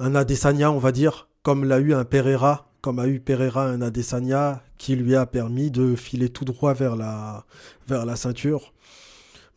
un 0.00 0.14
Adesanya, 0.14 0.70
on 0.72 0.78
va 0.78 0.92
dire, 0.92 1.28
comme 1.42 1.64
l'a 1.64 1.78
eu 1.78 1.94
un 1.94 2.04
Pereira, 2.04 2.66
comme 2.80 2.98
a 2.98 3.06
eu 3.06 3.20
Pereira 3.20 3.66
un 3.66 3.80
Adesanya, 3.82 4.62
qui 4.78 4.96
lui 4.96 5.14
a 5.14 5.26
permis 5.26 5.70
de 5.70 5.94
filer 5.94 6.28
tout 6.28 6.44
droit 6.44 6.74
vers 6.74 6.96
la, 6.96 7.44
vers 7.86 8.04
la 8.04 8.16
ceinture. 8.16 8.72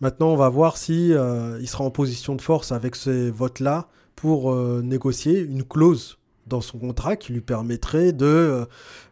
Maintenant, 0.01 0.29
on 0.29 0.35
va 0.35 0.49
voir 0.49 0.77
si 0.77 1.13
euh, 1.13 1.59
il 1.61 1.67
sera 1.69 1.83
en 1.83 1.91
position 1.91 2.35
de 2.35 2.41
force 2.41 2.71
avec 2.71 2.95
ces 2.95 3.29
votes-là 3.29 3.87
pour 4.15 4.51
euh, 4.51 4.81
négocier 4.83 5.39
une 5.39 5.63
clause 5.63 6.17
dans 6.47 6.59
son 6.59 6.79
contrat 6.79 7.15
qui 7.15 7.33
lui 7.33 7.41
permettrait 7.41 8.11
de, 8.11 8.25
euh, 8.25 8.65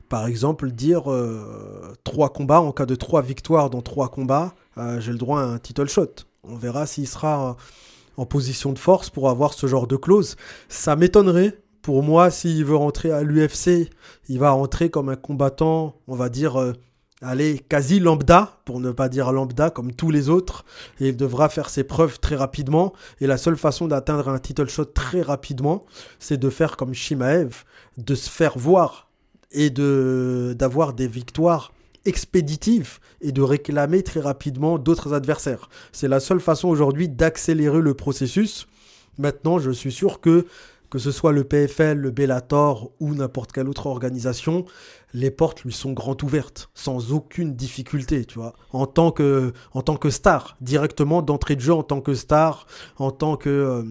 par 0.10 0.26
exemple, 0.26 0.72
dire 0.72 1.04
trois 2.04 2.34
combats 2.34 2.62
en 2.62 2.72
cas 2.72 2.88
de 2.88 2.96
trois 2.96 3.22
victoires 3.22 3.70
dans 3.70 3.84
trois 3.84 4.10
combats, 4.10 4.56
j'ai 4.98 5.12
le 5.12 5.20
droit 5.20 5.42
à 5.42 5.44
un 5.44 5.60
title 5.60 5.88
shot. 5.88 6.26
On 6.44 6.56
verra 6.56 6.88
s'il 6.88 7.08
sera 7.08 7.56
en 8.18 8.26
position 8.26 8.74
de 8.74 8.80
force 8.80 9.12
pour 9.12 9.30
avoir 9.30 9.54
ce 9.54 9.68
genre 9.68 9.86
de 9.86 9.96
clause. 9.96 10.38
Ça 10.70 10.96
m'étonnerait. 10.96 11.62
Pour 11.84 12.02
moi, 12.02 12.32
s'il 12.32 12.66
veut 12.66 12.76
rentrer 12.76 13.12
à 13.12 13.22
l'UFC, 13.22 13.92
il 14.28 14.40
va 14.40 14.50
rentrer 14.50 14.90
comme 14.90 15.10
un 15.10 15.16
combattant, 15.16 15.96
on 16.08 16.16
va 16.16 16.30
dire, 16.30 16.74
allez, 17.22 17.60
quasi 17.60 18.00
lambda, 18.00 18.60
pour 18.66 18.80
ne 18.80 18.92
pas 18.92 19.10
dire 19.10 19.32
lambda 19.32 19.70
comme 19.70 19.94
tous 19.94 20.12
les 20.12 20.30
autres. 20.30 20.66
Et 21.00 21.10
il 21.10 21.18
devra 21.18 21.50
faire 21.50 21.70
ses 21.70 21.84
preuves 21.84 22.20
très 22.20 22.36
rapidement. 22.36 22.94
Et 23.22 23.28
la 23.28 23.38
seule 23.38 23.58
façon 23.58 23.88
d'atteindre 23.88 24.30
un 24.30 24.40
title 24.40 24.70
shot 24.70 24.86
très 24.86 25.22
rapidement, 25.22 25.86
c'est 26.20 26.38
de 26.38 26.50
faire 26.50 26.78
comme 26.78 26.94
Shimaev, 26.94 27.64
de 27.98 28.16
se 28.16 28.30
faire 28.30 28.58
voir 28.58 29.10
et 29.52 29.70
de 29.70 30.56
d'avoir 30.58 30.94
des 30.94 31.08
victoires 31.08 31.72
expéditives 32.06 33.00
et 33.22 33.32
de 33.32 33.42
réclamer 33.42 34.04
très 34.04 34.20
rapidement 34.20 34.78
d'autres 34.78 35.14
adversaires. 35.14 35.70
C'est 35.92 36.08
la 36.08 36.20
seule 36.20 36.40
façon 36.40 36.70
aujourd'hui 36.70 37.10
d'accélérer 37.10 37.82
le 37.82 37.94
processus. 37.94 38.68
Maintenant, 39.18 39.60
je 39.60 39.72
suis 39.72 39.92
sûr 39.92 40.22
que 40.22 40.46
que 40.90 40.98
ce 40.98 41.12
soit 41.12 41.32
le 41.32 41.44
PFL, 41.44 41.98
le 41.98 42.12
Bellator 42.12 42.92
ou 43.00 43.14
n'importe 43.14 43.52
quelle 43.52 43.70
autre 43.70 43.86
organisation, 43.86 44.66
les 45.14 45.32
portes 45.32 45.64
lui 45.64 45.74
sont 45.74 45.92
grandes 45.94 46.22
ouvertes, 46.24 46.70
sans 46.74 47.12
aucune 47.12 47.56
difficulté, 47.56 48.26
tu 48.26 48.40
vois. 48.40 48.54
En 48.72 48.86
tant 48.86 49.12
que, 49.12 49.54
en 49.74 49.82
tant 49.82 49.98
que 49.98 50.10
star, 50.10 50.56
directement 50.62 51.22
d'entrée 51.22 51.56
de 51.56 51.62
jeu 51.62 51.74
en 51.74 51.84
tant 51.84 52.02
que 52.02 52.14
star, 52.14 52.68
en 52.98 53.12
tant 53.12 53.36
que, 53.36 53.50
euh, 53.50 53.84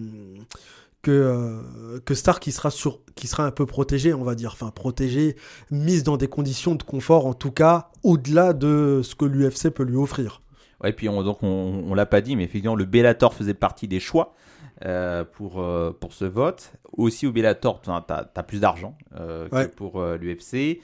que, 1.01 1.11
euh, 1.11 1.99
que 2.05 2.13
star 2.13 2.39
qui 2.39 2.51
sera, 2.51 2.71
sur, 2.71 2.99
qui 3.15 3.27
sera 3.27 3.45
un 3.45 3.51
peu 3.51 3.65
protégé, 3.65 4.13
on 4.13 4.23
va 4.23 4.35
dire. 4.35 4.51
Enfin, 4.53 4.69
protégé, 4.71 5.35
mise 5.71 6.03
dans 6.03 6.17
des 6.17 6.27
conditions 6.27 6.75
de 6.75 6.83
confort, 6.83 7.25
en 7.25 7.33
tout 7.33 7.51
cas, 7.51 7.89
au-delà 8.03 8.53
de 8.53 9.01
ce 9.03 9.15
que 9.15 9.25
l'UFC 9.25 9.69
peut 9.69 9.83
lui 9.83 9.97
offrir. 9.97 10.41
Ouais, 10.83 10.93
puis 10.93 11.09
on, 11.09 11.23
donc 11.23 11.43
on, 11.43 11.83
on 11.87 11.93
l'a 11.93 12.05
pas 12.05 12.21
dit, 12.21 12.35
mais 12.37 12.43
effectivement 12.43 12.75
le 12.75 12.85
Bellator 12.85 13.33
faisait 13.33 13.53
partie 13.53 13.87
des 13.89 13.99
choix 13.99 14.33
euh, 14.85 15.25
pour, 15.25 15.61
euh, 15.61 15.91
pour 15.91 16.13
ce 16.13 16.23
vote. 16.23 16.71
Aussi 16.93 17.27
au 17.27 17.33
Bellator, 17.33 17.81
tu 17.81 17.89
as, 17.89 18.43
plus 18.43 18.61
d'argent 18.61 18.97
euh, 19.19 19.49
Ouais. 19.51 19.65
que 19.65 19.71
pour 19.71 20.01
l'UFC. 20.01 20.79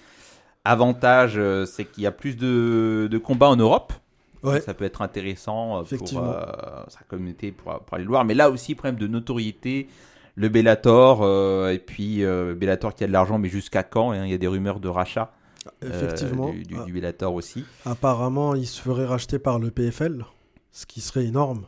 Avantage, 0.65 1.33
euh, 1.37 1.65
c'est 1.65 1.85
qu'il 1.85 2.03
y 2.03 2.07
a 2.07 2.11
plus 2.11 2.35
de, 2.35 3.07
de 3.09 3.17
combats 3.17 3.49
en 3.49 3.55
Europe. 3.55 3.93
Ouais. 4.43 4.61
Ça 4.61 4.73
peut 4.73 4.85
être 4.85 5.01
intéressant 5.01 5.79
euh, 5.79 5.97
pour 5.97 6.19
euh, 6.19 6.43
sa 6.87 6.99
communauté 7.07 7.51
pour, 7.51 7.79
pour 7.79 7.93
aller 7.95 8.03
le 8.03 8.09
voir. 8.09 8.25
Mais 8.25 8.33
là 8.33 8.49
aussi, 8.49 8.75
problème 8.75 8.97
de 8.99 9.07
notoriété. 9.07 9.87
Le 10.37 10.49
Bellator, 10.49 11.21
euh, 11.23 11.71
et 11.71 11.79
puis 11.79 12.23
euh, 12.25 12.53
Bellator 12.55 12.93
qui 12.93 13.05
a 13.05 13.07
de 13.07 13.11
l'argent, 13.13 13.37
mais 13.37 13.47
jusqu'à 13.47 13.83
quand 13.83 14.11
hein? 14.11 14.25
Il 14.25 14.31
y 14.31 14.33
a 14.33 14.37
des 14.37 14.47
rumeurs 14.47 14.81
de 14.81 14.89
rachat 14.89 15.31
Effectivement. 15.81 16.49
du, 16.49 16.63
du, 16.63 16.75
Ah, 16.77 16.83
du 16.83 16.91
Bellator 16.91 17.33
aussi. 17.33 17.63
Apparemment, 17.85 18.53
il 18.53 18.67
se 18.67 18.81
ferait 18.81 19.05
racheter 19.05 19.39
par 19.39 19.59
le 19.59 19.71
PFL, 19.71 20.25
ce 20.73 20.85
qui 20.85 20.99
serait 20.99 21.23
énorme. 21.25 21.65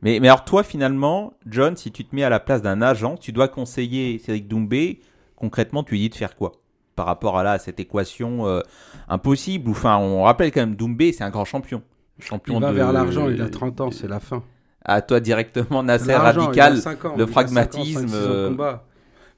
Mais, 0.00 0.18
mais 0.18 0.28
alors 0.28 0.46
toi, 0.46 0.62
finalement, 0.62 1.34
John, 1.46 1.76
si 1.76 1.92
tu 1.92 2.04
te 2.06 2.16
mets 2.16 2.24
à 2.24 2.30
la 2.30 2.40
place 2.40 2.62
d'un 2.62 2.80
agent, 2.80 3.18
tu 3.18 3.32
dois 3.32 3.48
conseiller 3.48 4.18
Cédric 4.18 4.48
Doumbé. 4.48 5.00
Concrètement, 5.36 5.84
tu 5.84 5.92
lui 5.92 6.00
dis 6.00 6.08
de 6.08 6.14
faire 6.14 6.36
quoi? 6.36 6.52
Par 7.00 7.06
rapport 7.06 7.38
à 7.38 7.42
là, 7.42 7.52
à 7.52 7.58
cette 7.58 7.80
équation 7.80 8.46
euh, 8.46 8.60
impossible 9.08 9.68
ou, 9.70 9.72
Enfin, 9.72 9.96
on 9.96 10.24
rappelle 10.24 10.52
quand 10.52 10.60
même, 10.60 10.76
Doumbé, 10.76 11.14
c'est 11.14 11.24
un 11.24 11.30
grand 11.30 11.46
champion. 11.46 11.82
champion 12.18 12.56
Il 12.56 12.60
va 12.60 12.70
de- 12.72 12.74
vers 12.76 12.92
l'argent, 12.92 13.30
il 13.30 13.40
a 13.40 13.48
30 13.48 13.80
ans, 13.80 13.90
c'est 13.90 14.06
la 14.06 14.20
fin. 14.20 14.42
À 14.84 15.00
toi 15.00 15.18
directement, 15.20 15.82
Nasser 15.82 16.14
radical. 16.14 16.76
il 16.76 17.06
ans, 17.06 17.16
le 17.16 17.24
il 17.24 17.30
pragmatisme, 17.30 18.06
euh. 18.12 18.54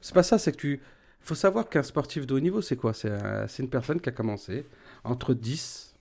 C'est 0.00 0.12
pas 0.14 0.24
ça, 0.24 0.38
c'est 0.38 0.50
que 0.50 0.56
tu. 0.56 0.80
faut 1.20 1.36
savoir 1.36 1.68
qu'un 1.68 1.84
sportif 1.84 2.26
de 2.26 2.34
haut 2.34 2.40
niveau, 2.40 2.60
c'est 2.62 2.74
quoi? 2.74 2.92
C'est 2.94 3.12
un- 3.12 3.46
c'est 3.46 3.62
une 3.62 3.68
personne 3.70 4.00
qui 4.00 4.08
a 4.08 4.12
commencé 4.12 4.66
entre 5.04 5.32
10 5.34 5.94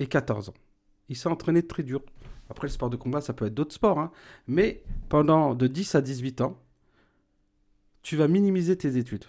et 0.00 0.06
14 0.08 0.48
ans. 0.48 0.54
Il 1.08 1.14
s'est 1.16 1.28
entraîné 1.28 1.62
très 1.62 1.84
dur. 1.84 2.02
Après, 2.50 2.66
le 2.66 2.72
sport 2.72 2.90
de 2.90 2.96
combat, 2.96 3.20
ça 3.20 3.32
peut 3.32 3.46
être 3.46 3.54
d'autres 3.54 3.74
sports. 3.74 4.00
hein. 4.00 4.10
Mais 4.48 4.82
pendant 5.08 5.54
de 5.54 5.68
10 5.68 5.94
à 5.94 6.00
18 6.00 6.40
ans, 6.40 6.58
tu 8.02 8.16
vas 8.16 8.26
minimiser 8.26 8.76
tes 8.76 8.96
études. 8.96 9.24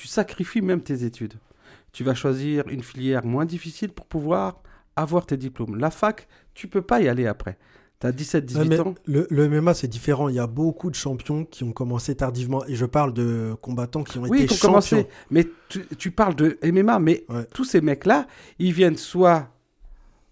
Tu 0.00 0.08
sacrifies 0.08 0.62
même 0.62 0.80
tes 0.80 1.04
études. 1.04 1.34
Tu 1.92 2.04
vas 2.04 2.14
choisir 2.14 2.66
une 2.68 2.82
filière 2.82 3.22
moins 3.26 3.44
difficile 3.44 3.90
pour 3.90 4.06
pouvoir 4.06 4.62
avoir 4.96 5.26
tes 5.26 5.36
diplômes. 5.36 5.76
La 5.76 5.90
fac, 5.90 6.26
tu 6.54 6.68
peux 6.68 6.80
pas 6.80 7.02
y 7.02 7.08
aller 7.08 7.26
après. 7.26 7.58
Tu 8.00 8.06
as 8.06 8.12
17-18 8.12 8.56
Ouais, 8.56 8.64
mais 8.64 8.80
ans. 8.80 8.94
le, 9.04 9.26
le 9.28 9.48
MMA, 9.50 9.74
c'est 9.74 9.88
différent. 9.88 10.30
Il 10.30 10.36
y 10.36 10.38
a 10.38 10.46
beaucoup 10.46 10.88
de 10.88 10.94
champions 10.94 11.44
qui 11.44 11.64
ont 11.64 11.72
commencé 11.72 12.14
tardivement. 12.14 12.64
Et 12.64 12.76
je 12.76 12.86
parle 12.86 13.12
de 13.12 13.54
combattants 13.60 14.02
qui 14.02 14.16
ont 14.16 14.22
Oui, 14.22 14.38
été 14.44 14.46
qui 14.46 14.52
ont 14.54 14.56
champions. 14.56 14.68
commencé. 14.70 15.06
Mais 15.30 15.46
tu, 15.68 15.84
tu 15.98 16.10
parles 16.10 16.34
de 16.34 16.58
MMA, 16.62 16.98
mais 16.98 17.26
Ouais. 17.28 17.44
tous 17.52 17.64
ces 17.64 17.82
mecs-là, 17.82 18.26
ils 18.58 18.72
viennent 18.72 18.96
soit 18.96 19.50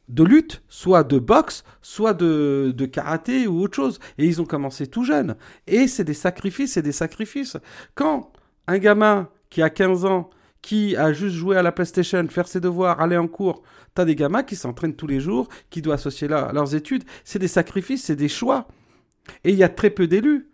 de 0.08 0.24
lutte, 0.24 0.62
soit 0.70 1.04
de 1.04 1.18
boxe, 1.18 1.62
soit 1.82 2.14
de, 2.14 2.72
de 2.74 2.86
karaté 2.86 3.46
ou 3.46 3.60
autre 3.60 3.76
chose. 3.76 3.98
Et 4.16 4.24
ils 4.24 4.40
ont 4.40 4.46
commencé 4.46 4.86
tout 4.86 5.04
jeunes. 5.04 5.36
Et 5.66 5.88
c'est 5.88 6.04
des 6.04 6.14
sacrifices, 6.14 6.72
c'est 6.72 6.80
des 6.82 6.92
sacrifices. 6.92 7.58
Quand 7.94 8.32
un 8.66 8.78
gamin 8.78 9.28
qui 9.50 9.62
a 9.62 9.70
15 9.70 10.04
ans, 10.04 10.30
qui 10.62 10.96
a 10.96 11.12
juste 11.12 11.36
joué 11.36 11.56
à 11.56 11.62
la 11.62 11.72
PlayStation, 11.72 12.26
faire 12.28 12.48
ses 12.48 12.60
devoirs, 12.60 13.00
aller 13.00 13.16
en 13.16 13.28
cours, 13.28 13.62
t'as 13.94 14.04
des 14.04 14.16
gamins 14.16 14.42
qui 14.42 14.56
s'entraînent 14.56 14.94
tous 14.94 15.06
les 15.06 15.20
jours, 15.20 15.48
qui 15.70 15.82
doivent 15.82 15.98
associer 15.98 16.28
là 16.28 16.50
leurs 16.52 16.74
études. 16.74 17.04
C'est 17.24 17.38
des 17.38 17.48
sacrifices, 17.48 18.04
c'est 18.04 18.16
des 18.16 18.28
choix. 18.28 18.68
Et 19.44 19.50
il 19.50 19.56
y 19.56 19.62
a 19.62 19.68
très 19.68 19.90
peu 19.90 20.06
d'élus. 20.06 20.48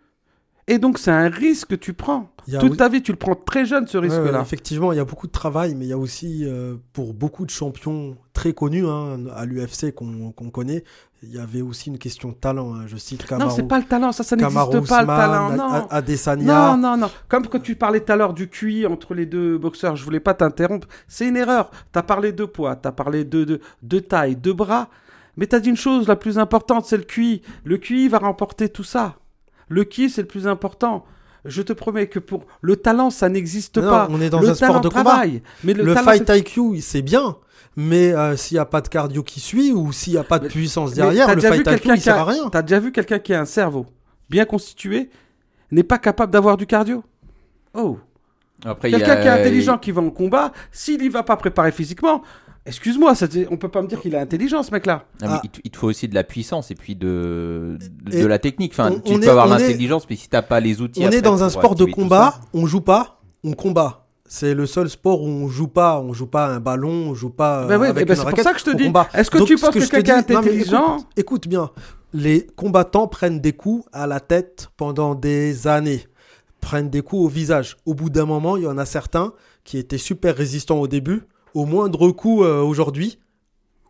Et 0.67 0.79
donc, 0.79 0.97
c'est 0.97 1.11
un 1.11 1.29
risque 1.29 1.69
que 1.69 1.75
tu 1.75 1.93
prends. 1.93 2.31
Toute 2.59 2.77
ta 2.77 2.89
vie, 2.89 3.03
tu 3.03 3.11
le 3.11 3.17
prends 3.17 3.35
très 3.35 3.65
jeune, 3.65 3.87
ce 3.87 3.97
risque-là. 3.97 4.41
effectivement, 4.41 4.91
il 4.91 4.95
y 4.95 4.99
a 4.99 5.05
beaucoup 5.05 5.27
de 5.27 5.31
travail, 5.31 5.75
mais 5.75 5.85
il 5.85 5.89
y 5.89 5.93
a 5.93 5.97
aussi, 5.97 6.43
euh, 6.45 6.75
pour 6.91 7.13
beaucoup 7.13 7.45
de 7.45 7.51
champions 7.51 8.17
très 8.33 8.53
connus 8.53 8.85
hein, 8.87 9.25
à 9.35 9.45
l'UFC 9.45 9.93
qu'on 9.93 10.31
connaît, 10.51 10.83
il 11.27 11.35
y 11.35 11.39
avait 11.39 11.61
aussi 11.61 11.89
une 11.89 11.97
question 11.97 12.29
de 12.29 12.33
talent. 12.35 12.75
Hein. 12.75 12.85
Je 12.87 12.97
cite 12.97 13.25
Kamaru. 13.25 13.49
Non, 13.49 13.55
c'est 13.55 13.67
pas 13.67 13.79
le 13.79 13.85
talent, 13.85 14.11
ça, 14.11 14.23
ça 14.23 14.35
n'existe 14.35 14.87
pas 14.87 15.01
le 15.01 15.07
talent. 15.07 15.51
Non. 15.51 15.87
Adesanya. 15.89 16.45
Non, 16.45 16.77
non, 16.77 16.97
non. 16.97 17.11
Comme 17.27 17.47
quand 17.47 17.59
tu 17.59 17.75
parlais 17.75 17.99
tout 17.99 18.11
à 18.11 18.15
l'heure 18.15 18.33
du 18.33 18.47
QI 18.47 18.85
entre 18.85 19.13
les 19.13 19.25
deux 19.25 19.57
boxeurs, 19.57 19.95
je 19.95 20.03
voulais 20.03 20.19
pas 20.19 20.33
t'interrompre. 20.33 20.87
C'est 21.07 21.27
une 21.27 21.37
erreur. 21.37 21.71
Tu 21.91 21.99
as 21.99 22.03
parlé 22.03 22.31
de 22.31 22.45
poids, 22.45 22.75
tu 22.75 22.87
as 22.87 22.91
parlé 22.91 23.23
de, 23.23 23.43
de, 23.43 23.61
de 23.81 23.99
taille, 23.99 24.35
de 24.35 24.51
bras. 24.51 24.89
Mais 25.37 25.47
tu 25.47 25.55
as 25.55 25.59
dit 25.59 25.69
une 25.69 25.77
chose, 25.77 26.07
la 26.07 26.15
plus 26.15 26.39
importante, 26.39 26.85
c'est 26.85 26.97
le 26.97 27.03
QI. 27.03 27.41
Le 27.63 27.77
QI 27.77 28.07
va 28.07 28.19
remporter 28.19 28.69
tout 28.69 28.83
ça. 28.83 29.15
Le 29.67 29.83
qui, 29.83 30.09
c'est 30.09 30.21
le 30.21 30.27
plus 30.27 30.47
important. 30.47 31.05
Je 31.45 31.61
te 31.61 31.73
promets 31.73 32.07
que 32.07 32.19
pour 32.19 32.45
le 32.61 32.75
talent, 32.75 33.09
ça 33.09 33.29
n'existe 33.29 33.79
pas. 33.79 34.07
On 34.09 34.19
est 34.21 34.29
dans 34.29 34.47
un 34.47 34.55
sport 34.55 34.81
de 34.81 34.89
combat. 34.89 35.23
Mais 35.63 35.73
le, 35.73 35.95
fight 35.95 36.29
IQ, 36.29 36.81
c'est 36.81 37.01
bien. 37.01 37.37
Mais 37.77 38.13
euh, 38.13 38.37
s'il 38.37 38.55
n'y 38.55 38.59
a 38.59 38.65
pas 38.65 38.79
de 38.79 38.87
cardio 38.87 39.21
qui 39.21 39.41
suit 39.41 39.73
ou 39.73 39.91
s'il 39.91 40.13
n'y 40.13 40.19
a 40.19 40.23
pas 40.23 40.39
de 40.39 40.47
puissance 40.47 40.93
derrière, 40.93 41.33
le 41.33 41.41
fight 41.41 41.67
IQ, 41.67 41.89
il 41.95 42.01
sert 42.01 42.17
à 42.17 42.25
rien. 42.25 42.49
T'as 42.49 42.61
déjà 42.61 42.79
vu 42.79 42.91
quelqu'un 42.91 43.19
qui 43.19 43.33
a 43.33 43.41
un 43.41 43.45
cerveau 43.45 43.85
bien 44.29 44.45
constitué 44.45 45.09
n'est 45.71 45.83
pas 45.83 45.97
capable 45.97 46.31
d'avoir 46.31 46.57
du 46.57 46.65
cardio? 46.65 47.03
Oh 47.73 47.99
Quelqu'un 48.81 49.17
qui 49.17 49.27
est 49.27 49.31
intelligent 49.31 49.77
qui 49.77 49.91
va 49.91 50.01
en 50.01 50.09
combat, 50.09 50.51
s'il 50.71 51.01
n'y 51.01 51.09
va 51.09 51.23
pas 51.23 51.35
préparer 51.35 51.71
physiquement, 51.71 52.23
Excuse-moi, 52.67 53.13
on 53.51 53.57
peut 53.57 53.69
pas 53.69 53.83
me 53.83 53.87
dire 53.87 54.01
qu'il 54.01 54.15
est 54.15 54.19
intelligent 54.19 54.63
ce 54.63 54.71
mec-là. 54.71 55.05
Ah. 55.21 55.39
il, 55.63 55.69
te 55.69 55.77
faut 55.77 55.87
aussi 55.87 56.07
de 56.07 56.15
la 56.15 56.23
puissance 56.23 56.71
et 56.71 56.75
puis 56.75 56.95
de, 56.95 57.77
de, 58.05 58.25
la 58.25 58.39
technique. 58.39 58.71
Enfin, 58.73 58.99
tu 59.05 59.19
peux 59.19 59.29
avoir 59.29 59.47
l'intelligence, 59.47 60.07
mais 60.09 60.15
si 60.15 60.29
t'as 60.29 60.41
pas 60.41 60.59
les 60.59 60.81
outils. 60.81 61.05
On 61.05 61.11
est 61.11 61.21
dans 61.21 61.43
un 61.43 61.49
sport 61.49 61.75
de 61.75 61.85
combat, 61.85 62.39
on 62.53 62.65
joue 62.65 62.81
pas, 62.81 63.21
on 63.43 63.53
combat. 63.53 64.01
C'est 64.27 64.55
le 64.55 64.65
seul 64.65 64.89
sport 64.89 65.21
où 65.21 65.27
on 65.27 65.47
joue 65.47 65.67
pas, 65.67 65.99
on 65.99 66.11
joue 66.11 66.25
pas 66.25 66.47
un 66.47 66.59
ballon, 66.59 67.09
on 67.09 67.13
joue 67.13 67.29
pas. 67.29 67.67
Ben 67.67 67.79
avec 67.79 68.07
ben 68.07 68.15
c'est 68.15 68.27
pour 68.27 68.39
ça 68.39 68.53
que 68.53 68.59
je 68.59 68.65
te 68.65 68.75
dis. 68.75 68.91
Est-ce 69.13 69.29
que 69.29 69.43
tu 69.43 69.55
penses 69.55 69.75
que, 69.75 69.87
quelqu'un 69.87 70.17
est 70.17 70.31
intelligent 70.31 71.05
écoute, 71.15 71.47
bien, 71.47 71.69
les 72.13 72.47
combattants 72.55 73.07
prennent 73.07 73.39
des 73.39 73.53
coups 73.53 73.85
à 73.93 74.07
la 74.07 74.19
tête 74.19 74.69
pendant 74.77 75.13
des 75.13 75.67
années, 75.67 76.07
prennent 76.61 76.89
des 76.89 77.03
coups 77.03 77.21
au 77.21 77.27
visage. 77.27 77.77
Au 77.85 77.93
bout 77.93 78.09
d'un 78.09 78.25
moment, 78.25 78.57
il 78.57 78.63
y 78.63 78.67
en 78.67 78.79
a 78.79 78.85
certains 78.85 79.33
qui 79.63 79.77
étaient 79.77 79.99
super 79.99 80.35
résistants 80.35 80.79
au 80.79 80.87
début 80.87 81.21
au 81.55 81.65
moindre 81.65 82.11
coup 82.11 82.43
euh, 82.43 82.61
aujourd'hui, 82.61 83.17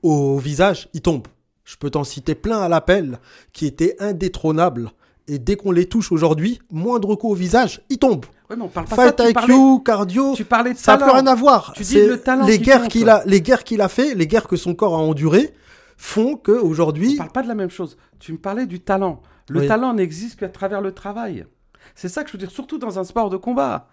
au 0.04 0.38
visage, 0.38 0.88
il 0.94 1.02
tombe. 1.02 1.28
Je 1.66 1.76
peux 1.76 1.90
t'en 1.90 2.04
citer 2.04 2.36
plein 2.36 2.62
à 2.62 2.70
l'appel 2.70 3.20
qui 3.52 3.66
étaient 3.66 3.96
indétrônables. 4.00 4.92
Et 5.28 5.40
dès 5.40 5.56
qu'on 5.56 5.72
les 5.72 5.88
touche 5.88 6.12
aujourd'hui, 6.12 6.60
moindre 6.72 7.16
coup 7.16 7.32
au 7.32 7.34
visage, 7.34 7.82
il 7.90 7.98
tombe. 7.98 8.26
Ouais, 8.52 8.56
on 8.62 8.68
parle 8.68 8.86
pas 8.86 8.96
Fight 8.96 9.20
IQ, 9.20 9.84
cardio, 9.84 10.36
tu 10.36 10.46
parlais 10.46 10.74
de 10.74 10.78
ça 10.78 10.96
n'a 10.96 11.04
plus 11.04 11.12
rien 11.12 11.26
à 11.26 11.34
voir. 11.34 11.74
Tu 11.76 11.82
dis 11.82 12.06
le 12.06 12.22
talent 12.22 12.46
les 12.46 12.60
guerres 12.60 12.88
qu'il 12.88 13.10
a, 13.10 13.24
les 13.26 13.42
guerres 13.42 13.64
qu'il 13.64 13.82
a 13.82 13.90
fait, 13.90 14.14
les 14.14 14.28
guerres 14.28 14.48
que 14.48 14.56
son 14.56 14.76
corps 14.76 14.94
a 14.94 15.00
endurées, 15.00 15.52
font 15.98 16.36
que 16.36 16.52
aujourd'hui. 16.52 17.14
On 17.16 17.18
parle 17.18 17.32
pas 17.32 17.42
de 17.42 17.48
la 17.48 17.56
même 17.56 17.72
chose. 17.72 17.98
Tu 18.20 18.34
me 18.34 18.38
parlais 18.38 18.68
du 18.68 18.80
talent. 18.80 19.24
Le 19.50 19.66
talent 19.68 19.96
n'existe 19.96 20.40
qu'à 20.40 20.50
travers 20.50 20.82
le 20.82 20.92
travail. 20.92 21.48
C'est 21.96 22.10
ça 22.10 22.24
que 22.24 22.30
je 22.30 22.34
veux 22.34 22.40
dire, 22.40 22.52
surtout 22.52 22.78
dans 22.78 23.00
un 23.00 23.04
sport 23.04 23.32
de 23.32 23.38
combat. 23.38 23.88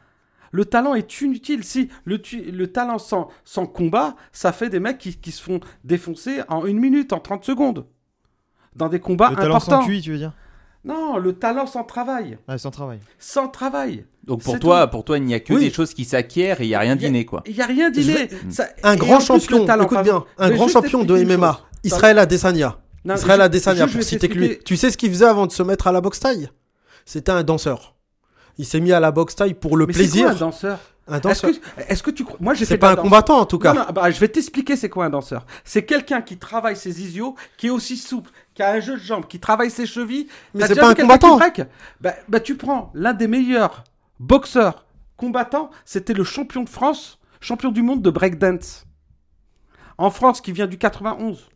Le 0.52 0.64
talent 0.66 0.94
est 0.94 1.20
inutile. 1.20 1.64
Si 1.64 1.88
le, 2.04 2.20
le 2.50 2.66
talent 2.70 2.98
sans, 2.98 3.28
sans 3.44 3.66
combat, 3.66 4.14
ça 4.32 4.52
fait 4.52 4.68
des 4.68 4.80
mecs 4.80 4.98
qui, 4.98 5.16
qui, 5.16 5.32
se 5.32 5.42
font 5.42 5.60
défoncer 5.82 6.42
en 6.48 6.66
une 6.66 6.78
minute, 6.78 7.12
en 7.12 7.18
30 7.18 7.44
secondes. 7.44 7.86
Dans 8.76 8.88
des 8.88 9.00
combats 9.00 9.30
le 9.30 9.38
importants. 9.38 9.70
talent 9.70 9.82
sans 9.82 9.86
QI, 9.86 10.00
tu 10.02 10.12
veux 10.12 10.18
dire? 10.18 10.32
Non, 10.84 11.16
le 11.16 11.32
talent 11.32 11.66
sans 11.66 11.84
travail. 11.84 12.38
sans 12.56 12.70
travail. 12.70 12.98
Sans 13.18 13.48
travail. 13.48 14.04
Donc 14.24 14.42
pour 14.42 14.58
toi, 14.58 14.88
pour 14.88 15.04
toi, 15.04 15.16
il 15.18 15.24
n'y 15.24 15.34
a 15.34 15.40
que 15.40 15.54
des 15.54 15.70
choses 15.70 15.94
qui 15.94 16.04
s'acquièrent 16.04 16.60
et 16.60 16.64
il 16.64 16.68
n'y 16.68 16.74
a 16.74 16.80
rien 16.80 16.96
d'inné, 16.96 17.24
quoi. 17.24 17.42
Il 17.46 17.54
n'y 17.54 17.60
a 17.60 17.66
rien 17.66 17.90
d'inné. 17.90 18.28
Un 18.82 18.96
grand 18.96 19.20
champion, 19.20 19.64
écoute 19.64 20.02
bien, 20.02 20.24
un 20.38 20.50
grand 20.50 20.68
champion 20.68 21.04
de 21.04 21.24
MMA, 21.24 21.60
Israël 21.84 22.18
Adesanya. 22.18 22.78
Israël 23.04 23.40
Adesanya, 23.40 23.86
pour 23.86 24.02
citer 24.02 24.28
que 24.28 24.38
lui. 24.38 24.58
Tu 24.64 24.76
sais 24.76 24.90
ce 24.90 24.96
qu'il 24.96 25.10
faisait 25.10 25.26
avant 25.26 25.46
de 25.46 25.52
se 25.52 25.62
mettre 25.62 25.86
à 25.86 25.92
la 25.92 26.00
boxe 26.00 26.20
taille 26.20 26.50
C'était 27.04 27.32
un 27.32 27.42
danseur. 27.42 27.94
Il 28.58 28.66
s'est 28.66 28.80
mis 28.80 28.92
à 28.92 29.00
la 29.00 29.10
boxe 29.10 29.36
taille 29.36 29.54
pour 29.54 29.76
le 29.76 29.86
plaisir. 29.86 30.24
Quoi, 30.24 30.32
un 30.32 30.38
danseur 30.38 30.78
un 31.08 31.18
danseur. 31.18 31.50
Est-ce 31.88 32.02
que, 32.02 32.10
tu 32.10 32.24
crois 32.24 32.36
Moi, 32.40 32.54
j'ai 32.54 32.64
C'est 32.64 32.78
pas 32.78 32.92
un 32.92 32.96
combattant 32.96 33.38
en 33.38 33.46
tout 33.46 33.58
cas. 33.58 33.74
Non, 33.74 33.86
bah, 33.92 34.10
je 34.10 34.20
vais 34.20 34.28
t'expliquer 34.28 34.76
c'est 34.76 34.88
quoi 34.88 35.06
un 35.06 35.10
danseur. 35.10 35.46
C'est 35.64 35.84
quelqu'un 35.84 36.22
qui 36.22 36.38
travaille 36.38 36.76
ses 36.76 37.02
isiots, 37.02 37.34
qui 37.56 37.66
est 37.66 37.70
aussi 37.70 37.96
souple, 37.96 38.30
qui 38.54 38.62
a 38.62 38.70
un 38.70 38.80
jeu 38.80 38.94
de 38.94 39.02
jambes, 39.02 39.26
qui 39.26 39.40
travaille 39.40 39.70
ses 39.70 39.86
chevilles. 39.86 40.28
Mais 40.54 40.66
c'est 40.66 40.76
pas 40.76 40.90
un 40.90 40.94
combattant. 40.94 41.38
Bah, 42.00 42.14
bah, 42.28 42.40
tu 42.40 42.56
prends 42.56 42.90
l'un 42.94 43.14
des 43.14 43.26
meilleurs 43.26 43.84
boxeurs 44.20 44.86
combattants, 45.16 45.70
c'était 45.84 46.14
le 46.14 46.24
champion 46.24 46.62
de 46.62 46.68
France, 46.68 47.18
champion 47.40 47.70
du 47.70 47.82
monde 47.82 48.02
de 48.02 48.10
breakdance. 48.10 48.86
En 49.98 50.10
France, 50.10 50.40
qui 50.40 50.52
vient 50.52 50.66
du 50.66 50.78
91. 50.78 51.48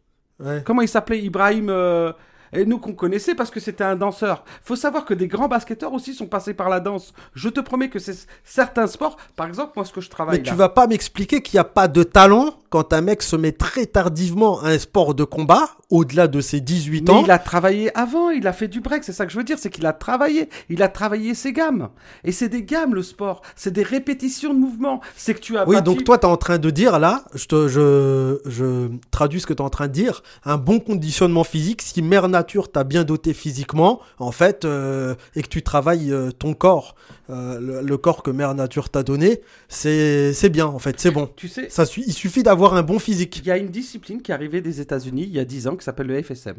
Comment 0.64 0.82
il 0.82 0.88
s'appelait? 0.88 1.22
Ibrahim 1.22 1.70
euh, 1.70 2.12
et 2.52 2.64
nous 2.64 2.78
qu'on 2.78 2.94
connaissait 2.94 3.34
parce 3.34 3.50
que 3.50 3.60
c'était 3.60 3.84
un 3.84 3.96
danseur. 3.96 4.44
Faut 4.62 4.76
savoir 4.76 5.04
que 5.04 5.14
des 5.14 5.28
grands 5.28 5.48
basketteurs 5.48 5.92
aussi 5.92 6.14
sont 6.14 6.26
passés 6.26 6.54
par 6.54 6.68
la 6.68 6.80
danse. 6.80 7.12
Je 7.34 7.48
te 7.48 7.60
promets 7.60 7.88
que 7.88 7.98
c'est 7.98 8.26
certains 8.44 8.86
sports, 8.86 9.16
par 9.36 9.46
exemple, 9.46 9.72
moi 9.76 9.84
ce 9.84 9.92
que 9.92 10.00
je 10.00 10.10
travaille. 10.10 10.38
Mais 10.38 10.42
tu 10.42 10.54
vas 10.54 10.68
pas 10.68 10.86
m'expliquer 10.86 11.42
qu'il 11.42 11.56
n'y 11.56 11.60
a 11.60 11.64
pas 11.64 11.88
de 11.88 12.02
talent 12.02 12.54
quand 12.76 12.92
un 12.92 13.00
mec 13.00 13.22
se 13.22 13.36
met 13.36 13.52
très 13.52 13.86
tardivement 13.86 14.60
à 14.60 14.68
un 14.68 14.78
sport 14.78 15.14
de 15.14 15.24
combat, 15.24 15.70
au-delà 15.88 16.28
de 16.28 16.42
ses 16.42 16.60
18 16.60 17.08
ans. 17.08 17.14
Mais 17.14 17.22
il 17.22 17.30
a 17.30 17.38
travaillé 17.38 17.96
avant, 17.96 18.28
il 18.28 18.46
a 18.46 18.52
fait 18.52 18.68
du 18.68 18.82
break, 18.82 19.02
c'est 19.02 19.14
ça 19.14 19.24
que 19.24 19.32
je 19.32 19.38
veux 19.38 19.44
dire, 19.44 19.58
c'est 19.58 19.70
qu'il 19.70 19.86
a 19.86 19.94
travaillé, 19.94 20.50
il 20.68 20.82
a 20.82 20.88
travaillé 20.88 21.34
ses 21.34 21.54
gammes. 21.54 21.88
Et 22.22 22.32
c'est 22.32 22.50
des 22.50 22.64
gammes 22.64 22.94
le 22.94 23.02
sport, 23.02 23.40
c'est 23.54 23.70
des 23.70 23.82
répétitions 23.82 24.52
de 24.52 24.58
mouvements. 24.58 25.00
C'est 25.16 25.32
que 25.32 25.40
tu 25.40 25.56
as. 25.56 25.66
Oui, 25.66 25.80
donc 25.80 26.04
toi 26.04 26.18
tu 26.18 26.26
es 26.26 26.30
en 26.30 26.36
train 26.36 26.58
de 26.58 26.68
dire 26.68 26.98
là, 26.98 27.24
je, 27.34 27.46
te, 27.46 27.66
je, 27.66 28.40
je 28.44 28.90
traduis 29.10 29.40
ce 29.40 29.46
que 29.46 29.54
tu 29.54 29.62
es 29.62 29.64
en 29.64 29.70
train 29.70 29.86
de 29.86 29.92
dire, 29.92 30.22
un 30.44 30.58
bon 30.58 30.78
conditionnement 30.78 31.44
physique, 31.44 31.80
si 31.80 32.02
Mère 32.02 32.28
Nature 32.28 32.70
t'a 32.70 32.84
bien 32.84 33.04
doté 33.04 33.32
physiquement, 33.32 34.00
en 34.18 34.32
fait, 34.32 34.66
euh, 34.66 35.14
et 35.34 35.40
que 35.40 35.48
tu 35.48 35.62
travailles 35.62 36.12
euh, 36.12 36.30
ton 36.30 36.52
corps, 36.52 36.94
euh, 37.30 37.82
le, 37.82 37.96
corps 37.96 38.22
que 38.22 38.30
Mère 38.30 38.54
Nature 38.54 38.88
t'a 38.88 39.02
donné, 39.02 39.40
c'est 39.68 40.48
bien 40.50 40.66
en 40.66 40.78
fait, 40.78 41.00
c'est 41.00 41.10
bon. 41.10 41.28
Tu 41.36 41.48
sais, 41.48 41.68
ça, 41.70 41.84
il 41.96 42.12
suffit 42.12 42.42
d'avoir 42.42 42.65
un 42.74 42.82
bon 42.82 42.98
physique. 42.98 43.38
Il 43.38 43.46
y 43.46 43.50
a 43.50 43.58
une 43.58 43.68
discipline 43.68 44.22
qui 44.22 44.30
est 44.30 44.34
arrivée 44.34 44.60
des 44.60 44.80
États-Unis 44.80 45.24
il 45.24 45.32
y 45.32 45.38
a 45.38 45.44
10 45.44 45.68
ans 45.68 45.76
qui 45.76 45.84
s'appelle 45.84 46.06
le 46.06 46.22
FSM. 46.22 46.56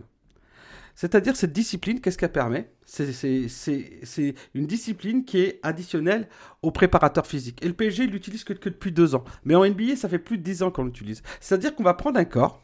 C'est-à-dire 0.95 1.36
cette 1.36 1.53
discipline, 1.53 2.01
qu'est-ce 2.01 2.18
qu'elle 2.18 2.32
permet? 2.32 2.72
C'est 2.84 4.34
une 4.55 4.66
discipline 4.66 5.26
qui 5.26 5.39
est 5.41 5.60
additionnelle 5.62 6.28
au 6.64 6.72
préparateur 6.72 7.28
physique. 7.28 7.64
Et 7.64 7.68
le 7.68 7.74
PSG, 7.74 8.08
l'utilise 8.08 8.43
que, 8.43 8.53
depuis 8.53 8.91
deux 8.91 9.14
ans. 9.14 9.24
Mais 9.45 9.53
en 9.53 9.64
NBA, 9.64 9.95
ça 9.95 10.10
fait 10.10 10.18
plus 10.18 10.39
de 10.39 10.43
10 10.43 10.64
ans 10.64 10.72
qu'on 10.72 10.86
l'utilise. 10.86 11.22
C'est-à-dire 11.39 11.76
qu'on 11.76 11.84
va 11.84 11.93
prendre 11.93 12.20
un 12.20 12.26
corps 12.26 12.64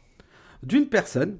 d'une 0.64 0.88
personne 0.88 1.38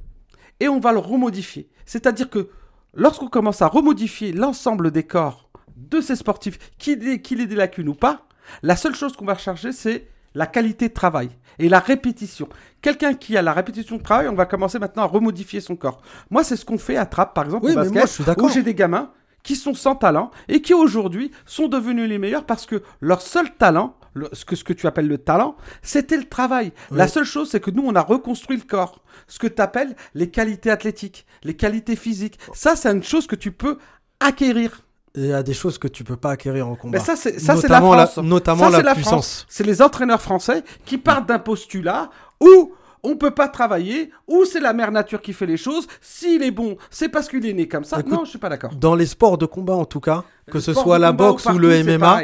et 0.61 0.69
on 0.69 0.79
va 0.79 0.93
le 0.93 1.01
remodifier. 1.01 1.69
C'est-à-dire 1.85 2.31
que 2.31 2.51
lorsqu'on 2.93 3.29
commence 3.29 3.61
à 3.61 3.67
remodifier 3.67 4.33
l'ensemble 4.33 4.93
des 4.93 5.03
corps 5.03 5.51
de 5.77 6.01
ces 6.01 6.15
sportifs, 6.15 6.77
qu'il 6.79 7.09
ait 7.09 7.47
des 7.47 7.57
lacunes 7.57 7.89
ou 7.89 7.95
pas, 7.95 8.29
la 8.63 8.77
seule 8.77 8.95
chose 8.95 9.17
qu'on 9.17 9.25
va 9.25 9.35
rechercher, 9.35 9.73
c'est 9.73 10.07
la 10.35 10.47
qualité 10.47 10.89
de 10.89 10.95
travail 10.95 11.31
et 11.59 11.69
la 11.69 11.79
répétition. 11.79 12.49
Quelqu'un 12.83 13.15
qui 13.15 13.37
a 13.37 13.43
la 13.43 13.53
répétition 13.53 13.97
de 13.97 14.03
travail, 14.03 14.29
on 14.29 14.35
va 14.35 14.47
commencer 14.47 14.79
maintenant 14.79 15.05
à 15.05 15.07
remodifier 15.07 15.61
son 15.61 15.77
corps. 15.77 16.03
Moi, 16.31 16.45
c'est 16.45 16.57
ce 16.57 16.65
qu'on 16.65 16.79
fait 16.79 16.97
à 16.97 17.07
Trappe, 17.07 17.35
par 17.35 17.45
exemple, 17.45 17.67
au 17.71 17.75
basket, 17.75 18.39
où 18.39 18.49
j'ai 18.49 18.63
des 18.63 18.75
gamins 18.75 19.11
qui 19.43 19.57
sont 19.57 19.75
sans 19.75 19.95
talent 19.95 20.31
et 20.49 20.63
qui 20.63 20.75
aujourd'hui 20.75 21.31
sont 21.47 21.69
devenus 21.69 22.09
les 22.09 22.19
meilleurs 22.19 22.47
parce 22.47 22.67
que 22.67 22.83
leur 23.01 23.21
seul 23.21 23.55
talent, 23.55 23.95
ce, 24.33 24.45
que, 24.45 24.57
ce 24.57 24.65
que 24.65 24.73
tu 24.73 24.87
appelles 24.87 25.07
le 25.07 25.19
talent, 25.19 25.57
c'était 25.83 26.17
le 26.17 26.25
travail. 26.25 26.73
La 26.91 27.09
seule 27.09 27.25
chose, 27.25 27.51
c'est 27.51 27.61
que 27.61 27.71
nous, 27.71 27.83
on 27.85 27.95
a 27.95 28.01
reconstruit 28.01 28.57
le 28.57 28.63
corps. 28.65 29.05
Ce 29.29 29.39
que 29.39 29.47
tu 29.47 29.61
appelles 29.61 29.95
les 30.15 30.31
qualités 30.31 30.71
athlétiques, 30.71 31.27
les 31.43 31.55
qualités 31.55 31.97
physiques. 31.97 32.39
Ça, 32.55 32.75
c'est 32.75 32.91
une 32.91 33.03
chose 33.03 33.27
que 33.27 33.37
tu 33.37 33.53
peux 33.53 33.79
acquérir 34.19 34.84
il 35.17 35.27
y 35.27 35.33
a 35.33 35.43
des 35.43 35.55
choses 35.55 35.79
que 35.79 35.89
tu 35.89 36.03
peux 36.03 36.17
pas 36.17 36.33
acquérir 36.33 36.69
en 36.69 36.75
combat. 36.75 36.99
Mais 36.99 37.05
ça, 37.05 37.17
c'est 37.17 37.39
ça, 37.39 37.57
c'est 37.57 37.69
la 37.69 37.81
France. 37.81 38.19
notamment 38.19 38.69
la, 38.69 38.95
puissance. 38.95 39.47
C'est 39.49 39.65
les 39.65 39.81
entraîneurs 39.81 40.21
français 40.21 40.65
qui 40.85 40.99
partent 40.99 41.29
d'un 41.29 41.39
postulat 41.39 42.11
où 42.41 42.73
on 43.05 43.17
peut 43.17 43.31
pas 43.33 43.49
travailler, 43.49 44.11
où 44.27 44.45
c'est 44.45 44.61
la 44.61 44.73
mère 44.73 44.91
nature 44.91 45.21
qui 45.21 45.33
fait 45.33 45.47
les 45.47 45.59
choses. 45.59 45.87
S'il 46.01 46.43
est 46.43 46.51
bon, 46.51 46.77
c'est 46.91 47.09
parce 47.09 47.29
qu'il 47.29 47.47
est 47.47 47.53
né 47.53 47.69
comme 47.69 47.85
ça. 47.85 48.03
non, 48.05 48.25
je 48.25 48.31
suis 48.31 48.39
pas 48.39 48.49
d'accord. 48.49 48.75
Dans 48.75 48.95
les 48.95 49.07
sports 49.07 49.39
de 49.39 49.47
combat, 49.47 49.75
en 49.75 49.85
tout 49.85 50.01
cas, 50.01 50.25
que 50.51 50.59
ce 50.59 50.73
soit 50.73 50.99
la 50.99 51.13
boxe 51.13 51.47
ou, 51.47 51.59
le 51.59 51.85
MMA, 51.85 52.23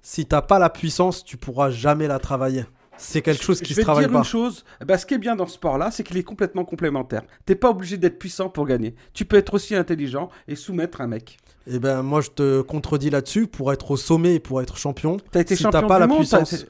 si 0.00 0.24
t'as 0.24 0.42
pas 0.42 0.58
la 0.58 0.70
puissance, 0.70 1.24
tu 1.24 1.36
pourras 1.36 1.70
jamais 1.70 2.06
la 2.06 2.18
travailler. 2.18 2.64
C'est 2.96 3.22
quelque 3.22 3.42
chose 3.42 3.60
qui 3.60 3.72
je 3.72 3.78
se 3.78 3.80
travaille 3.80 4.04
te 4.04 4.10
dire 4.10 4.18
une 4.18 4.24
chose, 4.24 4.64
bah, 4.84 4.98
ce 4.98 5.06
qui 5.06 5.14
est 5.14 5.18
bien 5.18 5.34
dans 5.34 5.46
ce 5.46 5.54
sport-là, 5.54 5.90
c'est 5.90 6.02
qu'il 6.02 6.18
est 6.18 6.22
complètement 6.22 6.66
complémentaire. 6.66 7.22
T'es 7.46 7.54
pas 7.54 7.70
obligé 7.70 7.96
d'être 7.96 8.18
puissant 8.18 8.50
pour 8.50 8.66
gagner. 8.66 8.94
Tu 9.14 9.24
peux 9.24 9.36
être 9.36 9.54
aussi 9.54 9.74
intelligent 9.74 10.28
et 10.46 10.54
soumettre 10.54 11.00
un 11.00 11.06
mec. 11.06 11.38
Eh 11.66 11.78
ben 11.78 12.02
moi 12.02 12.20
je 12.20 12.30
te 12.30 12.62
contredis 12.62 13.10
là-dessus. 13.10 13.46
Pour 13.46 13.72
être 13.72 13.90
au 13.90 13.96
sommet 13.96 14.36
et 14.36 14.40
pour 14.40 14.62
être 14.62 14.76
champion, 14.76 15.18
t'as 15.30 15.40
été 15.40 15.56
si 15.56 15.62
champion 15.62 15.86
pas 15.86 15.98
la 15.98 16.08
puissance. 16.08 16.66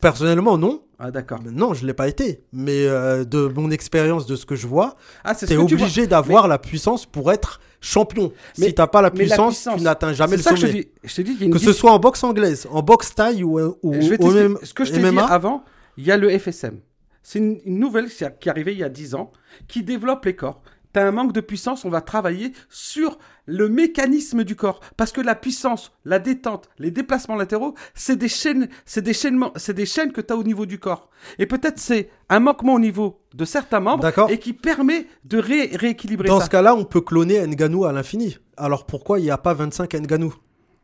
Personnellement 0.00 0.58
non. 0.58 0.82
Ah 1.00 1.12
d'accord. 1.12 1.38
Non, 1.44 1.74
je 1.74 1.86
l'ai 1.86 1.94
pas 1.94 2.08
été. 2.08 2.42
Mais 2.52 2.86
euh, 2.86 3.24
de 3.24 3.46
mon 3.54 3.70
expérience, 3.70 4.26
de 4.26 4.34
ce 4.34 4.46
que 4.46 4.56
je 4.56 4.66
vois, 4.66 4.96
ah, 5.22 5.34
t'es 5.34 5.56
obligé 5.56 6.08
d'avoir 6.08 6.48
la 6.48 6.58
puissance 6.58 7.06
pour 7.06 7.30
être 7.30 7.60
champion. 7.80 8.32
Mais, 8.58 8.66
si 8.66 8.74
t'as 8.74 8.88
pas 8.88 9.00
la 9.00 9.12
puissance, 9.12 9.68
tu 9.76 9.82
n'atteins 9.82 10.12
jamais 10.12 10.36
le 10.36 10.42
sommet. 10.42 10.88
Je 11.04 11.14
te 11.14 11.20
dis, 11.22 11.50
que 11.50 11.58
ce 11.58 11.72
soit 11.72 11.92
en 11.92 12.00
boxe 12.00 12.24
anglaise, 12.24 12.66
en 12.70 12.82
boxe 12.82 13.14
taille 13.14 13.44
ou, 13.44 13.60
ou, 13.60 13.94
je 13.94 14.08
vais 14.08 14.22
ou 14.22 14.58
ce 14.62 14.74
que 14.74 14.84
je 14.84 14.92
t'ai 14.92 15.10
dit 15.10 15.18
avant, 15.18 15.64
il 15.96 16.04
y 16.04 16.10
a 16.10 16.16
le 16.16 16.36
FSM. 16.36 16.80
C'est 17.22 17.40
une, 17.40 17.60
nouvelle 17.66 18.08
qui 18.08 18.24
est 18.24 18.48
arrivée 18.48 18.72
il 18.72 18.78
y 18.78 18.84
a 18.84 18.88
10 18.88 19.14
ans, 19.14 19.32
qui 19.66 19.82
développe 19.82 20.24
les 20.24 20.34
corps. 20.34 20.62
Tu 20.94 20.98
as 20.98 21.06
un 21.06 21.10
manque 21.10 21.32
de 21.32 21.42
puissance, 21.42 21.84
on 21.84 21.90
va 21.90 22.00
travailler 22.00 22.52
sur 22.70 23.18
le 23.48 23.68
mécanisme 23.68 24.44
du 24.44 24.54
corps. 24.54 24.80
Parce 24.96 25.10
que 25.10 25.20
la 25.20 25.34
puissance, 25.34 25.92
la 26.04 26.18
détente, 26.18 26.68
les 26.78 26.90
déplacements 26.90 27.34
latéraux, 27.34 27.74
c'est 27.94 28.16
des 28.16 28.28
chaînes, 28.28 28.68
c'est 28.84 29.02
des 29.02 29.14
chaînements, 29.14 29.52
c'est 29.56 29.74
des 29.74 29.86
chaînes 29.86 30.12
que 30.12 30.20
tu 30.20 30.32
as 30.32 30.36
au 30.36 30.44
niveau 30.44 30.66
du 30.66 30.78
corps. 30.78 31.08
Et 31.38 31.46
peut-être 31.46 31.78
c'est 31.78 32.10
un 32.28 32.40
manquement 32.40 32.74
au 32.74 32.80
niveau 32.80 33.20
de 33.34 33.44
certains 33.44 33.80
membres 33.80 34.30
et 34.30 34.38
qui 34.38 34.52
permet 34.52 35.06
de 35.24 35.38
rééquilibrer 35.38 36.28
Dans 36.28 36.40
ce 36.40 36.50
cas-là, 36.50 36.74
on 36.74 36.84
peut 36.84 37.00
cloner 37.00 37.44
Nganou 37.46 37.86
à 37.86 37.92
l'infini. 37.92 38.36
Alors 38.56 38.86
pourquoi 38.86 39.18
il 39.18 39.22
n'y 39.22 39.30
a 39.30 39.38
pas 39.38 39.54
25 39.54 39.94
Nganou? 39.94 40.34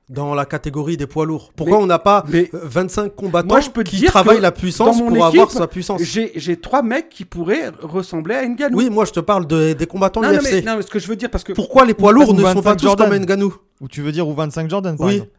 Dans 0.08 0.34
la 0.34 0.44
catégorie 0.44 0.96
des 0.96 1.06
poids 1.06 1.24
lourds 1.24 1.52
Pourquoi 1.56 1.78
on 1.78 1.86
n'a 1.86 1.98
pas 1.98 2.24
25 2.52 3.02
euh, 3.02 3.08
combattants 3.08 3.60
je 3.60 3.70
peux 3.70 3.82
qui 3.82 4.04
travaillent 4.04 4.40
la 4.40 4.52
puissance 4.52 5.00
pour 5.00 5.24
avoir 5.24 5.50
sa 5.50 5.66
puissance? 5.66 6.02
J'ai 6.02 6.56
trois 6.56 6.82
mecs 6.82 7.08
qui 7.08 7.24
pourraient 7.24 7.70
ressembler 7.80 8.34
à 8.34 8.46
Ngannou. 8.46 8.76
Oui, 8.78 8.90
moi 8.90 9.04
je 9.04 9.12
te 9.12 9.20
parle 9.20 9.46
des 9.46 9.86
combattants 9.86 10.22
non, 10.22 10.30
UFC. 10.30 10.64
Non, 10.64 10.76
mais, 10.76 10.82
ce 10.82 10.90
que 10.90 10.98
je 10.98 11.06
veux 11.06 11.16
dire 11.16 11.30
parce 11.30 11.44
que 11.44 11.52
pourquoi 11.52 11.84
les 11.84 11.94
poids 11.94 12.12
lourds 12.12 12.34
ne 12.34 12.42
sont 12.42 12.62
pas 12.62 12.76
tous 12.76 12.94
comme 12.94 13.16
Ngannou 13.16 13.54
Ou 13.80 13.88
tu 13.88 14.02
veux 14.02 14.12
dire 14.12 14.28
ou 14.28 14.34
25 14.34 14.68
Jordan 14.70 14.96
par 14.96 15.06
oui. 15.06 15.14
exemple 15.14 15.30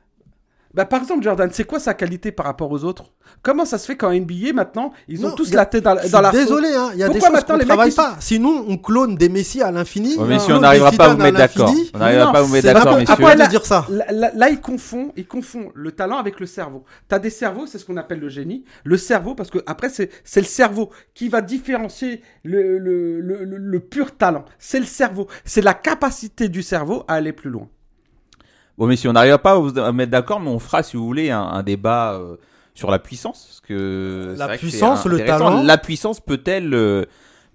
bah, 0.75 0.85
par 0.85 1.01
exemple, 1.01 1.23
Jordan, 1.23 1.49
c'est 1.53 1.63
quoi 1.63 1.79
sa 1.79 1.93
qualité 1.93 2.33
par 2.33 2.45
rapport 2.45 2.69
aux 2.69 2.83
autres? 2.83 3.05
Comment 3.41 3.63
ça 3.63 3.77
se 3.77 3.85
fait 3.85 3.95
qu'en 3.95 4.11
NBA, 4.13 4.51
maintenant, 4.53 4.91
ils 5.07 5.25
ont 5.25 5.31
tous 5.31 5.53
la 5.53 5.65
tête 5.65 5.85
dans, 5.85 5.95
dans 5.95 6.21
la 6.21 6.31
Désolé, 6.31 6.67
hein, 6.75 6.89
il 6.93 6.99
y 6.99 7.03
a 7.03 7.07
des 7.07 7.21
choses 7.21 7.43
qu'on 7.45 7.57
ne 7.57 7.63
travaille 7.63 7.93
pas? 7.93 8.17
Sinon, 8.19 8.65
on 8.67 8.77
clone 8.77 9.15
des 9.15 9.29
messies 9.29 9.61
à 9.61 9.71
l'infini. 9.71 10.17
mais 10.27 10.37
si 10.37 10.51
on 10.51 10.59
n'arrivera 10.59 10.91
pas 10.91 11.05
à 11.05 11.13
vous 11.15 11.21
mettre 11.21 11.37
d'accord. 11.37 11.73
On 11.93 11.97
n'arrivera 11.97 12.31
pas 12.33 12.39
à 12.39 12.41
vous 12.41 12.53
mettre 12.53 12.73
d'accord, 12.73 12.97
messieurs. 12.97 13.13
Après, 13.13 13.35
là, 13.37 13.47
dire 13.47 13.65
ça. 13.65 13.85
Là, 13.89 14.31
là, 14.35 14.49
ils 14.49 14.59
confondent, 14.59 15.11
ils 15.15 15.25
confondent 15.27 15.71
le 15.73 15.91
talent 15.93 16.17
avec 16.17 16.41
le 16.41 16.45
cerveau. 16.45 16.83
Tu 17.07 17.15
as 17.15 17.19
des 17.19 17.29
cerveaux, 17.29 17.67
c'est 17.67 17.77
ce 17.77 17.85
qu'on 17.85 17.97
appelle 17.97 18.19
le 18.19 18.29
génie. 18.29 18.65
Le 18.83 18.97
cerveau, 18.97 19.33
parce 19.33 19.49
que 19.49 19.59
après, 19.67 19.89
c'est 19.89 20.09
le 20.35 20.43
cerveau 20.43 20.89
qui 21.13 21.29
va 21.29 21.39
différencier 21.41 22.21
le, 22.43 22.77
le, 22.77 23.21
le, 23.21 23.45
le 23.45 23.79
pur 23.79 24.17
talent. 24.17 24.43
C'est 24.59 24.79
le 24.79 24.85
cerveau. 24.85 25.27
C'est 25.45 25.61
la 25.61 25.73
capacité 25.73 26.49
du 26.49 26.61
cerveau 26.63 27.05
à 27.07 27.13
aller 27.13 27.31
plus 27.31 27.49
loin. 27.49 27.69
Bon, 28.77 28.87
mais 28.87 28.95
si 28.95 29.07
on 29.07 29.13
n'arrive 29.13 29.37
pas 29.37 29.53
à 29.53 29.55
vous 29.55 29.71
mettre 29.93 30.11
d'accord, 30.11 30.39
mais 30.39 30.49
on 30.49 30.59
fera, 30.59 30.83
si 30.83 30.97
vous 30.97 31.05
voulez, 31.05 31.31
un, 31.31 31.63
débat 31.63 32.13
euh, 32.13 32.35
sur 32.73 32.91
la 32.91 32.99
puissance. 32.99 33.45
Parce 33.47 33.61
que 33.61 34.35
la 34.37 34.49
puissance, 34.57 35.05
le 35.05 35.23
talent. 35.23 35.63
La 35.63 35.77
puissance 35.77 36.19
peut-elle 36.19 36.73
euh, 36.73 37.05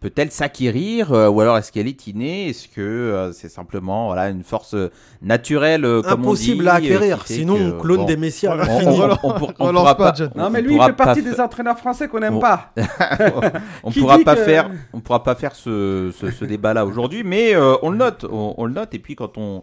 peut-elle 0.01 0.31
s'acquérir 0.31 1.13
euh, 1.13 1.29
ou 1.29 1.43
alors 1.43 1.59
est-ce 1.59 1.73
qu'elle 1.73 1.87
est 1.87 2.07
innée? 2.07 2.49
Est-ce 2.49 2.69
que 2.69 3.31
c'est 3.35 3.51
simplement 3.51 4.07
voilà 4.07 4.31
une 4.31 4.43
force 4.43 4.75
naturelle 5.21 5.83
comme 5.83 6.23
Impossible 6.23 6.61
on 6.61 6.63
dit, 6.63 6.69
à 6.71 6.75
acquérir. 6.77 7.27
Sinon, 7.27 7.57
on 7.57 7.79
clone 7.79 8.07
des 8.07 8.17
messias. 8.17 8.57
On, 8.67 9.11
on, 9.23 9.73
pourra 9.75 9.97
pas. 9.99 10.15
Non, 10.35 10.49
mais 10.49 10.63
lui, 10.63 10.77
il 10.77 10.83
fait 10.83 10.95
partie 10.95 11.23
des 11.23 11.39
entraîneurs 11.39 11.79
français 11.79 12.09
qu'on 12.09 12.21
n'aime 12.21 12.41
pas. 12.41 12.73
on 13.85 13.93
pourra 13.93 14.19
pas 14.21 14.37
faire. 14.37 14.71
On 14.95 15.01
pourra 15.01 15.23
pas 15.23 15.35
faire 15.35 15.55
ce, 15.55 16.13
ce, 16.19 16.31
ce 16.31 16.47
débat-là 16.47 16.87
aujourd'hui, 16.87 17.25
mais 17.25 17.55
on 17.83 17.91
le 17.91 17.99
note. 17.99 18.25
on 18.31 18.65
le 18.65 18.73
note 18.73 18.95
et 18.95 18.99
puis 18.99 19.17
quand 19.17 19.37
on 19.37 19.59
euh, 19.59 19.61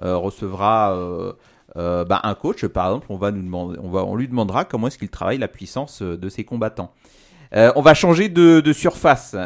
recevra 0.00 0.94
euh, 0.96 1.32
euh, 1.76 2.04
bah, 2.04 2.20
un 2.24 2.34
coach, 2.34 2.66
par 2.66 2.86
exemple, 2.86 3.06
on, 3.10 3.16
va 3.16 3.30
nous 3.30 3.42
demander, 3.42 3.78
on, 3.82 3.90
va, 3.90 4.04
on 4.04 4.16
lui 4.16 4.28
demandera 4.28 4.64
comment 4.64 4.88
est-ce 4.88 4.98
qu'il 4.98 5.08
travaille 5.08 5.38
la 5.38 5.48
puissance 5.48 6.02
de 6.02 6.28
ses 6.28 6.44
combattants. 6.44 6.92
on 7.52 7.82
va 7.82 7.94
changer 7.94 8.28
de, 8.28 8.72
surface 8.72 9.36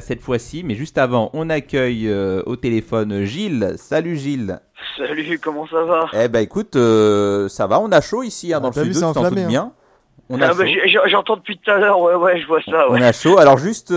cette 0.00 0.20
fois-ci, 0.20 0.62
mais 0.64 0.74
juste 0.74 0.98
avant, 0.98 1.30
on 1.32 1.50
accueille 1.50 2.12
au 2.46 2.56
téléphone 2.56 3.24
Gilles. 3.24 3.74
Salut 3.76 4.16
Gilles. 4.16 4.60
Salut, 4.96 5.38
comment 5.42 5.66
ça 5.68 5.84
va? 5.84 6.06
Eh 6.14 6.28
ben 6.28 6.40
écoute, 6.40 6.74
ça 6.74 7.66
va, 7.66 7.80
on 7.80 7.92
a 7.92 8.00
chaud 8.00 8.22
ici 8.22 8.52
hein, 8.52 8.60
dans 8.60 8.70
ah, 8.70 8.80
le 8.80 8.84
sud, 8.84 8.94
c'est 8.94 9.04
hein. 9.04 9.30
bien. 9.48 9.72
On 10.28 10.40
ah, 10.40 10.54
bah, 10.54 10.64
J'entends 11.06 11.36
depuis 11.36 11.58
tout 11.58 11.70
à 11.70 11.78
l'heure, 11.78 12.00
ouais, 12.00 12.14
ouais, 12.14 12.40
je 12.40 12.46
vois 12.46 12.62
ça. 12.62 12.86
On 12.88 13.00
a 13.00 13.12
chaud. 13.12 13.38
Alors 13.38 13.58
juste, 13.58 13.92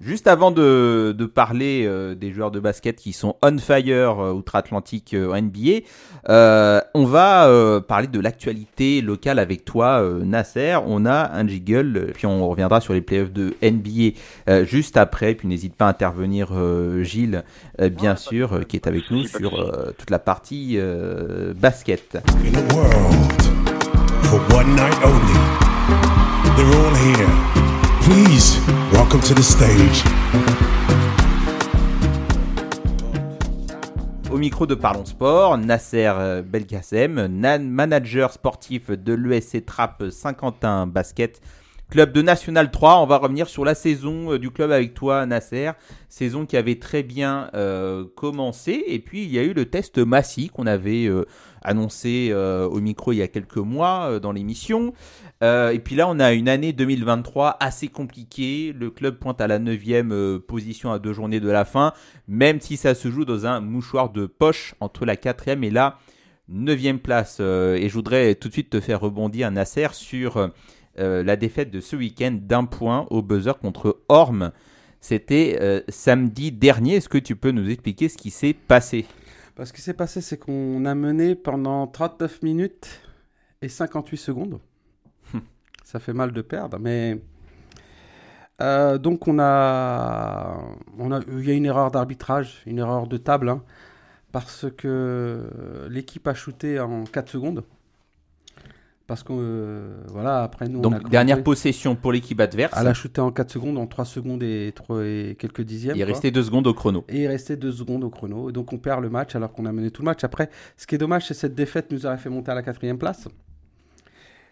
Juste 0.00 0.26
avant 0.26 0.50
de, 0.50 1.14
de 1.16 1.24
parler 1.24 1.84
euh, 1.86 2.14
des 2.14 2.30
joueurs 2.30 2.50
de 2.50 2.60
basket 2.60 2.96
qui 2.96 3.14
sont 3.14 3.36
on 3.40 3.56
fire 3.56 4.20
euh, 4.20 4.32
outre-Atlantique 4.32 5.14
euh, 5.14 5.32
en 5.32 5.40
NBA, 5.40 6.84
on 6.94 7.04
va 7.06 7.80
parler 7.86 8.06
de 8.06 8.20
l'actualité 8.20 9.00
locale 9.00 9.38
avec 9.38 9.64
toi, 9.64 10.02
Nasser. 10.22 10.76
On 10.86 11.06
a 11.06 11.32
un 11.32 11.46
jiggle, 11.46 12.12
puis 12.14 12.26
on 12.26 12.46
reviendra 12.48 12.80
sur 12.80 12.92
les 12.92 13.00
playoffs 13.00 13.32
de 13.32 13.54
NBA 13.62 14.64
juste 14.64 14.96
après. 14.96 15.34
Puis 15.34 15.48
n'hésite 15.48 15.74
pas 15.74 15.86
à 15.86 15.90
intervenir, 15.90 16.52
Gilles, 17.02 17.44
bien 17.92 18.16
sûr, 18.16 18.66
qui 18.66 18.76
est 18.76 18.86
avec 18.86 19.10
nous 19.10 19.24
sur 19.24 19.50
toute 19.96 20.10
la 20.10 20.18
partie 20.18 20.78
basket. 21.54 22.18
Please, 28.08 28.60
welcome 28.92 29.20
to 29.20 29.34
the 29.34 29.42
stage. 29.42 30.04
Au 34.30 34.36
micro 34.38 34.64
de 34.64 34.76
Parlons 34.76 35.06
Sport, 35.06 35.58
Nasser 35.58 36.12
euh, 36.16 36.40
Belkacem, 36.40 37.26
manager 37.58 38.30
sportif 38.30 38.92
de 38.92 39.12
l'ESC 39.12 39.66
Trap 39.66 40.04
Saint-Quentin 40.10 40.86
Basket, 40.86 41.40
club 41.90 42.12
de 42.12 42.22
National 42.22 42.70
3. 42.70 43.00
On 43.00 43.06
va 43.06 43.18
revenir 43.18 43.48
sur 43.48 43.64
la 43.64 43.74
saison 43.74 44.32
euh, 44.32 44.38
du 44.38 44.50
club 44.50 44.70
avec 44.70 44.94
toi, 44.94 45.26
Nasser. 45.26 45.72
Saison 46.08 46.46
qui 46.46 46.56
avait 46.56 46.78
très 46.78 47.02
bien 47.02 47.50
euh, 47.54 48.04
commencé. 48.16 48.84
Et 48.86 48.98
puis, 48.98 49.24
il 49.24 49.30
y 49.30 49.38
a 49.38 49.42
eu 49.42 49.52
le 49.52 49.66
test 49.66 49.98
Massy 49.98 50.48
qu'on 50.48 50.66
avait 50.66 51.08
annoncé 51.62 52.32
au 52.32 52.80
micro 52.80 53.12
il 53.12 53.16
y 53.16 53.22
a 53.22 53.28
quelques 53.28 53.56
mois 53.56 54.20
dans 54.20 54.32
l'émission. 54.32 54.92
Euh, 55.42 55.70
et 55.70 55.78
puis 55.78 55.96
là, 55.96 56.08
on 56.08 56.18
a 56.18 56.32
une 56.32 56.48
année 56.48 56.72
2023 56.72 57.56
assez 57.60 57.88
compliquée. 57.88 58.74
Le 58.78 58.90
club 58.90 59.18
pointe 59.18 59.40
à 59.40 59.46
la 59.46 59.58
9 59.58 59.78
euh, 59.88 60.38
position 60.38 60.92
à 60.92 60.98
deux 60.98 61.12
journées 61.12 61.40
de 61.40 61.50
la 61.50 61.64
fin, 61.64 61.92
même 62.26 62.60
si 62.60 62.76
ça 62.76 62.94
se 62.94 63.10
joue 63.10 63.24
dans 63.24 63.46
un 63.46 63.60
mouchoir 63.60 64.10
de 64.10 64.26
poche 64.26 64.74
entre 64.80 65.04
la 65.04 65.16
4 65.16 65.48
et 65.48 65.70
la 65.70 65.98
9 66.48 66.98
place. 67.02 67.38
Euh, 67.40 67.76
et 67.76 67.88
je 67.88 67.94
voudrais 67.94 68.34
tout 68.34 68.48
de 68.48 68.52
suite 68.52 68.70
te 68.70 68.80
faire 68.80 69.00
rebondir, 69.00 69.50
Nasser, 69.50 69.88
sur 69.92 70.50
la 70.98 71.36
défaite 71.36 71.70
de 71.70 71.80
ce 71.80 71.96
week-end 71.96 72.38
d'un 72.40 72.64
point 72.64 73.06
au 73.10 73.22
buzzer 73.22 73.58
contre 73.58 74.00
Orme. 74.08 74.52
C'était 75.00 75.84
samedi 75.88 76.52
dernier. 76.52 76.96
Est-ce 76.96 77.08
que 77.08 77.18
tu 77.18 77.36
peux 77.36 77.50
nous 77.50 77.68
expliquer 77.68 78.08
ce 78.08 78.16
qui 78.16 78.30
s'est 78.30 78.54
passé? 78.54 79.06
Ce 79.62 79.72
qui 79.72 79.80
s'est 79.80 79.94
passé, 79.94 80.20
c'est 80.20 80.38
qu'on 80.38 80.84
a 80.84 80.94
mené 80.94 81.34
pendant 81.34 81.86
39 81.86 82.42
minutes 82.42 83.00
et 83.62 83.68
58 83.68 84.16
secondes 84.16 84.60
ça 85.86 86.00
fait 86.00 86.12
mal 86.12 86.32
de 86.32 86.42
perdre, 86.42 86.80
mais 86.80 87.20
euh, 88.60 88.98
donc 88.98 89.28
on 89.28 89.38
a, 89.38 90.60
on 90.98 91.12
a, 91.12 91.20
il 91.28 91.44
y 91.48 91.52
a 91.52 91.54
une 91.54 91.64
erreur 91.64 91.92
d'arbitrage, 91.92 92.62
une 92.66 92.78
erreur 92.80 93.06
de 93.06 93.16
table, 93.16 93.48
hein, 93.48 93.62
parce 94.32 94.66
que 94.76 95.48
l'équipe 95.88 96.26
a 96.26 96.34
shooté 96.34 96.80
en 96.80 97.04
4 97.04 97.30
secondes. 97.30 97.62
Parce 99.06 99.22
que 99.22 99.32
euh, 99.32 100.02
voilà, 100.08 100.42
après 100.42 100.68
nous. 100.68 100.80
Donc, 100.80 101.08
dernière 101.08 101.44
possession 101.44 101.94
pour 101.94 102.10
l'équipe 102.10 102.40
adverse. 102.40 102.76
Elle 102.76 102.88
a 102.88 102.94
shooté 102.94 103.20
en 103.20 103.30
4 103.30 103.52
secondes, 103.52 103.78
en 103.78 103.86
3 103.86 104.04
secondes 104.04 104.42
et, 104.42 104.72
3 104.74 105.04
et 105.04 105.36
quelques 105.38 105.60
dixièmes. 105.62 105.96
Il 105.96 106.02
restait 106.02 106.32
2 106.32 106.42
secondes 106.42 106.66
au 106.66 106.74
chrono. 106.74 107.04
Et 107.08 107.22
il 107.22 107.26
restait 107.28 107.56
2 107.56 107.70
secondes 107.70 108.02
au 108.02 108.10
chrono. 108.10 108.50
Et 108.50 108.52
donc 108.52 108.72
on 108.72 108.78
perd 108.78 109.02
le 109.02 109.08
match 109.08 109.36
alors 109.36 109.52
qu'on 109.52 109.64
a 109.64 109.72
mené 109.72 109.92
tout 109.92 110.02
le 110.02 110.06
match. 110.06 110.24
Après, 110.24 110.50
ce 110.76 110.88
qui 110.88 110.96
est 110.96 110.98
dommage, 110.98 111.26
c'est 111.26 111.34
que 111.34 111.40
cette 111.40 111.54
défaite 111.54 111.92
nous 111.92 112.04
aurait 112.04 112.18
fait 112.18 112.30
monter 112.30 112.50
à 112.50 112.56
la 112.56 112.62
quatrième 112.62 112.98
place. 112.98 113.28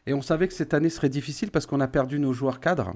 Et 0.06 0.14
on 0.14 0.22
savait 0.22 0.46
que 0.46 0.54
cette 0.54 0.72
année 0.72 0.90
serait 0.90 1.08
difficile 1.08 1.50
parce 1.50 1.66
qu'on 1.66 1.80
a 1.80 1.88
perdu 1.88 2.20
nos 2.20 2.32
joueurs 2.32 2.60
cadres. 2.60 2.92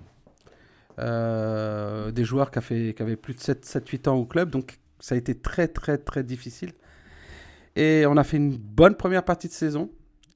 Euh, 1.01 2.13
des 2.13 2.25
joueurs 2.25 2.51
qui, 2.53 2.59
avaient 3.01 3.17
plus 3.17 3.35
de 3.35 3.41
7-8 3.41 4.09
ans 4.09 4.17
au 4.17 4.27
club. 4.27 4.51
Donc 4.51 4.79
ça 5.01 5.17
a 5.17 5.19
été 5.19 5.35
très 5.35 5.67
très 5.67 5.99
très 5.99 6.23
difficile. 6.23 6.71
Et 7.75 8.05
on 8.07 8.17
a 8.17 8.23
fait 8.23 8.37
une 8.37 8.57
bonne 8.57 8.95
première 8.95 9.25
partie 9.25 9.49
de 9.49 9.53
saison 9.53 9.91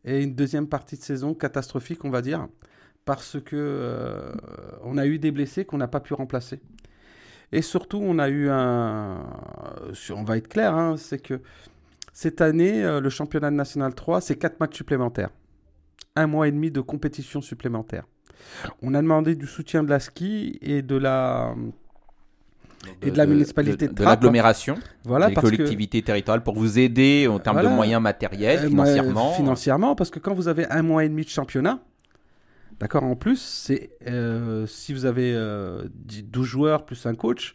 et 0.05 0.23
une 0.23 0.35
deuxième 0.35 0.69
partie 0.69 0.97
de 0.97 1.03
saison 1.03 1.35
catastrophique, 1.35 2.05
on 2.05 2.11
va 2.11 2.23
dire, 2.23 2.49
parce 3.05 3.39
que 3.41 3.57
euh, 3.57 4.33
on 4.83 4.99
a 4.99 5.07
eu 5.07 5.19
des 5.19 5.31
blessés 5.31 5.65
qu'on 5.65 5.79
n'a 5.79 5.89
pas 5.89 6.01
pu 6.01 6.15
remplacer. 6.15 6.61
Et 7.53 7.63
surtout, 7.63 8.01
on 8.03 8.19
a 8.19 8.29
eu 8.29 8.49
un, 8.49 9.25
on 10.11 10.25
va 10.25 10.37
être 10.37 10.49
clair, 10.49 10.75
hein, 10.75 10.97
c'est 10.97 11.21
que 11.21 11.41
cette 12.13 12.41
année, 12.41 12.85
euh, 12.85 13.01
le 13.01 13.11
championnat 13.11 13.51
national 13.51 13.95
3, 13.95 14.21
c'est 14.21 14.37
4 14.37 14.61
matchs 14.61 14.77
supplémentaires 14.77 15.31
un 16.17 16.27
mois 16.27 16.49
et 16.49 16.53
demi 16.53 16.71
de 16.71 16.81
compétition 16.81 17.41
supplémentaire. 17.41 18.05
On 18.83 18.95
a 18.95 19.03
demandé 19.03 19.35
du 19.35 19.47
soutien 19.47 19.83
de 19.83 19.91
la 19.91 20.01
ski 20.01 20.59
et 20.61 20.83
de 20.83 20.97
la 20.97 21.55
et 23.03 23.11
de 23.11 23.17
la 23.17 23.27
municipalité 23.27 23.89
de, 23.89 23.93
de, 23.93 24.05
l'agglomération, 24.05 24.77
voilà, 25.05 25.29
des 25.29 25.35
collectivités 25.35 26.03
territoriales 26.03 26.43
pour 26.43 26.55
vous 26.55 26.79
aider 26.79 27.27
en 27.29 27.39
termes 27.39 27.63
de 27.63 27.69
moyens 27.69 28.03
matériels, 28.03 28.65
euh, 28.65 28.69
financièrement. 28.69 29.33
financièrement, 29.33 29.95
parce 29.95 30.11
que 30.11 30.19
quand 30.19 30.35
vous 30.35 30.49
avez 30.49 30.67
un 30.71 30.83
mois 30.83 31.05
et 31.05 31.09
demi 31.09 31.25
de 31.25 31.29
championnat, 31.29 31.81
d'accord, 32.81 33.05
en 33.05 33.17
plus, 33.17 33.41
c'est 33.41 33.91
euh, 34.07 34.67
si 34.67 34.93
vous 34.93 35.05
avez 35.05 35.33
12 35.33 35.37
euh, 35.37 36.43
joueurs 36.43 36.85
plus 36.85 37.07
un 37.07 37.15
coach, 37.15 37.55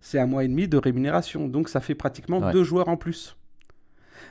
c'est 0.00 0.18
un 0.18 0.26
mois 0.26 0.44
et 0.44 0.48
demi 0.48 0.68
de 0.68 0.76
rémunération. 0.76 1.48
Donc 1.48 1.68
ça 1.68 1.80
fait 1.80 1.94
pratiquement 1.94 2.50
deux 2.52 2.64
joueurs 2.64 2.88
en 2.88 2.96
plus. 2.96 3.36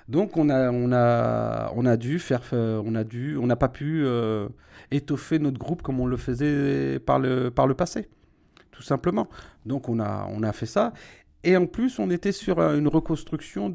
Donc 0.08 0.38
on 0.38 0.50
a, 0.50 0.72
on 0.72 0.92
a, 0.92 1.72
on 1.76 1.86
a 1.86 1.98
dû 1.98 2.20
faire, 2.20 2.42
on 2.54 2.96
a 2.96 3.04
dû, 3.04 3.38
on 3.38 3.48
n'a 3.48 3.56
pas 3.56 3.70
pu 3.70 4.04
euh, 4.06 4.48
étoffer 4.92 5.40
notre 5.40 5.58
groupe 5.58 5.82
comme 5.82 6.00
on 6.00 6.06
le 6.06 6.18
faisait 6.18 7.00
par 7.00 7.20
le, 7.20 7.50
par 7.50 7.68
le 7.68 7.74
passé, 7.74 8.08
tout 8.76 8.84
simplement. 8.84 9.28
Donc 9.66 9.90
on 9.90 10.00
a, 10.00 10.28
on 10.32 10.44
a 10.44 10.52
fait 10.52 10.66
ça. 10.66 10.94
Et 11.44 11.56
en 11.56 11.68
plus, 11.68 12.00
on 12.00 12.10
était 12.10 12.32
sur 12.32 12.60
une 12.60 12.88
reconstruction 12.88 13.70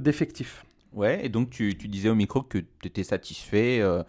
d'effectifs. 0.00 0.64
ouais, 0.92 1.24
et 1.24 1.28
donc 1.28 1.50
tu, 1.50 1.76
tu, 1.76 1.88
disais 1.88 2.08
au 2.08 2.14
micro 2.14 2.42
que 2.42 2.58
tu 2.58 2.66
étais 2.84 3.04
satisfait. 3.04 3.80
Euh, 3.80 4.02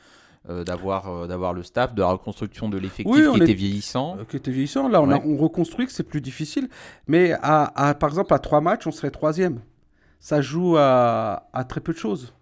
euh, 0.49 0.63
d'avoir 0.63 1.27
d'avoir 1.27 1.51
le 1.51 1.61
staff, 1.61 1.93
de 1.93 2.01
la 2.01 2.07
reconstruction 2.07 2.69
de 2.69 2.77
l'effectif 2.77 3.31
qui 3.33 3.41
était 3.41 3.53
vieillissant. 3.53 4.17
qui 4.29 4.37
était 4.37 4.51
vieillissant. 4.51 4.87
Là, 4.87 5.01
on, 5.01 5.11
a, 5.11 5.19
on 5.25 5.35
reconstruit 5.35 5.85
que 5.85 5.91
c'est 5.91 6.07
plus 6.07 6.21
difficile. 6.21 6.69
Mais 7.05 7.33
à, 7.41 7.93
par 7.99 8.11
exemple, 8.11 8.33
à 8.33 8.39
trois 8.39 8.61
matchs, 8.61 8.87
on 8.87 8.91
serait 8.91 9.11
troisième 9.11 9.59
ça 10.19 10.41
joue 10.41 10.77
à, 10.77 11.43
très 11.69 11.81
peu 11.81 11.93
de 11.93 11.97
choses. 11.97 12.33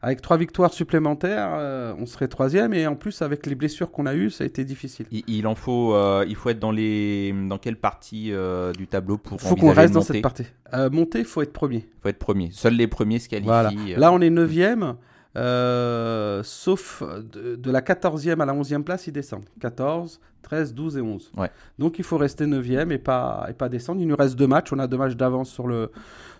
Avec 0.00 0.22
trois 0.22 0.36
victoires 0.36 0.72
supplémentaires, 0.72 1.50
euh, 1.54 1.92
on 1.98 2.06
serait 2.06 2.28
troisième 2.28 2.72
et 2.72 2.86
en 2.86 2.94
plus 2.94 3.20
avec 3.20 3.46
les 3.46 3.56
blessures 3.56 3.90
qu'on 3.90 4.06
a 4.06 4.14
eues, 4.14 4.30
ça 4.30 4.44
a 4.44 4.46
été 4.46 4.64
difficile. 4.64 5.06
Il, 5.10 5.46
en 5.48 5.56
faut, 5.56 5.92
euh, 5.92 6.24
il 6.28 6.36
faut 6.36 6.50
être 6.50 6.60
dans 6.60 6.70
les, 6.70 7.34
dans 7.48 7.58
quelle 7.58 7.76
partie 7.76 8.32
euh, 8.32 8.72
du 8.72 8.86
tableau 8.86 9.18
pour 9.18 9.40
faut 9.40 9.56
qu'on 9.56 9.72
reste 9.72 9.94
dans 9.94 10.02
cette 10.02 10.22
partie. 10.22 10.46
monter, 10.92 11.20
il 11.20 11.24
faut 11.24 11.42
être 11.42 11.52
premier. 11.52 11.78
Il 11.78 12.02
faut 12.02 12.08
être 12.10 12.18
premier. 12.18 12.50
Seuls 12.52 12.74
les 12.74 12.86
premiers 12.86 13.18
se 13.18 13.28
qualifient. 13.28 13.96
Là, 13.96 14.12
on 14.12 14.20
est 14.20 14.30
neuvième. 14.30 14.94
Sauf 15.34 17.02
de, 17.02 17.70
la 17.70 17.80
14e 17.80 18.40
à 18.40 18.46
la 18.46 18.54
11e 18.54 18.84
place, 18.84 19.08
ils 19.08 19.12
descendent. 19.12 19.48
14, 19.60 20.20
13, 20.42 20.74
12 20.74 20.96
et 20.98 21.00
11. 21.00 21.32
Donc 21.80 21.98
il 21.98 22.04
faut 22.04 22.18
rester 22.18 22.46
9e 22.46 22.92
et 22.92 22.98
pas, 22.98 23.46
et 23.48 23.52
pas 23.52 23.68
descendre. 23.68 24.00
Il 24.00 24.06
nous 24.06 24.16
reste 24.16 24.36
deux 24.36 24.46
matchs. 24.46 24.72
On 24.72 24.78
a 24.78 24.86
deux 24.86 24.96
matchs 24.96 25.16
d'avance 25.16 25.50
sur 25.50 25.66
le, 25.66 25.90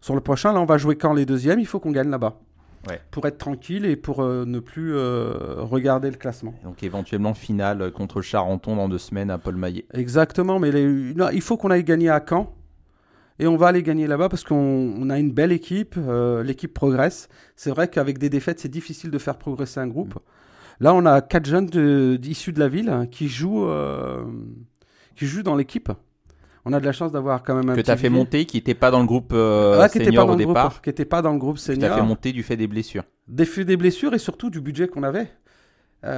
sur 0.01 0.15
le 0.15 0.21
prochain. 0.21 0.53
Là, 0.53 0.61
on 0.61 0.65
va 0.65 0.79
jouer 0.79 0.95
quand 0.95 1.13
les 1.13 1.27
deuxièmes? 1.27 1.59
Il 1.59 1.67
faut 1.67 1.81
qu'on 1.81 1.91
gagne 1.91 2.11
là-bas. 2.11 2.39
Pour 3.11 3.27
être 3.27 3.39
tranquille 3.39 3.85
et 3.85 3.97
pour 3.97 4.23
euh, 4.23 4.45
ne 4.47 4.61
plus 4.61 4.95
euh, 4.95 5.57
regarder 5.59 6.11
le 6.11 6.17
classement. 6.17 6.55
Donc 6.65 6.83
éventuellement 6.83 7.35
finale 7.35 7.91
contre 7.93 8.23
Charenton 8.23 8.77
dans 8.77 8.89
deux 8.89 8.99
semaines 8.99 9.31
à 9.31 9.39
Paul 9.39 9.57
Maillet. 9.57 9.85
Exactement, 9.93 10.59
mais 10.59 10.71
il 10.71 11.41
faut 11.43 11.57
qu'on 11.57 11.71
aille 11.71 11.85
gagner 11.85 12.09
à 12.09 12.25
Caen 12.27 12.55
et 13.41 13.47
on 13.47 13.57
va 13.57 13.69
aller 13.69 13.83
gagner 13.83 14.07
là-bas 14.07 14.29
parce 14.29 14.43
qu'on 14.43 15.11
a 15.11 15.19
une 15.19 15.31
belle 15.31 15.53
équipe, 15.53 15.95
euh, 15.97 16.43
l'équipe 16.43 16.75
progresse. 16.75 17.29
C'est 17.55 17.71
vrai 17.71 17.89
qu'avec 17.89 18.19
des 18.19 18.29
défaites, 18.29 18.59
c'est 18.59 18.69
difficile 18.69 19.11
de 19.11 19.19
faire 19.19 19.37
progresser 19.37 19.79
un 19.79 19.87
groupe. 19.87 20.15
Mm. 20.15 20.21
Là, 20.81 20.95
on 20.95 21.07
a 21.07 21.21
quatre 21.21 21.47
jeunes 21.47 22.19
issus 22.25 22.53
de 22.53 22.61
la 22.61 22.69
ville 22.69 22.89
hein, 22.89 23.07
qui 23.07 23.29
jouent, 23.29 23.69
euh, 23.69 24.25
qui 25.17 25.27
jouent 25.27 25.43
dans 25.43 25.57
l'équipe. 25.57 25.91
On 26.69 26.73
a 26.75 26.81
de 26.81 26.85
la 26.85 26.93
chance 26.93 27.13
d'avoir 27.13 27.43
quand 27.43 27.55
même 27.55 27.71
un 27.71 27.75
que 27.75 27.81
tu 27.81 27.91
as 27.91 27.97
fait 27.97 28.11
monter, 28.11 28.45
qui 28.45 28.59
n'était 28.59 28.75
pas 28.75 28.91
dans 28.91 29.01
le 29.01 29.07
groupe 29.07 29.33
euh, 29.33 29.81
ah, 29.81 29.89
senior 29.89 30.29
au 30.29 30.37
départ, 30.37 30.83
qui 30.83 30.91
n'était 30.91 31.07
pas 31.07 31.23
dans 31.23 31.33
le 31.33 31.39
groupe 31.39 31.57
senior. 31.57 31.89
Tu 31.89 31.95
as 31.95 31.97
fait 31.97 32.07
monter 32.07 32.33
du 32.33 32.43
fait 32.43 32.59
des 32.59 32.67
blessures. 32.67 33.05
Des 33.27 33.47
faits 33.47 33.67
des 33.67 33.79
blessures 33.79 34.13
et 34.13 34.19
surtout 34.19 34.51
du 34.51 34.61
budget 34.61 34.87
qu'on 34.87 35.03
avait. 35.03 35.31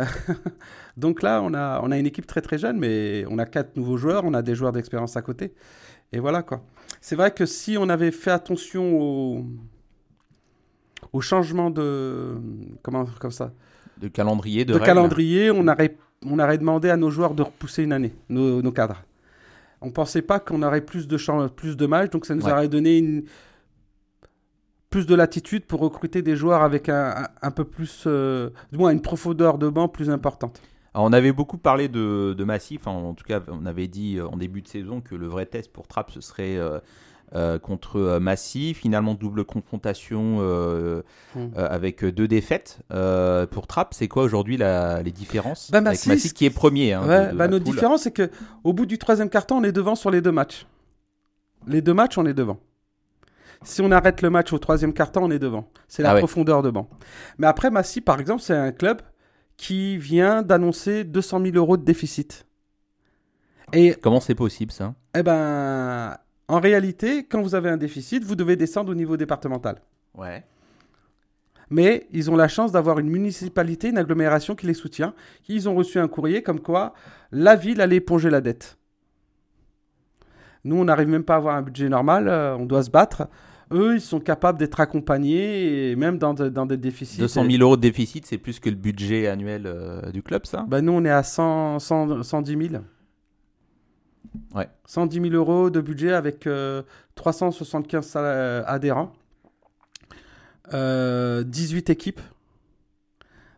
donc 0.96 1.22
là, 1.22 1.40
on 1.42 1.54
a, 1.54 1.80
on 1.84 1.92
a 1.92 1.98
une 1.98 2.06
équipe 2.06 2.26
très 2.26 2.40
très 2.40 2.58
jeune, 2.58 2.78
mais 2.78 3.24
on 3.30 3.38
a 3.38 3.46
quatre 3.46 3.76
nouveaux 3.76 3.96
joueurs, 3.96 4.24
on 4.24 4.34
a 4.34 4.42
des 4.42 4.56
joueurs 4.56 4.72
d'expérience 4.72 5.16
à 5.16 5.22
côté. 5.22 5.54
Et 6.12 6.18
voilà 6.18 6.42
quoi. 6.42 6.64
C'est 7.00 7.14
vrai 7.14 7.30
que 7.30 7.46
si 7.46 7.78
on 7.78 7.88
avait 7.88 8.10
fait 8.10 8.32
attention 8.32 9.00
au, 9.00 9.46
au 11.12 11.20
changement 11.20 11.70
de. 11.70 12.34
Comment, 12.82 13.04
comme 13.20 13.30
ça 13.30 13.52
De 13.98 14.08
calendrier, 14.08 14.64
de, 14.64 14.74
de 14.74 14.78
calendrier, 14.80 15.52
on 15.52 15.68
aurait, 15.68 15.96
on 16.26 16.40
aurait 16.40 16.58
demandé 16.58 16.90
à 16.90 16.96
nos 16.96 17.10
joueurs 17.10 17.34
de 17.34 17.42
repousser 17.42 17.84
une 17.84 17.92
année, 17.92 18.12
nos, 18.28 18.60
nos 18.60 18.72
cadres. 18.72 19.04
On 19.80 19.86
ne 19.86 19.92
pensait 19.92 20.22
pas 20.22 20.40
qu'on 20.40 20.62
aurait 20.62 20.84
plus 20.84 21.08
de, 21.08 21.48
plus 21.48 21.76
de 21.76 21.86
matchs, 21.86 22.10
donc 22.10 22.26
ça 22.26 22.34
nous 22.34 22.46
aurait 22.46 22.68
donné 22.68 22.98
une, 22.98 23.24
plus 24.90 25.06
de 25.06 25.14
latitude 25.14 25.64
pour 25.64 25.80
recruter 25.80 26.20
des 26.20 26.36
joueurs 26.36 26.62
avec 26.62 26.88
un, 26.88 27.28
un, 27.40 27.50
peu 27.50 27.64
plus, 27.64 28.04
euh, 28.06 28.50
du 28.72 28.78
moins 28.78 28.90
une 28.90 29.00
profondeur 29.00 29.56
de 29.56 29.68
banc 29.68 29.88
plus 29.88 30.10
importante. 30.10 30.60
On 30.94 31.12
avait 31.12 31.32
beaucoup 31.32 31.58
parlé 31.58 31.88
de, 31.88 32.44
Massif, 32.44 32.88
en 32.88 33.14
tout 33.14 33.24
cas 33.24 33.40
on 33.46 33.64
avait 33.64 33.86
dit 33.86 34.18
euh, 34.18 34.26
en 34.26 34.36
début 34.36 34.60
de 34.60 34.66
saison 34.66 35.00
que 35.00 35.14
le 35.14 35.28
vrai 35.28 35.46
test 35.46 35.72
pour 35.72 35.86
Trapp 35.86 36.10
ce 36.10 36.20
serait 36.20 36.56
euh, 36.56 36.80
contre 37.62 38.18
Massif, 38.20 38.78
finalement 38.78 39.14
double 39.14 39.44
confrontation 39.44 40.40
hmm. 41.34 41.40
avec 41.56 42.04
deux 42.04 42.28
défaites. 42.28 42.80
pour 43.50 43.66
Trapp, 43.66 43.94
c'est 43.94 44.08
quoi 44.08 44.22
aujourd'hui 44.24 44.56
les 44.56 45.12
différences 45.12 45.70
bah, 45.70 45.78
avec 45.78 46.06
Massif 46.06 46.32
qui 46.34 46.46
est 46.46 46.50
premier 46.50 46.92
hein, 46.92 47.32
bah, 47.34 47.48
Notre 47.48 47.64
différence 47.64 48.02
c'est 48.02 48.14
qu'au 48.14 48.72
bout 48.72 48.86
du 48.86 48.98
troisième 48.98 49.30
carton 49.30 49.56
on 49.56 49.64
est 49.64 49.72
devant 49.72 49.94
sur 49.94 50.10
les 50.10 50.20
deux 50.20 50.32
matchs. 50.32 50.66
Les 51.66 51.82
deux 51.82 51.94
matchs 51.94 52.18
on 52.18 52.26
est 52.26 52.34
devant. 52.34 52.58
Si 53.62 53.82
on 53.82 53.90
arrête 53.90 54.22
le 54.22 54.30
match 54.30 54.52
au 54.52 54.58
troisième 54.58 54.92
carton, 54.92 55.24
on 55.24 55.30
est 55.30 55.38
devant. 55.38 55.68
C'est 55.86 56.02
la 56.02 56.12
ah 56.12 56.16
profondeur 56.16 56.62
de 56.62 56.70
banc. 56.70 56.88
Mais 57.38 57.46
après, 57.46 57.70
Massy, 57.70 58.00
par 58.00 58.18
exemple, 58.18 58.42
c'est 58.42 58.56
un 58.56 58.72
club 58.72 59.02
qui 59.56 59.98
vient 59.98 60.42
d'annoncer 60.42 61.04
200 61.04 61.42
000 61.44 61.56
euros 61.56 61.76
de 61.76 61.84
déficit. 61.84 62.46
Et 63.72 63.94
comment 64.00 64.20
c'est 64.20 64.34
possible 64.34 64.72
ça? 64.72 64.94
Eh 65.14 65.22
ben, 65.22 66.16
en 66.50 66.60
réalité, 66.60 67.24
quand 67.24 67.40
vous 67.42 67.54
avez 67.54 67.70
un 67.70 67.76
déficit, 67.76 68.24
vous 68.24 68.34
devez 68.34 68.56
descendre 68.56 68.90
au 68.90 68.94
niveau 68.94 69.16
départemental. 69.16 69.80
Ouais. 70.16 70.44
Mais 71.70 72.08
ils 72.10 72.30
ont 72.30 72.36
la 72.36 72.48
chance 72.48 72.72
d'avoir 72.72 72.98
une 72.98 73.08
municipalité, 73.08 73.90
une 73.90 73.98
agglomération 73.98 74.56
qui 74.56 74.66
les 74.66 74.74
soutient. 74.74 75.14
Ils 75.48 75.68
ont 75.68 75.76
reçu 75.76 75.98
un 75.98 76.08
courrier 76.08 76.42
comme 76.42 76.60
quoi 76.60 76.94
la 77.30 77.54
ville 77.54 77.80
allait 77.80 77.96
éponger 77.96 78.30
la 78.30 78.40
dette. 78.40 78.78
Nous, 80.64 80.76
on 80.76 80.84
n'arrive 80.84 81.08
même 81.08 81.22
pas 81.22 81.34
à 81.34 81.36
avoir 81.36 81.54
un 81.56 81.62
budget 81.62 81.88
normal, 81.88 82.28
euh, 82.28 82.56
on 82.56 82.66
doit 82.66 82.82
se 82.82 82.90
battre 82.90 83.28
eux, 83.72 83.94
ils 83.94 84.00
sont 84.00 84.20
capables 84.20 84.58
d'être 84.58 84.80
accompagnés, 84.80 85.90
et 85.90 85.96
même 85.96 86.18
dans, 86.18 86.34
dans 86.34 86.66
des 86.66 86.76
déficits. 86.76 87.18
200 87.18 87.44
000 87.48 87.62
euros 87.62 87.76
de 87.76 87.82
déficit, 87.82 88.26
c'est 88.26 88.38
plus 88.38 88.58
que 88.58 88.68
le 88.68 88.76
budget 88.76 89.28
annuel 89.28 89.62
euh, 89.66 90.10
du 90.10 90.22
club, 90.22 90.44
ça? 90.46 90.64
Bah, 90.68 90.80
Nous, 90.80 90.92
on 90.92 91.04
est 91.04 91.10
à 91.10 91.22
100, 91.22 91.78
110 91.78 92.68
000. 92.68 92.82
Ouais. 94.54 94.68
110 94.86 95.20
000 95.20 95.34
euros 95.34 95.70
de 95.70 95.80
budget 95.80 96.12
avec 96.12 96.48
375 97.14 98.12
euh, 98.16 98.62
adhérents, 98.66 99.12
18 100.70 100.74
euh, 100.74 101.44
équipes. 101.92 102.20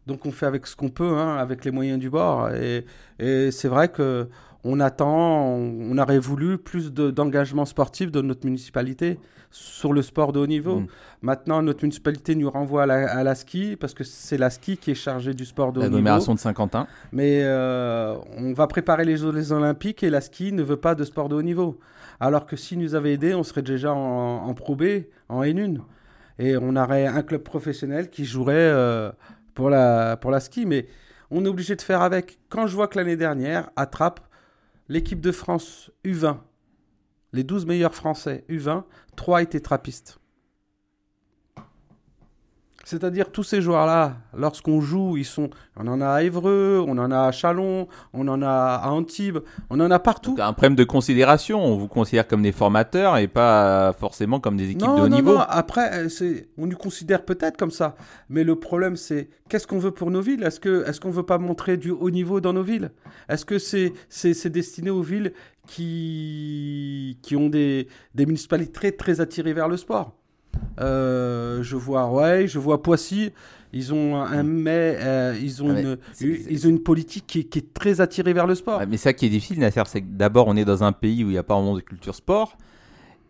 Donc 0.07 0.27
on 0.27 0.33
fait 0.33 0.47
avec 0.47 0.67
ce 0.67 0.75
qu'on 0.75 0.89
peut, 0.89 1.17
hein, 1.17 1.37
avec 1.37 1.65
les 1.65 1.71
moyens 1.71 1.99
du 1.99 2.11
bord. 2.11 2.51
Et, 2.51 2.85
et 3.19 3.51
c'est 3.51 3.69
vrai 3.69 3.89
que 3.89 4.29
on 4.65 4.81
attend, 4.81 5.57
on, 5.57 5.99
aurait 5.99 6.19
voulu 6.19 6.59
plus 6.59 6.93
d'engagement 6.93 7.65
sportif 7.65 8.13
de 8.13 8.21
notre 8.21 8.45
municipalité 8.47 9.19
sur 9.53 9.93
le 9.93 10.03
sport 10.03 10.33
de 10.33 10.41
haut 10.41 10.47
niveau. 10.47 10.81
Mm. 10.81 10.87
Maintenant, 11.21 11.63
notre 11.63 11.85
municipalité 11.85 12.35
nous 12.35 12.51
renvoie 12.51 12.83
à 12.85 13.23
la, 13.23 13.35
ski 13.35 13.77
parce 13.77 13.95
que 13.95 14.03
c'est 14.03 14.39
la 14.39 14.51
ski 14.51 14.77
qui 14.77 14.91
est 14.91 14.97
chargée 14.97 15.35
du 15.35 15.45
sport 15.45 15.73
de 15.73 15.79
haut 15.79 15.83
niveau. 15.83 15.97
L'agglomération 15.97 16.35
de 16.35 16.41
Saint-Quentin. 16.41 16.89
Mais 17.13 17.43
euh, 17.45 18.17
on 18.37 18.53
va 18.53 18.67
préparer 18.67 19.05
les 19.05 19.17
Jeux 19.17 19.53
Olympiques 19.53 20.03
et 20.03 20.11
la 20.11 20.21
ski 20.21 20.53
ne 20.53 20.63
veut 20.63 20.79
pas 20.79 20.95
de 20.95 21.05
sport 21.05 21.29
de 21.29 21.37
haut 21.37 21.43
niveau. 21.43 21.79
Alors 22.19 22.47
que 22.47 22.57
si 22.57 22.77
nous 22.77 22.95
avait 22.95 23.13
aidé, 23.13 23.35
on 23.35 23.43
serait 23.43 23.63
déjà 23.63 23.93
en, 23.93 24.47
en 24.47 24.55
Pro 24.55 24.75
B, 24.75 24.85
en 25.29 25.43
N1. 25.43 25.79
Et 26.39 26.57
on 26.57 26.75
aurait 26.77 27.07
un 27.07 27.23
club 27.23 27.43
professionnel 27.43 28.11
qui 28.11 28.25
jouerait 28.25 28.55
euh, 28.57 29.13
pour, 29.55 29.71
la, 29.71 30.17
pour 30.17 30.31
la 30.31 30.41
ski. 30.41 30.67
Mais 30.67 30.87
on 31.31 31.45
est 31.45 31.49
obligé 31.49 31.77
de 31.77 31.83
faire 31.83 32.03
avec. 32.03 32.39
Quand 32.49 32.67
je 32.67 32.75
vois 32.75 32.89
que 32.89 32.99
l'année 32.99 33.17
dernière, 33.17 33.71
attrape 33.77 34.21
l'équipe 34.89 35.21
de 35.21 35.33
France 35.33 35.91
U20, 36.05 36.37
les 37.33 37.45
12 37.45 37.66
meilleurs 37.66 37.95
Français 37.95 38.45
U20, 38.49 38.85
3 39.16 39.43
étaient 39.43 39.61
trappistes. 39.61 40.22
C'est-à-dire 42.85 43.30
tous 43.30 43.45
ces 43.45 43.62
joueurs-là, 43.62 44.16
lorsqu'on 44.37 44.80
joue, 44.80 45.16
ils 45.16 45.24
sont. 45.24 45.51
On 45.76 45.87
en 45.87 46.01
a 46.01 46.09
à 46.09 46.22
Évreux, 46.22 46.85
on 46.87 46.99
en 46.99 47.11
a 47.11 47.20
à 47.20 47.33
Chalon, 47.33 47.87
on 48.12 48.26
en 48.28 48.43
a 48.43 48.49
à 48.49 48.91
Antibes, 48.91 49.39
on 49.70 49.78
en 49.80 49.91
a 49.91 49.99
partout. 49.99 50.37
un 50.39 50.53
problème 50.53 50.74
de 50.74 50.85
considération. 50.85 51.64
On 51.64 51.76
vous 51.76 51.89
considère 51.89 52.26
comme 52.26 52.43
des 52.43 52.53
formateurs 52.53 53.16
et 53.18 53.28
pas 53.28 53.93
forcément 53.93 54.41
comme 54.41 54.57
des 54.57 54.70
équipes 54.70 54.89
de 54.97 55.03
haut 55.03 55.09
niveau. 55.09 55.35
Non, 55.35 55.45
après, 55.49 56.09
c'est, 56.09 56.49
on 56.59 56.66
nous 56.66 56.76
considère 56.76 57.24
peut-être 57.24 57.57
comme 57.57 57.70
ça. 57.70 57.95
Mais 58.28 58.45
le 58.45 58.57
problème, 58.57 58.97
c'est 58.97 59.28
qu'est-ce 59.49 59.66
qu'on 59.66 59.78
veut 59.78 59.93
pour 59.93 60.11
nos 60.11 60.20
villes? 60.20 60.43
Est-ce 60.43 60.61
que, 60.61 60.85
est-ce 60.87 61.01
qu'on 61.01 61.11
veut 61.11 61.22
pas 61.22 61.39
montrer 61.39 61.76
du 61.76 61.91
haut 61.91 62.11
niveau 62.11 62.41
dans 62.41 62.53
nos 62.53 62.62
villes? 62.62 62.91
Est-ce 63.28 63.45
que 63.45 63.59
c'est, 63.59 63.93
c'est, 64.09 64.51
destiné 64.51 64.91
aux 64.91 65.03
villes 65.03 65.33
qui, 65.66 67.18
qui 67.22 67.37
ont 67.37 67.49
des, 67.49 67.89
des 68.14 68.26
municipalités 68.26 68.72
très, 68.72 68.93
très 68.93 69.20
attirées 69.20 69.53
vers 69.53 69.68
le 69.68 69.76
sport? 69.76 70.16
Euh, 70.81 71.63
je 71.63 71.77
vois 71.77 72.11
ouais, 72.11 72.47
je 72.47 72.59
vois 72.59 72.83
Poissy. 72.83 73.33
Ils 73.75 73.95
ont 73.95 74.17
un 74.17 74.43
mais 74.43 74.99
euh, 75.01 75.35
ils 75.41 75.63
ont 75.63 75.75
ah, 75.75 75.81
une 75.81 75.99
ils 76.21 76.67
ont 76.67 76.71
une 76.71 76.83
politique 76.83 77.27
qui 77.27 77.59
est, 77.59 77.73
très 77.73 78.03
attirée 78.03 78.35
vers 78.35 78.47
le 78.47 78.55
sport. 78.55 78.83
mais 78.87 78.99
ça 78.99 79.15
qui 79.15 79.27
est 79.27 79.31
difficile, 79.31 79.61
Nasser, 79.61 79.83
c'est 79.87 80.03
que 80.03 80.09
d'abord 80.11 80.47
on 80.49 80.57
est 80.57 80.67
dans 80.67 80.85
un 80.85 80.93
pays 80.93 81.25
où 81.25 81.29
il 81.29 81.33
n'y 81.33 81.39
a 81.39 81.43
pas 81.43 81.55
vraiment 81.55 81.75
de 81.75 81.81
culture 81.81 82.15
sport. 82.15 82.57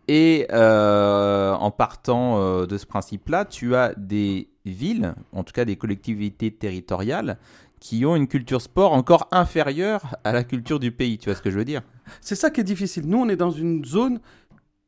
Et 0.09 0.47
euh, 0.51 1.53
en 1.53 1.71
partant 1.71 2.65
de 2.65 2.77
ce 2.77 2.85
principe-là, 2.85 3.45
tu 3.45 3.73
as 3.73 3.93
des 3.95 4.49
villes, 4.65 5.15
en 5.31 5.45
tout 5.45 5.53
cas 5.53 5.63
des 5.63 5.77
collectivités 5.77 6.51
territoriales, 6.51 7.37
qui 7.83 8.05
ont 8.05 8.15
une 8.15 8.29
culture 8.29 8.61
sport 8.61 8.93
encore 8.93 9.27
inférieure 9.31 10.15
à 10.23 10.31
la 10.31 10.45
culture 10.45 10.79
du 10.79 10.93
pays. 10.93 11.17
Tu 11.17 11.29
vois 11.29 11.35
ce 11.35 11.41
que 11.41 11.51
je 11.51 11.57
veux 11.57 11.65
dire? 11.65 11.81
C'est 12.21 12.35
ça 12.35 12.49
qui 12.49 12.61
est 12.61 12.63
difficile. 12.63 13.03
Nous, 13.05 13.17
on 13.17 13.27
est 13.27 13.35
dans 13.35 13.51
une 13.51 13.83
zone 13.83 14.21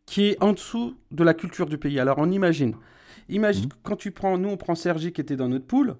qui 0.05 0.27
est 0.27 0.43
en 0.43 0.53
dessous 0.53 0.95
de 1.11 1.23
la 1.23 1.33
culture 1.33 1.65
du 1.65 1.77
pays. 1.77 1.99
Alors 1.99 2.17
on 2.19 2.31
imagine. 2.31 2.75
Imagine 3.29 3.65
mmh. 3.65 3.69
quand 3.83 3.95
tu 3.95 4.11
prends, 4.11 4.37
nous 4.37 4.49
on 4.49 4.57
prend 4.57 4.75
Sergi 4.75 5.11
qui 5.11 5.21
était 5.21 5.35
dans 5.35 5.49
notre 5.49 5.65
poule, 5.65 5.95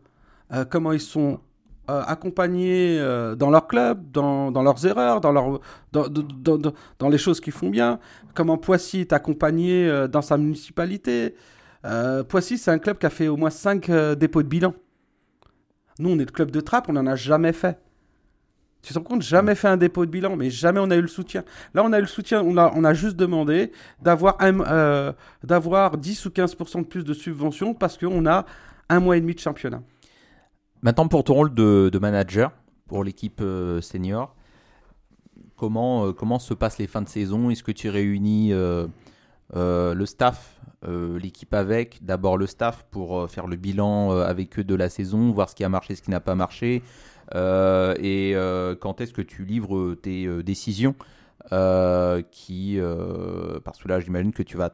euh, 0.54 0.64
comment 0.64 0.92
ils 0.92 1.02
sont 1.02 1.40
euh, 1.90 2.02
accompagnés 2.06 2.98
euh, 3.00 3.36
dans 3.36 3.50
leur 3.50 3.68
club, 3.68 4.12
dans, 4.12 4.52
dans, 4.52 4.62
leurs 4.62 4.86
erreurs, 4.86 5.22
dans, 5.22 5.32
leur, 5.32 5.60
dans, 5.92 6.08
dans, 6.08 6.74
dans, 7.00 7.10
les 7.10 7.18
choses 7.18 7.40
qu'ils 7.40 7.54
font 7.54 7.70
bien, 7.70 8.00
comment 8.36 8.58
Poissy 8.58 9.00
est 9.00 9.14
accompagné 9.14 10.08
dans 10.10 10.22
sa 10.22 10.38
municipalité. 10.38 11.36
Poissy, 12.30 12.58
c'est 12.58 12.72
un 12.72 12.80
club 12.80 12.98
qui 12.98 13.06
a 13.06 13.12
fait 13.12 13.28
au 13.28 13.38
moins 13.38 13.52
5 13.52 13.92
dépôts 14.18 14.42
de 14.42 14.48
bilan. 14.48 14.74
Nous, 16.00 16.10
on 16.10 16.16
est 16.16 16.26
le 16.26 16.32
club 16.32 16.52
de 16.52 16.60
trappe, 16.60 16.90
on 16.90 16.94
n'en 16.94 17.06
a 17.08 17.16
jamais 17.16 17.54
fait. 17.54 17.80
Tu 18.86 18.94
te 18.94 19.00
rends 19.00 19.04
compte 19.04 19.24
Jamais 19.24 19.56
fait 19.56 19.68
un 19.68 19.78
dépôt 19.78 20.06
de 20.06 20.12
bilan, 20.12 20.36
mais 20.36 20.52
jamais 20.52 20.80
on 20.80 20.92
a 20.92 20.96
eu 20.96 21.02
le 21.02 21.08
soutien. 21.08 21.44
Là, 21.74 21.84
on 21.84 21.92
a 21.92 21.98
eu 21.98 22.02
le 22.02 22.08
soutien, 22.08 22.44
on 22.44 22.56
a, 22.56 22.72
on 22.76 22.84
a 22.84 22.94
juste 22.94 23.16
demandé 23.16 23.72
d'avoir 24.00 24.38
euh, 24.44 25.12
d'avoir 25.44 25.98
10 25.98 26.28
ou 26.28 26.30
15% 26.30 26.82
de 26.82 26.86
plus 26.86 27.04
de 27.04 27.14
subventions 27.16 27.74
parce 27.74 27.98
qu'on 27.98 28.28
a 28.28 28.46
un 28.90 29.00
mois 29.00 29.18
et 29.18 29.22
demi 29.22 29.34
de 29.34 29.40
championnat. 29.40 29.82
Maintenant, 30.84 31.08
pour 31.08 31.24
ton 31.24 31.34
rôle 31.34 31.52
de, 31.52 31.98
manager 32.00 32.52
pour 32.88 33.04
l'équipe 33.04 33.42
euh, 33.42 33.82
senior, 33.82 34.36
comment, 35.58 36.06
euh, 36.06 36.14
comment 36.14 36.38
se 36.38 36.54
passent 36.54 36.78
les 36.78 36.86
fins 36.86 37.02
de 37.02 37.10
saison? 37.10 37.50
Est-ce 37.50 37.64
que 37.64 37.72
tu 37.72 37.90
réunis 37.90 38.52
le 38.52 40.06
staff, 40.06 40.62
l'équipe 40.88 41.56
avec, 41.56 42.06
d'abord 42.06 42.38
le 42.38 42.46
staff 42.46 42.86
pour 42.92 43.32
faire 43.32 43.48
le 43.48 43.56
bilan 43.56 44.12
avec 44.12 44.60
eux 44.60 44.64
de 44.64 44.76
la 44.76 44.90
saison, 44.90 45.32
voir 45.32 45.50
ce 45.50 45.56
qui 45.56 45.64
a 45.64 45.70
marché, 45.70 45.96
ce 45.96 46.04
qui 46.04 46.12
n'a 46.12 46.20
pas 46.20 46.36
marché 46.36 46.84
euh, 46.84 47.15
et 47.34 48.34
euh, 48.36 48.76
quand 48.76 49.02
est-ce 49.02 49.14
que 49.14 49.22
tu 49.22 49.46
livres 49.46 49.96
tes 49.96 50.26
euh, 50.26 50.44
décisions 50.44 50.96
parce 51.50 52.24
que 53.80 53.88
là 53.88 54.00
j'imagine 54.00 54.34
que 54.34 54.42
tu 54.42 54.58
vas 54.58 54.74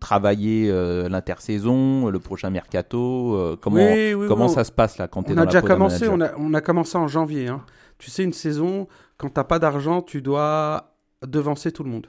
travailler 0.00 0.70
l'intersaison, 1.10 2.08
le 2.08 2.18
prochain 2.18 2.48
mercato. 2.48 3.58
comment 3.60 3.86
comment 4.26 4.48
ça 4.48 4.64
se 4.64 4.72
passe 4.72 4.96
là 4.96 5.08
quand 5.08 5.24
tu 5.24 5.32
es 5.32 5.34
on 5.34 5.38
a 5.38 5.46
déjà 5.46 5.60
commencé, 5.60 6.08
on 6.08 6.20
a, 6.22 6.34
on 6.38 6.54
a, 6.54 6.62
commencé 6.62 6.96
en 6.96 7.06
janvier. 7.06 7.48
Hein. 7.48 7.62
Tu 7.98 8.10
sais, 8.10 8.24
une 8.24 8.32
saison, 8.32 8.88
quand 9.18 9.28
tu 9.28 9.38
n'as 9.38 9.44
pas 9.44 9.58
d'argent, 9.58 10.00
tu 10.00 10.22
dois 10.22 10.96
devancer 11.26 11.70
tout 11.70 11.84
le 11.84 11.90
monde. 11.90 12.06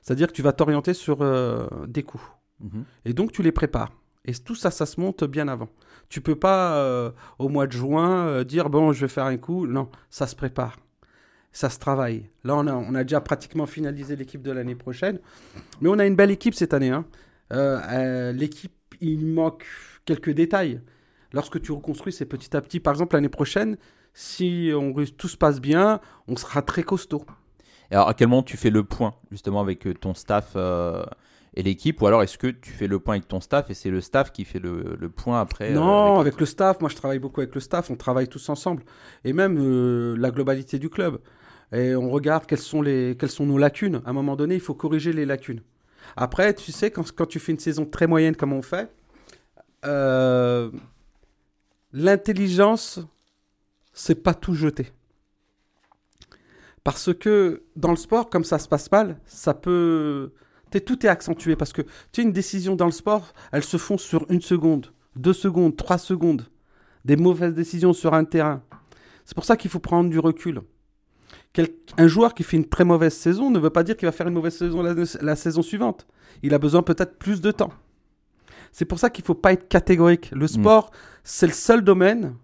C'est-à-dire 0.00 0.28
que 0.28 0.32
tu 0.32 0.42
vas 0.42 0.52
t'orienter 0.52 0.94
sur 0.94 1.18
des 1.86 2.02
coûts. 2.04 2.26
Mhm. 2.60 2.84
Et 3.04 3.12
donc 3.12 3.32
tu 3.32 3.42
les 3.42 3.52
prépares. 3.52 3.92
Et 4.24 4.32
tout 4.32 4.54
ça, 4.54 4.70
ça 4.70 4.86
se 4.86 4.98
monte 4.98 5.24
bien 5.24 5.46
avant. 5.48 5.68
Tu 6.08 6.20
peux 6.20 6.36
pas, 6.36 6.76
euh, 6.76 7.10
au 7.38 7.48
mois 7.48 7.66
de 7.66 7.72
juin, 7.72 8.26
euh, 8.26 8.44
dire 8.44 8.70
bon, 8.70 8.92
je 8.92 9.00
vais 9.00 9.08
faire 9.08 9.24
un 9.24 9.36
coup. 9.36 9.66
Non, 9.66 9.88
ça 10.10 10.26
se 10.26 10.36
prépare. 10.36 10.76
Ça 11.52 11.70
se 11.70 11.78
travaille. 11.78 12.28
Là, 12.44 12.56
on 12.56 12.66
a, 12.66 12.74
on 12.74 12.94
a 12.94 13.02
déjà 13.02 13.20
pratiquement 13.20 13.66
finalisé 13.66 14.14
l'équipe 14.14 14.42
de 14.42 14.52
l'année 14.52 14.74
prochaine. 14.74 15.18
Mais 15.80 15.88
on 15.88 15.98
a 15.98 16.06
une 16.06 16.14
belle 16.14 16.30
équipe 16.30 16.54
cette 16.54 16.74
année. 16.74 16.90
Hein. 16.90 17.06
Euh, 17.52 18.32
l'équipe, 18.32 18.72
il 19.00 19.26
manque 19.26 19.64
quelques 20.04 20.30
détails. 20.30 20.80
Lorsque 21.32 21.60
tu 21.60 21.72
reconstruis, 21.72 22.12
c'est 22.12 22.26
petit 22.26 22.56
à 22.56 22.60
petit. 22.60 22.78
Par 22.78 22.92
exemple, 22.92 23.16
l'année 23.16 23.28
prochaine, 23.28 23.78
si 24.12 24.70
on, 24.74 24.94
tout 25.16 25.28
se 25.28 25.36
passe 25.36 25.60
bien, 25.60 26.00
on 26.28 26.36
sera 26.36 26.62
très 26.62 26.82
costaud. 26.82 27.24
alors, 27.90 28.08
à 28.08 28.14
quel 28.14 28.28
moment 28.28 28.42
tu 28.42 28.56
fais 28.56 28.70
le 28.70 28.84
point, 28.84 29.14
justement, 29.30 29.60
avec 29.60 29.88
ton 30.00 30.14
staff 30.14 30.56
et 31.56 31.62
l'équipe 31.62 32.00
Ou 32.02 32.06
alors 32.06 32.22
est-ce 32.22 32.38
que 32.38 32.48
tu 32.48 32.70
fais 32.70 32.86
le 32.86 32.98
point 32.98 33.14
avec 33.14 33.26
ton 33.26 33.40
staff 33.40 33.70
et 33.70 33.74
c'est 33.74 33.90
le 33.90 34.02
staff 34.02 34.30
qui 34.30 34.44
fait 34.44 34.58
le, 34.58 35.08
point 35.08 35.40
après 35.40 35.70
euh, 35.70 35.74
Non, 35.74 36.20
avec, 36.20 36.38
le 36.38 36.46
staff. 36.46 36.80
Moi, 36.80 36.90
je 36.90 36.96
travaille 36.96 37.18
beaucoup 37.18 37.40
avec 37.40 37.54
le 37.54 37.60
staff. 37.60 37.90
On 37.90 37.96
travaille 37.96 38.28
tous 38.28 38.48
ensemble. 38.50 38.84
Et 39.24 39.32
même 39.32 39.56
euh, 39.58 40.14
la 40.18 40.30
globalité 40.30 40.78
du 40.78 40.90
club. 40.90 41.18
Et 41.72 41.96
on 41.96 42.10
regarde 42.10 42.46
quelles 42.46 42.58
sont, 42.58 42.82
les, 42.82 43.16
quelles 43.18 43.30
sont 43.30 43.46
nos 43.46 43.58
lacunes. 43.58 44.02
À 44.04 44.10
un 44.10 44.12
moment 44.12 44.36
donné, 44.36 44.54
il 44.54 44.60
faut 44.60 44.74
corriger 44.74 45.12
les 45.12 45.24
lacunes. 45.24 45.62
Après, 46.16 46.54
tu 46.54 46.70
sais, 46.70 46.90
quand, 46.90 47.10
quand 47.12 47.26
tu 47.26 47.40
fais 47.40 47.52
une 47.52 47.58
saison 47.58 47.86
très 47.86 48.06
moyenne 48.06 48.36
comme 48.36 48.52
on 48.52 48.62
fait, 48.62 48.88
euh, 49.86 50.70
l'intelligence, 51.92 53.00
c'est 53.92 54.22
pas 54.22 54.34
tout 54.34 54.54
jeter. 54.54 54.92
Parce 56.84 57.12
que 57.12 57.64
dans 57.74 57.90
le 57.90 57.96
sport, 57.96 58.30
comme 58.30 58.44
ça 58.44 58.58
se 58.58 58.68
passe 58.68 58.92
mal, 58.92 59.18
ça 59.26 59.54
peut 59.54 60.30
tout 60.70 61.06
est 61.06 61.08
accentué 61.08 61.56
parce 61.56 61.72
que 61.72 61.82
tu 62.12 62.22
une 62.22 62.32
décision 62.32 62.76
dans 62.76 62.86
le 62.86 62.92
sport, 62.92 63.32
elles 63.52 63.64
se 63.64 63.76
font 63.76 63.98
sur 63.98 64.26
une 64.30 64.40
seconde, 64.40 64.92
deux 65.14 65.32
secondes, 65.32 65.76
trois 65.76 65.98
secondes. 65.98 66.46
Des 67.04 67.16
mauvaises 67.16 67.54
décisions 67.54 67.92
sur 67.92 68.14
un 68.14 68.24
terrain. 68.24 68.62
C'est 69.24 69.34
pour 69.34 69.44
ça 69.44 69.56
qu'il 69.56 69.70
faut 69.70 69.78
prendre 69.78 70.10
du 70.10 70.18
recul. 70.18 70.60
un 71.98 72.06
joueur 72.08 72.34
qui 72.34 72.42
fait 72.42 72.56
une 72.56 72.68
très 72.68 72.84
mauvaise 72.84 73.14
saison 73.14 73.50
ne 73.50 73.58
veut 73.58 73.70
pas 73.70 73.84
dire 73.84 73.96
qu'il 73.96 74.06
va 74.06 74.12
faire 74.12 74.26
une 74.26 74.34
mauvaise 74.34 74.56
saison 74.56 74.82
la, 74.82 75.36
saison 75.36 75.62
suivante. 75.62 76.06
Il 76.42 76.52
a 76.52 76.58
besoin 76.58 76.82
peut-être 76.82 77.16
plus 77.16 77.40
de 77.40 77.50
temps. 77.52 77.72
C'est 78.72 78.84
pour 78.84 78.98
ça 78.98 79.08
qu'il 79.08 79.22
ne 79.22 79.26
faut 79.26 79.34
pas 79.34 79.52
être 79.52 79.68
catégorique. 79.68 80.30
Le 80.32 80.44
mm. 80.44 80.48
sport, 80.48 80.90
c'est 81.22 81.46
le 81.46 81.52
seul 81.52 81.82
domaine 81.82 82.34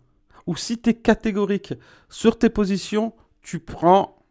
où 0.47 0.57
si 0.57 0.79
tu 0.79 0.91
es 0.91 0.95
catégorique 0.95 1.75
sur 2.09 2.39
tes 2.39 2.49
positions, 2.49 3.13
tu 3.43 3.59
prends. 3.59 4.25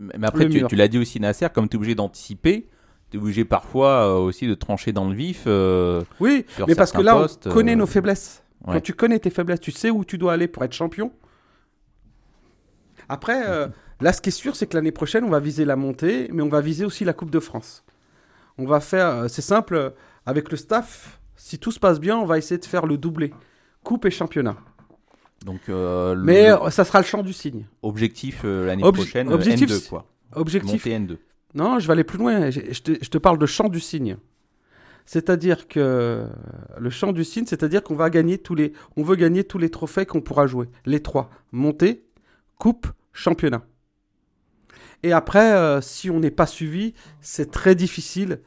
Mais 0.00 0.26
après, 0.26 0.48
tu, 0.48 0.64
tu 0.66 0.76
l'as 0.76 0.88
dit 0.88 0.98
aussi, 0.98 1.20
Nasser, 1.20 1.48
comme 1.54 1.68
tu 1.68 1.76
es 1.76 1.78
obligé 1.78 1.94
d'anticiper, 1.94 2.68
obligé 3.16 3.44
parfois 3.44 4.08
euh, 4.08 4.18
aussi 4.18 4.46
de 4.46 4.54
trancher 4.54 4.92
dans 4.92 5.08
le 5.08 5.14
vif. 5.14 5.44
Euh, 5.46 6.02
oui, 6.20 6.44
mais 6.66 6.74
parce 6.74 6.92
que 6.92 7.00
là, 7.02 7.26
on 7.46 7.50
connaît 7.50 7.72
euh, 7.72 7.76
nos 7.76 7.86
faiblesses. 7.86 8.42
Quand 8.64 8.80
tu 8.80 8.94
connais 8.94 9.18
tes 9.18 9.30
faiblesses, 9.30 9.60
tu 9.60 9.72
sais 9.72 9.90
où 9.90 10.04
tu 10.04 10.16
dois 10.16 10.32
aller 10.32 10.48
pour 10.48 10.64
être 10.64 10.72
champion. 10.72 11.12
Après, 13.08 13.42
là, 14.00 14.12
ce 14.12 14.20
qui 14.20 14.30
est 14.30 14.32
sûr, 14.32 14.56
c'est 14.56 14.66
que 14.66 14.76
l'année 14.76 14.92
prochaine, 14.92 15.24
on 15.24 15.30
va 15.30 15.40
viser 15.40 15.64
la 15.64 15.76
montée, 15.76 16.28
mais 16.32 16.42
on 16.42 16.48
va 16.48 16.60
viser 16.60 16.84
aussi 16.84 17.04
la 17.04 17.12
Coupe 17.12 17.30
de 17.30 17.40
France. 17.40 17.84
On 18.56 18.64
va 18.64 18.80
faire, 18.80 19.28
c'est 19.28 19.42
simple, 19.42 19.92
avec 20.26 20.50
le 20.50 20.56
staff, 20.56 21.20
si 21.36 21.58
tout 21.58 21.72
se 21.72 21.80
passe 21.80 22.00
bien, 22.00 22.16
on 22.16 22.24
va 22.24 22.38
essayer 22.38 22.58
de 22.58 22.64
faire 22.64 22.86
le 22.86 22.96
doublé. 22.96 23.34
Coupe 23.82 24.06
et 24.06 24.10
championnat. 24.10 24.56
Donc, 25.44 25.68
Mais 25.68 26.48
ça 26.70 26.84
sera 26.84 27.00
le 27.00 27.06
champ 27.06 27.22
du 27.22 27.32
signe. 27.32 27.66
Objectif 27.82 28.44
l'année 28.44 28.82
prochaine, 28.82 29.30
objectif, 29.30 29.70
N2 29.70 29.88
quoi. 29.88 30.06
Objectif. 30.32 30.86
N2. 30.86 31.18
Non, 31.54 31.78
je 31.78 31.86
vais 31.86 31.92
aller 31.92 32.04
plus 32.04 32.18
loin. 32.18 32.50
Je, 32.50 32.60
te, 32.60 33.18
parle 33.18 33.38
de 33.38 33.46
chant 33.46 33.68
du 33.68 33.80
cygne. 33.80 34.16
C'est-à-dire 35.06 35.68
que 35.68 36.26
le 36.78 36.90
chant 36.90 37.12
du 37.12 37.24
cygne, 37.24 37.46
c'est-à-dire 37.46 37.82
qu'on 37.82 37.94
va 37.94 38.10
gagner 38.10 38.38
tous 38.38 38.54
les, 38.54 38.72
on 38.96 39.02
veut 39.02 39.16
gagner 39.16 39.44
tous 39.44 39.58
les 39.58 39.70
trophées 39.70 40.06
qu'on 40.06 40.20
pourra 40.20 40.46
jouer. 40.46 40.68
Les 40.86 41.00
trois 41.00 41.30
montée, 41.52 42.04
coupe, 42.58 42.88
championnat. 43.12 43.62
Et 45.02 45.12
après, 45.12 45.52
euh, 45.52 45.80
si 45.82 46.08
on 46.10 46.20
n'est 46.20 46.30
pas 46.30 46.46
suivi, 46.46 46.94
c'est 47.20 47.50
très 47.50 47.74
difficile 47.74 48.40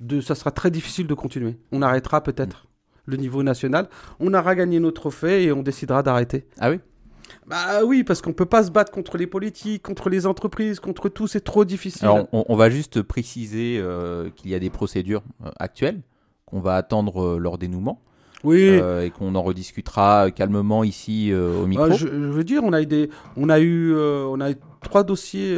de, 0.00 0.20
ça 0.20 0.34
sera 0.34 0.50
très 0.50 0.70
difficile 0.70 1.06
de 1.06 1.14
continuer. 1.14 1.56
On 1.70 1.82
arrêtera 1.82 2.22
peut-être 2.22 2.66
le 3.06 3.16
niveau 3.16 3.42
national. 3.42 3.88
On 4.18 4.34
aura 4.34 4.54
gagné 4.54 4.80
nos 4.80 4.90
trophées 4.90 5.44
et 5.44 5.52
on 5.52 5.62
décidera 5.62 6.02
d'arrêter. 6.02 6.46
Ah 6.58 6.70
oui? 6.70 6.80
Bah 7.46 7.84
oui, 7.84 8.04
parce 8.04 8.22
qu'on 8.22 8.32
peut 8.32 8.46
pas 8.46 8.64
se 8.64 8.70
battre 8.70 8.92
contre 8.92 9.16
les 9.16 9.26
politiques, 9.26 9.82
contre 9.82 10.08
les 10.08 10.26
entreprises, 10.26 10.80
contre 10.80 11.08
tout, 11.08 11.26
c'est 11.26 11.40
trop 11.40 11.64
difficile. 11.64 12.06
Alors, 12.06 12.28
on, 12.32 12.56
va 12.56 12.70
juste 12.70 13.02
préciser 13.02 13.78
euh, 13.78 14.30
qu'il 14.36 14.50
y 14.50 14.54
a 14.54 14.58
des 14.58 14.70
procédures 14.70 15.22
euh, 15.44 15.50
actuelles 15.58 16.00
qu'on 16.46 16.60
va 16.60 16.76
attendre 16.76 17.22
euh, 17.22 17.38
leur 17.38 17.58
dénouement. 17.58 18.00
Oui. 18.42 18.62
et 18.62 19.10
qu'on 19.10 19.34
en 19.34 19.42
rediscutera 19.42 20.30
calmement 20.30 20.82
ici 20.82 21.30
au 21.34 21.66
micro. 21.66 21.88
Bah, 21.88 21.94
je, 21.94 22.06
veux 22.06 22.42
dire, 22.42 22.64
on 22.64 22.72
a 22.72 22.80
eu, 22.80 22.86
des, 22.86 23.10
on 23.36 23.50
a 23.50 23.60
eu, 23.60 23.94
on 23.94 24.40
a 24.40 24.52
eu 24.52 24.56
trois 24.82 25.04
dossiers 25.04 25.54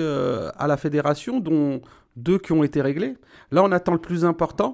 à 0.59 0.67
la 0.67 0.77
fédération, 0.77 1.39
dont 1.39 1.81
deux 2.17 2.39
qui 2.39 2.51
ont 2.51 2.65
été 2.65 2.83
réglés. 2.83 3.15
Là, 3.53 3.63
on 3.63 3.71
attend 3.71 3.93
le 3.93 4.01
plus 4.01 4.25
important, 4.25 4.73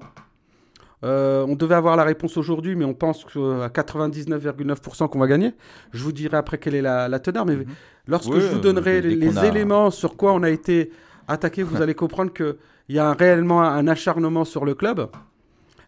euh, 1.03 1.45
on 1.47 1.55
devait 1.55 1.75
avoir 1.75 1.95
la 1.95 2.03
réponse 2.03 2.35
aujourd'hui, 2.37 2.75
mais 2.75 2.85
on 2.85 2.93
pense 2.93 3.25
à 3.25 3.69
99,9% 3.69 5.07
qu'on 5.09 5.19
va 5.19 5.27
gagner. 5.27 5.53
Je 5.91 6.03
vous 6.03 6.11
dirai 6.11 6.37
après 6.37 6.57
quelle 6.57 6.75
est 6.75 6.81
la, 6.81 7.19
teneur, 7.19 7.45
mais 7.45 7.55
mhm. 7.55 7.65
lorsque 8.07 8.33
je 8.33 8.47
vous 8.47 8.59
donnerai 8.59 9.01
les, 9.01 9.45
éléments 9.45 9.91
sur 9.91 10.17
quoi 10.17 10.33
on 10.33 10.43
a 10.43 10.49
été 10.49 10.91
attaqué, 11.27 11.63
vous 11.63 11.81
allez 11.81 11.95
comprendre 11.95 12.33
qu'il 12.33 12.55
y 12.89 12.99
a 12.99 13.13
réellement 13.13 13.61
un 13.61 13.87
acharnement 13.87 14.45
sur 14.45 14.65
le 14.65 14.73
club. 14.75 15.09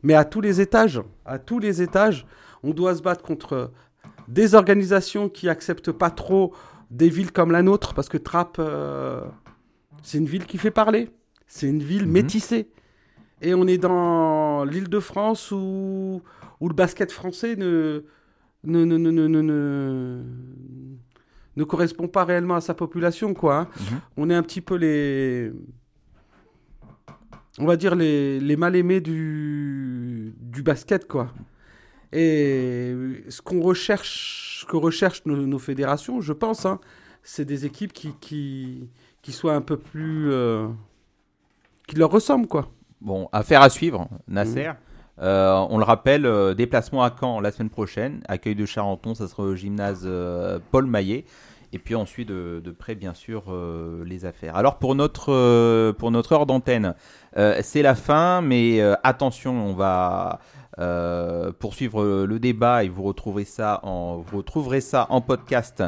Mais 0.04 0.14
à 0.14 0.24
tous 0.24 0.42
les 0.42 0.62
étages, 0.62 1.02
à 1.26 1.40
tous 1.40 1.60
les 1.60 1.82
étages, 1.82 2.26
on 2.64 2.72
doit 2.72 2.96
se 2.96 3.02
battre 3.02 3.22
contre 3.22 3.72
des 4.28 4.56
organisations 4.56 5.30
qui 5.30 5.50
acceptent 5.50 5.92
pas 5.92 6.10
trop 6.10 6.54
des 6.90 7.10
villes 7.10 7.32
comme 7.32 7.52
la 7.52 7.62
nôtre, 7.62 7.94
parce 7.94 8.10
que 8.10 8.18
Trappes, 8.18 8.58
euh, 8.60 9.22
c'est 10.04 10.18
une 10.18 10.26
ville 10.26 10.46
qui 10.46 10.58
fait 10.58 10.72
parler. 10.72 11.10
C'est 11.48 11.68
une 11.68 11.84
ville 11.84 12.06
mhm. 12.06 12.12
métissée. 12.12 12.70
Et 13.42 13.54
on 13.54 13.66
est 13.68 13.78
dans 13.78 14.64
l'île 14.66 14.90
de 14.90 15.00
France 15.00 15.52
où, 15.52 16.22
où 16.60 16.70
le 16.70 16.76
basket 16.76 17.12
français 17.12 17.56
ne 17.56 18.06
ne, 18.64 18.86
ne, 18.86 18.98
ne, 18.98 19.28
ne, 19.28 20.24
ne, 21.56 21.64
correspond 21.64 22.08
pas 22.08 22.26
réellement 22.26 22.56
à 22.56 22.62
sa 22.62 22.74
population. 22.74 23.34
Quoi, 23.34 23.58
hein. 23.58 23.68
mhm. 23.80 24.00
On 24.18 24.30
est 24.30 24.36
un 24.36 24.44
petit 24.44 24.62
peu 24.62 24.76
les. 24.76 25.52
On 27.58 27.66
va 27.66 27.76
dire 27.76 27.96
les, 27.96 28.40
les 28.40 28.56
mal-aimés 28.56 29.02
du, 29.02 30.34
du 30.40 30.64
basket. 30.64 31.08
quoi. 31.08 31.34
Et 32.14 32.96
ce 33.30 33.42
qu'on 33.42 33.62
recherche, 33.62 34.62
ce 34.62 34.66
que 34.66 34.78
recherchent 34.78 35.26
nos, 35.26 35.60
fédérations, 35.60 36.22
je 36.22 36.34
pense, 36.34 36.66
hein, 36.66 36.80
c'est 37.24 37.46
des 37.46 37.66
équipes 37.66 37.94
qui, 37.94 38.14
qui, 38.22 38.90
qui 39.22 39.32
soient 39.32 39.56
un 39.56 39.62
peu 39.62 39.78
plus. 39.78 40.32
Euh, 40.32 40.68
qui 41.88 41.96
leur 41.96 42.12
ressemblent, 42.12 42.48
quoi 42.48 42.72
Bon, 43.02 43.28
affaire 43.32 43.62
à 43.62 43.70
suivre, 43.70 44.08
Nasser. 44.28 44.70
Mmh. 44.70 44.76
Euh, 45.22 45.66
on 45.70 45.78
le 45.78 45.84
rappelle, 45.84 46.26
euh, 46.26 46.54
déplacement 46.54 47.04
à 47.04 47.12
Caen 47.20 47.40
la 47.40 47.52
semaine 47.52 47.70
prochaine, 47.70 48.22
accueil 48.28 48.56
de 48.56 48.66
Charenton, 48.66 49.14
ça 49.14 49.28
sera 49.28 49.44
au 49.44 49.56
gymnase 49.56 50.04
euh, 50.06 50.60
Paul 50.72 50.86
Maillet. 50.86 51.26
Et 51.74 51.80
puis 51.80 51.96
ensuite 51.96 52.28
de, 52.28 52.62
de 52.64 52.72
près, 52.72 52.96
bien 52.96 53.14
sûr, 53.14 53.46
les 54.06 54.26
affaires. 54.26 54.58
Alors 54.58 54.78
pour 54.78 54.94
notre, 54.94 55.92
pour 55.94 56.12
notre 56.12 56.34
heure 56.34 56.46
d'antenne, 56.46 56.96
c'est 57.62 57.82
la 57.82 57.96
fin, 57.96 58.42
mais 58.42 58.82
attention, 59.04 59.54
on 59.54 59.74
va 59.74 60.42
euh, 60.80 61.52
poursuivre 61.52 62.26
le 62.26 62.40
débat 62.40 62.86
et 62.86 62.90
vous 62.90 63.04
retrouverez 63.04 63.44
ça 63.44 63.82
en, 63.84 64.18
vous 64.18 64.38
retrouverez 64.38 64.82
ça 64.82 65.06
en 65.10 65.20
podcast. 65.20 65.84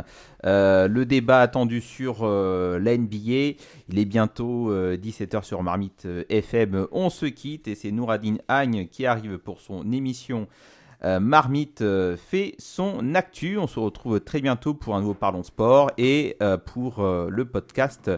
Euh, 0.46 0.90
le 0.90 1.06
débat 1.06 1.40
attendu 1.40 1.80
sur 1.80 2.20
euh, 2.22 2.80
la 2.80 2.98
NBA. 2.98 3.56
Il 3.90 3.98
est 4.00 4.06
bientôt 4.06 4.74
17h 4.74 5.44
sur 5.44 5.64
Marmite 5.64 6.08
FM. 6.30 6.88
On 6.92 7.10
se 7.10 7.26
quitte 7.26 7.68
et 7.68 7.76
c'est 7.76 7.92
Nouradine 7.92 8.40
Agne 8.48 8.88
qui 8.88 9.06
arrive 9.06 9.38
pour 9.38 9.60
son 9.60 9.92
émission. 9.92 10.48
Marmite 11.06 11.84
fait 12.16 12.56
son 12.60 13.14
actu. 13.14 13.58
On 13.58 13.68
se 13.68 13.78
retrouve 13.78 14.22
très 14.22 14.40
bientôt 14.40 14.74
pour 14.74 14.96
un 14.96 15.02
nouveau 15.02 15.14
Parlons 15.14 15.44
Sport 15.44 15.92
et 15.98 16.38
pour 16.66 17.04
le 17.04 17.44
podcast. 17.44 18.10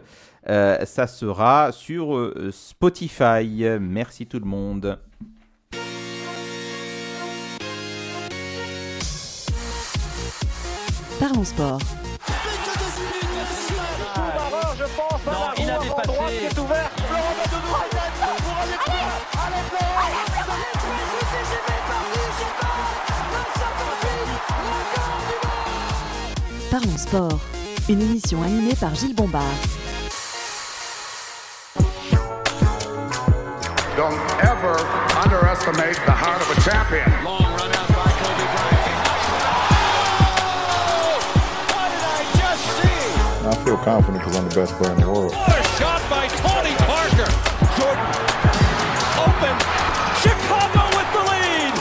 ça 0.45 1.07
sera 1.07 1.72
sur 1.72 2.32
Spotify. 2.51 3.66
Merci 3.80 4.28
tout 4.28 4.39
le 4.39 4.45
monde. 4.45 4.99
Parlons 11.28 11.43
sport. 11.43 11.80
Non, 15.26 15.47
il 15.57 15.71
a 15.71 15.80
dépassé. 15.80 16.49
Parlons 26.69 26.97
sport. 26.97 27.39
Une 27.89 28.01
émission 28.01 28.43
animée 28.43 28.76
par 28.76 28.93
Gilles 28.93 29.15
Bombard. 29.15 29.41
Don't 33.97 34.13
ever 34.43 34.78
underestimate 35.23 35.95
the 36.05 36.11
heart 36.11 36.41
of 36.41 36.55
a 36.55 36.61
champion. 36.61 37.45
I 43.48 43.54
feel 43.64 43.78
confident 43.78 44.24
because 44.24 44.36
I'm 44.36 44.50
the 44.50 44.56
best 44.56 44.74
player 44.74 44.91
in 44.93 45.02
the 45.02 45.08
world. 45.08 45.32
What 45.32 45.50
a 45.50 45.64
shot 45.78 46.02
by 46.10 46.28
Tony 46.41 46.74
Parker. 46.78 47.30
Jordan 47.78 48.06
open. 49.22 49.56
Chicago 50.24 50.82
with 50.98 51.10
the 51.14 51.22
lead. 51.30 51.74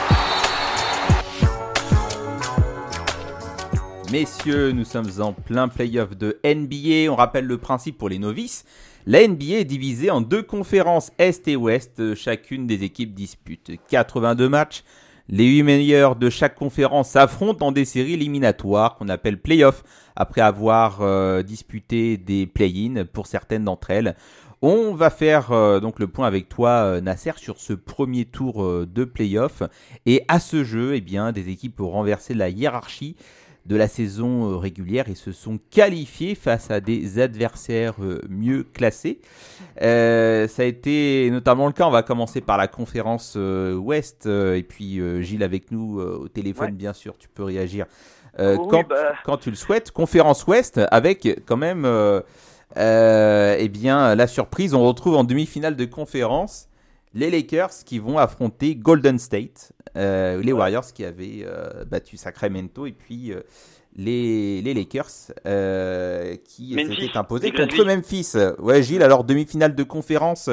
Messieurs, 4.11 4.73
nous 4.73 4.85
sommes 4.85 5.09
en 5.19 5.33
plein 5.33 5.67
playoff 5.67 6.15
de 6.15 6.39
NBA. 6.45 7.11
On 7.11 7.15
rappelle 7.15 7.45
le 7.45 7.57
principe 7.57 7.97
pour 7.97 8.09
les 8.09 8.19
novices. 8.19 8.63
La 9.07 9.27
NBA 9.27 9.55
est 9.55 9.65
divisée 9.65 10.11
en 10.11 10.21
deux 10.21 10.43
conférences 10.43 11.11
Est 11.17 11.47
et 11.47 11.55
Ouest. 11.55 12.13
Chacune 12.13 12.67
des 12.67 12.83
équipes 12.83 13.15
dispute 13.15 13.71
82 13.89 14.49
matchs. 14.49 14.83
Les 15.27 15.45
8 15.45 15.63
meilleurs 15.63 16.15
de 16.15 16.29
chaque 16.29 16.53
conférence 16.53 17.09
s'affrontent 17.09 17.65
dans 17.65 17.71
des 17.71 17.85
séries 17.85 18.13
éliminatoires 18.13 18.95
qu'on 18.95 19.09
appelle 19.09 19.41
playoffs 19.41 19.83
après 20.15 20.41
avoir 20.41 21.01
euh, 21.01 21.41
disputé 21.41 22.17
des 22.17 22.45
play-in 22.45 23.05
pour 23.05 23.25
certaines 23.25 23.63
d'entre 23.63 23.89
elles. 23.89 24.15
On 24.61 24.93
va 24.93 25.09
faire 25.09 25.51
euh, 25.51 25.79
donc 25.79 25.97
le 25.97 26.05
point 26.05 26.27
avec 26.27 26.47
toi, 26.47 26.69
euh, 26.69 27.01
Nasser, 27.01 27.31
sur 27.37 27.59
ce 27.59 27.73
premier 27.73 28.25
tour 28.25 28.85
de 28.85 29.03
playoff. 29.03 29.63
Et 30.05 30.23
à 30.27 30.39
ce 30.39 30.63
jeu, 30.63 30.93
eh 30.93 31.01
bien, 31.01 31.31
des 31.31 31.49
équipes 31.49 31.81
ont 31.81 31.89
renversé 31.89 32.35
la 32.35 32.49
hiérarchie 32.49 33.15
de 33.65 33.75
la 33.75 33.87
saison 33.87 34.59
régulière 34.59 35.09
et 35.09 35.15
se 35.15 35.31
sont 35.31 35.59
qualifiées 35.71 36.35
face 36.35 36.69
à 36.69 36.79
des 36.79 37.19
adversaires 37.19 37.95
mieux 38.29 38.63
classés. 38.63 39.21
ça 39.79 40.61
a 40.61 40.63
été 40.63 41.29
notamment 41.31 41.67
le 41.67 41.73
cas, 41.73 41.87
on 41.87 41.91
va 41.91 42.03
commencer 42.03 42.41
par 42.41 42.57
la 42.57 42.67
conférence 42.67 43.35
Ouest, 43.35 44.27
et 44.27 44.63
puis 44.67 45.01
Gilles 45.23 45.43
avec 45.43 45.71
nous 45.71 45.99
au 45.99 46.27
téléphone, 46.27 46.71
bien 46.71 46.93
sûr, 46.93 47.17
tu 47.17 47.27
peux 47.27 47.43
réagir 47.43 47.87
euh, 48.39 48.57
bah. 48.57 49.13
quand, 49.23 49.37
tu 49.37 49.49
le 49.49 49.55
souhaites. 49.55 49.91
Conférence 49.91 50.45
Ouest 50.47 50.81
avec 50.91 51.27
quand 51.45 51.57
même 51.57 51.85
euh, 51.85 52.21
euh, 52.77 53.55
eh 53.57 53.69
bien, 53.69 54.15
la 54.15 54.27
surprise. 54.27 54.73
On 54.73 54.83
retrouve 54.83 55.15
en 55.15 55.23
demi-finale 55.23 55.75
de 55.75 55.85
conférence 55.85 56.67
les 57.15 57.31
Lakers 57.31 57.83
qui 57.85 57.97
vont 57.97 58.19
affronter 58.19 58.75
Golden 58.75 59.17
State, 59.17 59.71
les 59.95 60.53
Warriors 60.53 60.93
qui 60.93 61.03
avaient 61.03 61.45
battu 61.89 62.17
Sacramento 62.17 62.85
et 62.85 62.91
puis 62.91 63.33
les, 63.95 64.61
les, 64.61 64.73
Lakers 64.73 65.31
qui 66.43 66.73
s'étaient 66.73 67.17
imposés 67.17 67.51
contre 67.51 67.83
Memphis. 67.85 68.33
Ouais, 68.59 68.83
Gilles, 68.83 69.01
alors 69.01 69.23
demi-finale 69.23 69.73
de 69.73 69.83
conférence 69.83 70.49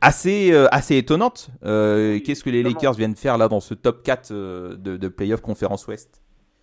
assez, 0.00 0.52
assez 0.72 0.96
étonnante. 0.96 1.48
Qu'est-ce 1.62 2.42
que 2.42 2.50
les 2.50 2.62
Lakers 2.62 2.94
viennent 2.94 3.16
faire 3.16 3.38
là 3.38 3.48
dans 3.48 3.60
ce 3.60 3.72
top 3.72 4.02
4 4.02 4.32
de, 4.32 4.76
de 4.76 5.08
playoff 5.08 5.40
conférence 5.40 5.86
Ouest? 5.86 6.22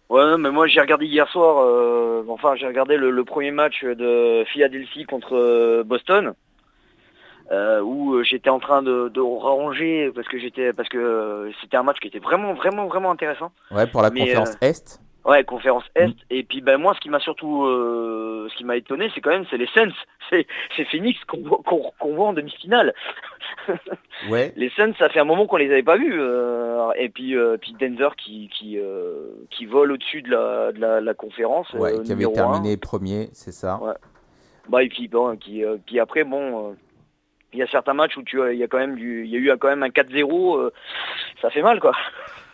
Ouais, 0.09 0.37
mais 0.39 0.49
moi 0.49 0.65
j'ai 0.65 0.81
regardé 0.81 1.05
hier 1.05 1.29
soir, 1.29 1.63
euh, 1.63 2.23
enfin 2.29 2.55
j'ai 2.55 2.65
regardé 2.65 2.97
le, 2.97 3.23
premier 3.23 3.51
match 3.51 3.83
de 3.83 4.43
Philadelphie 4.51 5.05
contre 5.05 5.35
euh, 5.35 5.83
Boston, 5.83 6.33
euh, 7.51 7.81
où 7.81 8.21
j'étais 8.23 8.51
en 8.51 8.59
train 8.59 8.83
de, 8.83 9.19
ranger 9.19 10.11
parce 10.13 10.27
que 10.27 10.37
j'étais 10.37 10.71
parce 10.71 10.87
que 10.87 11.51
c'était 11.61 11.77
un 11.77 11.83
match 11.83 11.99
qui 11.99 12.07
était 12.07 12.19
vraiment 12.19 12.53
vraiment 12.53 12.85
vraiment 12.85 13.09
intéressant. 13.09 13.51
Ouais, 13.71 13.87
pour 13.87 14.03
la 14.03 14.11
conférence 14.11 14.55
Est. 14.61 15.01
Ouais, 15.25 15.43
conférence 15.43 15.83
Est. 15.95 16.09
Mm. 16.09 16.13
Et 16.29 16.43
puis 16.43 16.61
ben 16.61 16.77
moi, 16.77 16.93
ce 16.93 16.99
qui 16.99 17.09
m'a 17.09 17.19
surtout, 17.19 17.65
ce 17.65 18.55
qui 18.55 18.65
m'a 18.65 18.75
étonné, 18.75 19.09
c'est 19.15 19.21
quand 19.21 19.31
même 19.31 19.45
c'est 19.49 19.57
les 19.57 19.67
Suns, 19.67 19.93
c'est 20.29 20.85
Phoenix 20.91 21.19
qu'on 21.25 22.13
voit 22.13 22.27
en 22.27 22.33
demi-finale. 22.33 22.93
ouais. 24.29 24.53
Les 24.55 24.69
Suns, 24.69 24.93
ça 24.99 25.09
fait 25.09 25.19
un 25.19 25.25
moment 25.25 25.47
qu'on 25.47 25.57
les 25.57 25.71
avait 25.71 25.81
pas 25.81 25.97
vus. 25.97 26.21
et 26.97 27.09
puis 27.09 27.35
puis 27.61 27.75
Denver 27.79 28.09
qui 28.15 28.49
qui 28.49 28.77
qui 29.49 29.65
vole 29.65 29.93
au-dessus 29.93 30.21
de 30.21 30.29
la, 30.29 30.71
de 30.71 31.05
la, 31.05 31.13
conférence. 31.15 31.73
Ouais, 31.73 31.99
qui 32.03 32.11
avait 32.11 32.31
terminé 32.31 32.77
premier, 32.77 33.29
c'est 33.33 33.53
ça. 33.53 33.79
Ouais. 33.81 33.93
Bah 34.69 34.83
et 34.83 34.89
puis 34.89 35.07
bon, 35.07 35.35
qui 35.35 35.63
puis 35.87 35.99
après 35.99 36.23
bon 36.23 36.75
il 37.53 37.59
y 37.59 37.63
a 37.63 37.67
certains 37.67 37.93
matchs 37.93 38.17
où 38.17 38.23
tu 38.23 38.39
il 38.51 38.57
y 38.57 38.63
a 38.63 38.67
quand 38.67 38.77
même 38.77 38.95
du, 38.95 39.25
il 39.25 39.31
y 39.31 39.35
a 39.35 39.39
eu 39.39 39.57
quand 39.57 39.69
même 39.69 39.83
un 39.83 39.89
4-0, 39.89 40.71
ça 41.41 41.49
fait 41.49 41.61
mal 41.61 41.79
quoi. 41.79 41.93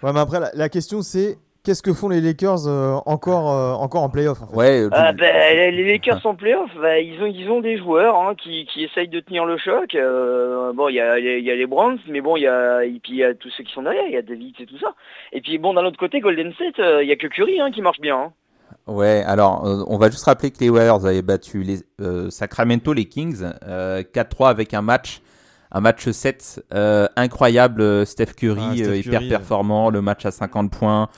Ouais, 0.03 0.11
mais 0.13 0.19
après 0.19 0.39
la 0.53 0.69
question 0.69 1.01
c'est 1.01 1.37
qu'est-ce 1.65 1.81
que 1.81 1.93
font 1.93 2.09
les 2.09 2.21
Lakers 2.21 2.67
euh, 2.67 2.93
encore, 3.05 3.51
euh, 3.51 3.73
encore 3.73 4.03
en 4.03 4.09
playoff 4.09 4.41
en 4.41 4.47
fait 4.47 4.55
ouais, 4.55 4.81
euh, 4.83 4.89
ah, 4.91 5.11
ben, 5.11 5.75
Les 5.75 5.83
Lakers 5.83 6.25
en 6.25 6.35
playoff, 6.35 6.69
bah, 6.79 6.99
ils, 6.99 7.21
ont, 7.21 7.25
ils 7.25 7.49
ont 7.49 7.59
des 7.59 7.77
joueurs 7.77 8.15
hein, 8.15 8.35
qui, 8.35 8.65
qui, 8.71 8.83
essayent 8.83 9.09
de 9.09 9.19
tenir 9.19 9.45
le 9.45 9.57
choc. 9.57 9.97
bon, 10.75 10.87
il 10.89 10.95
y 10.95 11.01
a, 11.01 11.19
y 11.19 11.51
a, 11.51 11.55
les 11.55 11.65
Browns, 11.65 11.99
mais 12.07 12.21
bon, 12.21 12.37
il 12.37 12.43
y 12.43 12.47
a, 12.47 12.85
et 12.85 12.99
puis, 13.03 13.15
y 13.15 13.23
a 13.23 13.33
tous 13.33 13.49
ceux 13.49 13.63
qui 13.63 13.73
sont 13.73 13.81
derrière, 13.81 14.05
il 14.05 14.13
y 14.13 14.17
a 14.17 14.21
David 14.21 14.55
et 14.59 14.65
tout 14.65 14.77
ça. 14.77 14.93
Et 15.33 15.41
puis 15.41 15.57
bon, 15.57 15.73
d'un 15.73 15.83
autre 15.83 15.97
côté, 15.97 16.19
Golden 16.19 16.53
State, 16.53 16.75
il 16.77 17.07
n'y 17.07 17.11
a 17.11 17.15
que 17.15 17.27
Curry 17.27 17.59
hein, 17.59 17.71
qui 17.71 17.81
marche 17.81 17.99
bien. 17.99 18.17
Hein. 18.17 18.33
Ouais, 18.87 19.23
alors 19.25 19.63
on 19.87 19.97
va 19.97 20.11
juste 20.11 20.25
rappeler 20.25 20.51
que 20.51 20.59
les 20.59 20.69
Warriors 20.69 21.05
avaient 21.05 21.23
battu 21.23 21.63
les 21.63 21.79
Sacramento, 22.29 22.93
les 22.93 23.05
Kings, 23.05 23.43
4-3 23.43 24.49
avec 24.49 24.73
un 24.73 24.81
match 24.81 25.21
un 25.71 25.81
match 25.81 26.07
7 26.07 26.63
incroyable. 27.15 28.05
Steph 28.05 28.33
Curry, 28.37 28.83
ah, 28.87 28.95
hyper 28.95 29.27
performant, 29.27 29.89
le 29.89 30.01
match 30.01 30.25
à 30.25 30.31
50 30.31 30.71
points. 30.71 31.09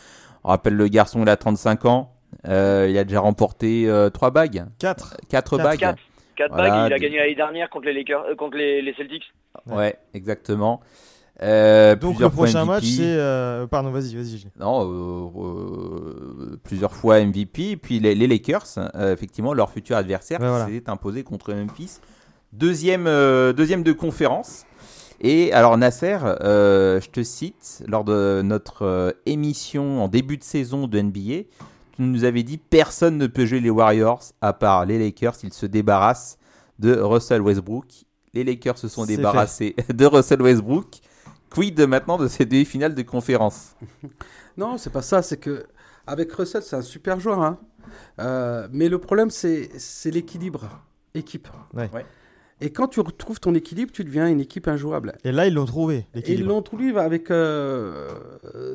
On 0.43 0.49
rappelle 0.49 0.75
le 0.75 0.87
garçon, 0.87 1.21
il 1.23 1.29
a 1.29 1.35
35 1.35 1.85
ans. 1.85 2.13
Euh, 2.47 2.87
il 2.89 2.97
a 2.97 3.03
déjà 3.03 3.19
remporté 3.19 3.83
3 4.13 4.29
euh, 4.29 4.31
bagues. 4.31 4.65
4 4.79 5.17
4 5.29 5.57
bagues. 5.57 5.95
4, 6.35 6.55
bagues, 6.55 6.87
il 6.87 6.93
a 6.93 6.99
gagné 6.99 7.17
l'année 7.17 7.35
dernière 7.35 7.69
contre 7.69 7.87
les, 7.87 7.93
Lakers, 7.93 8.23
euh, 8.25 8.35
contre 8.35 8.57
les, 8.57 8.93
Celtics. 8.95 9.33
Ouais, 9.65 9.97
exactement. 10.13 10.81
Donc 11.41 12.19
le 12.19 12.29
prochain 12.29 12.65
match, 12.65 12.85
c'est... 12.85 13.67
Pardon, 13.69 13.91
vas-y, 13.91 14.15
vas-y. 14.15 14.45
Non, 14.59 15.31
plusieurs 16.63 16.93
fois 16.93 17.23
MVP. 17.23 17.77
Puis 17.77 17.99
les, 17.99 18.27
Lakers, 18.27 18.91
effectivement, 18.95 19.53
leur 19.53 19.69
futur 19.69 19.97
adversaire, 19.97 20.39
s'est 20.67 20.89
imposé 20.89 21.23
contre 21.23 21.53
Memphis. 21.53 21.99
Deuxième, 22.53 23.05
deuxième 23.53 23.83
de 23.83 23.91
conférence. 23.91 24.65
Et 25.19 25.51
alors 25.51 25.77
Nasser, 25.77 26.17
euh, 26.23 27.01
je 27.01 27.09
te 27.09 27.23
cite, 27.23 27.83
lors 27.87 28.03
de 28.03 28.41
notre 28.43 28.83
euh, 28.83 29.11
émission 29.25 30.03
en 30.03 30.07
début 30.07 30.37
de 30.37 30.43
saison 30.43 30.87
de 30.87 30.99
NBA, 30.99 31.47
tu 31.95 32.03
nous 32.03 32.23
avais 32.23 32.43
dit 32.43 32.57
personne 32.57 33.17
ne 33.17 33.25
peut 33.25 33.45
jouer 33.45 33.59
les 33.59 33.71
Warriors 33.71 34.21
à 34.41 34.53
part 34.53 34.85
les 34.85 34.99
Lakers, 34.99 35.35
ils 35.41 35.53
se 35.53 35.65
débarrassent 35.65 36.37
de 36.77 36.93
Russell 36.93 37.41
Westbrook. 37.41 37.87
Les 38.35 38.43
Lakers 38.43 38.77
se 38.77 38.87
sont 38.87 39.05
débarrassés 39.05 39.75
de 39.93 40.05
Russell 40.05 40.41
Westbrook. 40.41 40.99
Quid 41.49 41.79
maintenant 41.81 42.17
de 42.17 42.27
ces 42.27 42.45
demi-finales 42.45 42.95
de 42.95 43.01
conférence 43.01 43.75
Non, 44.57 44.77
c'est 44.77 44.89
pas 44.89 45.01
ça, 45.01 45.21
c'est 45.21 45.37
que 45.37 45.65
avec 46.05 46.31
Russell, 46.31 46.63
c'est 46.63 46.75
un 46.75 46.81
super 46.81 47.19
joueur. 47.19 47.41
Hein. 47.41 47.59
Euh, 48.19 48.67
mais 48.71 48.89
le 48.89 48.97
problème, 48.97 49.29
c'est 49.29 49.69
l'équilibre 50.05 50.69
équipe. 51.13 51.47
Ouais. 51.73 51.89
Et 52.59 52.71
quand 52.71 52.87
tu 52.87 53.01
retrouves 53.01 53.39
ton 53.39 53.53
équilibre, 53.53 53.91
tu 53.91 54.03
deviens 54.03 54.27
une 54.27 54.39
équipe 54.39 54.67
injouable. 54.67 55.13
Et 55.23 55.31
là, 55.31 55.45
ils 55.45 55.53
l'ont 55.53 55.65
trouvé. 55.65 56.07
Et 56.15 56.33
ils 56.33 56.43
l'ont 56.43 56.63
trouvé 56.63 56.97
avec 56.97 57.29
euh, 57.29 58.09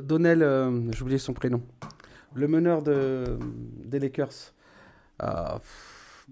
Donnell, 0.03 0.43
euh, 0.43 0.93
j'ai 0.93 1.03
oublié 1.03 1.19
son 1.19 1.33
prénom, 1.33 1.61
le 2.35 2.47
meneur 2.47 2.83
de, 2.83 3.39
des 3.85 3.99
Lakers. 3.99 4.53
Euh, 5.23 5.59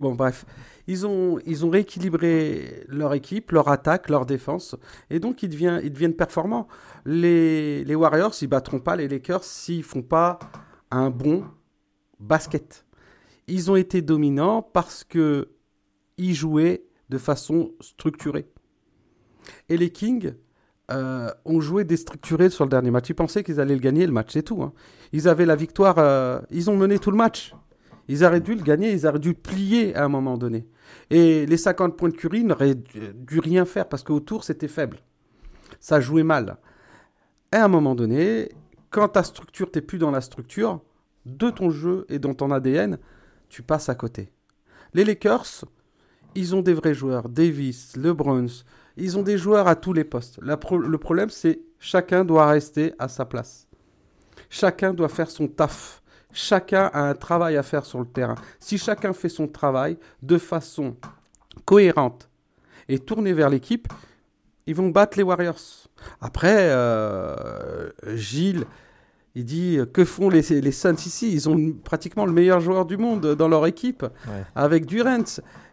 bon, 0.01 0.15
bref, 0.15 0.45
ils 0.87 1.07
ont, 1.07 1.39
rééquilibré 1.71 2.85
leur 2.89 3.15
équipe, 3.15 3.53
leur 3.53 3.69
attaque, 3.69 4.09
leur 4.09 4.27
défense, 4.27 4.77
et 5.11 5.21
donc 5.21 5.43
ils 5.43 5.49
deviennent, 5.49 6.15
performants. 6.15 6.67
Les, 7.05 7.85
les 7.85 7.95
Warriors, 7.95 8.35
ils 8.43 8.49
battront 8.49 8.81
pas 8.81 8.97
les 8.97 9.07
Lakers 9.07 9.45
s'ils 9.45 9.85
font 9.85 10.03
pas 10.03 10.39
un 10.91 11.11
bon 11.11 11.45
basket. 12.19 12.85
Ils 13.47 13.71
ont 13.71 13.77
été 13.77 14.03
dominants 14.03 14.63
parce 14.63 15.05
que 15.05 15.51
ils 16.19 16.35
jouaient 16.35 16.85
de 17.09 17.19
façon 17.19 17.73
structurée. 17.81 18.47
Et 19.69 19.77
les 19.77 19.91
Kings 19.91 20.35
euh, 20.91 21.31
ont 21.45 21.61
joué 21.61 21.85
déstructuré 21.85 22.51
sur 22.51 22.65
le 22.65 22.71
dernier 22.71 22.91
match. 22.91 23.09
Ils 23.09 23.15
pensaient 23.15 23.43
qu'ils 23.43 23.61
allaient 23.61 23.75
le 23.75 23.81
gagner, 23.81 24.07
le 24.07 24.13
match, 24.13 24.31
c'est 24.33 24.43
tout. 24.43 24.63
Hein. 24.63 24.73
Ils 25.13 25.29
avaient 25.29 25.47
la 25.47 25.57
victoire, 25.57 25.97
euh, 25.99 26.41
ils 26.51 26.69
ont 26.71 26.77
mené 26.77 26.99
tout 26.99 27.11
le 27.11 27.17
match. 27.17 27.55
Ils 28.09 28.25
auraient 28.25 28.41
dû 28.41 28.55
le 28.55 28.63
gagner, 28.63 28.93
ils 28.93 29.07
auraient 29.07 29.19
dû 29.19 29.29
le 29.29 29.35
plier 29.35 29.95
à 29.95 30.05
un 30.05 30.09
moment 30.09 30.37
donné. 30.37 30.67
Et 31.11 31.47
les 31.47 31.57
50 31.57 31.97
points 31.97 32.09
de 32.09 32.17
Curry 32.17 32.45
n'auraient 32.45 32.75
dû 32.75 33.41
rien 33.41 33.65
faire 33.65 33.89
parce 33.89 34.03
qu'autour, 34.03 34.45
c'était 34.45 34.69
faible. 34.69 34.99
Ça 35.79 36.01
jouait 36.01 36.25
mal. 36.25 36.59
Et 37.53 37.57
à 37.57 37.65
un 37.65 37.69
moment 37.69 37.95
donné, 37.95 38.51
quand 38.91 39.09
ta 39.09 39.23
structure, 39.23 39.71
t'es 39.71 39.81
plus 39.81 39.99
dans 39.99 40.11
la 40.11 40.21
structure 40.21 40.81
de 41.27 41.51
ton 41.51 41.71
jeu 41.71 42.07
et 42.09 42.19
dans 42.19 42.35
ton 42.35 42.51
ADN, 42.51 42.99
tu 43.49 43.63
passes 43.63 43.89
à 43.89 43.95
côté. 43.95 44.33
Les 44.95 45.05
Lakers, 45.05 45.65
ils 46.35 46.55
ont 46.55 46.63
des 46.63 46.75
vrais 46.75 46.95
joueurs. 46.95 47.29
Davis, 47.29 47.97
LeBron, 47.97 48.47
ils 48.97 49.19
ont 49.19 49.23
des 49.23 49.39
joueurs 49.39 49.69
à 49.69 49.77
tous 49.77 49.93
les 49.93 50.05
postes. 50.05 50.41
le 50.43 50.99
problème, 50.99 51.31
c'est 51.31 51.61
chacun 51.79 52.25
doit 52.25 52.47
rester 52.47 52.93
à 52.99 53.09
sa 53.09 53.25
place. 53.25 53.69
Chacun 54.49 54.93
doit 54.93 55.09
faire 55.09 55.31
son 55.31 55.49
taf. 55.49 56.00
Chacun 56.33 56.91
a 56.93 57.03
un 57.03 57.15
travail 57.15 57.57
à 57.57 57.63
faire 57.63 57.85
sur 57.85 57.99
le 57.99 58.07
terrain. 58.07 58.37
Si 58.59 58.79
chacun 58.79 59.13
fait 59.13 59.29
son 59.29 59.49
travail 59.49 59.99
de 60.23 60.39
façon 60.39 60.97
cohérente 61.65 62.29
et 62.89 62.99
tournée 62.99 63.33
vers 63.33 63.51
l'équipe, 63.51 63.89
ils 64.67 64.75
vont 64.75 64.89
battre 64.89 65.17
les 65.19 65.25
Warriors. 65.25 65.89
Après, 66.21 66.69
euh, 66.71 67.91
Gilles, 68.15 68.65
il 69.35 69.45
dit 69.45 69.79
que 69.93 70.05
font 70.05 70.29
les, 70.29 70.43
les 70.43 70.73
Suns 70.73 70.95
ici? 70.95 71.33
Ils 71.33 71.49
ont 71.49 71.73
pratiquement 71.85 72.27
le 72.27 72.33
meilleur 72.33 72.61
joueur 72.61 72.85
du 72.85 72.97
monde 72.97 73.35
dans 73.35 73.49
leur 73.49 73.67
équipe, 73.67 74.05
avec 74.55 74.87
Durant. 74.87 75.25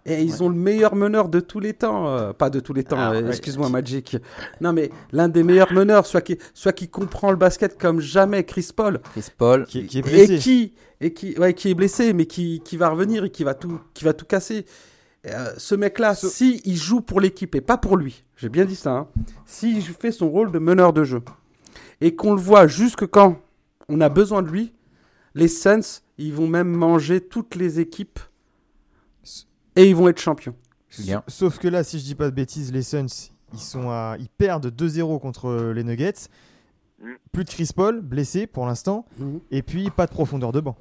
Et 0.07 0.21
ils 0.21 0.41
ont 0.41 0.47
le 0.47 0.55
meilleur 0.55 0.95
meneur 0.95 1.27
de 1.27 1.41
tous 1.41 1.59
les 1.59 1.73
temps. 1.73 2.07
Euh, 2.07 2.31
pas 2.31 2.49
de 2.49 2.61
tous 2.61 2.73
les 2.73 2.85
temps, 2.85 2.97
ah, 2.97 3.13
euh, 3.13 3.27
excuse-moi, 3.29 3.67
Magic. 3.67 4.15
Non, 4.61 4.71
mais 4.71 4.89
l'un 5.11 5.27
des 5.27 5.43
meilleurs 5.43 5.73
meneurs, 5.73 6.05
soit 6.05 6.21
qui, 6.21 6.37
soit 6.53 6.71
qui 6.71 6.87
comprend 6.87 7.29
le 7.29 7.37
basket 7.37 7.77
comme 7.77 7.99
jamais, 7.99 8.45
Chris 8.45 8.69
Paul. 8.73 9.01
Chris 9.11 9.27
Paul. 9.37 9.65
Qui, 9.65 9.79
est 9.79 10.01
blessé. 10.01 10.33
Et 10.33 10.39
qui, 10.39 10.73
et 11.01 11.13
qui, 11.13 11.37
ouais, 11.37 11.53
qui 11.53 11.71
est 11.71 11.73
blessé, 11.73 12.13
mais 12.13 12.25
qui, 12.25 12.61
qui 12.63 12.77
va 12.77 12.89
revenir 12.89 13.25
et 13.25 13.29
qui 13.29 13.43
va 13.43 13.53
tout, 13.53 13.81
qui 13.93 14.05
va 14.05 14.13
tout 14.13 14.25
casser. 14.25 14.65
Euh, 15.25 15.51
ce 15.57 15.75
mec-là, 15.75 16.15
si 16.15 16.61
il 16.63 16.77
joue 16.77 17.01
pour 17.01 17.19
l'équipe 17.19 17.53
et 17.55 17.61
pas 17.61 17.77
pour 17.77 17.97
lui, 17.97 18.23
j'ai 18.37 18.49
bien 18.49 18.65
dit 18.65 18.75
ça, 18.75 18.91
hein, 18.91 19.07
s'il 19.45 19.81
fait 19.81 20.11
son 20.11 20.29
rôle 20.29 20.51
de 20.51 20.59
meneur 20.59 20.93
de 20.93 21.03
jeu, 21.03 21.21
et 21.99 22.15
qu'on 22.15 22.33
le 22.33 22.39
voit 22.39 22.67
jusque 22.67 23.05
quand 23.07 23.41
on 23.89 23.99
a 23.99 24.09
besoin 24.09 24.41
de 24.41 24.47
lui, 24.47 24.73
les 25.35 25.47
Suns, 25.47 26.01
ils 26.17 26.33
vont 26.33 26.47
même 26.47 26.69
manger 26.69 27.19
toutes 27.19 27.55
les 27.55 27.79
équipes 27.79 28.19
et 29.77 29.89
ils 29.89 29.95
vont 29.95 30.09
être 30.09 30.19
champions. 30.19 30.55
Sauf 31.27 31.59
que 31.59 31.67
là, 31.67 31.83
si 31.83 31.99
je 31.99 32.03
dis 32.03 32.15
pas 32.15 32.25
de 32.25 32.35
bêtises, 32.35 32.71
les 32.71 32.81
Suns, 32.81 33.31
ils, 33.53 33.59
sont 33.59 33.89
à... 33.89 34.17
ils 34.19 34.29
perdent 34.29 34.67
2-0 34.67 35.19
contre 35.19 35.71
les 35.73 35.83
Nuggets. 35.83 36.27
Mm. 36.99 37.11
Plus 37.31 37.43
de 37.43 37.49
Chris 37.49 37.69
Paul, 37.75 38.01
blessé 38.01 38.47
pour 38.47 38.65
l'instant. 38.65 39.05
Mm. 39.19 39.37
Et 39.51 39.61
puis, 39.61 39.89
pas 39.89 40.07
de 40.07 40.11
profondeur 40.11 40.51
de 40.51 40.61
banc. 40.61 40.75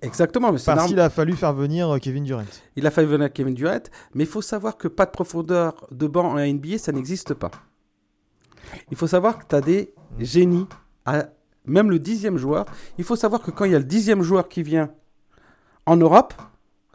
Exactement. 0.00 0.52
Mais 0.52 0.58
Parce 0.64 0.86
qu'il 0.86 1.00
a 1.00 1.10
fallu 1.10 1.34
faire 1.34 1.52
venir 1.52 1.90
euh, 1.90 1.98
Kevin 1.98 2.24
Durant. 2.24 2.44
Il 2.76 2.86
a 2.86 2.90
fallu 2.90 3.08
venir 3.08 3.32
Kevin 3.32 3.54
Durant. 3.54 3.82
Mais 4.14 4.24
il 4.24 4.30
faut 4.30 4.42
savoir 4.42 4.76
que 4.76 4.88
pas 4.88 5.06
de 5.06 5.10
profondeur 5.10 5.86
de 5.90 6.06
banc 6.06 6.24
en 6.24 6.36
NBA, 6.36 6.78
ça 6.78 6.92
n'existe 6.92 7.34
pas. 7.34 7.50
Il 8.90 8.96
faut 8.96 9.06
savoir 9.06 9.38
que 9.38 9.44
tu 9.48 9.54
as 9.54 9.60
des 9.60 9.94
génies, 10.18 10.66
à... 11.04 11.26
même 11.66 11.90
le 11.90 11.98
dixième 11.98 12.38
joueur. 12.38 12.64
Il 12.98 13.04
faut 13.04 13.16
savoir 13.16 13.42
que 13.42 13.50
quand 13.50 13.64
il 13.64 13.72
y 13.72 13.74
a 13.74 13.78
le 13.78 13.84
dixième 13.84 14.22
joueur 14.22 14.48
qui 14.48 14.62
vient 14.62 14.90
en 15.86 15.96
Europe, 15.96 16.34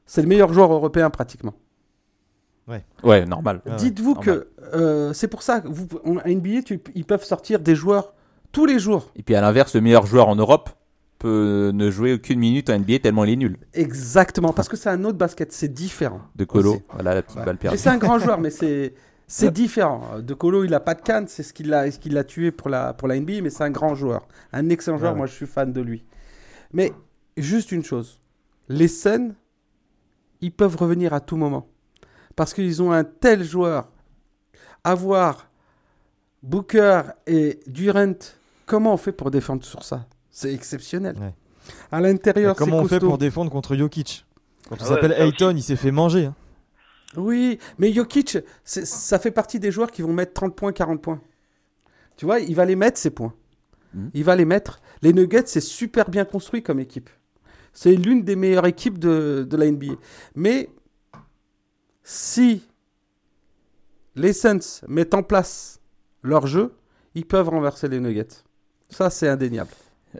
c'est 0.09 0.23
le 0.23 0.27
meilleur 0.27 0.51
joueur 0.51 0.73
européen 0.73 1.11
pratiquement. 1.11 1.53
Ouais, 2.67 2.83
ouais 3.03 3.25
normal. 3.25 3.61
Dites-vous 3.77 4.15
que 4.15 4.47
euh, 4.73 5.13
c'est 5.13 5.27
pour 5.27 5.43
ça 5.43 5.61
vous, 5.65 5.87
NBA, 6.03 6.61
ils 6.95 7.05
peuvent 7.05 7.23
sortir 7.23 7.59
des 7.59 7.75
joueurs 7.75 8.15
tous 8.51 8.65
les 8.65 8.79
jours. 8.79 9.11
Et 9.15 9.21
puis 9.21 9.35
à 9.35 9.41
l'inverse, 9.41 9.75
le 9.75 9.81
meilleur 9.81 10.07
joueur 10.07 10.27
en 10.27 10.35
Europe 10.35 10.71
peut 11.19 11.69
ne 11.75 11.91
jouer 11.91 12.13
aucune 12.13 12.39
minute 12.39 12.71
en 12.71 12.79
NBA 12.79 12.99
tellement 12.99 13.23
il 13.23 13.33
est 13.33 13.35
nul. 13.35 13.57
Exactement, 13.75 14.51
parce 14.51 14.67
que 14.67 14.77
c'est 14.77 14.89
un 14.89 15.03
autre 15.03 15.19
basket, 15.19 15.51
c'est 15.51 15.71
différent. 15.71 16.21
De 16.35 16.43
Colo, 16.43 16.81
voilà 16.91 17.13
la 17.13 17.21
petite 17.21 17.45
balle 17.45 17.57
perdue. 17.57 17.77
C'est 17.77 17.89
un 17.89 17.99
grand 17.99 18.17
joueur, 18.17 18.39
mais 18.39 18.49
c'est 18.49 18.95
c'est 19.27 19.51
différent. 19.51 20.21
De 20.23 20.33
Colo, 20.33 20.63
il 20.63 20.73
a 20.73 20.79
pas 20.79 20.95
de 20.95 21.01
canne, 21.03 21.27
c'est 21.27 21.43
ce 21.43 21.53
qui 21.53 21.61
l'a 21.61 21.91
ce 21.91 22.09
l'a 22.09 22.23
tué 22.23 22.49
pour 22.49 22.71
la 22.71 22.93
pour 22.93 23.07
la 23.07 23.19
NBA, 23.19 23.41
mais 23.43 23.51
c'est 23.51 23.63
un 23.63 23.69
grand 23.69 23.93
joueur, 23.93 24.27
un 24.53 24.69
excellent 24.69 24.97
joueur. 24.97 25.15
Moi, 25.15 25.27
je 25.27 25.33
suis 25.33 25.45
fan 25.45 25.71
de 25.71 25.81
lui. 25.81 26.03
Mais 26.73 26.93
juste 27.37 27.71
une 27.71 27.83
chose, 27.83 28.19
les 28.69 28.87
scènes 28.87 29.35
ils 30.41 30.51
peuvent 30.51 30.75
revenir 30.75 31.13
à 31.13 31.19
tout 31.19 31.37
moment. 31.37 31.67
Parce 32.35 32.53
qu'ils 32.53 32.81
ont 32.81 32.91
un 32.91 33.03
tel 33.03 33.43
joueur. 33.43 33.89
Avoir 34.83 35.49
Booker 36.41 37.01
et 37.27 37.59
Durant, 37.67 38.13
comment 38.65 38.93
on 38.93 38.97
fait 38.97 39.11
pour 39.11 39.29
défendre 39.31 39.63
sur 39.65 39.83
ça? 39.83 40.05
C'est 40.31 40.53
exceptionnel. 40.53 41.15
À 41.91 41.99
l'intérieur, 41.99 42.55
Comment 42.55 42.77
on 42.77 42.87
fait 42.87 42.99
pour 42.99 43.17
défendre 43.17 43.51
contre 43.51 43.75
Jokic? 43.75 44.25
Quand 44.69 44.77
il 44.79 44.85
s'appelle 44.85 45.15
Ayton, 45.17 45.53
il 45.55 45.63
s'est 45.63 45.75
fait 45.75 45.91
manger. 45.91 46.25
Hein. 46.25 46.35
Oui, 47.17 47.59
mais 47.77 47.91
Jokic, 47.91 48.37
ça 48.63 49.19
fait 49.19 49.31
partie 49.31 49.59
des 49.59 49.71
joueurs 49.71 49.91
qui 49.91 50.01
vont 50.01 50.13
mettre 50.13 50.33
30 50.33 50.55
points, 50.55 50.71
40 50.71 51.01
points. 51.01 51.21
Tu 52.15 52.25
vois, 52.25 52.39
il 52.39 52.55
va 52.55 52.65
les 52.65 52.75
mettre, 52.75 52.97
ces 52.99 53.09
points. 53.09 53.33
Hmm. 53.93 54.09
Il 54.13 54.23
va 54.23 54.35
les 54.35 54.45
mettre. 54.45 54.79
Les 55.01 55.13
Nuggets, 55.13 55.47
c'est 55.47 55.61
super 55.61 56.09
bien 56.09 56.25
construit 56.25 56.61
comme 56.61 56.79
équipe. 56.79 57.09
C'est 57.81 57.95
l'une 57.95 58.23
des 58.23 58.35
meilleures 58.35 58.65
équipes 58.65 58.99
de, 58.99 59.47
de, 59.49 59.55
la 59.55 59.71
NBA. 59.71 59.93
Mais 60.35 60.69
si 62.03 62.61
les 64.17 64.33
Suns 64.33 64.81
mettent 64.89 65.13
en 65.13 65.23
place 65.23 65.79
leur 66.21 66.45
jeu, 66.45 66.73
ils 67.15 67.25
peuvent 67.25 67.47
renverser 67.47 67.87
les 67.87 68.01
Nuggets. 68.01 68.43
Ça, 68.89 69.09
c'est 69.09 69.29
indéniable. 69.29 69.69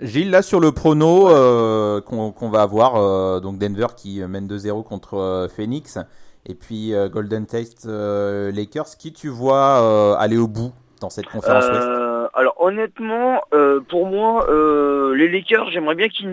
Gilles, 0.01 0.29
là 0.29 0.41
sur 0.41 0.61
le 0.61 0.71
prono 0.71 1.27
euh, 1.27 1.99
qu'on 1.99 2.49
va 2.49 2.61
avoir, 2.61 2.95
euh, 2.95 3.41
donc 3.41 3.57
Denver 3.57 3.87
qui 3.97 4.21
mène 4.21 4.47
2-0 4.47 4.85
contre 4.85 5.15
euh, 5.15 5.49
Phoenix, 5.49 5.97
et 6.45 6.55
puis 6.55 6.93
Golden 7.11 7.45
State 7.45 7.83
Lakers, 7.83 8.95
qui 8.97 9.11
tu 9.11 9.27
vois 9.27 10.17
aller 10.17 10.37
au 10.37 10.47
bout 10.47 10.71
dans 11.01 11.09
cette 11.09 11.27
conférence 11.27 11.65
ouest? 11.65 12.08
Alors 12.39 12.55
honnêtement, 12.61 13.41
euh, 13.53 13.81
pour 13.81 14.05
moi, 14.05 14.49
euh, 14.49 15.13
les 15.13 15.27
Lakers, 15.27 15.71
j'aimerais 15.71 15.95
bien 15.95 16.07
qu'ils 16.07 16.29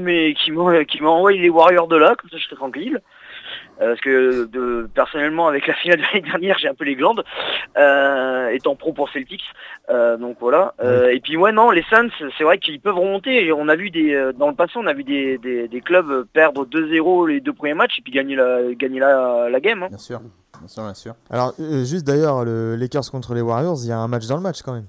m'envoient 0.52 1.32
les 1.32 1.48
Warriors 1.48 1.88
de 1.88 1.96
là, 1.96 2.14
comme 2.14 2.30
ça 2.30 2.36
je 2.38 2.44
serais 2.44 2.54
tranquille. 2.54 3.00
Euh, 3.80 3.88
parce 3.88 4.00
que 4.00 4.44
de, 4.44 4.88
personnellement, 4.94 5.48
avec 5.48 5.66
la 5.66 5.74
finale 5.74 5.98
de 5.98 6.02
l'année 6.04 6.20
dernière, 6.20 6.58
j'ai 6.58 6.68
un 6.68 6.74
peu 6.74 6.84
les 6.84 6.94
glandes, 6.94 7.24
étant 8.52 8.76
pro 8.76 8.92
pour 8.92 9.10
Celtics. 9.10 9.42
donc 9.88 10.36
voilà. 10.38 10.74
et 11.10 11.18
puis 11.18 11.36
ouais, 11.36 11.50
non, 11.50 11.72
les 11.72 11.82
Suns, 11.82 12.08
c'est 12.38 12.44
vrai 12.44 12.58
qu'ils 12.58 12.80
peuvent 12.80 12.98
remonter. 12.98 13.50
On 13.52 13.68
a 13.68 13.74
vu 13.74 13.90
des, 13.90 14.30
dans 14.38 14.48
le 14.48 14.54
passé, 14.54 14.74
on 14.76 14.86
a 14.86 14.92
vu 14.92 15.02
des, 15.02 15.38
des, 15.38 15.80
clubs 15.80 16.24
perdre 16.32 16.66
2-0 16.66 17.28
les 17.28 17.40
deux 17.40 17.52
premiers 17.52 17.74
matchs 17.74 17.98
et 17.98 18.02
puis 18.02 18.12
gagner 18.12 18.36
la, 18.36 18.60
gagner 18.74 19.00
la, 19.00 19.48
la 19.50 19.60
game. 19.60 19.82
Hein. 19.82 19.88
Bien 19.88 19.98
sûr. 19.98 20.20
Bien 20.60 20.68
sûr, 20.68 20.82
bien 20.84 20.94
sûr. 20.94 21.14
Alors, 21.30 21.52
juste 21.58 22.06
d'ailleurs, 22.06 22.44
le 22.44 22.76
Lakers 22.76 23.10
contre 23.10 23.34
les 23.34 23.42
Warriors, 23.42 23.76
il 23.82 23.88
y 23.88 23.92
a 23.92 23.98
un 23.98 24.08
match 24.08 24.26
dans 24.26 24.36
le 24.36 24.42
match 24.42 24.62
quand 24.62 24.72
même. 24.72 24.86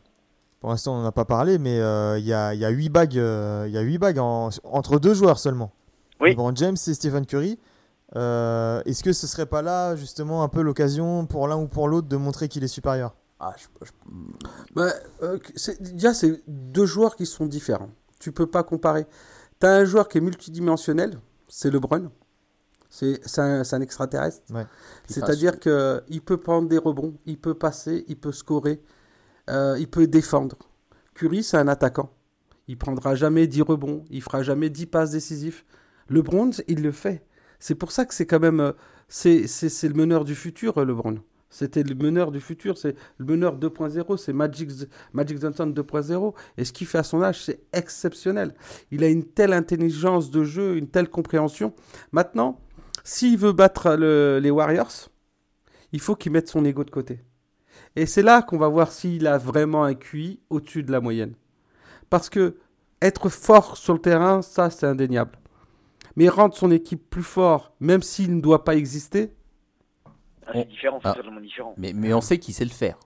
Pour 0.67 0.73
l'instant, 0.73 0.97
on 0.97 1.01
n'en 1.01 1.07
a 1.07 1.13
pas 1.13 1.23
parlé, 1.23 1.59
mais 1.59 1.79
euh, 1.79 2.19
il 2.19 2.25
y, 2.25 2.33
a, 2.33 2.53
y, 2.53 2.65
a 2.65 2.69
8 2.69 2.89
bagues, 2.89 3.17
euh, 3.17 3.69
y 3.71 3.77
a 3.77 3.81
8 3.81 3.99
bagues 3.99 4.19
entre 4.19 4.99
deux 4.99 5.13
joueurs 5.13 5.39
seulement. 5.39 5.71
Oui. 6.19 6.31
LeBron 6.31 6.53
James 6.57 6.75
et 6.87 6.93
Stephen 6.93 7.25
Curry. 7.25 7.57
Euh, 8.17 8.81
est-ce 8.83 9.01
que 9.01 9.13
ce 9.13 9.27
serait 9.27 9.45
pas 9.45 9.61
là, 9.61 9.95
justement, 9.95 10.43
un 10.43 10.49
peu 10.49 10.61
l'occasion 10.61 11.25
pour 11.25 11.47
l'un 11.47 11.55
ou 11.55 11.69
pour 11.69 11.87
l'autre 11.87 12.09
de 12.09 12.17
montrer 12.17 12.49
qu'il 12.49 12.65
est 12.65 12.67
supérieur? 12.67 13.15
Ah, 13.39 13.55
bah, 14.75 14.91
Déjà, 15.79 16.13
c'est 16.13 16.41
deux 16.49 16.85
joueurs 16.85 17.15
qui 17.15 17.25
sont 17.25 17.45
différents. 17.45 17.91
Tu 18.19 18.33
peux 18.33 18.47
pas 18.47 18.63
comparer. 18.63 19.07
Tu 19.61 19.67
as 19.67 19.71
un 19.71 19.85
joueur 19.85 20.09
qui 20.09 20.17
est 20.17 20.21
multidimensionnel, 20.21 21.17
c'est 21.47 21.71
LeBron. 21.71 22.11
C'est 22.89 23.39
un, 23.39 23.63
un, 23.71 23.81
extraterrestre. 23.81 24.41
C'est-à-dire 25.07 25.61
qu'il 25.61 26.21
peut 26.25 26.41
prendre 26.41 26.67
des 26.67 26.77
rebonds, 26.77 27.13
il 27.25 27.39
peut 27.39 27.53
passer, 27.53 28.03
il 28.09 28.17
peut 28.17 28.33
scorer. 28.33 28.81
Euh, 29.49 29.77
il 29.79 29.87
peut 29.87 30.07
défendre. 30.07 30.57
Curry, 31.13 31.43
c'est 31.43 31.57
un 31.57 31.67
attaquant. 31.67 32.11
Il 32.67 32.77
prendra 32.77 33.15
jamais 33.15 33.47
10 33.47 33.61
rebonds, 33.61 34.03
il 34.09 34.21
fera 34.21 34.43
jamais 34.43 34.69
10 34.69 34.87
passes 34.87 35.11
décisives. 35.11 35.63
Le 36.09 36.21
bronze, 36.21 36.63
il 36.67 36.81
le 36.81 36.91
fait. 36.91 37.25
C'est 37.59 37.75
pour 37.75 37.91
ça 37.91 38.05
que 38.05 38.13
c'est 38.13 38.25
quand 38.25 38.39
même. 38.39 38.59
Euh, 38.59 38.71
c'est 39.07 39.47
le 39.83 39.93
meneur 39.93 40.25
du 40.25 40.35
futur, 40.35 40.77
euh, 40.77 40.85
le 40.85 40.93
LeBron. 40.93 41.19
C'était 41.49 41.83
le 41.83 41.95
meneur 41.95 42.31
du 42.31 42.41
futur, 42.41 42.77
c'est 42.77 42.93
le 43.17 43.25
meneur 43.25 43.57
2.0, 43.57 44.17
c'est 44.17 44.33
Magic, 44.33 44.69
Magic 45.13 45.39
Johnson 45.39 45.67
2.0. 45.67 46.33
Et 46.57 46.65
ce 46.65 46.73
qu'il 46.73 46.87
fait 46.87 46.97
à 46.97 47.03
son 47.03 47.21
âge, 47.23 47.41
c'est 47.45 47.61
exceptionnel. 47.71 48.53
Il 48.91 49.01
a 49.05 49.07
une 49.07 49.23
telle 49.23 49.53
intelligence 49.53 50.29
de 50.29 50.43
jeu, 50.43 50.75
une 50.75 50.89
telle 50.89 51.09
compréhension. 51.09 51.73
Maintenant, 52.11 52.59
s'il 53.05 53.37
veut 53.37 53.53
battre 53.53 53.95
les 53.95 54.51
Warriors, 54.51 55.09
il 55.93 56.01
faut 56.01 56.15
qu'il 56.15 56.33
mette 56.33 56.49
son 56.49 56.65
ego 56.65 56.83
de 56.83 56.91
côté. 56.91 57.21
Et 57.97 58.05
c'est 58.05 58.21
là 58.21 58.43
qu'on 58.43 58.59
va 58.59 58.67
voir 58.67 58.91
s'il 58.91 59.25
a 59.25 59.39
vraiment 59.39 59.83
un 59.83 59.95
QI 59.95 60.39
au-dessus 60.51 60.83
de 60.83 60.91
la 60.91 61.01
moyenne. 61.01 61.33
Parce 62.11 62.29
que 62.29 62.57
être 63.01 63.27
fort 63.27 63.75
sur 63.75 63.93
le 63.93 63.99
terrain, 63.99 64.43
ça 64.43 64.69
c'est 64.69 64.85
indéniable. 64.85 65.31
Mais 66.15 66.29
rendre 66.29 66.53
son 66.53 66.69
équipe 66.69 67.09
plus 67.09 67.23
fort, 67.23 67.73
même 67.79 68.03
s'il 68.03 68.35
ne 68.35 68.39
doit 68.39 68.63
pas 68.63 68.75
exister, 68.75 69.33
ah, 70.45 70.51
c'est 70.53 70.67
différent, 70.69 70.99
c'est 71.01 71.09
ah. 71.09 71.13
totalement 71.15 71.41
différent. 71.41 71.73
Mais, 71.75 71.91
mais 71.93 72.13
on 72.13 72.21
sait 72.21 72.37
qu'il 72.37 72.53
sait 72.53 72.65
le 72.65 72.69
faire. 72.69 72.99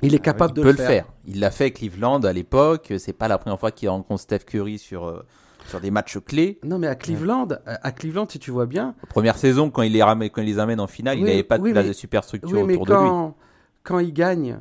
Il 0.00 0.14
est 0.14 0.20
ah, 0.20 0.24
capable 0.24 0.54
de 0.54 0.62
le 0.62 0.72
faire. 0.72 1.04
Il 1.26 1.38
l'a 1.40 1.50
fait 1.50 1.64
avec 1.64 1.76
Cleveland 1.76 2.20
à 2.20 2.32
l'époque. 2.32 2.94
C'est 2.96 3.12
pas 3.12 3.28
la 3.28 3.36
première 3.36 3.60
fois 3.60 3.72
qu'il 3.72 3.90
rencontre 3.90 4.22
Steph 4.22 4.46
Curry 4.46 4.78
sur, 4.78 5.04
euh, 5.04 5.22
sur 5.68 5.80
des 5.80 5.90
matchs 5.90 6.18
clés. 6.18 6.58
Non, 6.64 6.78
mais 6.78 6.86
à 6.86 6.94
Cleveland, 6.94 7.48
à 7.66 7.92
Cleveland, 7.92 8.26
si 8.26 8.38
tu 8.38 8.52
vois 8.52 8.66
bien. 8.66 8.94
première 9.10 9.36
saison, 9.36 9.68
quand 9.68 9.82
il 9.82 9.92
les, 9.92 10.02
ramène, 10.02 10.30
quand 10.30 10.40
il 10.40 10.48
les 10.48 10.58
amène 10.58 10.80
en 10.80 10.86
finale, 10.86 11.18
il 11.18 11.24
n'avait 11.24 11.42
pas 11.42 11.58
de, 11.58 11.70
de 11.70 11.92
superstructure 11.92 12.62
autour 12.62 12.86
de 12.86 12.94
lui. 12.94 13.34
Quand 13.82 13.98
il 13.98 14.12
gagne. 14.12 14.58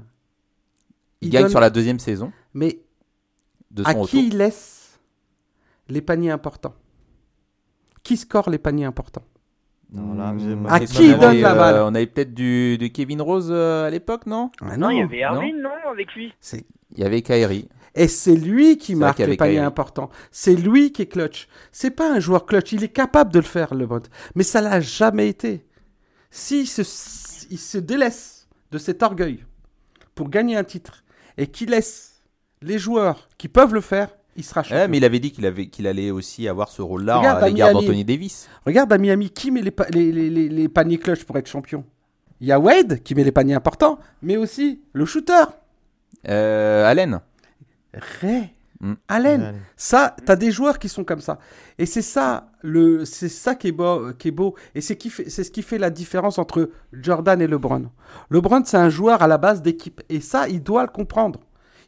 Il, 1.21 1.29
gagne 1.29 1.49
sur 1.49 1.59
la 1.59 1.69
deuxième 1.69 1.99
saison. 1.99 2.31
Mais 2.53 2.79
à 3.85 3.93
qui 3.93 4.27
il 4.27 4.37
laisse 4.37 4.99
les 5.87 6.01
paniers 6.01 6.31
importants? 6.31 6.75
Qui 8.03 8.17
score 8.17 8.49
les 8.49 8.57
paniers 8.57 8.85
importants? 8.85 9.23
Hmm. 9.91 10.65
à 10.69 10.79
qui 10.79 11.09
il 11.09 11.19
donne 11.19 11.41
la 11.41 11.53
balle? 11.53 11.75
Euh, 11.75 11.85
On 11.85 11.93
avait 11.93 12.07
peut-être 12.07 12.33
du, 12.33 12.91
Kevin 12.93 13.21
Rose 13.21 13.49
euh, 13.51 13.87
à 13.87 13.89
l'époque, 13.89 14.25
non? 14.25 14.49
Ah 14.61 14.77
non, 14.77 14.89
il 14.89 14.99
y 14.99 15.01
avait 15.01 15.21
Erwin, 15.21 15.61
non, 15.61 15.69
avec 15.91 16.13
lui. 16.13 16.33
Il 16.93 16.99
y 16.99 17.03
avait 17.03 17.21
Kyrie. 17.21 17.67
Et 17.93 18.07
c'est 18.07 18.35
lui 18.35 18.77
qui 18.77 18.95
marque 18.95 19.19
les 19.19 19.35
paniers 19.35 19.59
importants. 19.59 20.09
C'est 20.31 20.55
lui 20.55 20.93
qui 20.93 21.01
est 21.01 21.07
clutch. 21.07 21.47
C'est 21.73 21.91
pas 21.91 22.09
un 22.09 22.19
joueur 22.19 22.45
clutch. 22.45 22.71
Il 22.71 22.83
est 22.83 22.89
capable 22.89 23.33
de 23.33 23.39
le 23.39 23.45
faire, 23.45 23.75
le 23.75 23.85
bot. 23.85 23.99
Mais 24.35 24.43
ça 24.43 24.61
l'a 24.61 24.79
jamais 24.79 25.27
été. 25.27 25.65
S'il 26.29 26.67
se, 26.67 26.81
il 27.49 27.59
se 27.59 27.77
délaisse 27.77 28.40
de 28.71 28.77
cet 28.77 29.03
orgueil 29.03 29.45
pour 30.15 30.29
gagner 30.29 30.55
un 30.55 30.63
titre 30.63 31.03
et 31.37 31.47
qu'il 31.47 31.69
laisse 31.69 32.21
les 32.61 32.77
joueurs 32.77 33.27
qui 33.37 33.47
peuvent 33.47 33.73
le 33.73 33.81
faire, 33.81 34.09
il 34.35 34.43
sera 34.43 34.63
champion. 34.63 34.87
mais 34.89 34.97
il 34.97 35.05
avait 35.05 35.19
dit 35.19 35.31
qu'il 35.31 35.45
avait 35.45 35.67
qu'il 35.67 35.87
allait 35.87 36.11
aussi 36.11 36.47
avoir 36.47 36.69
ce 36.69 36.81
rôle-là 36.81 37.19
à 37.19 37.47
l'égard 37.47 37.73
d'Anthony 37.73 38.05
Davis. 38.05 38.49
Regarde 38.65 38.91
à 38.93 38.97
Miami, 38.97 39.29
qui 39.29 39.51
met 39.51 39.61
les, 39.61 39.73
les, 39.91 40.29
les, 40.29 40.49
les, 40.49 40.69
paniers 40.69 40.97
clutch 40.97 41.23
pour 41.23 41.37
être 41.37 41.47
champion? 41.47 41.83
Il 42.39 42.47
y 42.47 42.51
a 42.51 42.59
Wade 42.59 43.03
qui 43.03 43.13
met 43.13 43.23
les 43.23 43.31
paniers 43.31 43.53
importants, 43.53 43.99
mais 44.21 44.37
aussi 44.37 44.81
le 44.93 45.05
shooter. 45.05 45.43
Euh, 46.27 46.85
Allen. 46.85 47.19
Ray. 48.21 48.51
Mm. 48.81 48.93
Allen. 49.07 49.53
Ça, 49.77 50.15
t'as 50.25 50.35
des 50.35 50.51
joueurs 50.51 50.79
qui 50.79 50.89
sont 50.89 51.03
comme 51.03 51.21
ça. 51.21 51.39
Et 51.77 51.85
c'est 51.85 52.01
ça, 52.01 52.51
le, 52.61 53.05
c'est 53.05 53.29
ça 53.29 53.55
qui 53.55 53.67
est 53.67 53.71
beau, 53.71 54.11
qui 54.13 54.29
est 54.29 54.31
beau. 54.31 54.55
Et 54.75 54.81
c'est, 54.81 54.97
qui 54.97 55.09
fait, 55.09 55.29
c'est 55.29 55.43
ce 55.43 55.51
qui 55.51 55.61
fait 55.61 55.77
la 55.77 55.89
différence 55.89 56.39
entre 56.39 56.71
Jordan 56.91 57.41
et 57.41 57.47
LeBron. 57.47 57.89
LeBron, 58.29 58.63
c'est 58.65 58.77
un 58.77 58.89
joueur 58.89 59.21
à 59.21 59.27
la 59.27 59.37
base 59.37 59.61
d'équipe. 59.61 60.01
Et 60.09 60.19
ça, 60.19 60.49
il 60.49 60.63
doit 60.63 60.81
le 60.83 60.89
comprendre. 60.89 61.39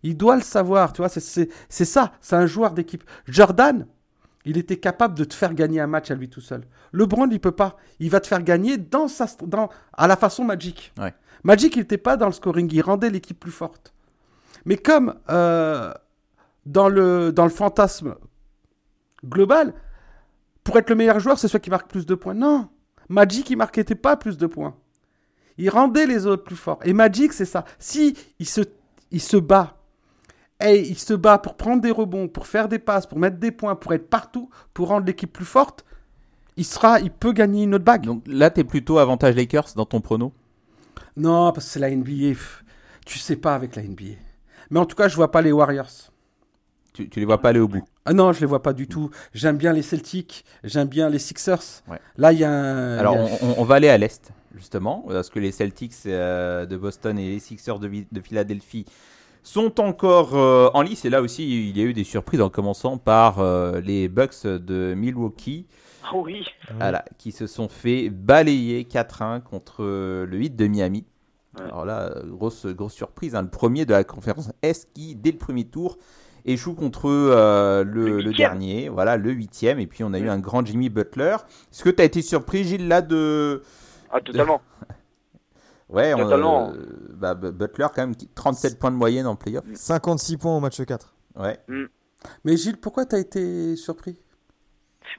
Il 0.03 0.17
doit 0.17 0.35
le 0.35 0.41
savoir, 0.41 0.93
tu 0.93 1.01
vois, 1.01 1.09
c'est, 1.09 1.49
c'est, 1.69 1.85
ça, 1.85 2.11
c'est 2.21 2.35
un 2.35 2.45
joueur 2.45 2.73
d'équipe. 2.73 3.03
Jordan, 3.25 3.87
il 4.45 4.57
était 4.57 4.77
capable 4.77 5.17
de 5.17 5.23
te 5.23 5.33
faire 5.33 5.53
gagner 5.53 5.79
un 5.79 5.87
match 5.87 6.11
à 6.11 6.15
lui 6.15 6.29
tout 6.29 6.41
seul. 6.41 6.63
LeBron, 6.91 7.29
il 7.31 7.39
peut 7.39 7.53
pas. 7.53 7.77
Il 7.99 8.09
va 8.09 8.19
te 8.19 8.27
faire 8.27 8.43
gagner 8.43 8.77
dans 8.77 9.07
sa, 9.07 9.27
dans, 9.43 9.69
à 9.93 10.07
la 10.07 10.17
façon 10.17 10.43
Magic. 10.43 10.93
Magic, 11.43 11.75
il 11.75 11.79
n'était 11.79 11.97
pas 11.97 12.17
dans 12.17 12.27
le 12.27 12.33
scoring, 12.33 12.69
il 12.71 12.81
rendait 12.81 13.09
l'équipe 13.09 13.39
plus 13.39 13.51
forte. 13.51 13.93
Mais 14.65 14.77
comme 14.77 15.15
euh, 15.29 15.93
dans, 16.65 16.89
le, 16.89 17.31
dans 17.31 17.43
le 17.43 17.49
fantasme 17.49 18.15
global, 19.25 19.73
pour 20.63 20.77
être 20.77 20.89
le 20.89 20.95
meilleur 20.95 21.19
joueur, 21.19 21.37
c'est 21.37 21.47
celui 21.47 21.61
qui 21.61 21.69
marque 21.69 21.89
plus 21.89 22.05
de 22.05 22.15
points. 22.15 22.33
Non, 22.33 22.69
Magic, 23.09 23.49
il 23.49 23.57
marquait 23.57 23.83
pas 23.83 24.15
plus 24.15 24.37
de 24.37 24.47
points. 24.47 24.75
Il 25.57 25.69
rendait 25.69 26.07
les 26.07 26.25
autres 26.25 26.43
plus 26.43 26.55
forts. 26.55 26.79
Et 26.83 26.93
Magic, 26.93 27.33
c'est 27.33 27.45
ça. 27.45 27.65
Si 27.79 28.17
il 28.39 28.47
se, 28.47 28.61
il 29.11 29.21
se 29.21 29.37
bat, 29.37 29.77
et 30.63 30.79
il 30.79 30.97
se 30.97 31.13
bat 31.13 31.37
pour 31.37 31.55
prendre 31.55 31.81
des 31.81 31.91
rebonds, 31.91 32.27
pour 32.27 32.47
faire 32.47 32.69
des 32.69 32.79
passes, 32.79 33.05
pour 33.05 33.19
mettre 33.19 33.37
des 33.37 33.51
points, 33.51 33.75
pour 33.75 33.93
être 33.93 34.09
partout, 34.09 34.49
pour 34.73 34.87
rendre 34.87 35.05
l'équipe 35.05 35.31
plus 35.31 35.45
forte, 35.45 35.85
il 36.55 36.65
sera, 36.65 36.99
il 36.99 37.11
peut 37.11 37.33
gagner 37.33 37.63
une 37.63 37.75
autre 37.75 37.83
bague. 37.83 38.05
Donc 38.05 38.23
là, 38.27 38.49
tu 38.49 38.61
es 38.61 38.63
plutôt 38.63 38.99
avantage 38.99 39.35
Lakers 39.35 39.73
dans 39.75 39.85
ton 39.85 40.01
prono? 40.01 40.33
Non, 41.17 41.51
parce 41.51 41.65
que 41.65 41.71
c'est 41.73 41.79
la 41.79 41.91
NBA. 41.91 42.39
Tu 43.05 43.19
sais 43.19 43.35
pas 43.35 43.55
avec 43.55 43.75
la 43.75 43.83
NBA. 43.83 44.15
Mais 44.69 44.79
en 44.79 44.85
tout 44.85 44.95
cas, 44.95 45.07
je 45.07 45.15
vois 45.15 45.31
pas 45.31 45.41
les 45.41 45.51
Warriors. 45.51 46.12
Tu, 46.93 47.09
tu 47.09 47.19
les 47.19 47.25
vois 47.25 47.41
pas 47.41 47.49
aller 47.49 47.59
au 47.59 47.67
bout 47.67 47.83
ah 48.05 48.13
non, 48.13 48.33
je 48.33 48.41
les 48.41 48.45
vois 48.45 48.61
pas 48.61 48.73
du 48.73 48.87
tout. 48.87 49.09
J'aime 49.33 49.57
bien 49.57 49.71
les 49.71 49.81
Celtics, 49.81 50.43
j'aime 50.63 50.87
bien 50.87 51.09
les 51.09 51.19
Sixers. 51.19 51.83
Là, 52.17 52.33
il 52.33 52.39
y 52.39 52.43
a 52.43 52.51
un. 52.51 52.97
Alors, 52.97 53.15
On, 53.57 53.63
va 53.63 53.75
aller 53.75 53.87
à 53.87 53.97
l'est, 53.97 54.33
justement, 54.55 55.05
parce 55.07 55.29
que 55.29 55.39
les 55.39 55.51
Celtics 55.51 55.93
euh, 56.05 56.65
de 56.65 56.75
Boston 56.75 57.17
et 57.17 57.29
les 57.29 57.39
Sixers 57.39 57.79
de, 57.79 57.89
de 58.11 58.21
Philadelphie 58.21 58.85
sont 59.41 59.79
encore 59.79 60.35
euh, 60.35 60.69
en 60.73 60.81
lice. 60.81 61.05
Et 61.05 61.09
là 61.09 61.21
aussi, 61.21 61.69
il 61.69 61.77
y 61.77 61.81
a 61.81 61.85
eu 61.85 61.93
des 61.93 62.03
surprises, 62.03 62.41
en 62.41 62.49
commençant 62.49 62.97
par 62.97 63.39
euh, 63.39 63.79
les 63.79 64.09
Bucks 64.09 64.45
de 64.45 64.93
Milwaukee. 64.95 65.65
Ah 66.03 66.11
oui. 66.15 66.45
Voilà, 66.75 67.05
qui 67.17 67.31
se 67.31 67.47
sont 67.47 67.69
fait 67.69 68.09
balayer 68.09 68.83
4-1 68.83 69.41
contre 69.41 69.83
le 69.83 70.37
8 70.37 70.57
de 70.57 70.67
Miami. 70.67 71.05
Alors 71.57 71.85
là, 71.85 72.13
grosse, 72.25 72.65
grosse 72.65 72.93
surprise. 72.93 73.35
Hein. 73.35 73.43
Le 73.43 73.49
premier 73.49 73.85
de 73.85 73.93
la 73.93 74.03
conférence 74.03 74.51
Est 74.61 74.91
qui, 74.93 75.15
dès 75.15 75.31
le 75.31 75.37
premier 75.37 75.63
tour, 75.63 75.97
échoue 76.45 76.73
contre 76.73 77.09
euh, 77.09 77.83
le, 77.83 78.33
dernier, 78.33 78.89
voilà, 78.89 79.17
le 79.17 79.31
huitième. 79.31 79.79
Et 79.79 79.87
puis 79.87 80.03
on 80.03 80.13
a 80.13 80.19
eu 80.19 80.29
un 80.29 80.39
grand 80.39 80.65
Jimmy 80.65 80.89
Butler. 80.89 81.37
Est-ce 81.71 81.83
que 81.83 81.89
tu 81.89 82.01
as 82.01 82.05
été 82.05 82.21
surpris, 82.21 82.63
Gilles, 82.63 82.87
là, 82.87 83.01
de. 83.01 83.61
Ah, 84.11 84.21
totalement. 84.21 84.61
ouais, 85.89 86.15
totalement. 86.15 86.71
Euh, 86.71 87.07
bah, 87.13 87.33
Butler, 87.33 87.87
quand 87.95 88.07
même, 88.07 88.15
37 88.35 88.79
points 88.79 88.91
de 88.91 88.97
moyenne 88.97 89.27
en 89.27 89.35
playoff. 89.35 89.65
56 89.73 90.37
points 90.37 90.57
au 90.57 90.59
match 90.59 90.81
4. 90.81 91.13
Ouais. 91.35 91.59
Mm. 91.67 91.85
Mais 92.45 92.57
Gilles, 92.57 92.77
pourquoi 92.77 93.05
tu 93.05 93.15
as 93.15 93.19
été 93.19 93.75
surpris? 93.75 94.17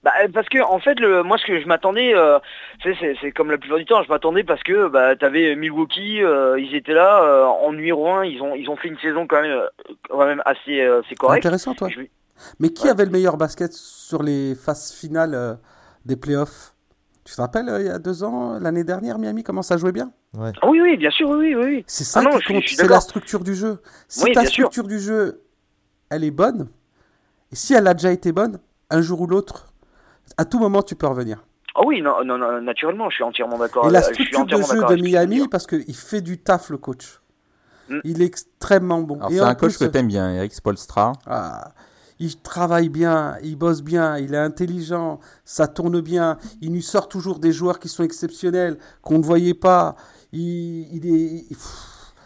Bah, 0.03 0.13
parce 0.33 0.49
que 0.49 0.63
en 0.63 0.79
fait, 0.79 0.99
le, 1.01 1.23
moi 1.23 1.39
ce 1.39 1.47
que 1.47 1.61
je 1.61 1.67
m'attendais, 1.67 2.15
euh, 2.15 2.39
c'est 2.83 3.33
comme 3.33 3.51
la 3.51 3.59
plupart 3.59 3.79
du 3.79 3.85
temps, 3.85 4.03
je 4.03 4.09
m'attendais 4.09 4.45
parce 4.45 4.63
que 4.63 4.89
bah, 4.89 5.17
tu 5.17 5.25
avais 5.25 5.57
Milwaukee, 5.57 6.23
euh, 6.23 6.59
ils 6.59 6.75
étaient 6.75 6.93
là 6.93 7.23
euh, 7.23 7.45
en 7.45 7.73
numéro 7.73 8.09
1, 8.09 8.25
ils 8.25 8.43
ont, 8.43 8.55
ils 8.55 8.69
ont 8.69 8.77
fait 8.77 8.89
une 8.89 8.99
saison 8.99 9.27
quand 9.27 9.43
même, 9.43 9.63
quand 10.09 10.27
même 10.27 10.43
assez, 10.45 10.81
assez 10.81 11.15
correcte. 11.15 11.47
Intéressant 11.47 11.75
toi. 11.75 11.89
Mais 12.59 12.71
qui 12.71 12.89
avait 12.89 13.05
le 13.05 13.11
meilleur 13.11 13.37
basket 13.37 13.73
sur 13.73 14.23
les 14.23 14.55
phases 14.55 14.93
finales 14.93 15.59
des 16.05 16.17
playoffs? 16.17 16.75
Tu 17.25 17.35
te 17.35 17.41
rappelles, 17.41 17.71
il 17.81 17.87
y 17.87 17.89
a 17.89 17.99
deux 17.99 18.23
ans, 18.23 18.59
l'année 18.61 18.85
dernière, 18.85 19.19
Miami 19.19 19.43
commence 19.43 19.71
à 19.71 19.79
jouer 19.79 19.93
bien? 19.93 20.11
Ah 20.39 20.51
Oui, 20.67 20.81
oui, 20.83 20.97
bien 20.97 21.11
sûr, 21.11 21.31
oui, 21.31 21.55
oui. 21.55 21.85
C'est 21.87 22.05
ça 22.05 22.21
ah 22.23 22.39
qui 22.39 22.53
compte, 22.53 22.65
c'est 22.67 22.89
la 22.89 23.01
structure 23.01 23.43
du 23.43 23.55
jeu. 23.55 23.79
Si 24.09 24.31
ta 24.33 24.45
structure 24.45 24.87
du 24.87 24.99
jeu, 24.99 25.41
elle 26.11 26.25
est 26.25 26.31
bonne, 26.31 26.69
et 27.53 27.57
si 27.57 27.73
elle 27.73 27.87
a 27.87 27.95
déjà 27.95 28.11
été 28.11 28.33
bonne, 28.33 28.59
un 28.91 29.01
jour 29.01 29.21
ou 29.21 29.27
l'autre, 29.27 29.74
à 30.37 30.45
tout 30.45 30.59
moment, 30.59 30.83
tu 30.83 30.95
peux 30.95 31.07
revenir. 31.07 31.45
Ah 31.75 31.83
oui, 31.85 32.03
non, 32.03 32.25
non, 32.25 32.61
naturellement, 32.61 33.11
je 33.11 33.17
suis 33.17 33.25
entièrement 33.25 33.59
d'accord. 33.59 33.89
Et 33.89 33.91
la 33.91 34.03
structure 34.03 34.47
de 34.47 34.57
jeu 34.57 34.85
de 34.85 35.03
Miami, 35.03 35.49
parce 35.49 35.67
qu'il 35.67 35.95
fait 35.95 36.21
du 36.21 36.39
taf, 36.39 36.71
le 36.71 36.79
coach. 36.79 37.21
Mm. 37.89 37.99
Il 38.05 38.23
est 38.23 38.27
extrêmement 38.27 39.01
bon. 39.03 39.19
C'est 39.29 39.41
un 39.41 39.55
coach 39.55 39.79
que 39.79 39.85
t'aimes 39.85 40.09
bien, 40.09 40.33
Eric 40.35 40.55
Spolstra. 40.55 41.13
Ah, 41.27 41.73
il 42.21 42.41
travaille 42.41 42.89
bien, 42.89 43.37
il 43.43 43.57
bosse 43.57 43.83
bien, 43.83 44.17
il 44.19 44.35
est 44.35 44.39
intelligent, 44.39 45.19
ça 45.45 45.67
tourne 45.67 46.01
bien. 46.01 46.39
Il 46.61 46.73
nous 46.73 46.81
sort 46.81 47.09
toujours 47.09 47.41
des 47.41 47.53
joueurs 47.53 47.81
qui 47.81 47.89
sont 47.89 48.05
exceptionnels, 48.05 48.79
qu'on 49.03 49.19
ne 49.19 49.25
voyait 49.25 49.55
pas. 49.55 49.97
Il, 50.33 50.87
il 50.95 51.07
est. 51.07 51.45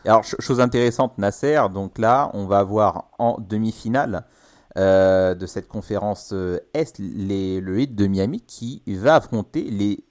Alors, 0.05 0.25
chose 0.25 0.61
intéressante, 0.61 1.17
Nasser, 1.17 1.61
donc 1.73 1.99
là, 1.99 2.31
on 2.35 2.47
va 2.47 2.59
avoir 2.59 3.07
en 3.19 3.39
demi-finale 3.41 4.25
euh, 4.79 5.35
de 5.35 5.47
cette 5.47 5.67
conférence 5.67 6.31
euh, 6.33 6.59
Est, 6.73 6.99
les, 6.99 7.61
le 7.61 7.81
hit 7.81 7.95
de 7.95 8.07
Miami, 8.07 8.43
qui 8.47 8.83
va 8.87 9.17
affronter 9.17 9.63
les 9.63 10.05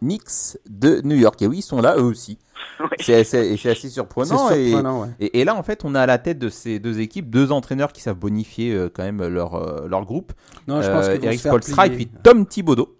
Knicks 0.00 0.58
de 0.68 1.00
New 1.02 1.16
York. 1.16 1.40
Et 1.42 1.46
oui, 1.46 1.58
ils 1.58 1.62
sont 1.62 1.80
là 1.80 1.96
eux 1.96 2.02
aussi. 2.02 2.38
C'est 3.00 3.14
assez, 3.16 3.88
surprenant. 3.90 4.50
et, 4.50 5.44
là, 5.44 5.54
en 5.54 5.62
fait, 5.62 5.84
on 5.84 5.94
a 5.94 6.00
à 6.00 6.06
la 6.06 6.18
tête 6.18 6.38
de 6.38 6.48
ces 6.48 6.78
deux 6.78 7.00
équipes 7.00 7.28
deux 7.28 7.52
entraîneurs 7.52 7.92
qui 7.92 8.00
savent 8.00 8.16
bonifier 8.16 8.72
euh, 8.72 8.88
quand 8.92 9.02
même 9.02 9.26
leur, 9.26 9.86
leur 9.86 10.04
groupe. 10.06 10.32
Non, 10.66 10.80
je 10.80 10.90
pense 10.90 11.06
Eric 11.08 11.38
Spolstra 11.38 11.86
et 11.86 11.90
puis 11.90 12.06
Tom 12.06 12.46
Thibodeau. 12.46 12.96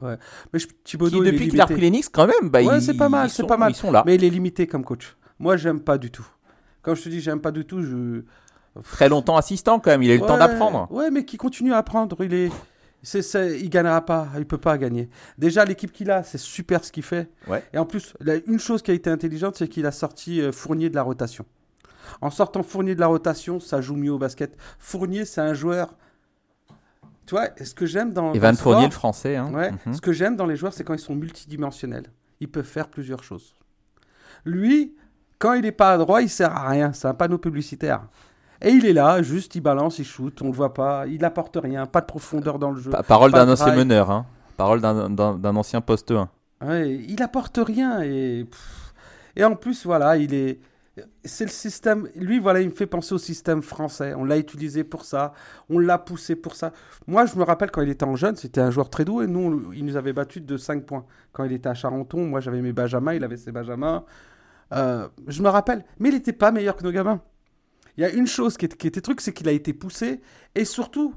Mais 0.52 0.60
Thibodeau 0.84 1.22
qui, 1.22 1.30
depuis 1.30 1.48
qu'il 1.48 1.60
a 1.60 1.64
repris 1.64 1.80
les 1.80 1.90
Knicks, 1.90 2.10
quand 2.12 2.26
même, 2.26 2.50
bah, 2.50 2.80
c'est 2.80 2.96
pas 2.96 3.08
mal, 3.08 3.30
c'est 3.30 3.46
pas 3.46 3.56
mal. 3.56 3.72
Ils 3.72 3.76
sont 3.76 3.90
là. 3.90 4.02
Mais 4.04 4.16
il 4.16 4.24
est 4.24 4.30
limité 4.30 4.66
comme 4.66 4.84
coach. 4.84 5.16
Moi, 5.38 5.56
j'aime 5.56 5.80
pas 5.80 5.96
du 5.96 6.10
tout. 6.10 6.26
Quand 6.82 6.94
je 6.94 7.02
te 7.02 7.08
dis 7.08 7.20
j'aime 7.20 7.40
pas 7.40 7.52
du 7.52 7.64
tout, 7.64 7.82
je 7.82 8.24
Très 8.84 9.08
longtemps 9.08 9.36
assistant 9.36 9.78
quand 9.80 9.90
même, 9.90 10.02
il 10.02 10.10
a 10.10 10.14
eu 10.14 10.18
le 10.20 10.26
temps 10.26 10.38
d'apprendre. 10.38 10.90
Ouais, 10.90 11.10
mais 11.10 11.24
qui 11.24 11.36
continue 11.36 11.72
à 11.74 11.78
apprendre. 11.78 12.16
Il 12.24 12.32
est, 12.32 12.50
c'est, 13.02 13.20
c'est, 13.20 13.60
il 13.60 13.68
gagnera 13.68 14.00
pas, 14.04 14.28
il 14.38 14.46
peut 14.46 14.58
pas 14.58 14.78
gagner. 14.78 15.10
Déjà, 15.36 15.64
l'équipe 15.64 15.92
qu'il 15.92 16.10
a, 16.10 16.22
c'est 16.22 16.38
super 16.38 16.84
ce 16.84 16.90
qu'il 16.92 17.02
fait. 17.02 17.28
Ouais. 17.48 17.62
Et 17.74 17.78
en 17.78 17.84
plus, 17.84 18.14
une 18.46 18.58
chose 18.58 18.80
qui 18.80 18.90
a 18.90 18.94
été 18.94 19.10
intelligente, 19.10 19.56
c'est 19.56 19.68
qu'il 19.68 19.84
a 19.86 19.92
sorti 19.92 20.40
euh, 20.40 20.52
Fournier 20.52 20.88
de 20.88 20.94
la 20.94 21.02
rotation. 21.02 21.44
En 22.20 22.30
sortant 22.30 22.62
Fournier 22.62 22.94
de 22.94 23.00
la 23.00 23.08
rotation, 23.08 23.60
ça 23.60 23.80
joue 23.80 23.96
mieux 23.96 24.12
au 24.12 24.18
basket. 24.18 24.56
Fournier, 24.78 25.24
c'est 25.24 25.40
un 25.40 25.54
joueur. 25.54 25.94
Tu 27.26 27.34
vois, 27.34 27.48
ce 27.62 27.74
que 27.74 27.86
j'aime 27.86 28.12
dans. 28.12 28.32
Evan 28.32 28.54
dans 28.54 28.60
Fournier, 28.60 28.86
le 28.86 28.90
français. 28.92 29.36
Hein. 29.36 29.52
Ouais, 29.52 29.70
Mhm. 29.86 29.94
ce 29.94 30.00
que 30.00 30.12
j'aime 30.12 30.34
dans 30.36 30.46
les 30.46 30.56
joueurs, 30.56 30.72
c'est 30.72 30.82
quand 30.84 30.94
ils 30.94 30.98
sont 30.98 31.14
multidimensionnels. 31.14 32.06
Ils 32.40 32.48
peuvent 32.50 32.64
faire 32.64 32.88
plusieurs 32.88 33.22
choses. 33.22 33.54
Lui, 34.44 34.96
quand 35.38 35.52
il 35.54 35.62
n'est 35.62 35.72
pas 35.72 35.92
à 35.92 35.98
droit, 35.98 36.22
il 36.22 36.28
sert 36.28 36.54
à 36.56 36.68
rien. 36.68 36.92
C'est 36.92 37.06
un 37.08 37.14
panneau 37.14 37.38
publicitaire. 37.38 38.02
Et 38.62 38.70
il 38.70 38.86
est 38.86 38.92
là, 38.92 39.22
juste, 39.22 39.54
il 39.56 39.60
balance, 39.60 39.98
il 39.98 40.04
shoot, 40.04 40.40
on 40.42 40.46
le 40.46 40.52
voit 40.52 40.72
pas, 40.72 41.06
il 41.08 41.24
apporte 41.24 41.56
rien, 41.60 41.84
pas 41.86 42.00
de 42.00 42.06
profondeur 42.06 42.58
dans 42.58 42.70
le 42.70 42.80
jeu. 42.80 42.90
Pa- 42.90 43.02
Parole 43.02 43.32
d'un 43.32 43.48
ancien 43.52 43.66
meneur. 43.74 44.10
Hein. 44.10 44.26
Parole 44.56 44.80
d'un- 44.80 45.56
ancien 45.56 45.80
poste 45.80 46.12
1. 46.12 46.28
Ouais, 46.64 46.94
il 47.08 47.20
apporte 47.22 47.58
rien 47.62 48.02
et 48.02 48.46
et 49.34 49.42
en 49.44 49.56
plus 49.56 49.84
voilà, 49.84 50.16
il 50.16 50.32
est 50.34 50.60
c'est 51.24 51.44
le 51.46 51.50
système 51.50 52.06
lui 52.14 52.38
voilà, 52.38 52.60
il 52.60 52.68
me 52.68 52.74
fait 52.74 52.86
penser 52.86 53.14
au 53.14 53.18
système 53.18 53.62
français. 53.62 54.14
On 54.14 54.24
l'a 54.24 54.36
utilisé 54.38 54.84
pour 54.84 55.04
ça, 55.06 55.32
on 55.70 55.78
l'a 55.80 55.98
poussé 55.98 56.36
pour 56.36 56.54
ça. 56.54 56.70
Moi, 57.08 57.24
je 57.26 57.34
me 57.36 57.42
rappelle 57.42 57.70
quand 57.72 57.80
il 57.82 57.88
était 57.88 58.04
en 58.04 58.14
jeune, 58.14 58.36
c'était 58.36 58.60
un 58.60 58.70
joueur 58.70 58.90
très 58.90 59.04
doux 59.04 59.22
et 59.22 59.26
nous 59.26 59.40
on- 59.68 59.72
il 59.72 59.84
nous 59.86 59.96
avait 59.96 60.12
battu 60.12 60.40
de 60.40 60.56
5 60.56 60.84
points 60.84 61.04
quand 61.32 61.42
il 61.44 61.52
était 61.52 61.68
à 61.70 61.74
Charenton. 61.74 62.26
Moi, 62.26 62.38
j'avais 62.40 62.60
mes 62.60 62.72
Benjamins, 62.72 63.14
il 63.14 63.24
avait 63.24 63.38
ses 63.38 63.50
Benjamins. 63.50 64.04
Euh, 64.72 65.08
je 65.26 65.42
me 65.42 65.48
rappelle, 65.48 65.84
mais 65.98 66.10
il 66.10 66.14
n'était 66.14 66.32
pas 66.32 66.52
meilleur 66.52 66.76
que 66.76 66.84
nos 66.84 66.92
gamins. 66.92 67.20
Il 67.96 68.02
y 68.02 68.04
a 68.04 68.10
une 68.10 68.26
chose 68.26 68.56
qui, 68.56 68.64
était 68.64 69.00
truc, 69.00 69.20
c'est 69.20 69.32
qu'il 69.32 69.48
a 69.48 69.52
été 69.52 69.72
poussé 69.72 70.20
et 70.54 70.64
surtout, 70.64 71.14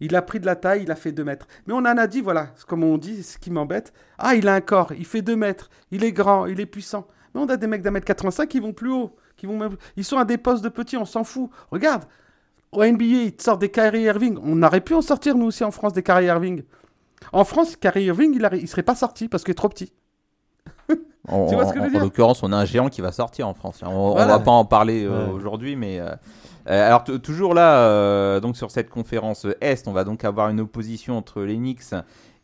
il 0.00 0.14
a 0.16 0.22
pris 0.22 0.40
de 0.40 0.46
la 0.46 0.56
taille, 0.56 0.82
il 0.82 0.90
a 0.90 0.96
fait 0.96 1.12
2 1.12 1.24
mètres. 1.24 1.46
Mais 1.66 1.72
on 1.72 1.78
en 1.78 1.84
a 1.84 2.06
dit, 2.06 2.20
voilà, 2.20 2.52
comme 2.66 2.84
on 2.84 2.98
dit, 2.98 3.22
ce 3.22 3.38
qui 3.38 3.50
m'embête. 3.50 3.92
Ah, 4.18 4.34
il 4.34 4.48
a 4.48 4.54
un 4.54 4.60
corps, 4.60 4.92
il 4.92 5.06
fait 5.06 5.22
2 5.22 5.36
mètres, 5.36 5.70
il 5.90 6.04
est 6.04 6.12
grand, 6.12 6.46
il 6.46 6.60
est 6.60 6.66
puissant. 6.66 7.06
Mais 7.34 7.40
on 7.40 7.46
a 7.46 7.56
des 7.56 7.66
mecs 7.66 7.82
d'un 7.82 7.92
mètre 7.92 8.06
85 8.06 8.48
qui 8.48 8.60
vont 8.60 8.72
plus 8.72 8.90
haut, 8.90 9.14
qui 9.36 9.46
vont 9.46 9.56
même... 9.56 9.76
Ils 9.96 10.04
sont 10.04 10.18
à 10.18 10.24
des 10.24 10.38
postes 10.38 10.64
de 10.64 10.68
petits, 10.68 10.96
on 10.96 11.04
s'en 11.04 11.22
fout. 11.22 11.50
Regarde, 11.70 12.04
au 12.72 12.84
NBA, 12.84 13.04
ils 13.04 13.36
te 13.36 13.42
sortent 13.42 13.60
des 13.60 13.70
Kyrie 13.70 14.02
Irving. 14.02 14.38
On 14.42 14.62
aurait 14.62 14.80
pu 14.80 14.94
en 14.94 15.02
sortir, 15.02 15.36
nous 15.36 15.46
aussi, 15.46 15.64
en 15.64 15.70
France, 15.70 15.92
des 15.92 16.02
Kyrie 16.02 16.26
Irving. 16.26 16.64
En 17.32 17.44
France, 17.44 17.76
Kyrie 17.76 18.04
Irving, 18.04 18.34
il, 18.34 18.48
il 18.60 18.68
serait 18.68 18.82
pas 18.82 18.94
sorti 18.94 19.28
parce 19.28 19.44
qu'il 19.44 19.52
est 19.52 19.54
trop 19.54 19.68
petit. 19.68 19.92
En, 21.28 21.46
Tu 21.48 21.54
vois 21.54 21.66
ce 21.66 21.72
que 21.72 21.78
je 21.78 21.82
veux 21.84 21.88
en- 21.88 21.90
dire 21.90 22.00
en 22.00 22.04
l'occurrence, 22.04 22.42
on 22.42 22.52
a 22.52 22.56
un 22.56 22.64
géant 22.64 22.88
qui 22.88 23.00
va 23.00 23.12
sortir 23.12 23.48
en 23.48 23.54
France. 23.54 23.80
On, 23.84 23.88
on 23.88 24.10
Voilà. 24.12 24.38
va 24.38 24.38
pas 24.40 24.50
en 24.52 24.64
parler 24.64 25.04
euh, 25.04 25.26
Ouais. 25.26 25.32
aujourd'hui, 25.32 25.76
mais 25.76 25.98
euh, 26.00 26.10
euh, 26.68 26.86
alors 26.86 27.04
toujours 27.04 27.54
là, 27.54 28.40
donc 28.40 28.56
sur 28.56 28.70
cette 28.70 28.90
conférence 28.90 29.46
Est, 29.60 29.86
on 29.88 29.92
va 29.92 30.04
donc 30.04 30.24
avoir 30.24 30.48
une 30.50 30.60
opposition 30.60 31.16
entre 31.16 31.42
les 31.42 31.56
Knicks 31.56 31.94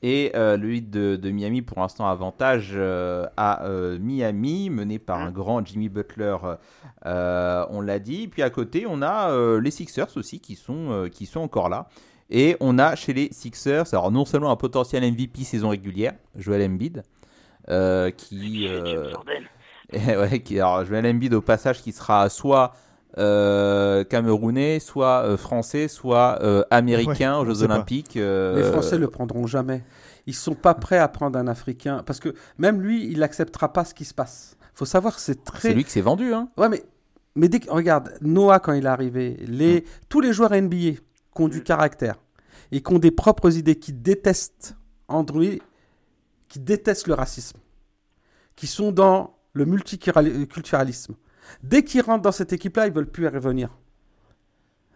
et 0.05 0.33
euh, 0.35 0.57
le 0.57 0.75
Heat 0.75 0.91
de, 0.91 1.15
de 1.17 1.31
Miami. 1.31 1.63
Pour 1.63 1.79
l'instant, 1.81 2.09
avantage 2.09 2.71
euh, 2.75 3.27
à 3.37 3.65
euh, 3.67 3.99
Miami, 4.01 4.69
mené 4.71 4.99
par 4.99 5.21
un 5.21 5.31
grand 5.31 5.65
Jimmy 5.65 5.89
Butler. 5.89 6.37
on 7.05 7.81
l'a 7.81 7.99
dit. 7.99 8.29
Puis 8.29 8.43
à 8.43 8.51
côté, 8.51 8.85
on 8.89 9.03
a 9.03 9.31
les 9.61 9.71
Sixers 9.71 10.17
aussi 10.17 10.41
qui 10.41 10.57
sont 10.57 11.09
qui 11.13 11.27
sont 11.27 11.41
encore 11.41 11.69
là. 11.69 11.87
Et 12.31 12.57
on 12.61 12.79
a 12.79 12.95
chez 12.97 13.13
les 13.13 13.29
Sixers, 13.31 13.93
alors 13.93 14.11
non 14.11 14.25
seulement 14.25 14.51
un 14.51 14.57
potentiel 14.57 15.03
MVP 15.05 15.45
saison 15.45 15.69
régulière, 15.69 16.15
Joel 16.35 16.63
Embiid, 16.71 17.03
euh, 17.69 18.11
qui, 18.11 18.67
euh, 18.69 19.13
et 19.93 20.17
ouais, 20.17 20.41
qui, 20.41 20.59
alors 20.61 20.85
Joel 20.85 21.07
Embiid 21.07 21.35
au 21.35 21.41
passage 21.43 21.83
qui 21.83 21.93
sera 21.93 22.29
soit 22.29 22.73
euh, 23.19 24.05
camerounais, 24.05 24.81
soit 24.81 25.23
euh, 25.25 25.37
français, 25.37 25.89
soit 25.89 26.39
euh, 26.43 26.65
américain 26.71 27.41
Ouais, 27.41 27.49
aux 27.49 27.55
Jeux. 27.55 27.65
Olympiques. 27.65 28.17
euh, 28.17 28.57
Les 28.57 28.63
Français 28.71 28.97
le 28.99 29.09
prendront 29.09 29.47
jamais. 29.47 29.85
Ils 30.27 30.35
sont 30.35 30.55
pas 30.55 30.75
prêts 30.75 30.99
à 30.99 31.09
prendre 31.09 31.39
un 31.39 31.47
Africain 31.49 32.03
parce 32.07 32.21
que 32.21 32.35
même 32.59 32.81
lui, 32.81 33.07
il 33.11 33.19
n'acceptera 33.19 33.73
pas 33.73 33.85
ce 33.85 33.93
qui 33.93 34.05
se 34.05 34.15
passe. 34.15 34.57
Faut 34.75 34.85
savoir 34.87 35.15
que 35.15 35.21
c'est 35.21 35.45
très. 35.45 35.69
C'est 35.69 35.75
lui 35.75 35.85
qui 35.85 35.91
s'est 35.91 36.01
vendu, 36.01 36.33
hein. 36.33 36.49
Ouais, 36.57 36.69
mais 36.69 36.83
mais 37.35 37.49
dès 37.49 37.61
que 37.61 37.71
regarde 37.71 38.13
Noah 38.23 38.61
quand 38.61 38.73
il 38.73 38.85
est 38.85 38.89
arrivé, 38.89 39.37
les 39.47 39.85
tous 40.09 40.21
les 40.21 40.33
joueurs 40.33 40.53
NBA 40.53 40.77
qui 40.77 41.43
ont 41.43 41.49
du 41.49 41.63
caractère 41.63 42.17
et 42.71 42.81
qui 42.83 42.93
ont 42.93 42.99
des 42.99 43.11
propres 43.11 43.57
idées, 43.59 43.75
qui 43.75 43.93
détestent 43.93 44.77
Andrew, 45.09 45.59
qui 46.53 46.61
détestent 46.61 47.07
le 47.07 47.15
racisme, 47.15 47.57
qui 48.57 48.67
sont 48.67 48.93
dans 48.93 49.39
le 49.55 49.65
multiculturalisme. 49.65 51.15
Dès 51.63 51.83
qu'ils 51.83 52.03
rentrent 52.03 52.21
dans 52.21 52.31
cette 52.33 52.53
équipe-là, 52.53 52.89
ils 52.89 52.93
veulent 52.93 53.11
plus 53.11 53.25
y 53.25 53.29
revenir. 53.29 53.71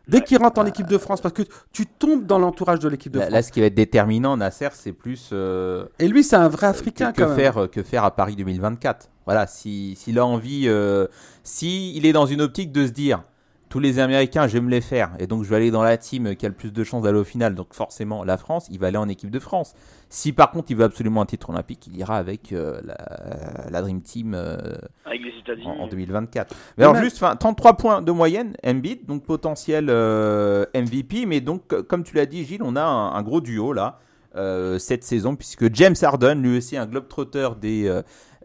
Dès 0.07 0.21
qu'ils 0.21 0.37
rentrent 0.37 0.61
en 0.61 0.67
équipe 0.67 0.87
de 0.87 0.99
France, 0.99 1.23
parce 1.23 1.33
que 1.33 1.43
tu 1.73 1.87
tombes 1.87 2.27
dans 2.27 2.39
l'entourage 2.39 2.79
de 2.81 2.89
l'équipe 2.91 3.11
de 3.11 3.19
Là, 3.21 3.25
France. 3.25 3.33
là, 3.33 3.43
ce 3.43 3.51
qui 3.53 3.61
va 3.61 3.67
être 3.67 3.75
déterminant, 3.75 4.37
Nasser, 4.37 4.69
c'est 4.75 4.93
plus 4.93 5.31
euh, 5.33 5.87
Et 5.99 6.09
lui, 6.09 6.23
c'est 6.23 6.37
un 6.37 6.49
vrai 6.49 6.67
Africain 6.67 7.11
que, 7.13 7.17
que 7.17 7.23
quand 7.23 7.29
même. 7.31 7.39
faire, 7.39 7.71
que 7.71 7.83
faire 7.83 8.05
à 8.05 8.15
Paris 8.15 8.37
2024. 8.37 9.09
Voilà, 9.25 9.47
si 9.47 9.97
s'il 9.97 10.19
a 10.19 10.27
envie, 10.27 10.69
euh, 10.69 11.07
si 11.43 11.97
il 11.97 12.05
est 12.05 12.13
dans 12.13 12.27
une 12.27 12.43
optique 12.43 12.71
de 12.71 12.87
se 12.87 12.93
dire, 12.93 13.23
tous 13.69 13.81
les 13.81 13.99
Américains, 13.99 14.47
je 14.47 14.55
vais 14.55 14.61
me 14.61 14.71
les 14.71 14.81
faire, 14.81 15.11
et 15.19 15.27
donc 15.27 15.43
je 15.45 15.51
vais 15.51 15.57
aller 15.57 15.71
dans 15.71 15.83
la 15.83 15.97
team 15.97 16.37
qui 16.37 16.47
a 16.47 16.49
le 16.49 16.55
plus 16.55 16.73
de 16.73 16.85
chances 16.85 17.03
d'aller 17.03 17.19
au 17.19 17.25
final, 17.25 17.55
donc 17.55 17.75
forcément 17.75 18.23
la 18.25 18.37
France, 18.37 18.69
il 18.71 18.79
va 18.79 18.87
aller 18.87 18.97
en 18.97 19.09
équipe 19.09 19.31
de 19.31 19.39
France. 19.41 19.75
Si 20.09 20.33
par 20.33 20.51
contre 20.53 20.71
il 20.71 20.77
veut 20.77 20.85
absolument 20.85 21.21
un 21.23 21.27
titre 21.27 21.51
olympique, 21.51 21.87
il 21.89 21.97
ira 21.97 22.17
avec 22.17 22.53
euh, 22.53 22.81
la, 22.85 23.69
la 23.71 23.81
Dream 23.83 24.01
Team 24.03 24.35
euh, 24.35 24.57
Avec 25.05 25.21
les 25.23 25.33
États-Unis. 25.41 25.67
en, 25.67 25.85
en 25.85 25.89
2024. 25.89 26.55
Mais 26.55 26.57
Mais 26.79 26.85
alors 26.85 26.95
même- 26.95 27.03
juste, 27.05 27.19
'fin, 27.19 27.35
33 27.35 27.77
points 27.77 28.03
de 28.03 28.13
moyenne, 28.13 28.55
Embiid, 28.65 29.05
donc 29.07 29.25
potentiel 29.25 29.87
euh, 29.91 30.65
MVP, 30.75 31.27
mais 31.27 31.41
donc 31.41 31.67
co- 31.67 31.83
comme 31.83 32.05
tu 32.05 32.15
l'as 32.15 32.27
dit 32.27 32.45
Gilles, 32.45 32.63
on 32.63 32.77
a 32.77 32.83
un, 32.85 33.15
un 33.15 33.23
gros 33.23 33.41
duo 33.41 33.73
là 33.73 33.99
euh, 34.37 34.79
cette 34.79 35.03
saison 35.03 35.35
puisque 35.35 35.75
James 35.75 35.95
Harden, 36.01 36.37
lui 36.41 36.59
aussi 36.59 36.77
un 36.77 36.87
globetrotter 36.87 37.49
des 37.61 37.89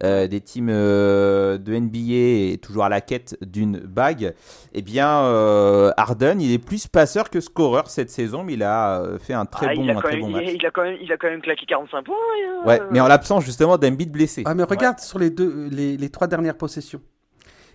euh, 0.03 0.27
des 0.27 0.41
teams 0.41 0.69
euh, 0.69 1.57
de 1.57 1.75
NBA 1.75 2.53
et 2.53 2.57
toujours 2.61 2.83
à 2.85 2.89
la 2.89 3.01
quête 3.01 3.37
d'une 3.41 3.77
bague, 3.79 4.33
eh 4.73 4.81
bien 4.81 5.23
euh, 5.23 5.91
Harden, 5.97 6.37
il 6.39 6.51
est 6.51 6.57
plus 6.57 6.87
passeur 6.87 7.29
que 7.29 7.39
scoreur 7.39 7.89
cette 7.89 8.09
saison, 8.09 8.43
mais 8.43 8.53
il 8.53 8.63
a 8.63 9.03
fait 9.19 9.33
un 9.33 9.45
très 9.45 9.67
Ah, 9.69 9.75
bon 9.75 9.83
il, 9.83 9.89
a 9.89 9.93
un 9.93 9.95
quand 9.95 10.01
très 10.01 10.11
même, 10.13 10.21
bon 10.21 10.27
il, 10.29 10.33
match. 10.33 10.53
il 10.55 10.65
a 10.65 10.71
quand 10.71 10.83
même, 10.83 10.97
il 11.01 11.11
a 11.11 11.17
quand 11.17 11.27
même 11.29 11.41
claqué 11.41 11.65
45 11.67 12.03
points. 12.03 12.15
euh, 12.15 12.67
Ouais, 12.67 12.81
mais 12.91 12.99
en 12.99 13.07
l'absence 13.07 13.43
justement 13.45 13.77
d'Embiid 13.77 14.11
blessé. 14.11 14.43
Ah, 14.45 14.55
mais 14.55 14.63
regarde 14.63 14.99
sur 14.99 15.19
les, 15.19 15.29
deux, 15.29 15.67
les, 15.71 15.97
les 15.97 16.09
trois 16.09 16.27
dernières 16.27 16.57
possessions. 16.57 17.01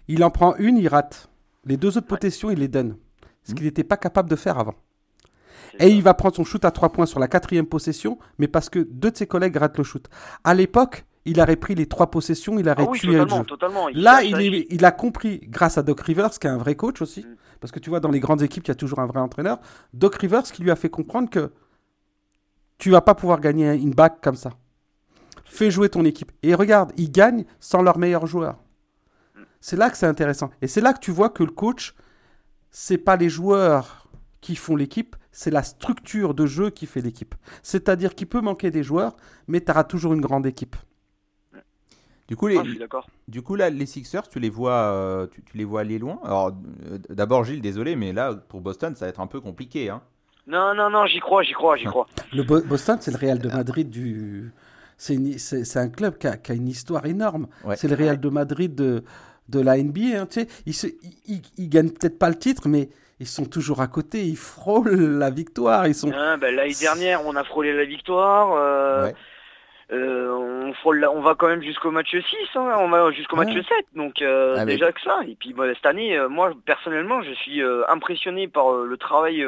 Il 0.09 0.23
en 0.25 0.31
prend 0.31 0.57
une, 0.57 0.77
il 0.79 0.89
rate. 0.89 1.29
Les 1.65 1.77
deux 1.77 1.97
autres 1.99 2.07
possessions, 2.07 2.51
il 2.51 2.59
les 2.61 2.69
donne. 2.69 2.97
Ce 3.45 3.55
qu'il 3.55 3.65
n'était 3.67 3.85
pas 3.85 3.97
capable 3.97 4.29
de 4.31 4.37
faire 4.37 4.59
avant. 4.59 4.75
Et 5.79 5.89
il 5.89 6.03
va 6.03 6.15
prendre 6.15 6.35
son 6.35 6.45
shoot 6.45 6.65
à 6.65 6.71
trois 6.71 6.91
points 6.91 7.07
sur 7.07 7.21
la 7.21 7.29
quatrième 7.29 7.67
possession, 7.67 8.19
mais 8.39 8.49
parce 8.49 8.71
que 8.71 8.79
deux 8.79 9.11
de 9.11 9.17
ses 9.17 9.27
collègues 9.27 9.57
ratent 9.57 9.77
le 9.79 9.85
shoot. 9.85 10.07
À 10.43 10.55
l'époque, 10.55 11.05
il 11.27 11.41
aurait 11.41 11.57
pris 11.57 11.75
les 11.75 11.87
trois 11.87 12.11
possessions, 12.11 12.59
il 12.59 12.69
Ah 12.69 12.73
aurait 12.73 12.87
oui, 12.89 12.99
tué 12.99 13.13
le 13.13 13.29
jeu. 13.29 13.45
totalement. 13.45 13.89
Il 13.89 14.03
Là, 14.03 14.17
a- 14.17 14.23
il, 14.23 14.55
est- 14.55 14.67
il 14.71 14.85
a 14.85 14.93
compris, 14.93 15.41
grâce 15.45 15.77
à 15.79 15.83
Doc 15.83 16.01
Rivers, 16.01 16.31
qui 16.31 16.47
est 16.47 16.51
un 16.51 16.57
vrai 16.59 16.75
coach 16.77 17.03
aussi, 17.03 17.21
Mm. 17.21 17.37
parce 17.61 17.73
que 17.73 17.79
tu 17.81 17.91
vois, 17.91 18.01
dans 18.01 18.11
les 18.11 18.21
grandes 18.21 18.43
équipes, 18.43 18.65
il 18.67 18.69
y 18.69 18.73
a 18.73 18.77
toujours 18.77 18.99
un 19.01 19.07
vrai 19.07 19.21
entraîneur. 19.21 19.59
Doc 19.93 20.15
Rivers 20.17 20.45
qui 20.45 20.63
lui 20.63 20.71
a 20.71 20.77
fait 20.77 20.89
comprendre 20.91 21.29
que 21.31 21.53
tu 22.79 22.91
vas 22.91 23.01
pas 23.01 23.15
pouvoir 23.15 23.41
gagner 23.41 23.73
une 23.75 23.93
bague 23.93 24.21
comme 24.23 24.37
ça. 24.37 24.51
Fais 25.45 25.71
jouer 25.71 25.89
ton 25.89 26.05
équipe. 26.05 26.33
Et 26.43 26.55
regarde, 26.55 26.93
ils 26.97 27.11
gagnent 27.11 27.45
sans 27.61 27.83
leur 27.83 27.99
meilleur 27.99 28.27
joueur. 28.27 28.57
C'est 29.61 29.77
là 29.77 29.91
que 29.91 29.97
c'est 29.97 30.07
intéressant. 30.07 30.51
Et 30.63 30.69
c'est 30.69 30.81
là 30.81 30.93
que 30.93 31.01
tu 31.01 31.11
vois 31.11 31.31
que 31.31 31.43
le 31.43 31.51
coach, 31.51 31.95
c'est 32.71 32.99
pas 32.99 33.17
les 33.17 33.29
joueurs 33.29 34.09
qui 34.41 34.55
font 34.55 34.77
l'équipe, 34.77 35.17
c'est 35.33 35.51
la 35.51 35.63
structure 35.63 36.35
de 36.35 36.47
jeu 36.47 36.71
qui 36.71 36.87
fait 36.87 37.01
l'équipe. 37.01 37.35
C'est-à-dire 37.63 38.15
qu'il 38.15 38.27
peut 38.29 38.41
manquer 38.41 38.71
des 38.71 38.83
joueurs, 38.83 39.17
mais 39.49 39.61
tu 39.61 39.71
auras 39.71 39.85
toujours 39.85 40.13
une 40.13 40.21
grande 40.21 40.47
équipe. 40.47 40.77
Du 42.29 42.37
coup, 42.37 42.49
les, 42.49 42.57
Ah, 42.59 42.63
je 42.65 42.71
suis 42.71 42.79
d'accord. 42.79 43.07
Du 43.29 43.43
coup, 43.43 43.55
là, 43.55 43.71
les 43.71 43.87
Sixers, 43.87 44.29
tu 44.29 44.41
les 44.41 44.51
vois, 44.51 44.73
euh, 44.73 45.27
tu, 45.29 45.43
tu 45.43 45.57
les 45.57 45.65
vois 45.65 45.83
aller 45.83 45.99
loin? 45.99 46.19
Alors, 46.25 46.49
euh, 46.91 46.99
d'abord, 47.11 47.45
Gilles, 47.45 47.61
désolé, 47.61 47.95
mais 47.97 48.13
là, 48.13 48.35
pour 48.49 48.61
Boston, 48.61 48.95
ça 48.97 49.05
va 49.05 49.11
être 49.11 49.21
un 49.21 49.27
peu 49.29 49.41
compliqué. 49.41 49.91
Hein. 49.91 50.03
Non, 50.49 50.75
non, 50.75 50.91
non, 50.91 51.07
j'y 51.07 51.21
crois, 51.21 51.43
j'y 51.43 51.53
crois, 51.53 51.77
j'y 51.77 51.85
crois. 51.85 52.07
Le 52.33 52.43
Bo- 52.43 52.63
Boston, 52.63 52.99
c'est 53.01 53.11
le 53.13 53.17
Real 53.19 53.39
de 53.39 53.49
Madrid 53.49 53.89
du. 53.91 54.53
C'est 54.97 55.77
un 55.77 55.89
club 55.89 56.19
qui 56.19 56.27
a, 56.27 56.37
qui 56.37 56.53
a 56.53 56.55
une 56.55 56.69
histoire 56.69 57.05
énorme. 57.07 57.49
Ouais. 57.65 57.77
C'est 57.77 57.89
le 57.89 57.95
Real 57.97 58.19
de 58.19 58.29
Madrid 58.29 58.75
de, 58.75 59.05
de 59.49 59.61
la 59.61 59.77
NBA. 59.77 60.21
hein, 60.23 60.27
tu 60.27 60.41
sais. 60.41 60.49
Ils, 60.65 60.75
se- 60.75 60.87
ils, 61.27 61.69
gagnent 61.69 61.91
peut-être 61.91 62.19
pas 62.19 62.29
le 62.29 62.37
titre, 62.37 62.69
mais 62.69 62.89
ils 63.21 63.27
sont 63.27 63.45
toujours 63.45 63.81
à 63.81 63.89
côté. 63.89 64.25
Ils 64.25 64.37
frôlent 64.37 65.19
la 65.19 65.31
victoire. 65.31 65.87
Ils 65.87 65.95
sont. 65.95 66.11
Hein, 66.13 66.39
ben, 66.39 66.55
L'année 66.55 66.75
dernière, 66.81 67.27
on 67.27 67.37
a 67.37 67.45
frôlé 67.45 67.73
la 67.77 67.85
victoire. 67.85 68.53
euh, 68.57 69.05
Ouais. 69.07 69.15
Euh, 69.93 70.33
on, 70.33 70.73
frôle 70.75 70.99
la- 70.99 71.13
on 71.13 71.21
va 71.21 71.37
quand 71.37 71.47
même 71.47 71.63
jusqu'au 71.63 71.93
match 71.93 72.11
6, 72.11 72.21
hein, 72.57 72.73
on 72.79 72.89
va 72.89 73.13
jusqu'au 73.13 73.37
match 73.37 73.55
Ouais. 73.55 73.63
7, 73.63 73.87
donc 73.95 74.21
euh, 74.21 74.57
Ah, 74.59 74.65
déjà 74.65 74.91
que 74.91 75.01
ça. 75.01 75.21
Et 75.29 75.37
puis 75.37 75.53
bah, 75.53 75.65
cette 75.73 75.87
année, 75.87 76.17
euh, 76.19 76.29
moi 76.29 76.53
personnellement, 76.65 77.23
je 77.23 77.33
suis 77.33 77.63
impressionné 77.89 78.49
par 78.49 78.73
le 78.73 78.97
travail, 78.97 79.47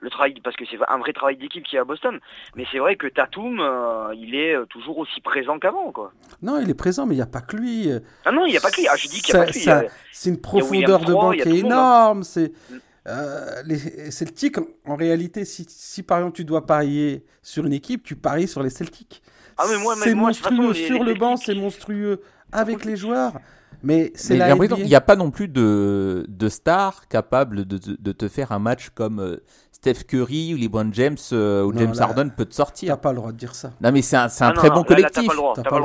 le 0.00 0.10
travail 0.10 0.34
parce 0.42 0.56
que 0.56 0.64
c'est 0.68 0.78
un 0.88 0.98
vrai 0.98 1.12
travail 1.12 1.36
d'équipe 1.36 1.62
qui 1.62 1.76
est 1.76 1.78
à 1.78 1.84
Boston. 1.84 2.18
Mais 2.56 2.64
c'est 2.72 2.78
vrai 2.78 2.96
que 2.96 3.06
Tatum, 3.06 3.60
euh, 3.60 4.12
il 4.16 4.34
est 4.34 4.56
toujours 4.68 4.98
aussi 4.98 5.20
présent 5.20 5.60
qu'avant, 5.60 5.92
quoi. 5.92 6.12
Non, 6.42 6.60
il 6.60 6.68
est 6.68 6.74
présent, 6.74 7.06
mais 7.06 7.14
il 7.14 7.18
n'y 7.18 7.22
a 7.22 7.26
pas 7.26 7.42
que 7.42 7.56
lui. 7.56 7.90
Ah 8.24 8.32
non, 8.32 8.46
il 8.46 8.50
n'y 8.50 8.56
a 8.56 8.60
pas 8.60 8.70
que 8.70 8.80
lui. 8.80 8.88
Ah, 8.90 8.96
je 8.96 9.06
dis 9.06 9.22
qu'il 9.22 9.34
n'y 9.36 9.40
a 9.40 9.44
pas 9.44 9.52
que 9.52 9.56
lui. 9.56 9.88
C'est 10.12 10.30
une 10.30 10.40
profondeur 10.40 11.00
de 11.00 11.14
a 11.14 11.32
qui 11.34 11.48
est 11.48 11.52
hein. 11.52 11.66
énorme. 11.66 12.22
C'est. 12.24 12.52
Mm. 12.70 12.74
euh, 13.06 13.62
les 13.66 14.10
Celtics, 14.10 14.56
en, 14.84 14.96
réalité, 14.96 15.44
si, 15.44 15.64
si, 15.68 16.02
par 16.02 16.18
exemple 16.18 16.34
tu 16.36 16.44
dois 16.44 16.66
parier 16.66 17.24
sur 17.40 17.64
une 17.66 17.72
équipe, 17.72 18.02
tu 18.02 18.16
paries 18.16 18.48
sur 18.48 18.64
les 18.64 18.70
Celtics. 18.70 19.22
Ah, 19.56 19.64
mais 19.70 19.78
moi, 19.78 19.94
c'est 20.02 20.14
monstrueux 20.14 20.72
façon, 20.72 20.86
sur 20.86 21.04
les, 21.04 21.14
le 21.14 21.18
banc, 21.18 21.36
c'est 21.36 21.54
monstrueux 21.54 22.20
avec 22.52 22.84
les 22.84 22.96
joueurs. 22.96 23.34
Mais 23.82 24.12
c'est 24.14 24.36
la 24.36 24.54
Il 24.54 24.84
n'y 24.84 24.94
a 24.94 25.00
pas 25.00 25.16
non 25.16 25.30
plus 25.30 25.48
de, 25.48 26.26
de 26.28 26.48
stars 26.48 27.08
capables 27.08 27.64
de, 27.64 27.78
de, 27.78 27.96
de, 27.98 28.12
te 28.12 28.28
faire 28.28 28.52
un 28.52 28.58
match 28.58 28.90
comme 28.94 29.20
euh, 29.20 29.42
Steph 29.72 30.04
Curry 30.06 30.52
ou 30.52 30.58
LeBron 30.58 30.90
James 30.92 31.16
euh, 31.32 31.62
ou 31.64 31.72
Non, 31.72 31.80
James 31.80 31.94
là, 31.94 32.02
Harden 32.02 32.30
peut 32.36 32.44
te 32.44 32.54
sortir. 32.54 32.94
T'as 32.94 33.00
pas 33.00 33.12
le 33.12 33.16
droit 33.16 33.32
de 33.32 33.38
dire 33.38 33.54
ça. 33.54 33.72
Non 33.80 33.90
mais 33.90 34.02
c'est 34.02 34.16
un, 34.16 34.28
c'est 34.28 34.44
un 34.44 34.48
Ah 34.48 34.52
non, 34.52 34.56
très 34.56 34.68
non, 34.68 34.74
bon 34.74 34.80
là, 34.82 34.86
collectif. 34.86 35.22
T'as 35.22 35.28
pas 35.28 35.32
le 35.32 35.36
droit. 35.38 35.54
T'as 35.54 35.62
T'as 35.62 35.70
pas 35.70 35.70
pas 35.70 35.76
le 35.78 35.82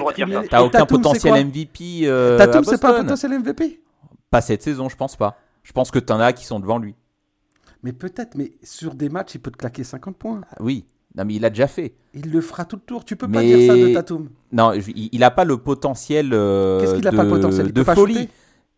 droit. 0.00 0.12
le 0.16 0.26
Mais 0.26 0.48
t'as 0.48 0.62
aucun 0.62 0.86
potentiel 0.86 1.46
MVP. 1.46 2.00
Euh, 2.04 2.38
Tatum, 2.38 2.64
c'est 2.64 2.80
pas 2.80 2.98
un 2.98 3.02
potentiel 3.02 3.38
MVP 3.38 3.82
Pas 4.30 4.40
cette 4.40 4.62
saison, 4.62 4.88
je 4.88 4.96
pense 4.96 5.16
pas. 5.16 5.36
Je 5.62 5.72
pense 5.72 5.90
que 5.90 5.98
t'en 5.98 6.20
as 6.20 6.32
qui 6.32 6.46
sont 6.46 6.60
devant 6.60 6.78
lui. 6.78 6.94
Mais 7.82 7.92
peut-être, 7.92 8.36
mais 8.36 8.52
sur 8.62 8.94
des 8.94 9.10
matchs, 9.10 9.34
il 9.34 9.40
peut 9.40 9.50
te 9.50 9.58
claquer 9.58 9.84
50 9.84 10.16
points. 10.16 10.40
Ah 10.50 10.56
oui. 10.60 10.86
Non 11.16 11.24
mais 11.24 11.34
il 11.34 11.40
l'a 11.42 11.50
déjà 11.50 11.66
fait. 11.66 11.94
Il 12.14 12.30
le 12.30 12.40
fera 12.40 12.64
tout 12.64 12.76
le 12.76 12.82
tour. 12.82 13.04
Tu 13.04 13.16
peux 13.16 13.28
pas 13.28 13.40
dire 13.42 13.66
ça 13.72 13.76
de 13.78 13.94
Tatum. 13.94 14.28
Non, 14.52 14.72
il, 14.74 15.08
il 15.12 15.24
a 15.24 15.30
pas 15.30 15.44
le 15.44 15.56
potentiel 15.56 16.30
euh, 16.32 16.80
Qu'est-ce 16.80 16.94
qu'il 16.96 17.08
a 17.08 17.10
de, 17.10 17.16
pas 17.16 17.24
le 17.24 17.30
potentiel? 17.30 17.66
Il 17.66 17.72
de 17.72 17.80
peut 17.80 17.84
pas 17.86 17.94
folie, 17.94 18.28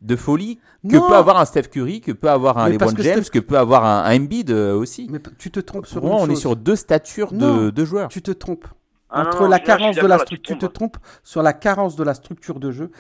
de 0.01 0.17
folie 0.17 0.59
que 0.89 0.97
Non. 0.97 1.09
peut 1.09 1.17
avoir 1.17 1.39
un 1.41 1.45
Steph 1.45 1.65
Curry, 1.65 2.01
que 2.01 2.13
peut 2.13 2.31
avoir 2.31 2.59
un 2.59 2.67
Mais 2.67 2.73
LeBron 2.73 2.93
que 2.95 3.03
James, 3.03 3.23
Steph- 3.23 3.31
que 3.31 3.39
peut 3.41 3.59
avoir 3.59 3.85
un, 3.85 4.05
un 4.05 4.17
Embiid 4.17 4.51
euh, 4.51 4.75
aussi. 4.77 5.09
Mais 5.11 5.19
tu 5.39 5.51
te 5.51 5.59
trompes 5.61 5.87
sur 5.87 6.03
moi, 6.05 6.17
une 6.25 6.31
on 6.31 6.33
est 6.33 6.37
sur 6.37 6.55
deux 6.55 6.77
statures 6.77 7.33
de, 7.33 7.39
Non. 7.39 7.69
de 7.71 7.85
joueurs. 7.85 8.09
Tu 8.09 8.23
te 8.23 8.31
trompes. 8.31 8.67
Ah, 9.11 9.27
Entre 9.27 9.43
non, 9.43 9.49
la 9.49 9.59
carence 9.59 9.97
de 9.97 10.03
la 10.03 10.09
là, 10.09 10.19
tu 10.19 10.21
te 10.21 10.27
structure, 10.27 10.55
tu 10.55 10.59
te 10.61 10.67
trompes. 10.73 10.93
trompes 10.93 11.07
sur 11.25 11.43
la 11.43 11.53
carence 11.55 11.97
de 11.97 12.05
la 12.05 12.15
structure 12.15 12.61
de 12.61 12.71
jeu. 12.71 12.91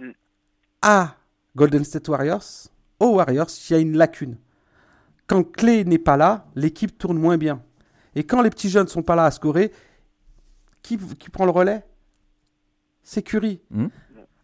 Mm. 0.00 0.10
À 0.82 1.14
Golden 1.54 1.84
State 1.84 2.08
Warriors, 2.08 2.42
aux 3.00 3.14
Warriors, 3.16 3.48
il 3.68 3.72
y 3.72 3.76
a 3.76 3.78
une 3.78 3.96
lacune. 3.96 4.36
Quand 5.26 5.42
Clay 5.44 5.84
n'est 5.84 5.98
pas 5.98 6.16
là, 6.16 6.46
l'équipe 6.56 6.96
tourne 6.98 7.18
moins 7.18 7.36
bien. 7.36 7.60
Et 8.18 8.24
quand 8.24 8.42
les 8.42 8.50
petits 8.50 8.68
jeunes 8.68 8.88
sont 8.88 9.02
pas 9.02 9.14
là 9.14 9.24
à 9.26 9.30
scorer, 9.30 9.70
qui, 10.82 10.98
qui 10.98 11.30
prend 11.30 11.44
le 11.44 11.52
relais? 11.52 11.84
C'est 13.02 13.22
Curry. 13.22 13.60
Mm. 13.70 13.86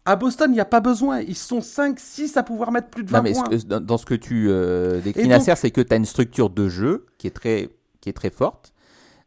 À 0.05 0.15
Boston, 0.15 0.51
il 0.51 0.53
n'y 0.53 0.59
a 0.61 0.65
pas 0.65 0.79
besoin. 0.81 1.19
Ils 1.21 1.35
sont 1.35 1.61
5, 1.61 1.99
6 1.99 2.37
à 2.37 2.43
pouvoir 2.43 2.71
mettre 2.71 2.89
plus 2.89 3.03
de 3.03 3.09
20 3.09 3.17
Non, 3.17 3.23
mais 3.23 3.33
ce 3.33 3.39
points. 3.41 3.49
que- 3.49 3.79
dans, 3.79 3.97
ce 3.97 4.05
que 4.05 4.13
tu 4.13 4.47
euh, 4.49 5.01
décris, 5.01 5.27
Nasser, 5.27 5.55
c'est 5.55 5.71
que 5.71 5.81
tu 5.81 5.93
as 5.93 5.97
une 5.97 6.05
structure 6.05 6.49
de 6.49 6.69
jeu 6.69 7.05
qui 7.17 7.27
est 7.27 7.31
très, 7.31 7.69
qui 8.01 8.09
est 8.09 8.13
très 8.13 8.29
forte. 8.29 8.71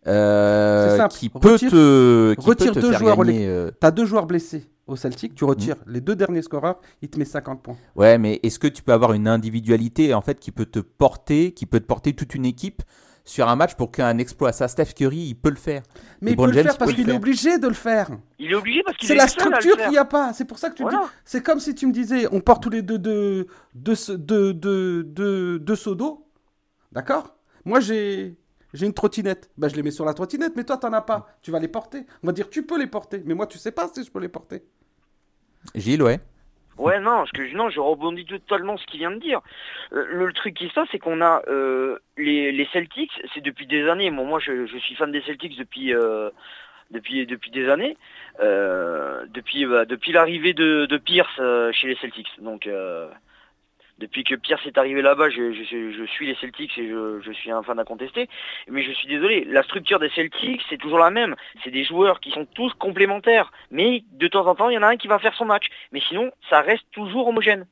euh, 0.07 0.91
C'est 0.93 0.97
simple. 0.97 1.15
qui 1.15 1.29
peut 1.29 1.53
Retire- 1.53 1.71
te, 1.71 2.35
qui 2.35 2.47
retire 2.47 2.73
peut 2.73 2.81
te 2.81 2.87
deux 2.87 2.91
faire 2.91 2.99
joueurs 3.01 3.19
euh, 3.27 3.71
Tu 3.81 3.87
as 3.87 3.91
deux 3.91 4.07
joueurs 4.07 4.27
blessés 4.27 4.71
au 4.87 4.97
Celtic, 4.97 5.35
tu 5.35 5.45
retires 5.45 5.77
Mm. 5.87 5.91
les 5.93 6.01
deux 6.01 6.17
derniers 6.17 6.41
scoreurs, 6.43 6.79
il 7.03 7.11
te 7.11 7.19
met 7.19 7.25
50 7.27 7.61
points. 7.63 7.77
Ouais, 7.97 8.17
mais 8.17 8.41
est-ce 8.43 8.59
que 8.59 8.69
tu 8.69 8.83
peux 8.83 8.93
avoir 8.93 9.13
une 9.13 9.29
individualité 9.29 10.15
en 10.15 10.23
fait 10.23 10.41
qui 10.41 10.51
peut 10.53 10.65
te 10.65 10.79
porter, 10.79 11.53
qui 11.53 11.67
peut 11.67 11.81
te 11.81 11.85
porter 11.87 12.15
toute 12.15 12.35
une 12.35 12.47
équipe 12.47 12.83
sur 13.29 13.47
un 13.47 13.57
match 13.57 13.75
pour 13.75 13.93
qu'un 13.93 14.17
exploit 14.19 14.53
Ça, 14.53 14.69
Steph 14.69 14.95
Curry, 14.97 15.19
il 15.19 15.35
peut 15.35 15.51
le 15.51 15.57
faire. 15.57 15.83
Mais 16.23 16.31
LeBron 16.31 16.47
il 16.47 16.51
peut 16.51 16.57
le 16.57 16.63
faire 16.63 16.79
parce 16.79 16.93
qu'il 16.95 17.11
est 17.11 17.13
obligé 17.13 17.59
de 17.59 17.69
le 17.69 17.75
faire. 17.75 18.11
Il 18.39 18.51
est 18.51 18.55
obligé 18.55 18.83
parce 18.83 18.97
qu'il 18.97 19.07
C'est 19.07 19.15
est 19.15 19.17
la 19.19 19.25
à 19.25 19.27
le 19.27 19.31
structure 19.31 19.77
qu'il 19.77 19.91
n'y 19.91 19.99
a 19.99 20.05
pas. 20.07 20.33
C'est 20.33 20.47
pour 20.47 20.59
ça 20.59 20.71
que 20.71 20.75
tu 20.77 20.83
Voilà. 20.83 21.01
dis. 21.01 21.05
C'est 21.27 21.43
comme 21.43 21.61
si 21.61 21.75
tu 21.75 21.87
me 21.87 21.93
disais, 21.93 22.27
on 22.33 22.41
porte 22.41 22.63
tous 22.63 22.71
les 22.71 22.81
deux 22.81 22.99
deux, 22.99 23.47
deux, 23.75 23.95
deux, 24.09 24.17
deux, 24.17 24.55
deux, 24.55 25.03
deux, 25.05 25.59
deux 25.59 25.77
seaux 25.77 25.95
d'eau. 25.95 26.27
D'accord? 26.91 27.37
Moi, 27.65 27.81
j'ai. 27.81 28.37
J'ai 28.75 28.87
une 28.87 28.93
trottinette. 28.95 29.51
Ben, 29.57 29.69
je 29.69 29.77
les 29.77 29.83
mets 29.83 29.91
sur 29.91 30.05
la 30.05 30.13
trottinette, 30.15 30.53
mais 30.57 30.65
toi, 30.65 30.77
t'en 30.77 30.93
as 30.93 31.01
pas. 31.01 31.27
Tu 31.41 31.51
vas 31.51 31.59
les 31.59 31.69
porter. 31.69 32.05
On 32.23 32.27
va 32.27 32.33
dire, 32.33 32.51
tu 32.51 32.65
peux 32.67 32.79
les 32.79 32.87
porter. 32.87 33.23
Mais 33.25 33.35
moi, 33.35 33.47
tu 33.47 33.57
sais 33.59 33.73
pas 33.73 33.89
si 33.93 34.05
je 34.05 34.11
peux 34.11 34.21
les 34.21 34.29
porter. 34.29 34.63
Gilles, 35.75 36.03
ouais. 36.03 36.21
Ouais, 36.79 37.01
non, 37.01 37.19
parce 37.19 37.33
que 37.33 37.55
non, 37.57 37.71
je 37.71 37.81
rebondis 37.81 38.25
totalement 38.25 38.77
ce 38.77 38.87
qu'il 38.87 39.01
vient 39.01 39.11
de 39.11 39.19
dire. 39.19 39.41
Euh, 39.93 40.07
le, 40.09 40.33
truc 40.33 40.55
qui 40.55 40.69
se 40.69 40.75
passe, 40.75 40.89
c'est 40.93 41.01
qu'on 41.01 41.21
a 41.21 41.43
euh, 41.49 41.99
les, 42.17 42.53
les 42.53 42.69
Celtics, 42.73 43.21
c'est 43.35 43.41
depuis 43.41 43.67
des 43.67 43.89
années. 43.89 44.11
Moi, 44.11 44.39
je, 44.39 44.67
suis 44.79 44.95
fan 44.95 45.11
des 45.11 45.23
Celtics 45.23 45.59
depuis 45.59 45.93
euh, 45.93 46.31
depuis 46.93 47.27
depuis 47.27 47.51
des 47.51 47.69
années, 47.69 47.97
depuis 48.41 49.67
bah, 49.67 49.85
depuis 49.85 50.13
l'arrivée 50.13 50.55
de, 50.55 50.87
de 50.87 50.97
Pierce 50.99 51.41
chez 51.73 51.89
les 51.89 51.97
Celtics. 51.97 52.31
Donc 52.41 52.69
depuis 53.99 54.25
que 54.25 54.35
Pierce 54.35 54.65
est 54.67 54.79
arrivé 54.79 55.03
là-bas, 55.03 55.31
je, 55.31 56.07
suis 56.07 56.27
les 56.27 56.35
Celtics 56.37 56.79
et 56.79 56.89
je, 56.89 57.21
je 57.21 57.33
suis 57.33 57.51
un 57.51 57.63
fan 57.63 57.79
à 57.79 57.85
contester. 57.85 58.29
Mais 58.69 58.83
je 58.83 58.93
suis 58.93 59.09
désolé, 59.09 59.45
la 59.45 59.63
structure 59.63 59.99
des 59.99 60.11
Celtics, 60.11 60.63
c'est 60.69 60.79
toujours 60.79 60.99
la 60.99 61.11
même. 61.11 61.35
C'est 61.65 61.71
des 61.71 61.85
joueurs 61.85 62.21
qui 62.21 62.31
sont 62.31 62.47
tous 62.47 62.73
complémentaires. 62.75 63.53
Mais 63.71 64.05
de 64.13 64.29
temps 64.29 64.47
en 64.47 64.55
temps, 64.55 64.71
il 64.71 64.75
y 64.75 64.79
en 64.79 64.83
a 64.83 64.89
un 64.89 64.97
qui 64.97 65.09
va 65.09 65.19
faire 65.19 65.35
son 65.35 65.45
match. 65.45 65.67
Mais 65.93 66.01
sinon, 66.01 66.31
ça 66.49 66.61
reste 66.61 66.85
toujours 66.93 67.29
homogène. 67.29 67.67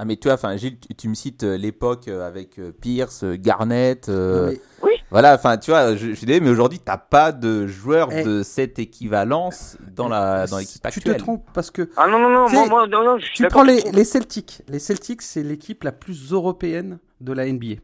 Ah 0.00 0.04
mais 0.04 0.16
toi, 0.16 0.34
enfin 0.34 0.56
Gilles, 0.56 0.78
tu, 0.78 0.94
tu 0.94 1.08
me 1.08 1.14
cites 1.14 1.42
euh, 1.42 1.56
l'époque 1.56 2.06
euh, 2.08 2.26
avec 2.26 2.58
euh, 2.60 2.70
Pierce, 2.72 3.24
Garnett, 3.24 4.08
euh, 4.08 4.50
mais- 4.52 4.60
Oui. 4.82 4.92
voilà, 5.10 5.34
enfin 5.34 5.56
tu 5.58 5.72
vois, 5.72 5.96
je, 5.96 6.10
je 6.10 6.14
suis 6.14 6.24
désolé, 6.26 6.44
mais 6.44 6.50
aujourd'hui 6.50 6.78
t'as 6.78 6.98
pas 6.98 7.32
de 7.32 7.66
joueur 7.66 8.08
Eh. 8.12 8.22
de 8.22 8.42
cette 8.44 8.78
équivalence 8.78 9.76
dans 9.96 10.08
la 10.08 10.46
dans 10.46 10.58
l'équipe 10.58 10.74
Tu 10.74 10.80
te 10.80 10.86
actuelle. 11.10 11.16
trompes 11.16 11.48
parce 11.52 11.70
que 11.72 11.90
Ah 11.96 12.06
non, 12.06 12.20
non, 12.20 12.30
non, 12.30 12.46
Tu 12.46 12.54
moi, 12.54 12.68
moi, 12.68 12.86
non, 12.86 13.04
non, 13.04 13.18
je 13.18 13.24
suis 13.26 13.34
tu 13.34 13.46
prends 13.48 13.64
les, 13.64 13.80
les 13.92 14.04
Celtics. 14.04 14.62
Les 14.68 14.78
Celtics, 14.78 15.20
c'est 15.22 15.42
l'équipe 15.42 15.82
la 15.82 15.90
plus 15.92 16.32
européenne 16.32 17.00
de 17.20 17.32
la 17.32 17.46
NBA. 17.52 17.80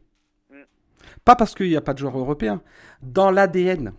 Mm. 0.49 0.55
Pas 1.25 1.35
parce 1.35 1.53
qu'il 1.53 1.67
n'y 1.67 1.75
a 1.75 1.81
pas 1.81 1.93
de 1.93 1.99
joueurs 1.99 2.17
européens. 2.17 2.61
Dans 3.01 3.29
l'ADN. 3.29 3.91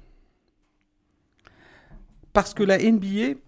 Parce 2.32 2.54
que 2.54 2.62
la 2.62 2.78
NBA, 2.78 3.38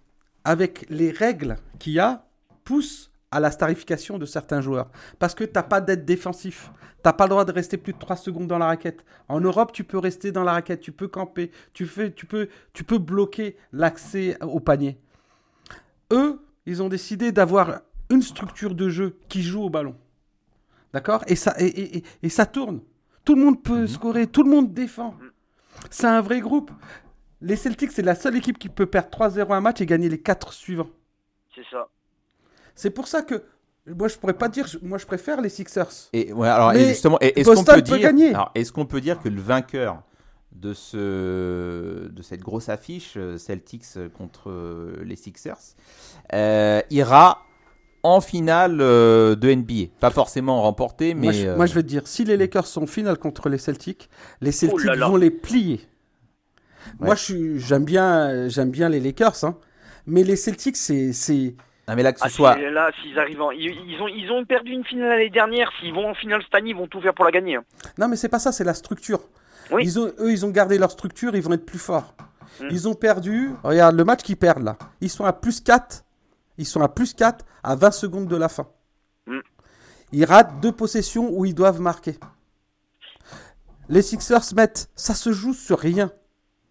avec 0.45 0.87
les 0.89 1.11
règles 1.11 1.57
qu'il 1.79 1.95
y 1.95 1.99
a, 2.01 2.25
pousse 2.65 3.08
à 3.31 3.41
la 3.41 3.51
starification 3.51 4.19
de 4.19 4.25
certains 4.27 4.61
joueurs. 4.61 4.91
Parce 5.19 5.35
que 5.35 5.45
tu 5.45 5.53
n'as 5.55 5.63
pas 5.63 5.81
d'aide 5.81 6.05
défensif. 6.05 6.71
Tu 6.81 7.03
n'as 7.05 7.13
pas 7.13 7.25
le 7.25 7.31
droit 7.31 7.45
de 7.45 7.53
rester 7.53 7.77
plus 7.77 7.93
de 7.93 7.99
3 7.99 8.17
secondes 8.17 8.47
dans 8.49 8.59
la 8.59 8.67
raquette. 8.67 9.05
En 9.29 9.41
Europe, 9.41 9.73
tu 9.73 9.85
peux 9.85 9.99
rester 9.99 10.33
dans 10.33 10.45
la 10.45 10.53
raquette, 10.53 10.81
tu 10.81 10.93
peux 10.93 11.09
camper, 11.09 11.51
tu, 11.73 11.87
fais, 11.87 12.13
tu, 12.13 12.27
peux, 12.27 12.49
tu 12.73 12.85
peux 12.85 12.99
bloquer 12.99 13.57
l'accès 13.73 14.37
au 14.43 14.61
panier. 14.61 14.99
Eux, 16.13 16.41
ils 16.67 16.83
ont 16.83 16.89
décidé 16.89 17.33
d'avoir 17.33 17.81
une 18.11 18.23
structure 18.23 18.75
de 18.75 18.89
jeu 18.89 19.19
qui 19.29 19.43
joue 19.43 19.63
au 19.65 19.71
ballon. 19.71 19.95
D'accord? 20.95 21.23
Et 21.27 21.37
ça, 21.37 21.55
et, 21.59 21.67
et- 21.67 21.99
et- 21.99 22.05
et 22.23 22.29
ça 22.31 22.47
tourne. 22.47 22.81
Tout 23.25 23.35
le 23.35 23.43
monde 23.45 23.63
peut 23.63 23.87
scorer, 23.87 24.27
tout 24.27 24.43
le 24.43 24.51
monde 24.51 24.73
défend. 24.73 25.15
C'est 25.91 26.07
un 26.07 26.23
vrai 26.23 26.41
groupe. 26.41 26.71
Les 27.43 27.57
Celtics, 27.57 27.93
c'est 27.93 28.03
la 28.03 28.15
seule 28.15 28.37
équipe 28.37 28.59
qui 28.59 28.71
peut 28.71 28.87
perdre 28.87 29.11
3-0 29.11 29.53
un 29.53 29.61
match 29.61 29.81
et 29.83 29.87
gagner 29.87 30.09
les 30.09 30.21
4 30.21 30.53
suivants. 30.55 30.89
C'est 31.55 31.65
ça. 31.71 31.89
C'est 32.79 32.91
pour 32.91 33.09
ça 33.09 33.23
que 33.23 33.43
moi, 33.87 34.07
je 34.07 34.17
pourrais 34.19 34.35
pas 34.35 34.49
dire, 34.49 34.67
je- 34.69 34.79
moi, 34.83 34.99
je 34.99 35.07
préfère 35.07 35.41
les 35.41 35.49
Sixers. 35.49 35.91
Et 36.13 36.33
ouais, 36.33 36.47
alors 36.49 36.73
Mais 36.73 36.83
et 36.85 36.89
justement, 36.91 37.19
est-ce 37.21 37.51
qu'on 37.51 37.65
peut 37.65 37.73
peut 37.75 37.83
dire, 37.83 37.99
gagner. 37.99 38.29
alors, 38.35 38.53
est-ce 38.55 38.71
qu'on 38.71 38.87
peut 38.87 39.01
dire 39.01 39.19
que 39.21 39.29
le 39.29 39.41
vainqueur 39.41 40.03
de 40.53 40.73
ce 40.75 42.09
de 42.09 42.23
cette 42.23 42.41
grosse 42.41 42.69
affiche 42.69 43.15
euh, 43.17 43.37
Celtics 43.37 43.85
contre 44.17 44.51
euh, 44.51 45.03
les 45.05 45.17
Sixers 45.17 45.57
euh, 46.35 46.81
ira 46.91 47.43
en 48.05 48.21
finale 48.21 48.79
euh, 48.81 49.35
de 49.35 49.53
NBA, 49.53 49.91
pas 49.99 50.11
forcément 50.11 50.63
remporté, 50.63 51.15
mais 51.15 51.23
moi, 51.27 51.33
je, 51.33 51.47
euh, 51.47 51.57
moi, 51.57 51.67
je 51.67 51.75
vais 51.75 51.83
te 51.83 51.89
dire, 51.89 52.07
si 52.07 52.25
les 52.25 52.37
Lakers 52.37 52.67
sont 52.69 52.85
en 52.85 52.87
finale 52.87 53.19
contre 53.19 53.49
les 53.49 53.59
Celtics, 53.59 54.09
les 54.41 54.53
Celtics 54.53 54.85
là 54.85 54.95
là. 54.95 55.09
vont 55.09 55.17
les 55.17 55.31
plier. 55.33 55.81
Ouais. 57.01 57.07
Moi, 57.09 57.15
j'aime 57.17 57.85
bien, 57.85 58.49
j'aime 58.49 58.71
bien 58.71 58.89
les 58.89 59.01
Lakers, 59.01 59.43
hein. 59.45 59.57
mais 60.07 60.23
les 60.23 60.37
Celtics, 60.37 60.77
c'est, 60.77 61.13
c'est, 61.13 61.55
non, 61.89 61.95
mais 61.97 62.03
là 62.03 62.13
que 62.13 62.21
ce 62.21 62.25
Ah, 62.27 62.29
soit 62.31 62.55
si- 62.55 62.61
là, 62.71 62.91
s'ils 63.03 63.19
arrivent 63.19 63.41
en... 63.41 63.51
ils, 63.51 63.71
ils 63.89 64.01
ont, 64.03 64.09
ils 64.09 64.31
ont 64.31 64.45
perdu 64.45 64.73
une 64.73 64.85
finale 64.85 65.09
l'année 65.09 65.31
dernière. 65.31 65.71
S'ils 65.81 65.93
vont 65.95 66.09
en 66.11 66.15
finale 66.15 66.43
cette 66.45 66.55
année, 66.55 66.71
ils 66.71 66.77
vont 66.77 66.87
tout 66.87 67.01
faire 67.01 67.15
pour 67.15 67.25
la 67.25 67.31
gagner. 67.31 67.57
hein. 67.57 67.65
Non, 67.99 68.09
mais 68.09 68.17
c'est 68.17 68.29
pas 68.29 68.39
ça, 68.39 68.53
c'est 68.53 68.65
la 68.65 68.75
structure. 68.75 69.21
Oui. 69.71 69.83
Ils 69.85 69.99
ont, 69.99 70.13
eux, 70.19 70.31
ils 70.31 70.45
ont 70.47 70.51
gardé 70.51 70.79
leur 70.79 70.91
structure, 70.91 71.35
ils 71.35 71.43
vont 71.43 71.53
être 71.53 71.67
plus 71.67 71.79
forts. 71.79 72.15
Mm. 72.61 72.69
Ils 72.71 72.89
ont 72.89 72.95
perdu, 72.95 73.51
regarde 73.63 73.97
le 73.97 74.05
match 74.05 74.23
qu'ils 74.23 74.37
perdent 74.37 74.63
là. 74.65 74.77
Ils 75.01 75.11
sont 75.11 75.25
à 75.25 75.33
plus 75.33 75.61
4, 75.61 76.05
ils 76.59 76.67
sont 76.67 76.81
à 76.83 76.89
plus 76.89 77.15
4 77.15 77.45
à 77.63 77.75
20 77.77 77.91
secondes 77.91 78.29
de 78.29 78.37
la 78.37 78.49
fin. 78.49 78.67
Mm. 79.27 79.39
Ils 80.13 80.25
ratent 80.25 80.61
deux 80.61 80.73
possessions 80.73 81.29
où 81.31 81.45
ils 81.45 81.55
doivent 81.55 81.81
marquer. 81.81 82.17
Les 83.91 84.03
Sixers 84.03 84.55
mettent, 84.55 84.91
ça 84.95 85.15
se 85.15 85.33
joue 85.33 85.55
sur 85.55 85.79
rien. 85.79 86.11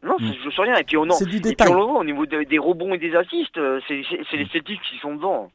Non, 0.07 0.15
Mm. 0.19 0.31
je 0.45 0.49
sais 0.55 0.61
rien. 0.61 0.75
Et 0.77 0.83
puis 0.83 0.97
on, 0.97 1.03
en- 1.03 1.11
C'est 1.11 1.25
du 1.25 1.37
et 1.37 1.41
puis 1.41 1.55
on 1.69 1.73
le 1.73 1.83
voit 1.83 1.99
au 1.99 2.03
niveau 2.03 2.25
de- 2.25 2.43
des 2.43 2.57
rebonds 2.59 2.93
et 2.93 2.97
des 2.97 3.13
assists. 3.15 3.57
euh, 3.57 3.79
C'est 3.87 3.95
les 4.37 4.47
Celtics 4.51 4.79
qui 4.89 4.97
sont 5.01 5.15
devant. 5.15 5.49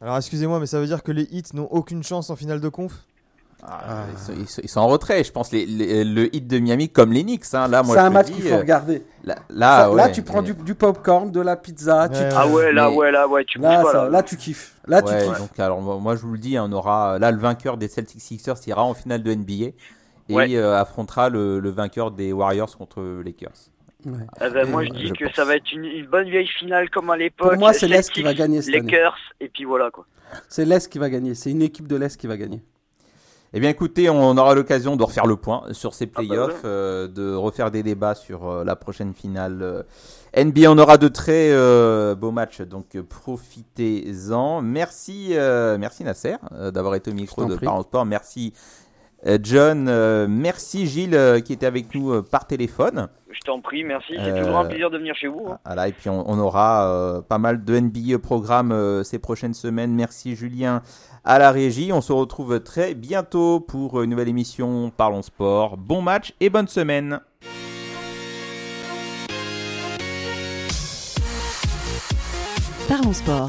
Alors 0.00 0.16
excusez-moi, 0.16 0.58
mais 0.60 0.66
ça 0.66 0.80
veut 0.80 0.86
dire 0.86 1.02
que 1.02 1.12
les 1.12 1.22
hits 1.30 1.44
n'ont 1.54 1.68
aucune 1.70 2.02
chance 2.02 2.30
en 2.30 2.36
finale 2.36 2.60
de 2.60 2.68
conf? 2.68 2.92
Ah, 3.66 4.04
ils, 4.12 4.18
sont, 4.18 4.32
ils 4.38 4.46
sont- 4.48 4.60
ils 4.64 4.68
sont 4.68 4.80
en 4.80 4.88
retrait, 4.88 5.24
je 5.24 5.32
pense. 5.32 5.50
Les, 5.50 5.64
les- 5.64 6.04
le 6.04 6.34
hit 6.36 6.46
de 6.46 6.58
Miami, 6.58 6.90
comme 6.90 7.12
les 7.12 7.22
Knicks, 7.22 7.44
hein, 7.54 7.66
là, 7.68 7.82
moi 7.82 7.94
C'est 7.94 8.00
un 8.02 8.10
match 8.10 8.26
qu'il 8.26 8.42
faut 8.42 8.54
euh, 8.54 8.58
regarder. 8.58 9.02
Là, 9.24 9.36
Ça- 9.48 9.94
là, 9.94 10.10
tu 10.10 10.22
prends 10.22 10.42
mais- 10.42 10.52
du, 10.52 10.62
du 10.64 10.74
popcorn, 10.74 11.30
de 11.30 11.40
la 11.40 11.56
pizza, 11.56 12.08
tu 12.10 12.16
Ouais, 12.18 12.28
kiffes. 12.28 12.34
Ah 12.36 12.46
ouais, 12.48 12.72
là, 12.72 12.90
mais- 12.90 12.96
ouais, 12.96 13.10
là, 13.10 13.26
ouais, 13.26 13.44
tu 13.46 13.58
Là, 13.58 13.82
ça- 13.84 13.92
là. 14.04 14.08
là, 14.10 14.22
tu 14.22 14.36
kiffes. 14.36 14.74
Là, 14.86 15.00
tu 15.00 15.14
kiffes. 15.14 15.38
donc 15.38 15.58
alors 15.58 15.80
moi, 15.80 15.96
moi, 15.98 16.14
je 16.14 16.20
vous 16.22 16.32
le 16.32 16.38
dis, 16.38 16.58
on 16.58 16.70
aura 16.72 17.18
là 17.18 17.30
le 17.30 17.38
vainqueur 17.38 17.78
des 17.78 17.88
Celtics 17.88 18.20
Sixers 18.20 18.56
ira 18.66 18.82
en 18.84 18.92
finale 18.92 19.22
de 19.22 19.32
NBA 19.32 19.52
et 20.28 20.34
Ouais. 20.34 20.54
euh, 20.56 20.78
affrontera 20.78 21.30
le, 21.30 21.58
le 21.58 21.70
vainqueur 21.70 22.10
des 22.10 22.34
Warriors 22.34 22.76
contre 22.76 23.00
les 23.00 23.30
Lakers. 23.32 23.70
Ouais. 24.06 24.26
Ah 24.40 24.50
ben, 24.50 24.68
moi, 24.68 24.84
je 24.84 24.90
dis 24.90 25.08
je 25.08 25.12
que 25.14 25.24
pense. 25.24 25.34
ça 25.34 25.44
va 25.44 25.56
être 25.56 25.72
une, 25.72 25.84
une 25.84 26.06
bonne 26.06 26.28
vieille 26.28 26.46
finale 26.46 26.90
comme 26.90 27.10
à 27.10 27.16
l'époque. 27.16 27.50
Pour 27.50 27.58
moi, 27.58 27.72
c'est 27.72 27.88
l'Est 27.88 28.10
qui 28.10 28.22
va 28.22 28.34
gagner 28.34 28.60
cette 28.62 28.74
année. 28.74 28.90
Lakers, 28.92 29.16
et 29.40 29.48
puis 29.48 29.64
voilà, 29.64 29.90
quoi. 29.90 30.06
C'est 30.48 30.64
l'Est 30.64 30.90
qui 30.90 30.98
va 30.98 31.08
gagner. 31.10 31.34
C'est 31.34 31.50
une 31.50 31.62
équipe 31.62 31.86
de 31.86 31.96
l'Est 31.96 32.16
qui 32.18 32.26
va 32.26 32.36
gagner. 32.36 32.62
Eh 33.56 33.60
bien 33.60 33.70
écoutez, 33.70 34.10
on 34.10 34.36
aura 34.36 34.56
l'occasion 34.56 34.96
de 34.96 35.04
refaire 35.04 35.26
le 35.26 35.36
point 35.36 35.62
sur 35.72 35.94
ces 35.94 36.06
Ah 36.06 36.08
bah 36.16 36.26
playoffs, 36.26 36.62
euh, 36.64 37.06
de 37.06 37.34
refaire 37.34 37.70
des 37.70 37.84
débats 37.84 38.16
sur 38.16 38.48
euh, 38.48 38.64
la 38.64 38.74
prochaine 38.74 39.14
finale 39.14 39.60
euh, 39.62 39.82
NBA. 40.36 40.72
On 40.72 40.76
aura 40.76 40.98
de 40.98 41.06
très 41.06 41.52
euh, 41.52 42.16
beaux 42.16 42.32
matchs, 42.32 42.62
donc 42.62 42.96
euh, 42.96 43.04
profitez-en. 43.04 44.60
Merci, 44.60 45.28
euh, 45.32 45.78
merci 45.78 46.02
Nasser 46.02 46.34
euh, 46.52 46.72
d'avoir 46.72 46.96
été 46.96 47.12
au 47.12 47.14
micro 47.14 47.44
de. 47.44 47.54
Parents 47.54 47.82
Sport. 47.82 48.06
Merci 48.06 48.52
euh, 49.26 49.38
John, 49.40 49.86
euh, 49.88 50.26
merci 50.28 50.86
Gilles 50.86 51.14
euh, 51.14 51.38
qui 51.40 51.52
était 51.52 51.66
avec 51.66 51.94
nous 51.94 52.12
euh, 52.12 52.22
par 52.22 52.46
téléphone. 52.48 53.08
Je 53.34 53.40
t'en 53.40 53.60
prie, 53.60 53.82
merci. 53.84 54.12
C'est 54.16 54.30
Euh, 54.30 54.40
toujours 54.42 54.56
un 54.58 54.64
plaisir 54.64 54.90
de 54.90 54.96
venir 54.98 55.14
chez 55.16 55.26
vous. 55.26 55.44
hein. 55.50 55.58
Voilà, 55.66 55.88
et 55.88 55.92
puis 55.92 56.08
on, 56.08 56.24
on 56.30 56.38
aura 56.38 56.88
euh, 56.88 57.20
pas 57.20 57.38
mal 57.38 57.64
de 57.64 57.78
NBA 57.78 58.18
programmes 58.20 58.72
euh, 58.72 59.02
ces 59.02 59.18
prochaines 59.18 59.54
semaines. 59.54 59.92
Merci 59.94 60.36
Julien 60.36 60.82
à 61.24 61.38
la 61.38 61.50
régie. 61.50 61.92
On 61.92 62.00
se 62.00 62.12
retrouve 62.12 62.60
très 62.60 62.94
bientôt 62.94 63.60
pour 63.60 64.00
une 64.02 64.10
nouvelle 64.10 64.28
émission 64.28 64.90
Parlons 64.96 65.22
Sport. 65.22 65.76
Bon 65.76 66.00
match 66.00 66.32
et 66.40 66.48
bonne 66.48 66.68
semaine. 66.68 67.20
Parlons 72.88 73.12
sport. 73.12 73.48